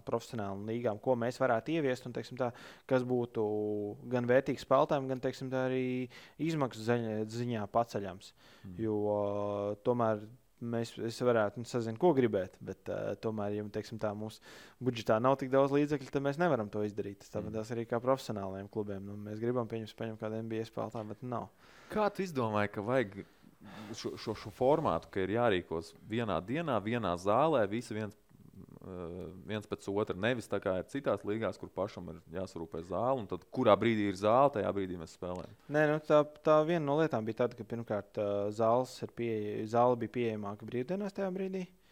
profesionālām 0.06 0.64
līgām, 0.70 1.00
ko 1.02 1.18
mēs 1.20 1.40
varētu 1.42 1.74
ieviest. 1.76 2.06
Un, 2.08 2.14
teiksim, 2.16 2.38
tā, 2.40 2.52
kas 2.90 3.06
būtu 3.08 3.44
gan 4.12 4.30
vērtīgs 4.30 4.66
spēlētājiem, 4.66 5.10
gan 5.12 5.24
teiksim, 5.24 5.50
tā, 5.52 5.66
arī 5.70 5.84
izmaksu 6.42 6.86
ziņā 7.34 7.66
paceļams. 7.74 8.32
Mm. 8.64 8.80
Jo 8.86 9.02
uh, 9.02 9.68
tomēr 9.86 10.24
mēs 10.72 11.20
varētu 11.28 11.62
nu, 11.62 11.68
sazināt, 11.68 12.00
ko 12.00 12.12
gribēt. 12.16 12.56
Bet, 12.64 12.82
uh, 12.88 13.12
tomēr, 13.22 13.58
ja 13.58 13.66
teiksim, 13.74 14.00
tā, 14.02 14.14
mūsu 14.18 14.42
budžetā 14.84 15.20
nav 15.22 15.38
tik 15.40 15.52
daudz 15.52 15.74
līdzekļu, 15.74 16.10
tad 16.14 16.24
mēs 16.24 16.40
nevaram 16.40 16.70
to 16.72 16.82
izdarīt. 16.86 17.26
Tāpat 17.28 17.52
mm. 17.52 17.70
arī 17.76 17.86
kā 17.90 18.00
profesionāliem 18.02 18.70
klubiem. 18.72 19.04
Nu, 19.06 19.18
mēs 19.28 19.42
gribam 19.42 19.70
pieņemt, 19.70 19.96
paņemt 19.98 20.24
kādu 20.24 20.42
NBA 20.42 20.66
spēlētāju, 20.70 21.10
bet 21.12 21.24
nav. 21.28 21.48
Kā 21.92 22.08
tu 22.10 22.24
izdomāji, 22.24 22.72
ka 22.74 22.84
vajag 22.84 23.18
šo, 23.94 24.14
šo, 24.20 24.34
šo 24.38 24.52
formātu, 24.54 25.10
ka 25.12 25.24
ir 25.24 25.34
jārīkos 25.36 25.94
vienā 26.10 26.38
dienā, 26.44 26.78
vienā 26.84 27.14
zālē, 27.20 27.64
visi 27.70 27.96
viens 27.96 28.16
viens 29.48 29.68
pēc 29.68 29.86
otra. 29.92 30.16
Nevis 30.20 30.50
tā 30.50 30.60
kā 30.62 30.76
ir 30.80 30.88
citās 30.92 31.24
līgās, 31.26 31.58
kur 31.60 31.70
pašam 31.74 32.10
ir 32.12 32.18
jāsarūpē 32.36 32.84
zāle, 32.88 33.22
un 33.22 33.28
tad 33.30 33.46
kurā 33.54 33.76
brīdī 33.80 34.08
ir 34.10 34.18
zāle, 34.20 34.52
tajā 34.58 34.72
brīdī 34.76 34.98
mēs 35.00 35.16
spēlējam. 35.18 35.54
Nē, 35.74 35.86
nu, 35.92 36.00
tā, 36.04 36.24
tā 36.46 36.58
viena 36.68 36.84
no 36.86 36.98
lietām 37.00 37.26
bija 37.26 37.44
tāda, 37.44 37.58
ka 37.58 37.68
pirmkārt 37.68 38.20
eh, 38.20 38.34
zāles 38.56 38.98
pie, 39.16 39.32
zāle 39.70 39.98
bija 40.02 40.16
pieejamāka 40.18 40.68
brīvdienās 40.68 41.16
tajā 41.16 41.32
brīdī. 41.34 41.64
Uh, 41.64 41.83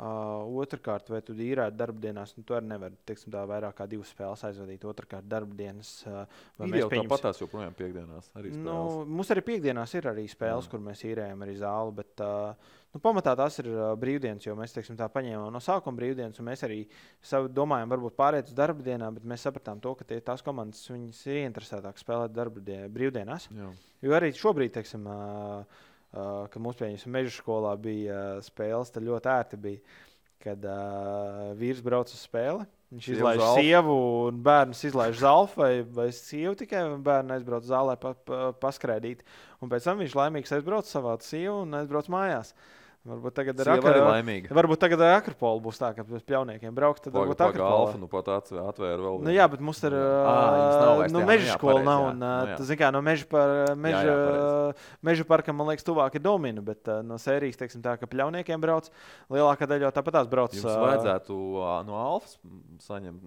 Otrakārt, 0.00 1.10
vai 1.12 1.18
tu 1.26 1.34
īrētu 1.34 1.76
darbdienās, 1.76 2.32
nu, 2.36 2.44
tu 2.46 2.54
arī 2.56 2.70
nevari 2.70 2.96
teiksim, 3.08 3.32
tā, 3.34 3.42
vairāk 3.50 3.74
kā 3.80 3.86
divas 3.90 4.12
spēles 4.14 4.44
aizvadīt. 4.48 4.86
Otrakārt, 4.88 5.26
darbdienas. 5.28 5.90
Uh, 6.06 6.22
vai 6.60 6.68
mēs 6.70 6.86
pieņemsim... 6.86 7.10
tāpatās 7.10 7.42
joprojām 7.42 7.74
piekdienās? 7.76 8.30
Nu, 8.54 8.76
mums 9.10 9.32
arī 9.34 9.44
piekdienās 9.50 9.96
ir 9.98 10.08
arī 10.12 10.28
spēles, 10.30 10.68
Jā. 10.68 10.72
kur 10.72 10.84
mēs 10.86 11.02
īrējam 11.10 11.42
arī 11.44 11.56
zāli. 11.60 11.96
Bet, 12.00 12.22
uh, 12.24 12.76
Nu, 12.90 12.98
pamatā 12.98 13.36
tas 13.38 13.54
ir 13.62 13.68
uh, 13.70 13.92
brīvdienas, 14.02 14.42
jo 14.42 14.56
mēs 14.58 14.72
teiksim, 14.74 14.96
tā 14.98 15.06
paņēmām 15.14 15.52
no 15.54 15.60
sākuma 15.62 16.00
brīvdienas, 16.00 16.40
un 16.42 16.48
mēs 16.48 16.64
arī 16.66 16.80
savu, 17.22 17.46
domājam, 17.54 17.92
varbūt 17.92 18.16
pāriet 18.18 18.50
uz 18.50 18.56
darba 18.58 18.82
dienām, 18.82 19.14
bet 19.14 19.28
mēs 19.30 19.44
sapratām 19.46 19.78
to, 19.82 19.92
ka 19.94 20.06
tie, 20.08 20.18
tās 20.26 20.42
komandas 20.42 20.82
ir 20.90 21.38
ieinteresētākas 21.44 22.02
spēlēt 22.02 22.34
darba 22.34 22.62
dien, 22.66 22.88
brīvdienās. 22.90 23.46
Jā. 23.54 23.70
Jo 24.02 24.16
arī 24.18 24.32
šobrīd, 24.34 24.74
teiksim, 24.74 25.06
uh, 25.06 25.86
uh, 26.12 26.46
kad 26.50 26.60
mums 26.62 26.78
pieņemsim 26.80 27.12
meža 27.14 27.34
skolā 27.34 27.74
bija 27.80 28.16
uh, 28.36 28.44
spēles, 28.44 28.92
tad 28.94 29.06
ļoti 29.06 29.32
ērti 29.34 29.60
bija, 29.60 30.00
kad 30.44 30.66
uh, 30.66 31.50
vīrs 31.60 31.82
brauc 31.84 32.12
uz 32.12 32.24
spēli. 32.24 32.66
Viņš 32.90 33.06
Sievu 33.06 33.18
izlaiž 33.20 33.40
zalfu. 33.40 33.62
sievu, 33.62 33.96
un 34.26 34.42
bērns 34.42 34.80
izlaiž 34.88 35.20
zelfu, 35.20 35.60
vai, 35.60 35.72
vai 35.94 36.08
sievu 36.16 36.56
tikai 36.58 36.82
bērnu 37.06 37.36
aizbrauc 37.36 37.68
zālē 37.68 37.94
pa, 38.02 38.16
pa, 38.26 38.40
paskraidīt. 38.58 39.22
Un 39.62 39.70
pēc 39.70 39.86
tam 39.86 40.02
viņš 40.02 40.16
laimīgs 40.18 40.56
aizbrauc 40.56 40.90
savā 40.90 41.14
sievu 41.22 41.60
un 41.62 41.78
aizbrauc 41.78 42.10
mājās. 42.10 42.50
Uh, 42.50 42.79
Varbūt 43.00 43.32
tagad 43.32 43.60
ar 43.62 43.68
Akropolu. 43.78 44.50
Varbūt 44.52 44.80
tagad 44.82 45.00
ar 45.00 45.14
Akropolu 45.16 45.62
būs 45.64 45.78
tā, 45.80 45.88
ka 45.96 46.02
pēc 46.04 46.20
pļauniekiem 46.28 46.74
braukt. 46.76 47.06
Tad 47.06 47.14
varbūt 47.16 47.42
Akropolu. 47.46 47.94
Nu, 48.02 48.08
pat 48.12 48.26
atvēra 48.28 48.98
vēl. 49.00 49.22
Nu, 49.24 49.32
jā, 49.32 49.46
bet 49.48 49.62
mums 49.64 49.80
ir. 49.88 49.96
Uh, 49.96 51.06
nu, 51.08 51.22
meža 51.24 51.54
skola 51.56 51.80
nav. 51.86 52.04
Un, 52.10 52.20
uh, 52.20 52.50
nu, 52.60 52.76
kā, 52.76 52.90
no 52.92 53.00
meža, 53.04 53.24
par, 53.30 53.72
meža, 53.72 54.02
jā, 54.04 54.18
jā, 54.18 54.74
meža 55.08 55.24
parkam, 55.30 55.56
man 55.56 55.70
liekas, 55.70 55.86
tuvāk 55.86 56.18
ir 56.20 56.24
domina. 56.26 56.60
Bet 56.66 56.90
uh, 56.92 57.00
no 57.06 57.16
sērijas, 57.16 57.56
teiksim 57.62 57.80
tā, 57.86 57.96
ka 57.96 58.10
pļauniekiem 58.10 58.60
brauc. 58.60 58.92
Lielākā 59.32 59.70
daļa 59.72 59.88
jau 59.88 59.94
tāpat 59.96 60.18
tās 60.18 60.30
brauc. 60.36 60.58
Jums 60.60 60.68
uh, 60.68 60.76
vajadzētu 60.84 61.40
uh, 61.56 61.72
no 61.88 61.96
Alfas 62.02 62.36
saņemt, 62.84 63.24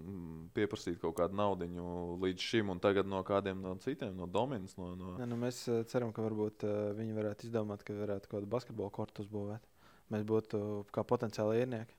pieprasīt 0.54 1.02
kaut 1.02 1.18
kādu 1.18 1.34
naudu 1.42 1.66
līdz 2.22 2.46
šim, 2.46 2.70
un 2.70 2.78
tagad 2.82 3.10
no 3.10 3.26
kādiem 3.26 3.58
no 3.66 3.74
citiem, 3.82 4.14
no 4.14 4.30
Dominas. 4.30 4.78
No, 4.78 4.94
no... 4.94 5.18
Ja, 5.18 5.26
nu, 5.26 5.38
mēs 5.42 5.64
ceram, 5.90 6.14
ka 6.14 6.22
varbūt 6.22 6.62
uh, 6.62 6.80
viņi 6.94 7.18
varētu 7.18 7.50
izdomāt, 7.50 7.82
ka 7.82 7.98
varētu 7.98 8.30
kaut 8.30 8.38
kādu 8.38 8.54
basketbolu 8.54 8.94
kortu 8.94 9.26
uzbūvēt 9.26 9.63
mēs 10.14 10.24
būtu 10.28 10.62
kā 10.94 11.04
potenciāli 11.06 11.60
iernieki. 11.62 11.94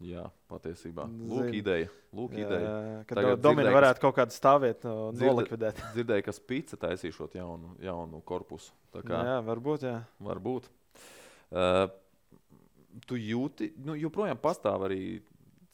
Jā, 0.00 0.24
patiesībā. 0.48 1.04
Lūk, 1.04 1.50
Zin. 1.50 1.56
ideja. 1.58 1.88
Lūk, 2.16 2.32
jā, 2.32 2.46
ideja. 2.46 2.68
Kad 3.08 3.18
Domina 3.20 3.66
dzirdēju, 3.66 3.76
varētu 3.76 4.02
kaut 4.06 4.14
kādu 4.16 4.32
stāvēt 4.32 4.86
un 4.88 5.16
dzirde, 5.16 5.28
nolikvidēt. 5.28 5.82
dzirdēju, 5.96 6.24
ka 6.24 6.34
spīca 6.34 6.78
taisīšot 6.86 7.36
jaunu, 7.36 7.74
jaunu 7.84 8.22
korpusu. 8.24 8.72
Tā 8.94 9.04
kā, 9.04 9.20
jā, 9.28 9.36
varbūt. 9.44 9.84
Jā. 9.84 9.98
Varbūt. 10.24 10.70
Uh, 11.52 11.84
tu 13.04 13.20
jūti, 13.20 13.74
nu, 13.84 13.98
joprojām 14.00 14.40
pastāv 14.40 14.88
arī 14.88 15.02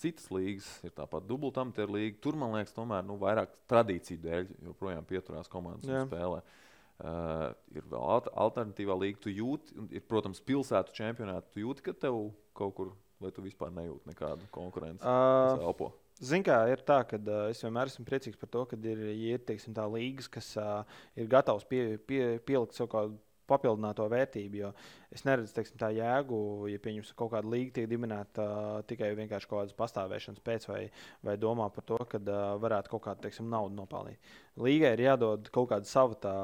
citas 0.02 0.26
līgas, 0.34 0.66
ir 0.84 0.92
tāpat 0.98 1.24
dubultamtēra 1.30 1.94
līga. 1.94 2.18
Tur, 2.26 2.34
man 2.40 2.58
liekas, 2.58 2.74
tomēr 2.74 3.06
nu, 3.06 3.20
vairāk 3.22 3.54
tradīciju 3.70 4.24
dēļ 4.26 4.50
joprojām 4.72 5.06
pieturās 5.06 5.46
komandas 5.52 6.08
spēlē. 6.10 6.42
Uh, 6.42 6.65
Uh, 6.96 7.50
ir 7.76 7.84
vēl 7.90 8.24
alternatīvā 8.32 8.94
līnija. 8.96 9.20
Tu 9.26 9.34
jūti, 9.36 9.74
ir, 9.92 10.04
protams, 10.08 10.40
pilsētu 10.40 10.94
čempionāti. 10.96 11.50
Tu 11.52 11.60
jūti, 11.60 11.84
ka 11.84 11.92
tev 12.06 12.16
kaut 12.56 12.72
kur, 12.78 12.94
vai 13.20 13.28
tu 13.36 13.44
vispār 13.44 13.74
nejūti 13.76 14.08
nekādu 14.14 14.48
konkurenci? 14.54 15.04
Uh, 15.04 15.92
Ziniet, 16.16 16.46
kā 16.48 16.56
ir 16.72 16.80
tā, 16.88 17.02
ka 17.04 17.18
uh, 17.20 17.50
es 17.52 17.60
vienmēr 17.60 17.90
esmu 17.90 18.06
priecīgs 18.08 18.40
par 18.40 18.48
to, 18.48 18.62
ka 18.70 18.78
ir, 18.80 19.02
ja 19.12 19.36
ir 19.36 19.44
teiksim, 19.44 19.74
tā 19.76 19.84
līgas, 19.92 20.30
kas 20.32 20.54
uh, 20.56 20.86
ir 21.20 21.28
gatavs 21.28 21.68
pie, 21.68 21.98
pie, 22.08 22.22
pielikt 22.48 22.78
savu 22.78 22.88
kādu 22.94 23.18
papildināto 23.48 24.06
vērtību. 24.10 24.58
Jo 24.60 24.70
es 25.14 25.24
neredzu 25.26 25.54
teiksim, 25.56 25.78
tā 25.80 25.90
jēgu, 25.96 26.38
ja 26.70 26.80
pieņems 26.82 27.12
kaut 27.16 27.32
kāda 27.32 27.50
līga 27.50 27.76
tiek 27.78 27.88
dibināta 27.90 28.44
uh, 28.46 28.80
tikai 28.88 29.12
vienkārši 29.18 29.48
kaut 29.50 29.62
kādas 29.62 29.76
pastāvēšanas 29.78 30.42
pēc, 30.44 30.66
vai, 30.70 30.80
vai 31.24 31.36
domā 31.40 31.68
par 31.74 31.86
to, 31.88 31.98
ka 32.10 32.20
uh, 32.20 32.42
varētu 32.62 32.92
kaut 32.92 33.04
kādu 33.06 33.26
teiksim, 33.26 33.48
naudu 33.52 33.76
nopelnīt. 33.78 34.32
Līgai 34.62 34.94
ir 34.96 35.04
jādod 35.06 35.50
kaut 35.52 35.70
kāda 35.72 35.88
sava 35.88 36.16
tā, 36.20 36.34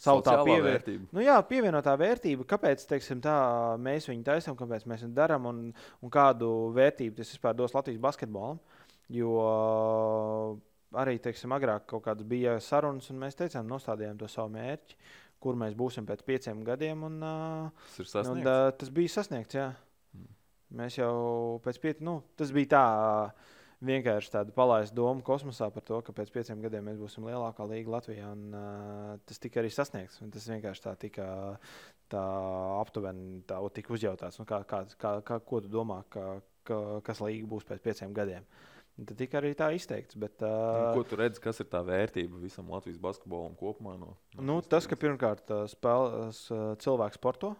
savu 0.00 0.24
tā 0.24 0.38
pievienotā 0.48 0.96
nu, 1.12 1.22
jā, 1.24 1.36
pievienotā 1.48 1.94
vērtība. 2.00 2.46
Kāpēc 2.48 2.86
teiksim, 2.88 3.22
tā, 3.24 3.36
mēs 3.84 4.08
viņu 4.10 4.26
taisām, 4.26 4.56
kāpēc 4.58 4.88
mēs 4.88 5.04
viņu 5.06 5.16
darām 5.16 5.48
un, 5.50 5.66
un 6.02 6.12
kādu 6.12 6.72
vērtību 6.76 7.20
tas 7.20 7.34
vispār 7.34 7.56
dos 7.58 7.76
Latvijas 7.76 8.00
basketbolam? 8.08 8.60
Jo 9.12 9.36
arī 10.96 11.18
teiksim, 11.20 11.52
agrāk 11.56 11.92
bija 12.28 12.58
sarunas, 12.64 13.10
un 13.12 13.20
mēs 13.20 13.36
teicām, 13.36 13.68
nostādījām 13.68 14.18
to 14.20 14.28
savu 14.28 14.52
mērķi 14.56 14.96
kur 15.42 15.58
mēs 15.58 15.76
būsim 15.78 16.06
pēc 16.08 16.24
pieciem 16.26 16.64
gadiem. 16.66 17.04
Un, 17.08 17.20
tas 17.20 18.00
ir 18.02 18.10
sasniegts. 18.10 18.32
Un, 18.34 18.48
uh, 18.48 18.70
tas 18.80 18.90
bija 18.94 19.14
sasniegts. 19.18 19.58
Jā. 19.58 19.68
Mm. 20.16 20.32
Mēs 20.80 20.98
jau 20.98 21.14
pēc 21.64 21.80
pieciem, 21.84 22.08
nu, 22.10 22.18
tas 22.38 22.54
bija 22.54 22.74
tā. 22.76 22.84
Vienkārši 23.88 24.32
tāda 24.34 24.50
palaista 24.50 24.96
doma 24.98 25.22
kosmosā 25.22 25.68
par 25.70 25.84
to, 25.86 26.00
ka 26.02 26.10
pēc 26.10 26.32
pieciem 26.34 26.58
gadiem 26.64 26.88
mēs 26.88 26.96
būsim 26.98 27.28
lielākā 27.28 27.62
līga 27.70 27.92
Latvijā. 27.94 28.32
Un, 28.34 28.48
uh, 28.50 29.12
tas 29.22 29.38
tika 29.38 29.62
arī 29.62 29.70
sasniegts. 29.70 30.18
Tas 30.34 30.48
vienkārši 30.50 30.82
tā 30.82 30.96
tika 30.98 31.28
tā 32.10 32.24
aptuveni 32.80 33.44
tā, 33.46 33.60
tika 33.76 33.94
uzjautāts. 33.94 34.40
Nu, 34.42 34.48
kā, 34.50 34.64
kā, 34.66 34.82
kā, 34.98 35.12
kā, 35.22 35.38
ko 35.46 35.62
tu 35.62 35.70
domā, 35.70 36.00
ka, 36.10 36.40
ka, 36.66 36.80
kas 37.06 37.22
līga 37.22 37.46
būs 37.52 37.68
pēc 37.68 37.84
pieciem 37.84 38.16
gadiem? 38.16 38.42
Uh, 38.42 38.77
Tad 38.98 39.14
tika 39.20 39.38
arī 39.38 39.52
tā 39.54 39.68
izteikts. 39.76 40.16
Bet, 40.18 40.42
uh, 40.42 40.90
ko 40.96 41.04
tu 41.06 41.18
redzi, 41.20 41.42
kas 41.42 41.60
ir 41.62 41.68
tā 41.70 41.84
vērtība 41.86 42.40
visam 42.42 42.70
Latvijas 42.72 42.98
basketbolam 43.02 43.54
kopumā? 43.58 43.94
No, 44.00 44.16
no 44.34 44.46
nu, 44.48 44.56
tas, 44.66 44.88
ka 44.90 44.98
pirmkārt 44.98 45.52
spēl, 45.70 46.32
cilvēks 46.82 47.20
sporto, 47.20 47.52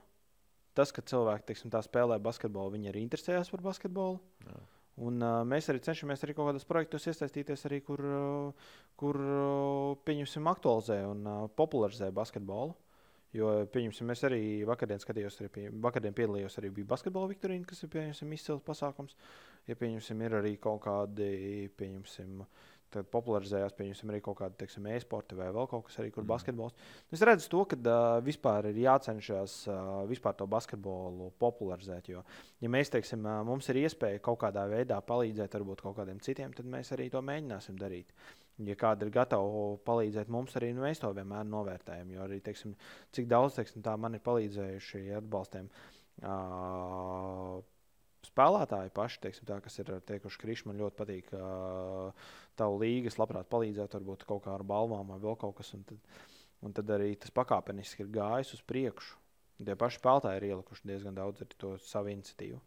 tas, 0.74 0.90
ka 0.94 1.04
cilvēki 1.06 1.46
teiksim, 1.50 1.70
spēlē 1.86 2.18
basketbolu, 2.22 2.74
viņi 2.74 2.90
arī 2.90 3.04
interesējas 3.06 3.52
par 3.54 3.62
basketbolu. 3.70 4.18
Jā. 4.48 4.58
Un, 4.98 5.22
uh, 5.22 5.44
mēs 5.46 5.68
arī 5.70 5.78
cenšamies 5.84 6.24
arī 6.26 6.34
kaut 6.34 6.50
kādos 6.50 6.66
projektos 6.66 7.06
iesaistīties, 7.06 7.62
arī, 7.68 7.78
kur, 7.86 8.02
uh, 8.02 8.70
kur 8.98 9.18
uh, 9.22 9.94
pieņemsim, 10.08 10.48
aktualizē 10.50 11.04
un 11.06 11.22
uh, 11.22 11.44
popularizē 11.54 12.10
basketbolu. 12.14 12.74
Jo, 13.36 13.52
pieņemsim, 13.70 14.08
es 14.10 14.24
arī 14.24 14.40
vakardien 14.66 15.00
skatījos, 15.02 15.36
arī 15.42 15.50
pie, 15.52 15.64
vakardien 15.84 16.16
piedalījos 16.16 16.58
arī 16.58 16.72
basketbola 16.80 17.28
viktorīnā, 17.30 17.66
kas 17.68 17.84
ir 17.84 17.92
pieņemsim, 17.92 18.32
izcils 18.34 18.64
pasākums. 18.64 19.14
Ja 19.68 19.76
pieņemsim, 19.78 20.24
ir 20.24 20.38
arī 20.40 20.56
kaut 20.62 20.80
kādi, 20.86 21.68
pieņemsim, 21.76 22.42
tad 22.94 23.08
popularizējās, 23.12 23.74
pieņemsim, 23.76 24.08
arī 24.08 24.22
kaut 24.24 24.38
kāda, 24.38 24.56
teiksim, 24.62 24.86
e-sporta 24.94 25.36
vai 25.36 25.50
vēl 25.52 25.68
kaut 25.68 25.84
kas 25.88 25.98
arī, 26.00 26.08
kur 26.14 26.24
mm. 26.24 26.30
basketbols. 26.30 26.76
Es 27.12 27.22
redzu 27.28 27.50
to, 27.52 27.62
ka 27.68 27.76
uh, 27.76 28.06
vispār 28.24 28.70
ir 28.70 28.80
jācenšas 28.80 29.58
uh, 29.68 29.92
vispār 30.08 30.38
to 30.38 30.48
basketbolu 30.48 31.28
popularizēt, 31.42 32.08
jo, 32.14 32.24
ja 32.64 32.72
mēs, 32.72 32.92
teiksim, 32.94 33.28
uh, 33.28 33.42
mums 33.46 33.68
ir 33.68 33.82
iespēja 33.84 34.24
kaut 34.24 34.40
kādā 34.46 34.64
veidā 34.72 35.02
palīdzēt 35.04 35.58
varbūt 35.60 35.84
kaut 35.84 35.98
kādiem 36.00 36.24
citiem, 36.24 36.56
tad 36.56 36.70
mēs 36.72 36.94
arī 36.96 37.10
to 37.12 37.24
mēģināsim 37.28 37.76
darīt 37.80 38.16
ja 38.66 38.74
kāda 38.78 39.06
ir 39.06 39.12
gatava 39.14 39.76
palīdzēt 39.86 40.30
mums, 40.32 40.56
arī 40.58 40.72
nu, 40.74 40.82
mēs 40.86 41.02
to 41.02 41.12
vienmēr 41.14 41.46
novērtējam. 41.46 42.10
Jo 42.14 42.24
arī, 42.26 42.40
teiksim, 42.44 42.74
cik 43.14 43.28
daudz 43.30 43.58
teiksim, 43.58 43.84
man 44.02 44.18
ir 44.18 44.24
palīdzējuši 44.24 45.04
atbalstiem. 45.20 45.68
Uh, 46.18 47.60
spēlētāji 48.26 48.90
paši, 48.94 49.20
teiksim, 49.22 49.46
tā, 49.48 49.58
kas 49.62 49.78
ir 49.78 49.92
teikuši, 50.08 50.40
ka 50.40 50.70
man 50.70 50.80
ļoti 50.80 50.98
patīk 50.98 51.30
uh, 51.36 52.30
tavu 52.58 52.80
līgu, 52.82 53.10
es 53.10 53.18
labprāt 53.20 53.48
palīdzētu, 53.52 54.00
varbūt 54.00 54.26
kaut 54.28 54.44
kā 54.46 54.56
ar 54.56 54.64
balvām 54.66 55.12
vai 55.12 55.20
vēl 55.22 55.38
kaut 55.38 55.56
kas. 55.60 55.70
Un 55.76 55.84
tad, 55.86 56.00
un 56.66 56.74
tad 56.74 56.90
arī 56.96 57.12
tas 57.20 57.34
pakāpeniski 57.34 58.04
ir 58.04 58.12
gājis 58.18 58.56
uz 58.58 58.64
priekšu. 58.66 59.16
Tie 59.58 59.74
paši 59.78 59.98
spēlētāji 59.98 60.38
ir 60.38 60.48
ielikuši 60.52 60.90
diezgan 60.90 61.16
daudz 61.16 61.42
to 61.58 61.76
savu 61.82 62.12
iniciatīvu. 62.12 62.60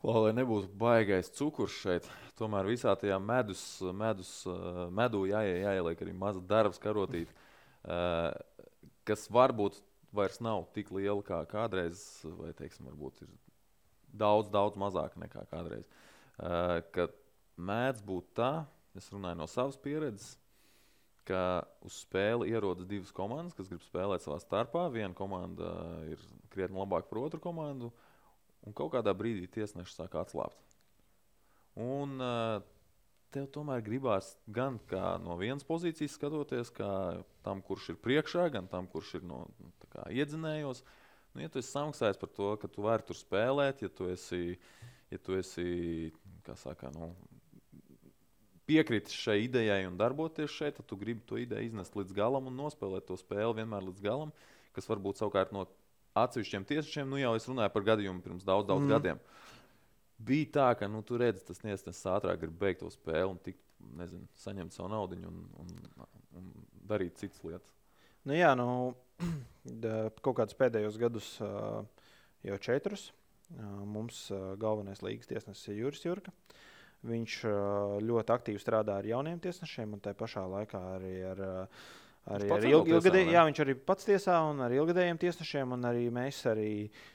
Lai 0.00 0.32
nebūtu 0.32 0.70
baigais 0.80 1.28
cukurs 1.36 1.74
šeit, 1.76 2.06
tomēr 2.38 2.70
visā 2.70 2.94
tajā 2.96 3.18
medus, 3.20 3.62
medus, 3.92 4.30
medū 4.96 5.26
jāie, 5.28 5.58
jāieliek 5.60 6.00
arī 6.00 6.14
maza 6.16 6.40
darbs 6.40 6.80
karotīt, 6.80 7.34
kas 9.04 9.26
varbūt 9.28 9.76
vairs 10.16 10.40
nav 10.40 10.64
tik 10.74 10.88
liela 10.96 11.20
kā 11.22 11.42
kādreiz, 11.52 12.00
vai 12.24 12.54
teiksim, 12.56 12.88
varbūt 12.88 13.26
ir 13.26 13.36
daudz, 14.12 14.50
daudz 14.52 14.78
mazāka 14.80 15.20
nekā 15.22 15.46
kādreiz. 15.50 15.86
Kad 16.94 17.16
mēdz 17.60 18.04
būt 18.06 18.30
tā, 18.38 18.52
es 18.96 19.10
runāju 19.12 19.40
no 19.40 19.48
savas 19.50 19.78
pieredzes, 19.80 20.36
ka 21.28 21.62
uz 21.86 22.00
spēli 22.02 22.48
ierodas 22.50 22.88
divas 22.90 23.12
komandas, 23.14 23.54
kas 23.54 23.68
grib 23.70 23.82
spēlēt 23.84 24.24
savā 24.24 24.40
starpā. 24.42 24.88
Viena 24.90 25.14
komanda 25.14 25.74
ir 26.10 26.22
krietni 26.50 26.80
labāka 26.80 27.10
par 27.12 27.20
otru 27.26 27.42
komandu. 27.44 27.92
Uh, 27.92 28.06
Un 28.66 28.76
kaut 28.76 28.92
kādā 28.92 29.12
brīdī 29.16 29.48
tiesneši 29.48 29.94
sāk 29.94 30.16
atslābt. 30.20 30.76
Un 31.80 32.20
uh, 32.20 32.60
tev 33.32 33.46
tomēr 33.54 33.80
gribās 33.84 34.34
gan 34.50 34.76
no 35.24 35.36
vienas 35.40 35.64
pozīcijas 35.64 36.16
skatoties, 36.18 36.72
kā 36.74 36.90
tam, 37.46 37.62
kurš 37.64 37.94
ir 37.94 38.00
priekšā, 38.04 38.48
gan 38.52 38.68
tam, 38.68 38.90
kurš 38.90 39.20
ir 39.20 39.24
no, 39.24 39.46
kā, 39.88 40.04
iedzinējos. 40.12 40.84
Nu, 41.34 41.42
ja 41.44 41.50
tu 41.50 41.60
esi 41.60 41.70
samaksājis 41.70 42.18
par 42.18 42.30
to, 42.34 42.52
ka 42.58 42.70
tu 42.70 42.84
vari 42.86 43.06
tur 43.06 43.18
spēlēt, 43.18 43.84
ja 43.84 43.90
tu 43.92 44.08
esi, 44.10 44.56
ja 45.12 45.18
tu 45.22 45.36
esi 45.38 46.10
saka, 46.58 46.90
nu, 46.90 47.12
piekritis 48.70 49.14
šai 49.14 49.44
idejai 49.44 49.84
un 49.86 49.98
darboties 49.98 50.50
šeit, 50.50 50.78
tad 50.78 50.86
tu 50.90 50.98
gribi 50.98 51.22
to 51.26 51.38
ideju 51.38 51.70
iznest 51.70 51.94
līdz 51.98 52.14
galam 52.16 52.48
un 52.50 52.58
nospēlēt 52.58 53.06
to 53.06 53.18
spēli 53.18 53.60
vienmēr 53.60 53.86
līdz 53.86 54.02
galam, 54.02 54.32
kas 54.74 54.90
varbūt 54.90 55.20
savukārt 55.20 55.54
no 55.54 55.66
atsevišķiem 56.18 56.66
tiesnešiem, 56.66 57.10
nu 57.10 57.20
jau 57.20 57.34
es 57.38 57.46
runāju 57.50 57.72
par 57.74 57.86
gadījumu 57.92 58.22
pirms 58.24 58.46
daudz, 58.46 58.68
daudz 58.68 58.86
mm. 58.86 58.92
gadiem. 58.94 59.22
Bija 60.30 60.50
tā, 60.56 60.68
ka 60.78 60.88
nu, 60.90 61.02
tur 61.06 61.22
redzat, 61.22 61.46
tas 61.48 61.62
tiesnesis 61.62 62.06
ātrāk 62.10 62.42
grib 62.42 62.56
beigt 62.60 62.82
to 62.82 62.90
spēli 62.92 63.30
un 63.30 63.38
tikt, 63.42 63.62
nezinu, 63.96 64.26
saņemt 64.42 64.74
savu 64.74 64.90
naudu 64.92 65.16
un, 65.30 65.38
un, 65.62 65.70
un 66.36 66.50
darīt 66.90 67.16
citas 67.22 67.40
lietas. 67.46 67.78
Nu, 68.26 68.34
jā, 68.36 68.50
nu, 68.58 68.66
kaut 70.24 70.36
kādus 70.40 70.58
pēdējos 70.58 70.98
gadus, 71.00 71.30
jau 72.46 72.58
četrus, 72.64 73.10
mums 73.60 74.26
galvenais 74.60 75.02
līgas 75.04 75.30
tiesnesis 75.30 75.72
ir 75.72 75.80
Juris 75.84 76.04
Jurka. 76.06 76.34
Viņš 77.06 77.40
ļoti 78.04 78.34
aktīvi 78.34 78.60
strādā 78.60 78.98
ar 79.00 79.08
jauniem 79.08 79.40
tiesnešiem 79.40 79.96
un 79.96 80.02
tā 80.04 80.12
pašā 80.16 80.44
laikā 80.48 80.80
arī 80.98 81.14
ar 81.30 81.44
Arī 82.28 82.50
ar 82.52 82.64
ilg, 82.68 82.88
ilgadē, 82.92 83.22
jā, 83.32 83.42
viņš 83.48 83.60
arī 83.64 83.74
pats 83.88 84.04
tiesā 84.04 84.34
un 84.50 84.60
ar 84.60 84.72
ilgadējiem 84.76 85.18
tiesnešiem, 85.22 85.72
un 85.72 85.86
arī 85.88 86.02
mēs 86.12 86.42
arī 86.50 86.72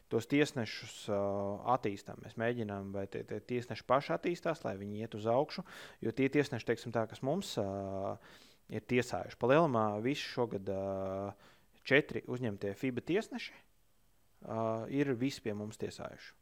tos 0.10 0.26
tiesnešus 0.32 0.96
uh, 1.14 1.62
attīstām. 1.76 2.18
Mēs 2.26 2.34
mēģinām, 2.42 2.90
lai 2.98 3.06
tie, 3.14 3.22
tie 3.30 3.38
tiesneši 3.54 3.86
paši 3.86 4.16
attīstās, 4.18 4.64
lai 4.66 4.74
viņi 4.82 5.06
iet 5.06 5.16
uz 5.16 5.28
augšu. 5.30 5.62
Jo 6.02 6.14
tie 6.16 6.28
tiesneši, 6.34 6.68
teiksim, 6.72 6.96
tā, 6.96 7.06
kas 7.12 7.22
mums 7.26 7.54
uh, 7.62 8.18
ir 8.74 8.82
tiesājuši, 8.90 9.38
palielinājumā 9.40 9.86
visi 10.04 10.26
šogad 10.26 10.74
uh, 10.74 11.54
četri 11.86 12.24
uzņemtie 12.28 12.74
FIBA 12.78 13.04
tiesneši 13.12 13.54
uh, 13.54 14.88
ir 14.90 15.14
visi 15.20 15.44
pie 15.46 15.54
mums 15.58 15.80
tiesājuši. 15.82 16.34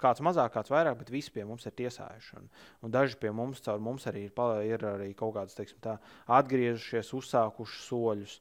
Kāds 0.00 0.20
mazāk, 0.20 0.50
kāds 0.52 0.68
vairāk, 0.68 0.98
bet 1.00 1.10
visi 1.12 1.32
pie 1.32 1.46
mums 1.48 1.64
ir 1.64 1.72
tiesājuši. 1.78 2.34
Un, 2.36 2.48
un 2.84 2.92
daži 2.92 3.16
pie 3.20 3.30
mums, 3.32 3.62
caur 3.64 3.80
mums 3.80 4.04
arī 4.10 4.26
ir, 4.26 4.34
ir 4.68 4.84
arī 4.84 5.14
kaut 5.16 5.32
kādas 5.38 5.56
tā, 5.80 5.96
atgriezušies, 6.28 7.14
uzsākuši 7.16 7.82
soļus. 7.86 8.38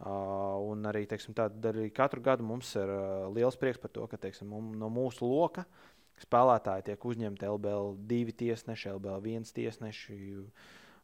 Uh, 0.00 0.56
un 0.70 0.86
arī, 0.88 1.02
teiksim, 1.04 1.34
tā, 1.36 1.50
arī 1.68 1.90
katru 1.92 2.22
gadu 2.24 2.46
mums 2.46 2.70
ir 2.78 2.88
uh, 2.88 3.26
liels 3.34 3.58
prieks 3.60 3.82
par 3.82 3.90
to, 3.92 4.06
ka 4.08 4.16
teiksim, 4.22 4.48
mum, 4.48 4.70
no 4.80 4.88
mūsu 4.88 5.26
loka 5.28 5.66
spēlētāji 6.20 6.86
tiek 6.86 7.04
uzņemti 7.10 7.48
LBL 7.48 7.92
divi 8.08 8.32
tiesneši, 8.32 8.94
LBL 8.94 9.20
viens 9.24 9.52
tiesneši 9.56 10.16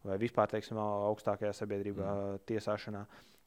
vai 0.06 0.16
vispār 0.22 0.48
teiksim, 0.48 0.78
augstākajā 0.80 1.52
sabiedrībā 1.56 2.06
mm. 2.06 2.42
tiesāšanā. 2.48 3.04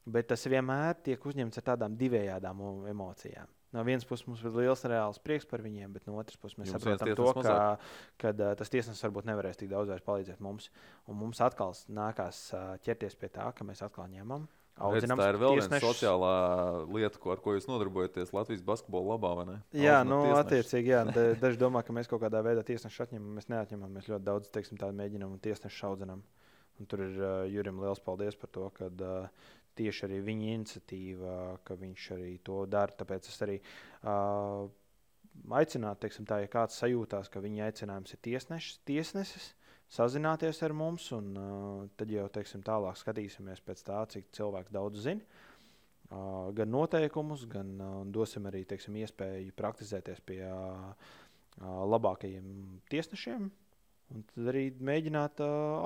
Bet 0.08 0.30
tas 0.30 0.46
vienmēr 0.48 0.96
tiek 1.04 1.24
uzņemts 1.26 1.60
ar 1.60 1.66
tādām 1.72 1.96
divējādām 2.00 2.62
emocijām. 2.88 3.50
No 3.70 3.84
vienas 3.86 4.06
puses 4.08 4.26
mums 4.26 4.40
ir 4.42 4.54
liels 4.56 4.80
reāls 4.88 5.20
prieks 5.22 5.46
par 5.46 5.62
viņiem, 5.62 5.92
bet 5.94 6.06
no 6.08 6.16
otras 6.18 6.38
puses 6.40 6.58
mēs 6.58 6.72
Jums 6.72 6.82
saprotam 6.82 7.12
to, 7.14 7.26
ka 8.18 8.32
uh, 8.32 8.54
tas 8.58 8.72
tiesnesis 8.72 9.04
varbūt 9.06 9.28
nevarēs 9.28 9.60
tik 9.60 9.70
daudz 9.70 9.92
palīdzēt 10.06 10.40
mums. 10.42 10.72
Un 11.06 11.20
mums 11.20 11.42
atkal 11.44 11.76
nākās 11.86 12.48
ķerties 12.86 13.14
pie 13.20 13.30
tā, 13.30 13.52
ka 13.54 13.66
mēs 13.68 13.84
atkal 13.86 14.10
ņemam. 14.10 14.48
Redz, 14.80 15.04
tā 15.12 15.26
ir 15.28 15.36
vēl 15.36 15.58
viena 15.58 15.78
sociālā 15.82 16.34
lieta, 16.88 17.20
ko, 17.20 17.34
ar 17.34 17.40
ko 17.44 17.52
jūs 17.52 17.66
nodarbojaties 17.68 18.32
Latvijas 18.32 18.62
basketbola 18.64 19.12
labā. 19.12 19.58
Jā, 19.76 19.98
nu, 20.08 20.22
tiesnešus. 20.24 20.40
attiecīgi, 20.40 20.92
jā, 20.94 21.02
daži 21.42 21.60
domā, 21.60 21.82
ka 21.84 21.92
mēs 21.92 22.08
kaut 22.08 22.22
kādā 22.22 22.40
veidā 22.46 22.64
tiesnešu 22.64 23.04
atņemam. 23.04 23.34
Mēs 23.36 23.50
neatņemam, 23.52 23.92
mēs 23.98 24.08
ļoti 24.08 24.26
daudz 24.30 24.52
teiksim, 24.54 24.80
mēģinām 24.80 25.36
un 25.36 25.42
tiesnešu 25.44 25.90
audzinām. 25.90 26.24
Un 26.80 26.88
tur 26.88 27.02
ir 27.04 27.18
uh, 27.20 27.32
Jurim 27.52 27.82
liels 27.82 28.00
paldies 28.00 28.38
par 28.40 28.48
to, 28.56 28.70
ka 28.72 28.88
uh, 28.88 29.50
tieši 29.78 30.06
arī 30.06 30.20
viņa 30.26 30.52
iniciatīva, 30.56 31.36
ka 31.64 31.76
viņš 31.78 32.10
arī 32.16 32.34
to 32.46 32.64
dara. 32.70 32.96
Tāpēc 32.98 33.28
es 33.30 33.38
arī 33.46 33.56
uh, 33.60 34.66
aicinātu, 35.60 36.04
teiksim, 36.04 36.26
tā, 36.28 36.40
ja 36.44 36.50
kāds 36.50 36.78
sajūtās, 36.80 37.30
ka 37.32 37.42
viņa 37.44 37.68
aicinājums 37.68 38.14
ir 38.14 38.22
tiesnešs, 38.26 38.80
tiesnesis, 38.88 39.52
sazināties 39.90 40.62
ar 40.66 40.74
mums, 40.76 41.10
un 41.16 41.30
uh, 41.36 41.86
tad 41.98 42.12
jau 42.14 42.26
teiksim, 42.32 42.64
tālāk 42.66 42.98
skatīsimies 43.00 43.62
pēc 43.66 43.86
tā, 43.86 44.02
cik 44.12 44.30
cilvēks 44.36 44.74
daudz 44.74 45.06
zina. 45.06 45.46
Uh, 46.10 46.50
gan 46.56 46.72
noteikumus, 46.74 47.46
gan 47.50 47.72
uh, 47.78 47.96
dosim 48.10 48.48
arī 48.50 48.64
teiksim, 48.66 48.96
iespēju 48.98 49.54
praktizēties 49.58 50.22
pie 50.26 50.42
uh, 50.42 51.10
labākajiem 51.60 52.80
tiesnešiem, 52.90 53.50
un 54.10 54.24
tad 54.32 54.50
arī 54.50 54.70
mēģināt 54.82 55.42
uh, 55.46 55.76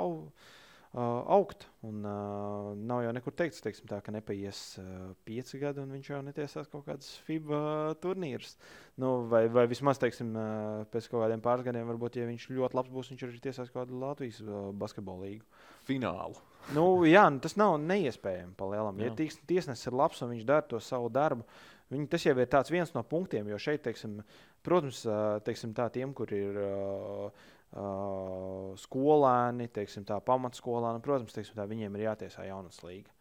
augt. 0.94 1.66
Un, 1.84 2.04
uh, 2.06 2.70
nav 2.78 3.02
jau 3.04 3.12
nekur 3.12 3.34
teikts, 3.36 3.60
teiksim, 3.64 3.88
tā, 3.90 3.98
ka 4.04 4.12
nepaies 4.14 4.60
uh, 4.80 5.10
pieci 5.26 5.58
gadi, 5.60 5.82
un 5.82 5.90
viņš 5.92 6.10
jau 6.12 6.20
netiesās 6.24 6.70
kaut 6.70 6.86
kādas 6.86 7.10
FIBA 7.26 7.96
turnīrus. 8.02 8.54
Nu, 9.02 9.26
vai, 9.30 9.44
vai 9.52 9.66
vismaz 9.70 9.98
teiksim, 10.00 10.30
uh, 10.38 10.86
pēc 10.92 11.10
kaut 11.10 11.24
kādiem 11.24 11.42
pāris 11.44 11.66
gadiem, 11.66 11.88
varbūt, 11.90 12.20
ja 12.20 12.28
viņš 12.30 12.46
ļoti 12.54 12.78
labs 12.78 12.94
būs, 12.94 13.10
viņš 13.12 13.26
arī 13.26 13.42
tiesās 13.42 13.72
kaut 13.72 13.82
kādu 13.82 14.00
Latvijas 14.00 14.40
uh, 14.46 14.70
basketbola 14.80 15.26
līgu. 15.26 15.62
Finālu. 15.84 16.38
nu, 16.72 16.86
jā, 17.10 17.26
nu, 17.28 17.42
tas 17.44 17.58
nav 17.60 17.76
neiespējami 17.82 18.54
palielam. 18.56 19.02
Ja 19.02 19.10
ties, 19.18 19.36
tiesnesis 19.50 19.90
ir 19.90 19.98
labs 19.98 20.22
un 20.24 20.30
viņš 20.32 20.46
dara 20.48 20.64
to 20.70 20.80
savu 20.80 21.10
darbu, 21.12 21.44
viņi, 21.92 22.06
tas 22.12 22.24
jau 22.24 22.36
ir 22.38 22.70
viens 22.70 22.94
no 22.94 23.02
punktiem, 23.04 23.50
jo 23.50 23.58
šeit, 23.60 23.82
teiksim, 23.84 24.22
protams, 24.64 25.02
teiksim, 25.44 25.74
tā, 25.76 25.90
tiem, 25.92 26.14
kur 26.16 26.32
ir. 26.32 26.62
Uh, 26.62 27.50
uh, 27.74 28.72
skolēni, 28.80 29.68
teiksim, 29.74 30.06
tā, 30.08 30.18
pamatskolēni, 30.24 31.02
protams, 31.04 31.34
teiksim, 31.36 31.58
tā, 31.58 31.66
viņiem 31.70 31.98
ir 31.98 32.06
jātiesā 32.08 32.46
jaunas 32.48 32.80
līga. 32.86 33.12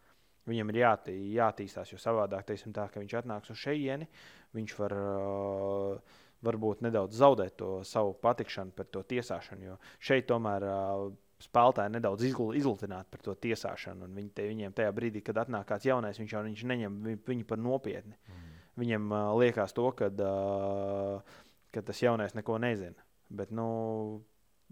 Viņam 0.50 0.74
ir 0.74 0.82
jātī, 0.82 1.16
jātīstās, 1.38 1.94
jo 1.94 2.00
savādāk, 2.02 2.44
teiksim, 2.50 2.74
tā, 2.76 2.90
ka 2.92 3.00
viņš 3.00 3.16
atnāks 3.22 3.54
uz 3.54 3.62
šejieni, 3.62 4.10
viņš 4.58 4.76
var 4.82 4.96
uh, 5.00 6.16
varbūt 6.44 6.84
nedaudz 6.84 7.16
zaudēt 7.20 7.56
to 7.62 7.78
savu 7.88 8.16
patikšanu 8.20 8.76
par 8.76 8.90
to 8.92 9.04
tiesāšanu. 9.08 9.70
Jo 9.70 9.78
šeit 10.04 10.28
tomēr 10.28 10.66
uh, 10.68 11.06
spēlētāji 11.44 11.94
nedaudz 11.96 12.26
izlutināti 12.28 13.12
par 13.12 13.24
to 13.24 13.36
tiesāšanu. 13.46 14.10
Viņi 14.18 14.34
te, 14.36 14.48
viņiem 14.52 14.76
tajā 14.76 14.92
brīdī, 14.96 15.24
kad 15.26 15.40
atnāk 15.46 15.68
kāds 15.72 15.88
jaunais, 15.88 16.20
viņš 16.20 16.36
jau 16.36 16.44
viņš 16.46 16.66
neņem 16.74 17.00
viņu 17.28 17.48
par 17.48 17.62
nopietni. 17.64 18.20
Mm. 18.28 18.52
Viņam 18.84 19.10
uh, 19.12 19.32
liekas, 19.40 19.76
to, 19.78 19.88
kad, 19.98 20.20
uh, 20.20 21.42
ka 21.74 21.84
tas 21.86 22.04
jaunais 22.04 22.36
neko 22.38 22.60
nezina. 22.64 23.08
Bet, 23.34 23.52
nu, 23.56 23.68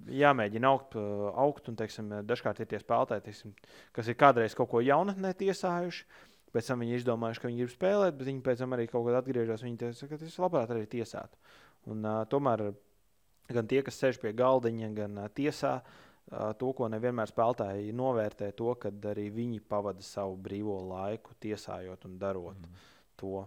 jāmēģina 0.09 0.69
augt, 0.71 0.97
augt 0.97 1.69
un 1.71 1.77
teiksim, 1.79 2.11
dažkārt 2.27 2.61
ir 2.63 2.69
tie 2.71 2.79
spēlētāji, 2.81 3.25
teiksim, 3.27 3.55
kas 3.95 4.09
ir 4.09 4.17
kādreiz 4.19 4.55
kaut 4.57 4.71
ko 4.71 4.81
jaunatnē 4.83 5.33
tiesājuši. 5.39 6.05
Pēc 6.51 6.67
tam 6.67 6.81
viņi 6.83 6.97
izdomājuši, 6.99 7.39
ka 7.39 7.47
viņi 7.47 7.61
grib 7.63 7.71
spēlēt, 7.71 8.15
bet 8.19 8.27
viņi 8.27 8.41
pēc 8.43 8.59
tam 8.59 8.75
arī 8.75 8.85
kaut 8.91 9.05
kad 9.07 9.21
atgriežas. 9.21 9.63
Viņi 9.63 9.77
teica, 9.85 10.07
ka 10.09 10.17
tas 10.19 10.39
labāk 10.43 10.73
arī 10.73 10.83
tiesātu. 10.91 11.39
Un, 11.87 12.03
uh, 12.03 12.25
tomēr 12.27 12.65
gan 13.55 13.69
tie, 13.71 13.79
kas 13.85 13.99
sēž 14.01 14.19
pie 14.19 14.33
galdiņa, 14.35 14.89
gan 14.97 15.21
uh, 15.21 15.29
tiesā, 15.31 15.77
uh, 15.79 16.51
to, 16.59 16.73
ko 16.75 16.89
nevienmēr 16.91 17.31
spēlētāji 17.31 17.95
novērtē, 17.95 18.51
to, 18.59 18.75
ka 18.75 18.91
arī 19.13 19.29
viņi 19.31 19.63
pavada 19.63 20.03
savu 20.03 20.35
brīvo 20.43 20.75
laiku 20.91 21.37
tiesājot 21.39 22.09
un 22.09 22.19
darot 22.19 22.59
mm. 22.59 22.83
to 23.21 23.45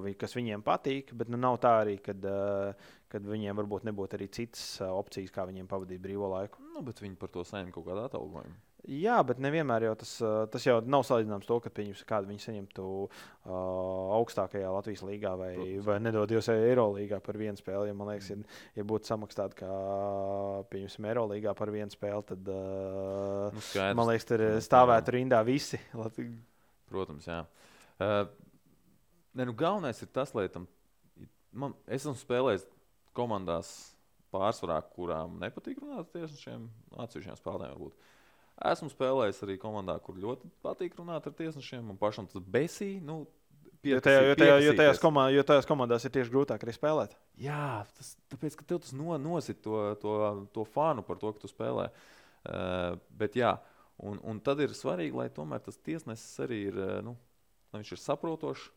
vi, 0.00 0.14
kas 0.18 0.36
viņiem 0.38 0.64
patīk, 0.64 1.12
bet 1.18 1.30
nu, 1.32 1.40
nav 1.40 1.60
tā 1.62 1.76
arī, 1.82 1.98
kad, 2.04 2.24
uh, 2.24 2.90
kad 3.12 3.28
viņiem 3.28 3.58
varbūt 3.60 3.86
nebūtu 3.90 4.18
arī 4.18 4.28
citas 4.32 4.64
uh, 4.80 4.92
opcijas, 4.96 5.34
kā 5.34 5.44
viņiem 5.48 5.68
pavadīt 5.70 6.02
brīvo 6.02 6.32
laiku. 6.32 6.64
Nu, 6.72 6.84
bet 6.86 7.02
viņi 7.04 7.18
par 7.20 7.32
to 7.34 7.44
saņem 7.44 7.72
kaut 7.74 7.88
kādu 7.90 8.06
atalgojumu. 8.06 8.60
Jā, 8.90 9.20
bet 9.22 9.38
nevienmēr 9.38 9.84
jau 9.86 9.92
tas, 10.00 10.12
uh, 10.24 10.40
tas 10.50 10.64
jau 10.66 10.80
nav 10.90 11.04
salīdzināms 11.06 11.46
to, 11.46 11.60
ka 11.62 11.70
kādu 11.70 12.30
viņi 12.32 12.42
saņemtu 12.42 12.86
uh, 13.04 13.52
augstākajā 14.16 14.72
Latvijas 14.74 15.04
līgā 15.06 15.36
vai, 15.38 15.52
Protams. 15.54 15.84
vai 15.86 15.98
nedodies 16.02 16.48
Eirolīgā 16.50 17.20
par 17.22 17.38
vienu 17.38 17.60
spēli. 17.60 17.92
Ja, 17.92 17.94
man 17.94 18.10
liekas, 18.10 18.32
ja, 18.32 18.40
ja 18.80 18.86
būtu 18.90 19.06
samaksāta 19.06 19.60
kā 19.60 19.70
pieņemsim 20.72 21.06
Eirolīgā 21.12 21.54
par 21.54 21.70
vienu 21.70 21.94
spēli, 21.94 22.26
tad 22.32 22.50
uh, 22.50 23.54
nu, 23.54 23.62
skaidrs. 23.68 23.98
man 24.00 24.10
liekas, 24.10 24.26
tur 24.32 24.44
stāvētu 24.66 25.14
rindā 25.14 25.44
visi. 25.46 25.78
Protams, 26.90 27.30
jā. 27.30 27.44
Uh, 28.02 28.24
Ne, 29.32 29.46
nu, 29.48 29.54
galvenais 29.56 30.02
ir 30.04 30.10
tas, 30.12 30.34
lai 30.36 30.48
tam. 30.52 30.68
Man, 31.52 31.74
es 31.86 32.04
esmu 32.04 32.14
spēlējis 32.20 32.64
komandās 33.16 33.70
pārsvarā, 34.32 34.78
kurām 34.94 35.36
nepatīk 35.40 35.82
runāt 35.82 36.06
ar 36.06 36.10
tiesnešiem, 36.14 36.64
atsevišķiem 37.04 37.38
spēlētājiem 37.40 37.76
varbūt. 37.76 38.08
Esmu 38.72 38.88
spēlējis 38.92 39.42
arī 39.44 39.58
komandā, 39.60 39.96
kur 40.04 40.16
ļoti 40.20 40.48
patīk 40.64 40.96
runāt 41.00 41.28
ar 41.28 41.36
tiesnešiem, 41.36 41.92
un 41.92 42.00
pašam 42.00 42.28
tas 42.30 42.44
besī. 42.44 42.94
Nu, 43.04 43.24
Jo, 43.82 43.98
tajā, 43.98 44.18
jo, 44.28 44.34
tajā, 44.38 44.58
jo, 44.62 44.72
tajās 44.78 45.00
komā, 45.02 45.24
jo 45.34 45.42
tajās 45.42 45.66
komandās 45.66 46.04
ir 46.06 46.12
tieši 46.14 46.30
grūtāk 46.30 46.62
arī 46.62 46.70
spēlēt. 46.76 47.16
Jā, 47.42 47.80
tas, 47.96 48.12
tāpēc, 48.30 48.54
ka 48.60 48.66
tev 48.70 48.78
tas 48.84 48.92
no, 48.94 49.16
nosit 49.18 49.58
to, 49.64 49.80
to, 49.98 50.12
to 50.54 50.62
fanu 50.70 51.02
par 51.02 51.18
to, 51.18 51.32
ka 51.34 51.42
tu 51.42 51.50
spēlē. 51.50 51.88
Uh, 52.46 53.00
bet 53.18 53.34
jā, 53.34 53.56
un, 54.06 54.20
un 54.22 54.38
tad 54.38 54.62
ir 54.62 54.76
svarīgi, 54.78 55.16
lai 55.18 55.26
tomēr 55.34 55.64
tas 55.66 55.80
tiesnesis 55.82 56.44
arī 56.46 56.60
ir, 56.68 56.78
nu, 57.02 57.16
viņš 57.74 57.90
ir 57.96 58.02
saprotošs 58.04 58.70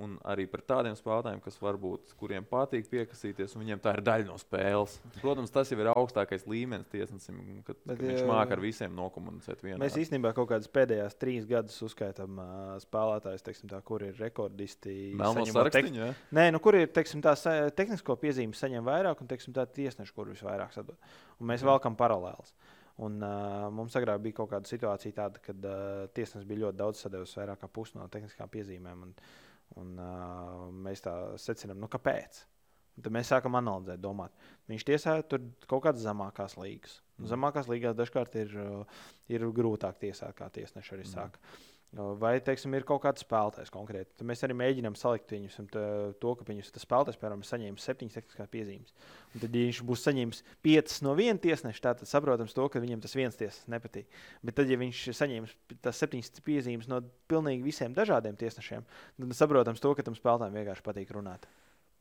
Un 0.00 0.14
arī 0.24 0.46
par 0.48 0.62
tādiem 0.64 0.94
spēlētājiem, 0.96 1.40
kas 1.44 1.58
varbūt, 1.60 2.14
kuriem 2.16 2.46
patīk 2.48 2.86
piekasīties, 2.88 3.52
un 3.52 3.60
viņiem 3.60 3.80
tā 3.84 3.92
ir 3.98 4.00
daļa 4.06 4.24
no 4.24 4.38
spēles. 4.40 4.94
Protams, 5.18 5.52
tas 5.52 5.68
jau 5.68 5.76
ir 5.82 5.90
augstākais 5.92 6.46
līmenis 6.48 6.88
tiesnesim, 6.88 7.42
kad, 7.66 7.76
Bet, 7.84 7.98
kad 7.98 8.06
viņš 8.08 8.22
māca 8.30 8.56
ar 8.56 8.62
visiem 8.64 8.96
nokomunicēt. 8.96 9.60
Vienā. 9.60 9.76
Mēs 9.82 9.98
īstenībā 10.00 10.32
kaut 10.38 10.48
kādas 10.54 10.72
pēdējās 10.72 11.18
trīs 11.20 11.44
gadus 11.50 11.76
uzskaitām 11.84 12.40
uh, 12.40 12.72
spēlētājus, 12.80 13.44
tā, 13.68 13.82
kur 13.84 14.06
ir 14.08 14.16
rekordisti. 14.16 14.96
Melno 15.20 15.44
sarakstiņu, 15.50 16.00
ja? 16.00 16.08
Nē, 16.40 16.48
nu, 16.56 16.64
kur 16.64 16.80
ir 16.80 16.88
teiksim, 16.88 17.20
tā, 17.24 17.36
tehnisko 17.76 18.16
piezīmi 18.24 18.56
saņem 18.56 18.88
vairāk, 18.88 19.20
un 19.20 19.28
teiksim, 19.28 19.52
tā 19.52 19.68
tiesneši, 19.68 20.16
kur 20.16 20.32
visvairāk 20.32 20.72
sadod. 20.72 20.96
Un 21.36 21.52
mēs 21.52 21.60
Jā. 21.60 21.68
valkam 21.68 22.00
paralēlus. 22.00 22.56
Un, 23.04 23.20
uh, 23.20 23.68
mums 23.72 23.92
agrāk 24.00 24.24
bija 24.24 24.40
kaut 24.40 24.54
kāda 24.56 24.72
situācija, 24.72 25.20
tāda, 25.20 25.40
kad 25.44 25.64
uh, 25.68 26.10
tiesnesis 26.16 26.48
bija 26.48 26.64
ļoti 26.66 26.80
daudz 26.80 27.04
sadevis 27.04 27.36
vairāk 27.36 27.60
kā 27.60 27.68
pusi 27.68 28.00
no 28.00 28.08
tehniskām 28.12 28.48
piezīmēm. 28.52 29.08
Un, 29.08 29.16
uh, 29.16 29.51
Un, 29.80 29.92
uh, 29.96 30.66
mēs 30.84 31.04
tā 31.04 31.14
secinām, 31.40 31.80
nu, 31.80 31.88
kāpēc. 31.92 32.42
Un 32.92 33.06
tad 33.06 33.14
mēs 33.16 33.30
sākam 33.32 33.56
analizēt, 33.56 34.02
domāt. 34.04 34.34
Viņš 34.68 34.84
tiesāja 34.88 35.24
tur 35.24 35.44
kaut 35.70 35.86
kādas 35.86 36.04
zemākās 36.04 36.58
līnijas. 36.60 36.98
Mm. 37.16 37.28
Zemākās 37.30 37.70
līnijās 37.70 37.96
dažkārt 37.96 38.36
ir, 38.42 38.52
ir 39.32 39.46
grūtāk 39.56 39.96
tiesāt, 40.02 40.34
kā 40.36 40.50
tiesneši 40.52 40.98
arī 40.98 41.06
mm. 41.06 41.12
saka. 41.14 41.40
Mm. 41.40 41.71
Vai 41.92 42.38
teiksim, 42.40 42.72
ir 42.72 42.86
kaut 42.88 43.02
kāds 43.04 43.20
spēlētājs 43.20 43.68
konkrēti. 43.72 44.14
Tad 44.16 44.24
mēs 44.24 44.40
arī 44.46 44.54
mēģinām 44.56 44.94
salikt 44.96 45.34
viņus 45.34 45.58
to, 45.68 46.30
ka 46.38 46.46
viņus 46.48 46.70
tas 46.72 46.86
spēlētājs, 46.86 47.18
piemēram, 47.20 47.42
saņēma 47.44 47.82
septiņas 47.84 48.16
tehniskās 48.16 48.48
piezīmes. 48.54 48.94
Un 49.34 49.42
tad, 49.42 49.52
ja 49.52 49.66
viņš 49.66 49.80
būs 49.90 50.04
saņēmis 50.06 50.40
piecas 50.64 51.02
no 51.04 51.12
viena 51.18 51.36
tiesneša, 51.44 51.82
tad 52.00 52.08
saprotams, 52.08 52.56
to, 52.56 52.64
ka 52.72 52.80
viņam 52.80 53.02
tas 53.04 53.12
viens 53.18 53.36
tiesnesis 53.36 53.68
nepatīk. 53.68 54.08
Bet 54.40 54.56
tad, 54.56 54.72
ja 54.72 54.80
viņš 54.80 55.02
saņēmis 55.20 55.52
tās 55.84 56.00
septiņas 56.00 56.40
piezīmes 56.48 56.88
no 56.88 57.02
pilnīgi 57.28 57.68
visiem 57.68 57.92
dažādiem 57.98 58.40
tiesnešiem, 58.40 58.88
tad 59.20 59.36
saprotams, 59.36 59.84
to, 59.84 59.92
ka 59.92 60.08
tam 60.08 60.16
spēlētājam 60.16 60.56
vienkārši 60.62 60.88
patīk 60.88 61.12
runāt. 61.12 61.44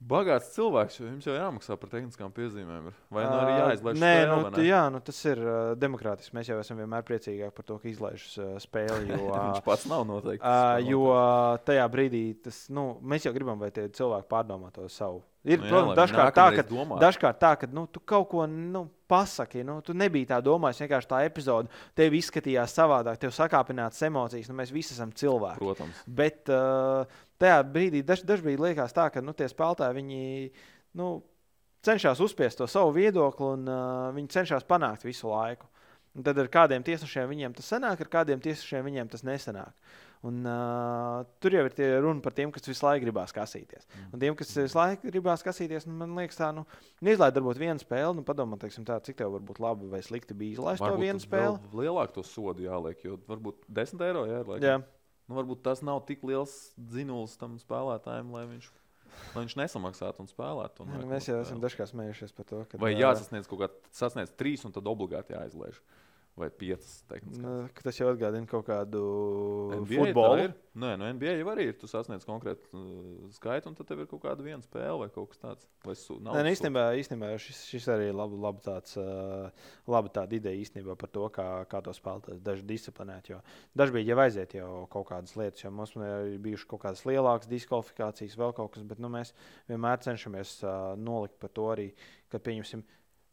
Bagāts 0.02 0.50
cilvēks, 0.56 0.96
jo 0.98 1.06
jums 1.06 1.26
jau 1.28 1.34
jāmaksā 1.36 1.76
par 1.78 1.92
tehniskām 1.92 2.32
piezīmēm. 2.34 2.88
Vai 3.14 3.26
nu 3.28 3.36
arī 3.38 3.52
jāizlaiž 3.60 4.00
nē, 4.02 4.14
spēle? 4.18 4.38
Nu? 4.48 4.64
Jā, 4.66 4.80
nu, 4.90 5.02
tas 5.06 5.20
ir 5.30 5.42
uh, 5.44 5.58
demokrātiski. 5.78 6.34
Mēs 6.34 6.50
jau 6.50 6.58
esam 6.58 6.82
vienmēr 6.82 7.06
priecīgāki 7.06 7.54
par 7.54 7.68
to, 7.68 7.78
ka 7.84 7.90
izlaiž 7.92 8.26
uh, 8.40 8.56
spēli. 8.64 9.12
Jo, 9.14 9.20
uh, 9.30 9.36
Viņš 9.52 9.66
pats 9.68 9.86
nav 9.92 10.08
noteikti. 10.10 10.42
Uh, 10.42 10.80
jo 10.90 11.04
uh, 11.12 11.60
tajā 11.68 11.86
brīdī 11.94 12.24
tas, 12.48 12.64
nu, 12.74 12.96
mēs 13.06 13.30
jau 13.30 13.36
gribam, 13.36 13.62
lai 13.62 13.70
tie 13.76 13.86
cilvēki 13.94 14.30
pārdomā 14.32 14.74
to 14.74 14.90
savu. 14.90 15.22
Ir, 15.42 15.58
nu, 15.58 15.66
jā, 15.66 15.72
protams, 15.74 15.98
dažkārt 15.98 16.36
tā, 16.38 16.48
ka, 16.54 16.66
dažkārt 17.02 17.40
tā, 17.42 17.54
ka 17.62 17.70
nu, 17.74 17.88
tu 17.90 18.02
kaut 18.06 18.28
ko 18.30 18.44
nu, 18.50 18.84
pasaki. 19.10 19.64
Nu, 19.66 19.80
tu 19.86 19.94
nebija 19.98 20.36
tā 20.36 20.38
domājis, 20.46 20.84
vienkārši 20.84 21.10
tā 21.10 21.22
epizode 21.26 21.82
tev 21.98 22.14
izskatījās 22.18 22.76
savādāk, 22.78 23.18
tev 23.22 23.34
sakāpināts 23.36 24.06
emocijas. 24.06 24.50
Nu, 24.50 24.58
mēs 24.58 24.74
visi 24.74 24.94
esam 24.96 25.14
cilvēki. 25.18 25.62
Protams. 25.62 26.04
Bet, 26.06 26.50
uh, 26.54 27.22
tajā 27.42 27.60
brīdī 27.68 28.04
daž, 28.06 28.24
dažbrīd 28.28 28.62
liekas 28.62 28.96
tā, 28.96 29.10
ka 29.14 29.24
nu, 29.24 29.34
tie 29.38 29.50
spēlētāji 29.52 29.98
viņi, 29.98 30.24
nu, 31.02 31.10
cenšas 31.86 32.22
uzspiest 32.24 32.62
to 32.62 32.70
savu 32.70 32.94
viedokli 32.96 33.52
un 33.56 33.68
uh, 33.70 34.10
viņi 34.16 34.34
cenšas 34.38 34.68
panākt 34.70 35.06
visu 35.08 35.32
laiku. 35.32 35.68
Un 36.12 36.26
tad 36.28 36.36
ar 36.42 36.50
kādiem 36.52 36.84
tiesnešiem 36.84 37.30
viņiem 37.32 37.54
tas 37.56 37.70
sanāk, 37.72 38.02
ar 38.04 38.10
kādiem 38.12 38.42
tiesnešiem 38.44 38.84
viņiem 38.84 39.12
tas 39.14 39.22
nesanāk. 39.24 39.72
Un, 40.28 40.44
uh, 40.46 41.24
tur 41.42 41.56
jau 41.56 41.64
ir 41.66 41.94
runa 42.04 42.22
par 42.22 42.36
tiem, 42.38 42.52
kas 42.54 42.68
visu 42.68 42.84
laiku 42.86 43.08
gribās 43.08 43.32
kasīties. 43.34 43.88
Un 44.12 44.22
tiem, 44.22 44.36
kas 44.38 44.52
visu 44.54 44.78
laiku 44.78 45.10
gribās 45.10 45.42
kasīties, 45.46 45.88
nu, 45.88 45.96
man 46.04 46.14
liekas, 46.20 46.38
tā, 46.38 46.52
nu, 46.54 46.66
izlaiž 47.02 47.34
varbūt 47.40 47.62
vienu 47.64 47.82
spēli, 47.82 48.20
nu, 48.20 48.26
padomā, 48.28 48.60
teiksim, 48.62 48.86
tā, 48.86 49.00
cik 49.02 49.18
tev 49.24 49.34
varbūt 49.40 49.64
labi 49.64 49.90
vai 49.90 50.04
slikti 50.06 50.38
bija 50.38 50.60
izlaist 50.60 50.84
to 50.84 51.00
vienu 51.00 51.24
spēli. 51.24 51.58
Lielāku 51.80 52.20
to 52.20 52.26
sodu 52.28 52.68
jāliek, 52.68 53.02
jo 53.08 53.18
varbūt 53.32 53.66
10 53.72 54.06
eiro 54.12 54.28
jāliek. 54.30 54.68
Jā. 54.68 54.78
Nu, 55.32 55.38
varbūt 55.40 55.62
tas 55.64 55.80
nav 55.80 56.02
tik 56.04 56.26
liels 56.28 56.52
dzinulis 56.76 57.38
tam 57.40 57.54
spēlētājam, 57.62 58.34
lai 58.36 58.44
viņš, 58.50 58.66
lai 59.32 59.44
viņš 59.46 59.54
nesamaksātu 59.62 60.26
un 60.26 60.28
spēlētu. 60.28 60.84
Un 60.84 60.92
nu, 60.92 61.06
mēs 61.08 61.30
jau 61.30 61.38
esam 61.40 61.62
dažkārt 61.64 61.94
smējušies 61.94 62.36
par 62.36 62.50
to, 62.50 62.60
ka. 62.68 62.80
Vai 62.82 62.92
jāsasniedz 62.98 63.48
kaut 63.48 63.64
kāds 63.64 63.96
sasniedz 63.96 64.34
trīs, 64.36 64.66
un 64.68 64.76
tad 64.76 64.90
obligāti 64.92 65.32
jāizlaiž. 65.38 65.80
Uh, 66.42 66.48
vai 66.48 66.50
piecas. 66.50 67.04
Nu, 67.38 67.54
tas 67.84 67.98
jau 68.00 68.10
atgādina 68.12 68.48
kaut 68.50 68.66
kādu 68.68 69.02
NBA 69.84 70.08
futbolu. 70.08 70.48
Nē, 70.82 70.94
no 70.98 71.08
NBA 71.14 71.36
jau 71.42 71.50
arī 71.52 71.68
ir. 71.70 71.76
Tu 71.78 71.90
sasniedz 71.90 72.26
konkrētu 72.28 72.70
uh, 72.78 73.28
skaitu, 73.36 73.70
un 73.70 73.76
tad 73.78 73.90
tev 73.90 74.02
ir 74.02 74.08
kaut 74.10 74.24
kāda 74.24 74.46
viena 74.46 74.64
spēle 74.64 75.04
vai 75.04 75.10
kaut 75.14 75.34
kas 75.34 75.42
tāds. 75.42 75.68
Su, 76.00 76.18
Nē, 76.24 76.42
nu, 76.42 76.54
īstenībā, 76.54 76.86
īstenībā 77.02 77.34
šis, 77.42 77.60
šis 77.70 77.90
arī 77.92 78.10
ir 78.12 78.18
laba, 78.18 78.40
laba, 78.48 78.64
tāds, 78.66 78.96
uh, 79.02 79.74
laba 79.92 80.12
tāda 80.14 80.38
ideja 80.38 80.62
īstenībā 80.64 80.96
par 81.00 81.12
to, 81.14 81.28
kā, 81.36 81.48
kā 81.72 81.84
to 81.86 81.94
spēlēt, 81.96 82.32
daži 82.46 82.66
disciplinēt. 82.70 83.34
Jo 83.34 83.42
daži 83.78 83.98
bija 83.98 84.14
jau 84.14 84.24
aiziet 84.26 84.56
jau 84.58 84.72
kaut 84.94 85.10
kādas 85.12 85.36
lietas, 85.40 85.66
jo 85.66 85.74
mums 85.76 85.94
ir 86.00 86.40
bijušas 86.42 86.70
kaut 86.72 86.86
kādas 86.86 87.04
lielākas 87.10 87.52
diskvalifikācijas, 87.52 88.40
vēl 88.40 88.56
kaut 88.58 88.74
kas, 88.78 88.88
bet 88.88 89.04
nu, 89.04 89.12
mēs 89.12 89.36
vienmēr 89.70 90.02
cenšamies 90.08 90.58
uh, 90.64 90.96
nolikt 90.98 91.38
par 91.42 91.54
to 91.54 91.68
arī, 91.76 91.92
ka 92.32 92.40
pieņemsim 92.40 92.86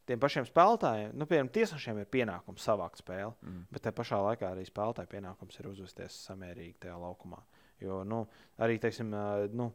tiem 0.09 0.21
pašiem 0.23 0.47
spēlētājiem, 0.49 1.13
nu, 1.19 1.27
piemēram, 1.29 1.51
tiesnešiem 1.55 2.01
ir 2.03 2.09
pienākums 2.13 2.65
savākt 2.65 3.03
spēli, 3.03 3.35
mm. 3.45 3.67
bet 3.75 3.85
tajā 3.85 3.97
pašā 3.99 4.21
laikā 4.25 4.53
arī 4.55 4.65
spēlētāja 4.69 5.11
pienākums 5.13 5.61
ir 5.61 5.69
uzvesties 5.71 6.17
samērīgi 6.29 6.79
tajā 6.87 6.97
laukumā. 7.01 7.41
Jo, 7.83 8.01
nu, 8.09 8.25
arī, 8.65 8.79
teiksim, 8.83 9.13
nu, 9.55 9.69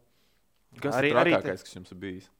kas 0.81 0.97
arī, 0.99 1.13
ir 1.13 1.19
trakākais, 1.19 1.61
te... 1.61 1.69
kas 1.69 1.77
jums 1.77 1.93
ir 1.95 2.01
bijis? 2.01 2.31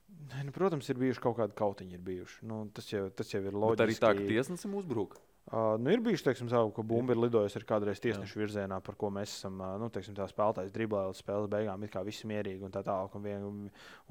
Nu, 0.44 0.54
protams, 0.56 0.90
ir 0.92 1.00
bijuši 1.02 1.22
kaut 1.24 1.38
kādi 1.40 1.56
kautiņi, 1.58 2.00
bijuši. 2.04 2.42
Nu, 2.50 2.64
tas, 2.76 2.90
jau, 2.92 3.06
tas 3.16 3.32
jau 3.32 3.42
ir 3.44 3.56
loģiski. 3.56 3.80
Bet 3.80 3.86
arī 3.86 3.96
tā, 4.02 4.12
ka 4.18 4.28
tiesnesim 4.30 4.76
uzbruk. 4.80 5.18
Uh, 5.54 5.76
nu, 5.78 5.92
ir 5.94 6.02
bijuši, 6.02 6.24
teiksim, 6.26 6.48
tā, 6.50 6.58
ka 6.74 6.82
bumba 6.90 7.14
ir 7.14 7.20
lidojusi 7.22 7.60
ar 7.60 7.66
kādreiz 7.70 8.00
tiesnešu 8.02 8.40
virzienā, 8.42 8.80
par 8.82 8.96
ko 8.98 9.12
mēs 9.14 9.36
esam, 9.36 9.60
uh, 9.62 9.76
nu, 9.78 9.92
teiksim, 9.94 10.16
tā 10.18 10.26
spēlētājs 10.32 10.74
driblē 10.74 11.04
līdz 11.12 11.20
spēles 11.22 11.52
beigām, 11.52 11.84
it 11.86 11.94
kā 11.94 12.02
viss 12.08 12.26
mierīgi 12.26 12.66
un 12.66 12.74
tā 12.74 12.82
tālāk. 12.88 13.14
Un, 13.20 13.28
vien, 13.28 13.46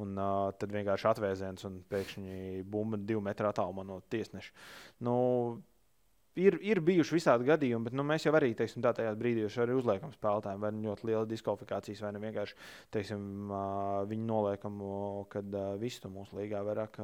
un, 0.04 0.12
uh, 0.22 0.52
tad 0.54 0.70
vienkārši 0.70 1.08
atvēziens 1.10 1.66
un 1.66 1.80
pēkšņi 1.90 2.62
bumba 2.70 3.00
divu 3.02 3.24
metru 3.26 3.50
attālumā 3.50 3.82
no 3.88 3.98
tiesneša. 4.14 4.54
Nu, 5.02 5.16
Ir, 6.40 6.54
ir 6.64 6.78
bijuši 6.80 7.12
visādi 7.18 7.44
gadījumi, 7.44 7.90
bet 7.90 7.96
nu, 7.98 8.06
mēs 8.08 8.24
jau 8.24 8.30
arī 8.38 8.54
teiksim, 8.56 8.80
tā, 8.80 8.94
tajā 8.96 9.10
brīdī 9.20 9.42
arī 9.44 9.74
uzliekam 9.76 10.14
spēlētājiem, 10.14 10.62
vai 10.62 10.70
nu 10.72 10.86
ļoti 10.86 11.10
liela 11.10 11.28
diskvalifikācijas, 11.28 12.00
vai 12.06 12.14
nu 12.16 12.22
vienkārši 12.22 12.56
teiksim, 12.96 13.52
viņu 14.08 14.28
noliekam, 14.30 14.80
kad 15.34 15.60
visu 15.82 16.08
mūsu 16.08 16.40
līgā 16.40 16.64
vairāk 16.64 16.96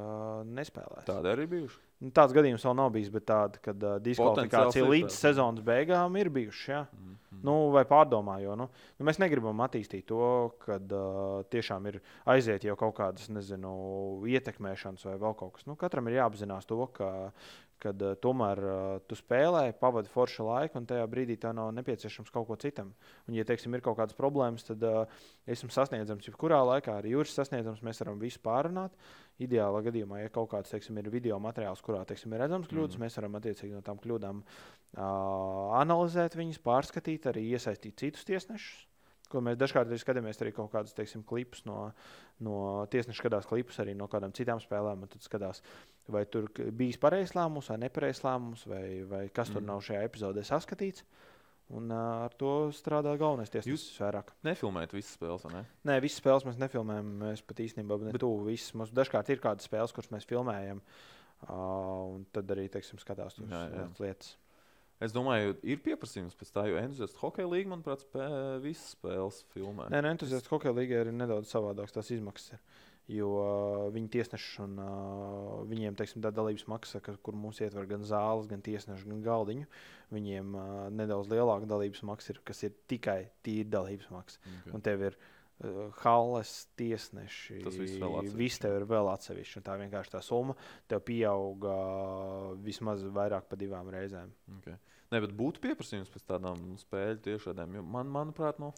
nespēlē. 0.49 1.05
Tāda 1.11 1.37
arī 1.37 1.45
bijuši. 1.59 1.88
Nu, 1.99 2.13
tāds 2.15 2.35
gadījums 2.35 2.63
vēl 2.63 2.77
nav 2.79 2.93
bijis, 2.95 3.09
bet 3.11 3.25
tāda, 3.27 3.59
kad 3.63 3.83
uh, 3.83 3.97
diskvalifikācija 4.03 4.87
līdz 4.87 5.15
sezonas 5.15 5.65
beigām 5.67 6.15
ir 6.21 6.31
bijuši. 6.31 6.71
Ja? 6.71 6.85
Mm 6.93 7.15
-hmm. 7.15 7.41
nu, 7.49 7.55
vai 7.75 7.83
pārdomā, 7.91 8.37
jo 8.43 8.55
nu, 8.57 8.69
nu, 8.99 9.07
mēs 9.07 9.19
negribam 9.19 9.61
attīstīt 9.67 10.07
to, 10.07 10.53
ka 10.65 10.79
uh, 10.79 11.43
tiešām 11.51 11.89
ir 11.91 12.01
aiziet 12.25 12.65
jau 12.65 12.77
kaut 12.77 12.95
kādas, 13.01 13.29
nezinu, 13.29 13.73
ietekmēšanas 14.27 15.05
vai 15.05 15.17
vēl 15.19 15.35
kaut 15.35 15.53
kas. 15.53 15.67
Nu, 15.67 15.75
katram 15.77 16.09
ir 16.09 16.21
jāapzinās 16.21 16.67
to, 16.67 16.87
ka, 16.87 17.33
kad 17.83 18.03
uh, 18.03 18.15
tomēr 18.19 18.61
uh, 18.63 18.81
tu 19.09 19.17
spēlē, 19.19 19.69
pavadi 19.79 20.11
foršu 20.13 20.47
laiku, 20.49 20.81
un 20.81 20.89
tajā 20.89 21.05
brīdī 21.11 21.37
tev 21.41 21.55
nav 21.59 21.71
nepieciešams 21.77 22.33
kaut 22.35 22.49
ko 22.49 22.57
citam. 22.61 22.91
Un, 23.29 23.37
ja 23.39 23.47
teiksim, 23.49 23.75
ir 23.77 23.85
kaut 23.85 23.99
kādas 24.01 24.17
problēmas, 24.19 24.67
tad 24.67 24.83
uh, 24.87 25.23
esmu 25.47 25.71
sasniedzams 25.75 26.29
jebkurā 26.31 26.61
laikā, 26.73 26.99
arī 27.01 27.15
jūras 27.15 27.37
sasniedzams, 27.39 27.85
mēs 27.87 28.03
varam 28.05 28.21
visu 28.23 28.43
pārunāt. 28.45 28.99
Ideālā 29.39 29.85
gadījumā, 29.87 30.25
ja 30.25 30.35
kaut 30.35 30.51
kāds 30.55 30.75
teiksim, 30.75 30.99
ir 30.99 31.13
video 31.15 31.39
materiāls, 31.43 31.83
kurā 31.87 32.03
teiksim, 32.09 32.35
ir 32.35 32.43
redzams 32.43 32.67
kļūdas, 32.71 32.99
mm. 32.99 33.07
mēs 33.07 33.19
varam 33.21 33.39
attiecīgi 33.39 33.77
no 33.77 33.83
tām 33.87 34.03
kļūdām 34.03 34.43
uh, 34.43 35.79
analizēt 35.79 36.35
viņas, 36.39 36.63
pārskatīt, 36.67 37.31
arī 37.31 37.47
iesaistīt 37.55 38.03
citus 38.03 38.27
tiesnešus. 38.27 38.89
Ko 39.29 39.43
mēs 39.45 39.59
dažkārt 39.61 39.91
arī 39.91 39.99
skatāmies 40.01 40.41
arī 40.41 40.55
kaut 40.57 40.71
kādus 40.73 40.97
teiksim, 40.97 41.21
klipus 41.29 41.61
no, 41.69 41.91
no 42.45 42.55
tiesneša, 42.89 43.21
skatās 43.21 43.49
klipus 43.49 43.77
arī 43.83 43.93
no 43.97 44.09
kādām 44.09 44.33
citām 44.37 44.61
spēlēm. 44.63 45.05
Tad 45.13 45.25
skatās, 45.27 45.61
vai 46.13 46.25
tur 46.31 46.49
bijis 46.77 46.99
pareizs 47.01 47.35
lēmums 47.37 47.71
vai 47.73 47.79
nepareizs 47.85 48.25
lēmums, 48.25 48.65
vai, 48.71 48.85
vai 49.09 49.25
kas 49.29 49.51
mm. 49.51 49.59
tur 49.59 49.67
nav 49.67 49.83
šajā 49.87 50.05
epizodē 50.09 50.45
saskatīts. 50.47 51.05
Un 51.77 51.91
uh, 51.93 52.25
ar 52.25 52.33
to 52.41 52.71
strādā 52.73 53.13
galvenais 53.21 53.53
tiesnesis. 53.53 53.91
Jūs 53.91 54.01
vairāk 54.01 54.33
nefilmējat 54.47 54.95
visas 54.97 55.13
spēles, 55.19 55.45
vai 55.45 55.53
ne? 55.59 55.63
Nē, 55.91 55.99
visas 56.01 56.23
spēles 56.23 56.47
mēs 56.49 56.57
nefilmējam. 56.63 57.11
Mēs 57.21 57.45
pat 57.45 57.61
īstenībā 57.61 57.99
ne 58.07 58.15
tuvu 58.17 58.47
visas. 58.47 58.73
Mums 58.79 58.95
dažkārt 58.97 59.29
ir 59.35 59.43
kādas 59.43 59.69
spēles, 59.69 59.93
kuras 59.93 60.09
mēs 60.15 60.25
filmējam. 60.31 60.81
Uh, 61.45 62.15
un 62.17 62.25
tad 62.35 62.49
arī, 62.57 62.71
teiksim, 62.73 63.01
skatās 63.03 63.37
tās 63.37 64.01
lietas. 64.01 64.33
Es 65.05 65.13
domāju, 65.15 65.53
ir 65.63 65.79
pieprasījums 65.85 66.35
pēc 66.35 66.49
tā, 66.51 66.65
jo 66.67 66.79
entuziastu 66.81 67.21
hokeja 67.21 67.47
līnija, 67.47 67.71
manuprāt, 67.71 68.01
spē, 68.03 68.25
visas 68.65 68.97
spēles 68.97 69.45
filmē. 69.53 69.87
Nē, 69.93 70.01
nē 70.03 70.17
entuziastu 70.17 70.51
hokeja 70.57 70.75
līnija 70.75 71.05
ir 71.05 71.13
nedaudz 71.15 71.53
savādāks. 71.53 71.95
Tās 71.95 72.11
izmaksas 72.17 72.57
ir. 72.57 72.65
Jo 73.09 73.29
viņi 73.95 74.11
tiesneši 74.13 74.59
un 74.67 74.75
uh, 74.85 75.63
viņiem 75.71 75.95
teiksim, 75.97 76.21
tā 76.21 76.29
dalības 76.35 76.67
maksa, 76.69 77.01
ka, 77.01 77.15
kur 77.25 77.37
mums 77.41 77.57
ietver 77.65 77.87
gan 77.89 78.03
zāles, 78.05 78.49
gan 78.51 78.61
tiesneši, 78.65 79.09
gan 79.09 79.23
galdiņu, 79.25 79.69
viņiem 80.13 80.51
uh, 80.53 80.83
nedaudz 80.93 81.31
lielāka 81.33 81.65
dalības 81.71 82.03
maksa 82.05 82.35
ir, 82.35 82.43
kas 82.45 82.61
ir 82.69 82.75
tikai 82.93 83.23
tīra 83.47 83.71
dalības 83.79 84.11
maksa. 84.13 84.43
Okay. 84.45 84.75
Un 84.77 84.85
tev 84.85 85.05
ir 85.09 85.17
uh, 85.17 85.87
halles, 86.03 86.53
tiesneši. 86.77 87.63
Tas 87.65 87.79
viss 87.81 87.97
vēl 87.97 88.19
atsevišķi. 88.19 88.41
Viss 88.43 88.63
tev 88.67 88.77
ir 88.77 88.85
vēl 88.91 89.09
atsevišķi. 89.15 89.63
Tā 89.65 89.79
vienkārši 89.81 90.13
tā 90.13 90.21
summa 90.27 90.59
tev 90.93 91.01
pieaug 91.09 91.65
uh, 91.65 92.51
vismaz 92.67 93.07
vairāk 93.17 93.49
par 93.49 93.63
divām 93.63 93.89
reizēm. 93.95 94.35
Okay. 94.59 94.77
Ne, 95.09 95.23
bet 95.25 95.33
būtu 95.33 95.65
pieprasījums 95.65 96.13
pēc 96.13 96.27
tādām 96.29 96.61
spēļu 96.83 97.23
tiešādēm. 97.25 97.81
Man, 97.89 98.13
manuprāt, 98.13 98.61
no, 98.61 98.75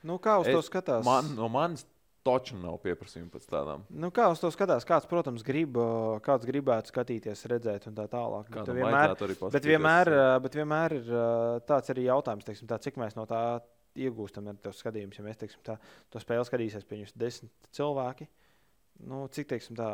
nu, 0.00 0.16
kā 0.16 0.38
uz 0.40 0.48
es, 0.48 0.56
to 0.56 0.64
skatās? 0.64 1.04
Man, 1.04 1.34
no 1.36 1.50
manas 1.52 1.84
Taču 2.26 2.58
nav 2.58 2.80
pieprasījuma 2.82 3.30
pēc 3.32 3.46
tādām. 3.50 3.84
Nu, 3.90 4.10
kā 4.14 4.26
uz 4.32 4.42
to 4.42 4.50
skatās? 4.54 4.86
Kāds, 4.88 5.06
protams, 5.10 5.44
grib, 5.46 5.78
kāds 6.26 6.48
gribētu 6.48 6.90
skatīties, 6.92 7.46
redzēt, 7.52 7.86
un 7.90 7.96
tā 7.98 8.08
tālāk. 8.10 8.50
Bet 8.50 8.72
vienmēr, 8.74 9.14
bet, 9.54 9.70
vienmēr, 9.70 10.12
bet 10.44 10.58
vienmēr 10.58 10.96
ir 10.98 11.12
tāds 11.68 11.94
arī 11.94 12.08
jautājums, 12.08 12.46
teiksim, 12.48 12.70
tā, 12.70 12.80
cik 12.82 12.98
mēs 13.00 13.14
no 13.18 13.28
tā 13.30 13.42
iegūstam 13.96 14.50
ar 14.50 14.58
to 14.62 14.72
skatījumu. 14.76 15.14
Ja 15.16 15.24
mēs 15.26 15.40
teiksim, 15.40 15.62
tā, 15.66 15.78
to 16.12 16.20
spēli 16.22 16.46
skatīsies 16.48 16.88
pie 16.88 17.00
jums 17.02 17.14
desmit 17.16 17.70
cilvēki, 17.76 18.28
Nu, 19.06 19.26
cik 19.28 19.48
teiksim, 19.50 19.76
tā 19.76 19.86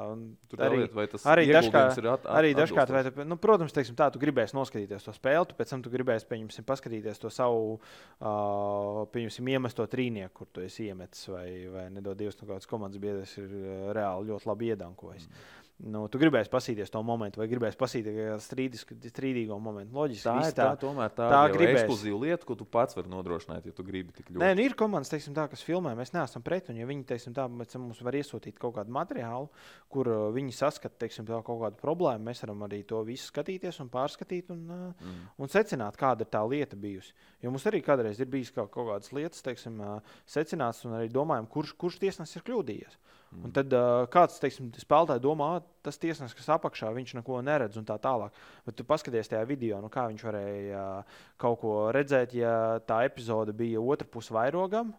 arī, 0.63 0.85
lieta, 0.87 1.19
arī 1.29 1.45
dažkārt, 1.51 1.99
ir 1.99 2.07
at, 2.07 2.23
at, 2.23 2.29
arī 2.39 2.53
dažkārt 2.55 2.93
vai, 2.95 3.25
nu, 3.27 3.37
protams, 3.41 3.75
teiksim, 3.75 3.97
tā, 3.99 4.07
tu 4.15 4.21
gribēsi 4.23 4.55
noskatīties 4.55 5.09
to 5.09 5.15
spēli, 5.17 5.49
tu 5.51 5.57
pēc 5.59 5.73
tam 5.75 5.83
tu 5.83 5.91
gribēsi 5.93 6.29
pieņemsim, 6.31 6.67
paskatīties 6.69 7.19
to 7.21 7.33
savu 7.35 7.75
uh, 7.75 9.03
pieņemsim, 9.13 9.51
iemesto 9.57 9.89
trīnieku, 9.91 10.37
kur 10.39 10.53
tu 10.55 10.63
esi 10.63 10.87
iemetis, 10.87 11.27
vai, 11.35 11.49
vai 11.73 11.89
nedod 11.93 12.21
Dievs, 12.21 12.39
no 12.41 12.47
kādas 12.53 12.71
komandas 12.71 13.03
biedrs 13.03 13.35
ir 13.43 13.51
reāli 13.99 14.31
ļoti 14.31 14.51
labi 14.53 14.71
iedankojis. 14.77 15.27
Mm 15.27 15.62
nu, 15.83 16.03
tu 16.11 16.19
gribēsi 16.21 16.51
pasīties 16.53 16.93
to 16.93 17.01
momentu, 17.07 17.41
vai 17.41 17.49
gribēsi 17.51 17.79
pasīties 17.79 18.45
strīdisku, 18.47 18.97
strīdīgo 19.11 19.57
momentu. 19.63 19.95
Loģiski, 19.97 20.25
tā 20.29 20.35
ir 20.47 20.55
tā, 20.57 20.67
tā, 20.79 21.09
tā, 21.17 21.27
tā 21.33 21.41
gribēs... 21.51 21.81
ekskluzīva 21.83 22.21
lieta, 22.23 22.47
ko 22.47 22.57
tu 22.59 22.67
pats 22.69 22.97
vari 22.99 23.11
nodrošināt, 23.11 23.67
ja 23.67 23.75
tu 23.75 23.85
gribi 23.87 24.15
tik 24.15 24.29
ļoti. 24.31 24.41
Nē, 24.43 24.53
nu, 24.59 24.65
ir 24.67 24.77
komandas, 24.79 25.11
teiksim, 25.13 25.35
tā, 25.37 25.49
kas 25.51 25.65
filmē, 25.67 25.95
mēs 25.99 26.15
neesam 26.15 26.45
pret, 26.47 26.71
un 26.71 26.79
ja 26.79 26.87
viņi 26.89 27.07
teiksim, 27.09 27.35
tā, 27.37 27.49
mums 27.51 28.03
var 28.07 28.19
iesūtīt 28.19 28.61
kaut 28.63 28.77
kādu 28.79 28.95
materiālu, 28.95 29.49
kur 29.93 30.11
uh, 30.13 30.27
viņi 30.37 30.55
saskata 30.57 31.03
teiksim, 31.03 31.27
tā, 31.29 31.41
kaut 31.47 31.63
kādu 31.65 31.81
problēmu, 31.83 32.29
mēs 32.31 32.45
varam 32.47 32.63
arī 32.69 32.83
to 32.87 33.03
visu 33.09 33.33
skatīties 33.33 33.83
un 33.83 33.91
pārskatīt 33.93 34.53
un, 34.55 34.63
uh, 34.71 34.85
mm. 35.03 35.25
un 35.43 35.53
secināt, 35.53 35.99
kāda 35.99 36.27
ir 36.27 36.31
tā 36.31 36.45
lieta 36.47 36.79
bijusi. 36.79 37.17
Jo 37.43 37.51
mums 37.51 37.67
arī 37.71 37.83
kādreiz 37.83 38.23
ir 38.23 38.31
bijis 38.31 38.55
kaut, 38.55 38.71
kaut 38.75 38.93
kādas 38.93 39.11
lietas, 39.17 39.43
teiksim, 39.43 39.83
uh, 39.83 40.15
secināts, 40.31 40.85
un 40.87 40.95
arī 41.01 41.11
domājam, 41.11 41.51
kurš, 41.51 41.75
kurš 41.81 41.99
tiesnesis 42.05 42.39
ir 42.39 42.47
kļūdījies. 42.47 43.03
Mm. 43.33 43.45
Un 43.47 43.53
tad 43.57 43.73
uh, 43.73 44.03
kāds 44.13 44.37
teiksim, 44.43 44.69
spēlētāji 44.77 45.23
domā, 45.25 45.49
tas 45.85 45.97
tiesnesis, 46.01 46.37
kas 46.37 46.51
apakšā, 46.53 46.91
viņš 46.93 47.15
neko 47.17 47.39
neredz 47.45 47.79
un 47.81 47.87
tā 47.89 47.97
tālāk. 48.03 48.37
Bet 48.67 48.77
tu 48.77 48.85
paskaties 48.89 49.33
tajā 49.33 49.47
video, 49.49 49.79
nu, 49.81 49.89
kā 49.93 50.05
viņš 50.11 50.25
varēja 50.29 50.83
uh, 50.83 51.17
kaut 51.41 51.63
ko 51.63 51.73
redzēt, 51.97 52.37
ja 52.37 52.53
tā 52.85 53.03
epizode 53.09 53.55
bija 53.57 53.81
otrā 53.81 54.09
pusē 54.13 54.37
vairogam. 54.37 54.93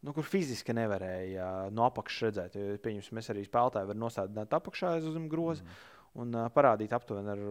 Nu, 0.00 0.14
kur 0.16 0.24
fiziski 0.24 0.72
nevarēja 0.72 1.46
uh, 1.66 1.70
no 1.76 1.84
apakšas 1.90 2.30
redzēt. 2.30 2.58
Pieņemsim, 2.80 3.20
mēs 3.20 3.28
arī 3.34 3.44
spēlētāji 3.44 3.92
varam 3.92 4.04
nostādīt 4.06 4.60
apakšā 4.60 4.96
uz 5.04 5.20
groza. 5.28 5.66
Mm. 5.66 5.80
Un 6.20 6.34
uh, 6.34 6.48
parādīt 6.50 6.96
aptuveni 6.96 7.30
ar, 7.30 7.42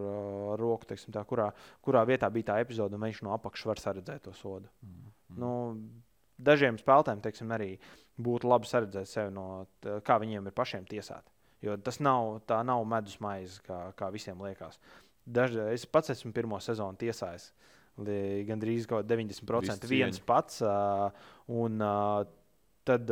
ar 0.55 0.59
roku, 0.59 0.89
teiksim, 0.89 1.13
tā, 1.15 1.21
kurā, 1.29 1.51
kurā 1.85 2.01
vietā 2.09 2.27
bija 2.33 2.49
tā 2.49 2.57
epizode, 2.65 2.97
un 2.97 3.05
viņš 3.05 3.21
no 3.23 3.37
apakšas 3.37 3.69
var 3.69 3.85
redzēt 4.01 4.25
to 4.25 4.33
sodu. 4.35 4.67
Mm. 4.81 5.13
Mm. 5.29 5.37
Nu, 5.39 5.51
dažiem 6.39 6.79
spēlētājiem, 6.79 7.23
teiksim, 7.23 7.51
arī 7.55 7.73
būtu 8.19 8.49
labi 8.49 8.69
redzēt 8.71 9.09
sevi 9.09 9.33
no 9.35 9.67
tā, 9.83 9.99
kā 10.05 10.19
viņiem 10.21 10.49
ir 10.49 10.55
pašiem 10.55 10.87
tiesāti. 10.89 11.31
Jo 11.63 11.75
tas 11.83 11.99
nav, 11.99 12.39
nav 12.47 12.85
medus 12.87 13.17
maize, 13.19 13.59
kā, 13.65 13.89
kā 13.99 14.07
visiem 14.13 14.39
liekas. 14.43 14.79
Daži, 15.29 15.59
es 15.75 15.83
pats 15.85 16.13
esmu 16.13 16.31
pirmo 16.35 16.59
sezonu 16.63 16.97
tiesājis. 16.99 17.51
Gandrīz 18.47 18.87
90% 18.87 19.89
viens 19.91 20.21
pats. 20.23 20.61
Un, 21.51 21.83
tad 22.87 23.11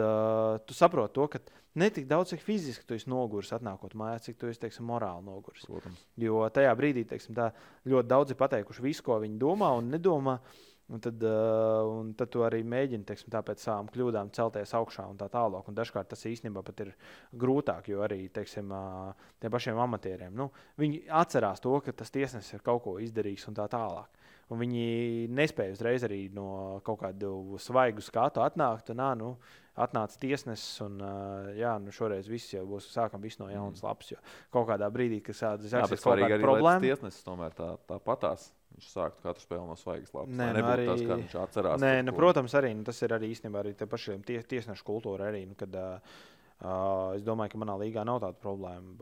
tu 0.64 0.78
saproti 0.78 1.18
to, 1.18 1.28
ka 1.34 1.41
ne 1.78 1.90
tik 1.94 2.08
daudz, 2.08 2.32
cik 2.32 2.45
fiziski 2.45 2.88
tu 2.88 2.95
esi 2.95 3.12
noguris, 3.12 3.52
atnākot 3.54 3.98
mājās, 3.99 4.30
cik 4.30 4.40
tu 4.40 4.48
esi 4.48 4.64
teiksim, 4.64 4.88
morāli 4.88 5.28
noguris. 5.28 5.68
Protams. 5.68 6.08
Jo 6.24 6.48
tajā 6.54 6.72
brīdī 6.80 7.04
teiksim, 7.12 7.36
tā, 7.38 7.52
ļoti 7.91 8.12
daudzi 8.16 8.40
pateikuši 8.40 8.88
visu, 8.88 9.04
ko 9.06 9.20
viņi 9.26 9.38
domā 9.44 9.76
un 9.76 9.91
nedomā. 9.91 10.40
Uh, 10.40 10.66
Un 10.88 11.01
tad, 11.03 11.19
uh, 11.27 11.84
un 11.99 12.14
tad 12.15 12.30
tu 12.31 12.45
arī 12.47 12.61
mēģini 12.64 13.03
teiksim, 13.07 13.34
pēc 13.43 13.64
savām 13.65 13.89
kļūdām 13.91 14.30
celties 14.35 14.72
augšā 14.77 15.03
un 15.11 15.18
tā 15.19 15.27
tālāk. 15.34 15.68
Un 15.68 15.76
dažkārt 15.76 16.07
tas 16.14 16.23
īstenībā 16.30 16.64
pat 16.64 16.85
ir 16.85 16.93
grūtāk, 17.35 17.89
jo 17.91 18.05
arī 18.05 18.30
teiksim, 18.31 18.72
uh, 18.72 19.27
tiem 19.43 19.51
pašiem 19.51 19.81
amatieriem 19.84 20.38
nu, 20.39 20.47
viņi 20.80 21.03
atcerās 21.11 21.59
to, 21.59 21.76
ka 21.84 21.91
tas 21.91 22.14
tiesnesis 22.15 22.55
ir 22.55 22.64
kaut 22.64 22.85
ko 22.85 22.95
izdarījis 23.03 23.49
un 23.51 23.59
tā 23.59 23.68
tālāk. 23.73 24.15
Un 24.47 24.61
viņi 24.64 25.27
nespēja 25.35 25.76
uzreiz 25.76 26.05
arī 26.07 26.22
no 26.31 26.80
kaut 26.88 27.01
kāda 27.01 27.34
svaigu 27.59 28.03
skatu 28.03 28.39
atnākt. 28.45 28.93
Un, 28.93 29.03
nu, 29.19 29.34
atnāca 29.78 30.20
tiesnesis, 30.22 30.82
un 30.86 30.99
uh, 31.04 31.49
jā, 31.58 31.76
nu 31.82 31.94
šoreiz 31.94 32.30
viss 32.30 32.54
jau 32.56 32.64
būs 32.70 32.90
sākam 32.91 33.24
visu 33.24 33.44
no 33.44 33.49
jaunas 33.52 33.84
mm. 33.84 33.88
lapas. 33.88 34.12
Jo 34.14 34.22
kaut 34.54 34.70
kādā 34.72 34.90
brīdī, 34.94 35.22
kad 35.26 35.38
sāksies 35.38 36.04
kaut 36.04 36.22
kāda 36.24 36.40
problēma, 36.41 36.82
tiesnesis 36.84 37.26
tomēr 37.26 37.58
tā, 37.58 37.74
tā 37.90 37.99
patās. 38.04 38.52
Viņš 38.78 38.88
sāktu 38.94 39.24
katru 39.24 39.41
spēli 39.41 39.66
no 39.66 39.76
svaigas 39.80 40.12
lapas. 40.14 40.34
Nē, 40.38 40.48
nu 40.54 40.66
arī, 40.70 40.84
tas, 40.86 41.04
viņš 41.10 41.36
atcerās. 41.41 41.82
Nē, 41.82 41.94
nu, 42.06 42.14
protams, 42.14 42.54
arī 42.60 42.74
nu, 42.78 42.84
tas 42.86 42.99
ir 43.02 43.16
arī 43.16 43.32
īstenībā 43.34 43.64
arī 43.64 43.72
pašiem 43.80 44.26
tie, 44.28 44.41
tiesnešu 44.45 44.86
kultūra. 44.86 45.32
Arī, 45.32 45.45
nu, 45.49 45.58
kad, 45.58 45.74
uh, 45.74 46.20
uh, 46.60 47.16
es 47.18 47.26
domāju, 47.26 47.56
ka 47.56 47.62
manā 47.64 47.78
līgā 47.82 48.04
nav 48.06 48.20
tāda 48.22 48.38
problēma. 48.44 48.94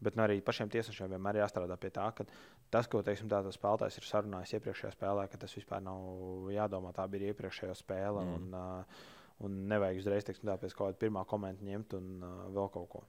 Bet 0.00 0.16
nu, 0.16 0.24
arī 0.24 0.38
pašiem 0.40 0.70
tiesnešiem 0.72 1.12
vienmēr 1.12 1.42
jāstrādā 1.42 1.76
pie 1.76 1.90
tā, 1.92 2.06
ka 2.16 2.24
tas, 2.72 2.88
ko 2.88 3.02
teiksim, 3.04 3.28
tā, 3.28 3.42
tas 3.44 3.58
spēlētājs 3.58 4.00
ir 4.00 4.08
sarunājis 4.08 4.56
iepriekšējā 4.56 4.94
spēlē, 4.94 5.26
ka 5.28 5.40
tas 5.42 5.56
vispār 5.58 5.84
nav 5.84 6.48
jādomā. 6.54 6.94
Tā 6.96 7.04
bija 7.10 7.34
iepriekšējā 7.34 7.76
spēle. 7.82 8.24
Mm. 8.24 8.38
Un, 8.38 8.54
uh, 8.56 9.08
un 9.46 9.62
nevajag 9.70 10.02
uzreiz 10.02 10.26
teiksim, 10.26 10.48
tā, 10.48 10.58
pēc 10.60 10.76
kaut 10.76 10.90
kāda 10.90 11.00
pirmā 11.00 11.24
komentāra 11.28 11.70
ņemt 11.70 11.96
un 11.98 12.10
uh, 12.20 12.42
vēl 12.56 12.70
kaut 12.74 12.90
ko. 12.92 13.04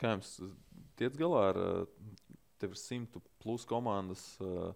Kā 0.00 0.16
jums 0.16 0.36
tiek 0.98 1.14
galā 1.18 1.42
ar 1.52 1.60
tev 2.62 2.74
simtu 2.78 3.22
plus 3.42 3.66
komandas? 3.68 4.24
Uh, 4.42 4.72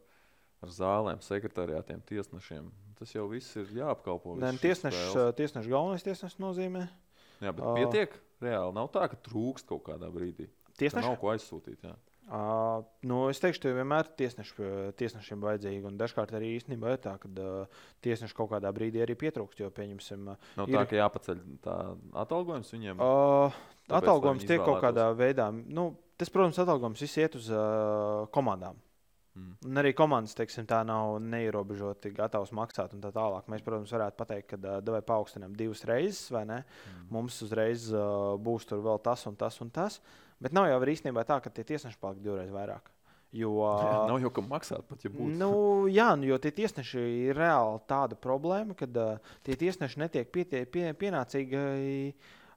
ar 0.64 0.72
zālēm, 0.74 1.20
sekretariātiem, 1.24 2.02
tiesnešiem. 2.08 2.70
Tas 2.98 3.12
jau 3.14 3.28
viss 3.30 3.54
ir 3.60 3.70
jāapkalpo. 3.78 4.34
Nē, 4.42 4.54
nu, 4.56 4.62
tiesneša, 4.62 5.28
uh, 5.30 5.68
galvenais 5.70 6.06
tiesnesis 6.06 6.40
nozīmē. 6.42 6.88
Jā, 7.38 7.52
bet 7.52 7.62
uh, 7.62 7.76
pietiek. 7.78 8.16
Reāli 8.42 8.74
nav 8.74 8.90
tā, 8.94 9.04
ka 9.10 9.18
trūkst 9.26 9.66
kaut 9.66 9.84
kādā 9.88 10.10
brīdī. 10.14 10.48
Tiesneša 10.78 11.08
nav 11.08 11.16
ko 11.18 11.32
aizsūtīt. 11.32 11.82
Jā. 11.82 11.94
Uh, 12.28 12.82
nu, 13.08 13.22
es 13.32 13.40
teikšu, 13.40 13.62
ka 13.62 13.70
vienmēr 13.72 14.10
tiesneši, 14.18 14.66
tiesnešiem 15.00 15.40
vajadzīgi. 15.40 15.80
Un 15.88 15.94
dažkārt 16.00 16.34
arī 16.36 16.50
īstenībā 16.58 16.92
ir 16.92 17.00
tā, 17.00 17.14
ka 17.22 17.30
uh, 17.30 17.86
tiesneši 18.04 18.36
kaut 18.36 18.50
kādā 18.52 18.72
brīdī 18.76 19.00
arī 19.00 19.16
pietrūkst. 19.16 19.62
Jo, 19.62 19.70
pieņemsim, 19.72 20.26
uh, 20.34 20.50
nav 20.60 20.68
ir... 20.68 20.76
tā, 20.76 20.82
ka 20.90 20.98
jāpaceļ 20.98 21.40
tā 21.64 21.76
atalgojums 22.24 22.74
viņiem. 22.74 23.00
Uh, 23.00 23.56
atalgojums 24.00 24.44
tiek 24.44 24.60
kaut 24.60 24.82
kādā 24.84 25.08
veidā. 25.16 25.48
Nu, 25.54 25.94
tas, 26.20 26.28
protams, 26.34 26.60
atalgojums 26.60 27.06
viss 27.06 27.22
iet 27.22 27.40
uz 27.40 27.48
uh, 27.48 28.28
komandām. 28.34 28.76
Mm. 29.38 29.56
Un 29.70 29.80
arī 29.80 29.94
komandas 29.96 30.36
teiksim, 30.36 30.66
tā 30.68 30.82
nav 30.86 31.16
neierobežoti 31.22 32.12
gatavs 32.16 32.52
maksāt 32.56 32.94
un 32.96 33.02
tā 33.04 33.12
tālāk. 33.14 33.48
Mēs, 33.48 33.64
protams, 33.64 33.92
varētu 33.94 34.20
pateikt, 34.20 34.52
ka 34.52 34.60
uh, 34.60 34.78
devai 34.84 35.00
paaugstinām 35.06 35.56
divas 35.56 35.84
reizes, 35.88 36.26
vai 36.34 36.44
ne? 36.48 36.60
Mm. 36.60 37.10
Mums 37.16 37.40
uzreiz 37.46 37.88
uh, 37.94 38.34
būs 38.36 38.68
tur 38.68 38.82
vēl 38.84 39.00
tas 39.04 39.24
un 39.30 39.38
tas 39.38 39.60
un 39.64 39.72
tas. 39.72 40.02
Bet 40.42 40.54
nav 40.54 40.68
jau 40.70 40.78
īstenībā 40.94 41.24
tā, 41.26 41.40
ka 41.42 41.50
tie 41.50 41.64
tiesneši 41.66 41.98
paliek 42.00 42.22
divreiz 42.22 42.50
vairāk. 42.54 42.92
Jo, 43.36 43.52
jā, 43.84 43.94
nav 44.08 44.18
jau 44.22 44.32
kam 44.38 44.48
maksāt, 44.48 44.86
pat 44.88 45.04
ja 45.04 45.12
būtu. 45.12 45.28
Nu, 45.36 45.52
jā, 45.92 46.08
nu, 46.16 46.28
jo 46.30 46.38
tie 46.40 46.52
tiesneši 46.54 47.04
ir 47.28 47.38
reāli 47.38 47.80
tāda 47.90 48.16
problēma, 48.16 48.76
ka 48.78 48.88
uh, 48.88 49.32
tie 49.44 49.58
tiesneši 49.60 50.00
netiek 50.04 50.30
pietie, 50.32 50.62
pie, 50.70 50.86
pienācīgi 50.96 51.62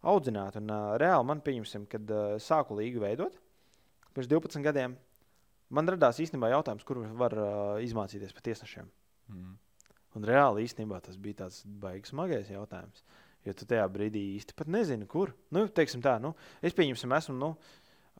audzināti. 0.07 0.61
Un, 0.61 0.71
uh, 0.71 0.93
reāli 1.01 1.27
man 1.27 1.43
pieņemsim, 1.43 1.87
kad 1.91 2.13
uh, 2.15 2.37
sāku 2.41 2.79
līgu 2.79 3.03
veidot 3.03 3.35
pirms 4.15 4.29
12 4.31 4.63
gadiem. 4.65 4.95
Man 5.71 5.87
radās 5.87 6.19
īstenībā 6.19 6.49
jautājums, 6.51 6.83
kur 6.87 7.03
var 7.19 7.35
uh, 7.39 7.51
izmācīties 7.83 8.33
par 8.35 8.43
tiesnešiem. 8.47 8.89
Mm. 9.31 9.53
Un 10.19 10.27
reāli 10.27 10.65
īstenībā 10.67 10.99
tas 11.03 11.15
bija 11.19 11.45
tāds 11.45 11.61
baigs 11.63 12.11
smagais 12.11 12.49
jautājums. 12.51 13.05
Jo 13.47 13.55
tu 13.57 13.65
tajā 13.65 13.87
brīdī 13.89 14.21
īsti 14.35 14.53
pat 14.57 14.69
nezini, 14.69 15.07
kur. 15.09 15.31
Nu, 15.53 15.65
teiksim 15.65 16.03
tā, 16.03 16.19
nu, 16.21 16.35
es 16.61 16.75
pieņemsim, 16.77 17.15
esmu. 17.17 17.37
Nu, 17.41 17.55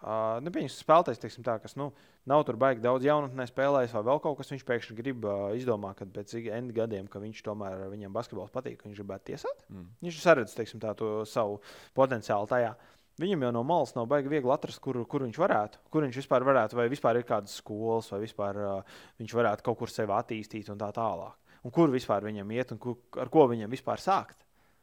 Uh, 0.02 0.40
nepieņemsim, 0.42 0.82
spēlētājs, 0.82 1.20
teiksim, 1.22 1.44
tā, 1.46 1.60
kas 1.62 1.76
nu, 1.78 1.92
nav 2.26 2.42
tur 2.48 2.58
baigi 2.58 2.82
daudz 2.82 3.06
jaunatnē 3.06 3.46
spēlējis, 3.46 3.92
vai 3.94 4.02
vēl 4.08 4.22
kaut 4.24 4.40
kas. 4.40 4.50
Viņš 4.50 4.64
pēkšņi 4.66 4.96
grib 4.98 5.28
uh, 5.30 5.52
izdomāt, 5.54 6.00
ka 6.00 6.08
pēc 6.10 6.34
N 6.42 6.72
gadiem, 6.74 7.06
ka 7.12 7.22
viņš 7.22 7.44
tomēr 7.46 7.84
viņam 7.92 8.16
basketbols 8.16 8.54
patīk, 8.56 8.80
ka 8.80 8.90
viņš 8.90 8.98
gribētu 9.04 9.30
tiesāt. 9.30 9.62
Mm. 9.70 9.86
Viņš 10.02 10.18
saredz 10.24 10.58
teiksim, 10.58 10.82
tā, 10.82 10.96
savu 11.30 11.62
potenciālu 11.94 12.50
tajā. 12.50 12.74
Viņam 13.22 13.46
jau 13.46 13.54
no 13.54 13.62
malas 13.68 13.94
nav 13.94 14.10
baigi 14.10 14.32
viegli 14.32 14.50
atrast, 14.50 14.82
kur, 14.82 14.98
kur 15.06 15.28
viņš 15.28 15.38
varētu, 15.38 15.84
kur 15.94 16.08
viņš 16.08 16.18
vispār 16.24 16.48
varētu, 16.50 16.80
vai 16.80 16.90
vispār 16.90 17.22
ir 17.22 17.28
kādas 17.28 17.60
skolas, 17.62 18.10
vai 18.10 18.24
vispār 18.24 18.58
uh, 18.58 19.02
viņš 19.22 19.38
varētu 19.38 19.70
kaut 19.70 19.84
kur 19.84 19.94
sevi 19.94 20.18
attīstīt 20.18 20.74
un 20.74 20.82
tā 20.82 20.90
tālāk. 20.98 21.38
Un 21.62 21.76
kur 21.76 21.94
vispār 21.94 22.26
viņam 22.26 22.58
iet 22.58 22.74
un 22.74 22.82
kur, 22.82 22.98
ar 23.22 23.30
ko 23.30 23.46
viņam 23.52 23.70
vispār 23.70 24.02
sākt. 24.02 24.41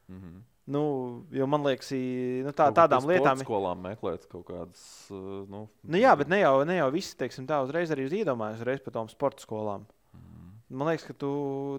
Mm 0.09 0.21
-hmm. 0.21 0.45
Nu, 0.69 1.25
jo 1.33 1.47
man 1.49 1.65
liekas, 1.65 1.89
nu, 2.45 2.51
tā, 2.53 2.67
tādām 2.77 3.07
lietām. 3.09 3.41
Skolām 3.41 3.81
meklēt 3.87 4.27
kaut 4.29 4.45
kādas. 4.51 4.83
Nu, 5.09 5.63
nu, 5.81 5.97
jā, 5.97 6.11
bet 6.21 6.29
ne 6.29 6.43
jau, 6.43 6.59
ne 6.69 6.77
jau 6.77 6.91
visi, 6.93 7.15
teiksim, 7.17 7.47
tā 7.49 7.63
uzreiz 7.65 7.89
arī 7.95 8.05
iedomājas 8.21 8.61
uzreiz 8.61 8.83
par 8.85 8.93
tām 8.99 9.09
sporta 9.09 9.41
skolām. 9.41 9.87
Mm. 10.13 10.51
Man 10.69 10.91
liekas, 10.91 11.07
ka 11.09 11.17
tu, 11.17 11.31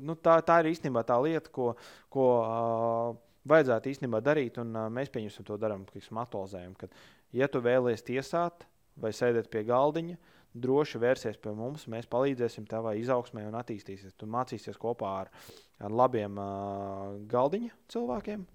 nu, 0.01 0.15
tā, 0.17 0.39
tā 0.41 0.57
ir 0.63 0.71
īstenībā 0.71 1.03
tā 1.05 1.19
lieta, 1.21 1.53
ko, 1.53 1.75
ko 2.09 2.25
uh, 2.39 3.13
vajadzētu 3.45 3.93
īstenībā 3.93 4.23
darīt. 4.25 4.57
Un, 4.57 4.73
uh, 4.73 4.89
mēs 4.89 5.13
pieņemsim 5.13 5.45
to 5.45 5.59
darām, 5.61 5.85
kā 5.85 6.01
aktualizējam. 6.23 6.73
Kad, 6.81 6.97
ja 7.37 7.45
tu 7.47 7.61
vēlies 7.61 8.01
tiesāt 8.01 8.65
vai 8.97 9.13
sēdēt 9.13 9.53
pie 9.53 9.67
galdiņa, 9.69 10.17
droši 10.53 11.01
vērsies 11.01 11.39
pie 11.41 11.53
mums. 11.55 11.87
Mēs 11.91 12.09
palīdzēsim 12.09 12.67
tavai 12.69 12.97
izaugsmē 13.01 13.45
un 13.47 13.57
attīstīsies. 13.59 14.15
Tu 14.17 14.29
mācīsies 14.29 14.79
kopā 14.81 15.11
ar, 15.23 15.33
ar 15.79 15.93
labiem 15.93 16.39
uh, 16.41 17.17
galdiņa 17.29 17.75
cilvēkiem 17.93 18.45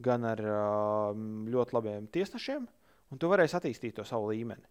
gan 0.00 0.24
ar 0.24 0.40
uh, 0.40 1.22
ļoti 1.50 1.76
labiem 1.76 2.06
tiesnešiem, 2.12 2.68
un 3.10 3.20
tu 3.20 3.30
varēsi 3.30 3.58
attīstīt 3.58 3.98
to 3.98 4.06
savu 4.08 4.30
līmeni. 4.30 4.64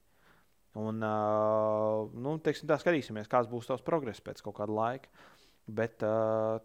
Un, 0.80 1.02
uh, 1.04 2.10
nu, 2.14 2.36
teiksim, 2.46 2.70
tā 2.70 2.78
skatīsimies, 2.80 3.30
kāds 3.30 3.50
būs 3.50 3.68
tavs 3.70 3.86
progress 3.86 4.22
pēc 4.24 4.42
kaut 4.46 4.60
kāda 4.60 4.76
laika. 4.76 5.10
Bet 5.70 6.02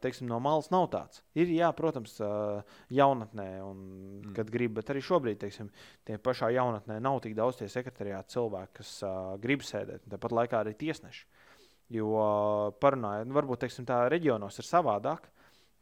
teiksim, 0.00 0.28
no 0.30 0.38
malas 0.40 0.70
nav 0.72 0.86
tāds. 0.92 1.20
Ir, 1.36 1.50
jā, 1.52 1.68
protams, 1.76 2.14
jaunatnē, 2.94 3.48
un, 3.60 3.80
mm. 3.84 4.30
kad 4.36 4.48
grib, 4.52 4.72
bet 4.78 4.92
arī 4.94 5.02
šobrīd, 5.04 5.40
teiksim, 5.42 5.68
tie 6.08 6.16
pašā 6.22 6.48
jaunatnē 6.54 6.96
nav 7.04 7.18
tik 7.24 7.34
daudz 7.36 7.58
tie 7.58 7.68
sekretariāti 7.68 8.32
cilvēki, 8.36 8.72
kas 8.78 8.92
grib 9.42 9.64
sēdēt. 9.66 10.06
Tāpat 10.14 10.36
laikā 10.38 10.62
arī 10.62 10.72
tiesneši. 10.80 11.26
Jo 11.92 12.14
parunājot, 12.80 13.28
nu, 13.28 13.36
varbūt 13.36 13.66
teiksim, 13.66 13.84
tā 13.88 14.06
reģionos 14.08 14.56
ir 14.62 14.70
savādāk, 14.70 15.28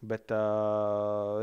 bet 0.02 0.34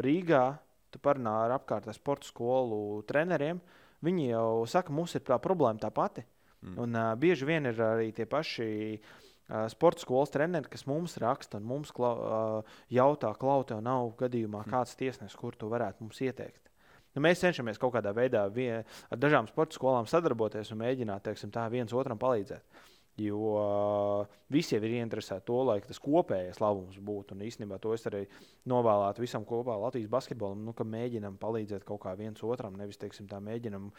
Rīgā 0.03 0.43
tu 0.91 0.99
parunā 0.99 1.37
ar 1.45 1.55
apkārtējā 1.61 1.95
sporta 1.95 2.27
skolu 2.27 3.05
treneriem, 3.07 3.61
viņi 4.03 4.29
jau 4.33 4.51
saka, 4.67 4.91
mums 4.91 5.15
ir 5.15 5.23
tā 5.31 5.39
problēma 5.39 5.79
tā 5.79 5.93
pati. 5.95 6.25
Mm. 6.59 6.75
Un, 6.83 7.01
bieži 7.21 7.47
vien 7.47 7.71
ir 7.71 7.77
arī 7.79 8.09
tie 8.11 8.25
paši 8.27 8.67
uh, 8.97 9.28
sporta 9.73 10.03
skolas 10.03 10.33
treneri, 10.33 10.69
kas 10.69 10.85
mums 10.89 11.17
raksta 11.21 11.57
un 11.57 11.67
mums 11.69 11.93
klau, 11.95 12.63
jautā, 12.93 13.31
klau, 13.39 13.63
tev 13.67 13.81
nav 13.85 14.13
gadījumā 14.19 14.63
mm. 14.63 14.73
kāds 14.73 14.97
tiesnesis, 14.99 15.37
kur 15.39 15.57
tu 15.57 15.71
varētu 15.71 16.05
mums 16.05 16.21
ieteikt. 16.21 16.69
Nu, 17.15 17.23
mēs 17.25 17.41
cenšamies 17.41 17.79
kaut 17.81 17.95
kādā 17.95 18.13
veidā 18.13 18.43
vien, 18.53 18.85
ar 19.09 19.17
dažām 19.17 19.49
sporta 19.49 19.77
skolām 19.77 20.05
sadarboties 20.09 20.69
un 20.73 20.83
mēģināt 20.83 21.25
teiksim, 21.25 21.51
tā 21.53 21.65
viens 21.73 21.93
otram 21.97 22.19
palīdzēt. 22.21 22.85
Jo 23.19 23.39
uh, 23.59 24.37
visi 24.53 24.77
ir 24.77 24.85
ieinteresēti 24.87 25.43
to, 25.49 25.57
lai 25.67 25.79
tas 25.83 25.99
kopējais 25.99 26.61
labums 26.63 27.01
būtu. 27.03 27.35
Un 27.35 27.43
īstenībā 27.43 27.79
to 27.83 27.91
es 27.91 28.05
arī 28.07 28.21
novēlētu 28.69 29.25
visam 29.25 29.43
kopā 29.47 29.75
Latvijas 29.81 30.11
basketbolam, 30.13 30.61
nu, 30.63 30.71
ka 30.77 30.87
mēģinam 30.87 31.35
palīdzēt 31.41 31.83
kaut 31.87 32.05
kā 32.05 32.13
viens 32.15 32.39
otram. 32.45 32.77
Nevis 32.79 33.01
teiksim, 33.01 33.27
tā 33.27 33.41
mēģinam 33.43 33.89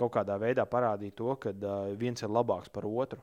kaut 0.00 0.14
kādā 0.16 0.38
veidā 0.40 0.64
parādīt 0.64 1.18
to, 1.20 1.34
ka 1.42 1.52
uh, 1.52 1.92
viens 2.00 2.24
ir 2.24 2.32
labāks 2.32 2.72
par 2.72 2.88
otru. 2.88 3.20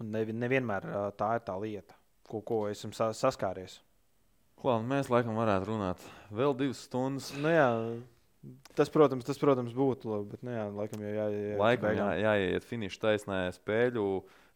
Un 0.00 0.14
nevi, 0.14 0.32
nevienmēr 0.36 0.86
tā 1.20 1.34
ir 1.36 1.44
tā 1.44 1.56
lieta, 1.60 1.96
ko, 2.28 2.40
ko 2.46 2.62
esam 2.70 2.94
sa 2.96 3.10
saskāries. 3.16 3.80
Klāt, 4.60 4.84
mēs 4.88 5.08
laikam 5.12 5.36
varētu 5.40 5.70
runāt 5.72 6.02
vēl 6.32 6.56
divas 6.56 6.82
stundas. 6.86 7.30
Nu, 7.40 7.52
jā, 7.52 7.68
Tas, 8.74 8.88
protams, 8.88 9.26
tas, 9.28 9.36
protams, 9.36 9.74
būtu 9.76 10.08
labi, 10.08 10.30
bet, 10.32 10.42
nu, 10.46 10.52
jā, 10.54 10.62
laikam 10.72 11.02
jau 11.04 11.10
jāiet. 11.12 11.58
Laikam 11.60 11.92
jā, 11.92 12.06
jāiet 12.22 12.64
finiša 12.64 13.02
taisnē 13.02 13.40
spēļu. 13.52 14.04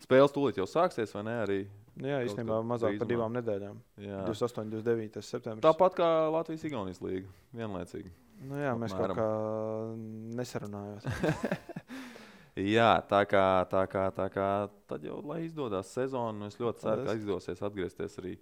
Spēles 0.00 0.32
tūlīt 0.32 0.60
jau 0.60 0.64
sāksies, 0.68 1.12
vai 1.12 1.24
ne? 1.26 1.34
Arī 1.42 1.58
nu 2.00 2.08
jā, 2.08 2.22
īstenībā 2.24 2.62
mazāk 2.64 2.96
par 3.00 3.10
divām 3.10 3.36
nedēļām. 3.36 3.76
Jā. 4.06 4.22
28, 4.24 4.72
29. 4.72 5.20
septembris. 5.24 5.64
Tāpat 5.66 5.98
kā 6.00 6.08
Latvijas-Igaunijas 6.32 7.02
līga, 7.04 7.28
vienlaicīgi. 7.60 8.12
Nu 8.48 8.58
jā, 8.58 8.72
mēs 8.80 8.96
Apmēram. 8.96 9.20
kaut 9.20 9.20
kā 9.20 10.40
nesarunājām. 10.40 11.04
jā, 12.56 12.92
tā 13.10 13.24
kā, 13.30 13.46
tā 13.70 13.84
kā, 13.90 14.08
tā 14.14 14.28
kā 14.32 14.48
tad 14.90 15.04
jau, 15.06 15.20
lai 15.26 15.44
izdodas 15.46 15.92
sezona, 15.94 16.50
es 16.50 16.58
ļoti 16.60 16.84
ceru, 16.84 17.06
ka 17.06 17.16
izdosies 17.18 17.62
atgriezties 17.64 18.18
arī 18.22 18.36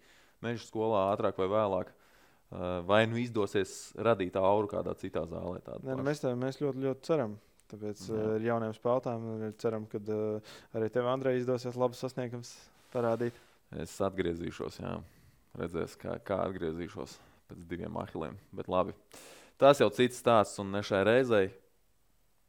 meža 0.44 0.66
skolā 0.66 1.08
ātrāk 1.12 1.38
vai 1.40 1.50
vēlāk. 1.52 1.92
Eh, 2.52 2.82
vai 2.84 3.06
nu 3.08 3.16
izdosies 3.16 3.94
radīt 3.96 4.36
auru 4.36 4.68
kādā 4.68 4.92
citā 5.00 5.22
zālē. 5.24 5.62
Ne, 5.80 5.94
nu, 5.96 6.04
mēs, 6.04 6.20
tā, 6.20 6.34
mēs 6.36 6.60
ļoti, 6.60 6.84
ļoti 6.84 7.08
ceram. 7.08 7.38
Tāpēc 7.72 8.02
Jā. 8.04 8.24
ar 8.34 8.42
jauniem 8.44 8.74
spēlētājiem 8.76 9.54
ceram, 9.62 9.86
ka 9.88 9.96
uh, 10.12 10.50
arī 10.76 10.90
tev, 10.92 11.06
Andrej, 11.08 11.38
izdosies 11.40 11.78
labs 11.80 12.02
sasniegums 12.04 12.50
parādīt. 12.92 13.38
Es 13.80 13.94
atgriezīšos, 14.04 14.76
jā. 14.82 14.98
Redzēs, 15.56 15.94
kā, 15.96 16.18
kā 16.20 16.42
atgriezīšos 16.50 17.14
pēc 17.48 17.64
diviem 17.70 17.96
ahiliem. 18.02 18.36
Bet 18.52 18.68
labi. 18.68 18.92
Tas 19.56 19.80
jau 19.80 19.88
cits 19.96 20.20
stāsts 20.20 20.60
un 20.60 20.68
ne 20.74 20.84
šai 20.84 21.00
reizei. 21.08 21.48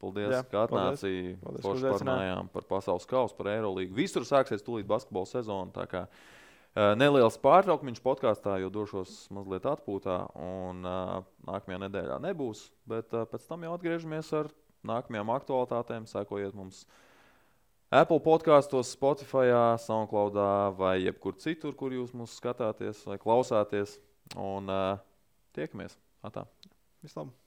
Paldies, 0.04 0.32
Jā, 0.34 0.42
ka 0.50 0.64
atnācījāt. 0.66 1.60
Forši 1.64 1.92
parunājām 1.94 2.48
par 2.52 2.66
pasaules 2.68 3.06
kausu, 3.08 3.36
par 3.38 3.48
Eirolīgu. 3.54 3.94
Visur 3.96 4.26
sāksies 4.28 4.64
tūlīt 4.66 4.88
basketbola 4.90 5.30
sezona. 5.30 5.86
Eh, 6.74 6.90
neliels 6.98 7.38
pārtraukums 7.38 8.02
podkāstā, 8.02 8.56
jo 8.58 8.68
došos 8.74 9.28
mazliet 9.34 9.66
atpūtā, 9.70 10.16
un 10.42 10.82
uh, 10.82 11.20
nākamajā 11.46 11.84
nedēļā 11.84 12.16
nebūs. 12.24 12.64
Bet 12.90 13.14
uh, 13.14 13.22
pēc 13.30 13.44
tam 13.46 13.62
jau 13.62 13.76
atgriežamies 13.76 14.32
ar 14.34 14.50
nākamajām 14.90 15.30
aktualitātēm. 15.36 16.08
Sekojiet 16.10 16.56
mums 16.58 16.82
Apple 17.94 18.18
podkāstos, 18.24 18.90
Spotify, 18.96 19.54
SoundCloud 19.84 20.40
vai 20.80 20.96
jebkur 21.04 21.38
citur, 21.38 21.78
kur 21.78 21.94
jūs 21.94 22.10
mūs 22.10 22.34
skatāties 22.40 23.04
vai 23.06 23.20
klausāties. 23.22 24.00
Un 24.34 24.66
uh, 24.66 24.98
tiekamies! 25.54 25.94
Atā. 26.26 26.48
Vislabāk! 27.06 27.43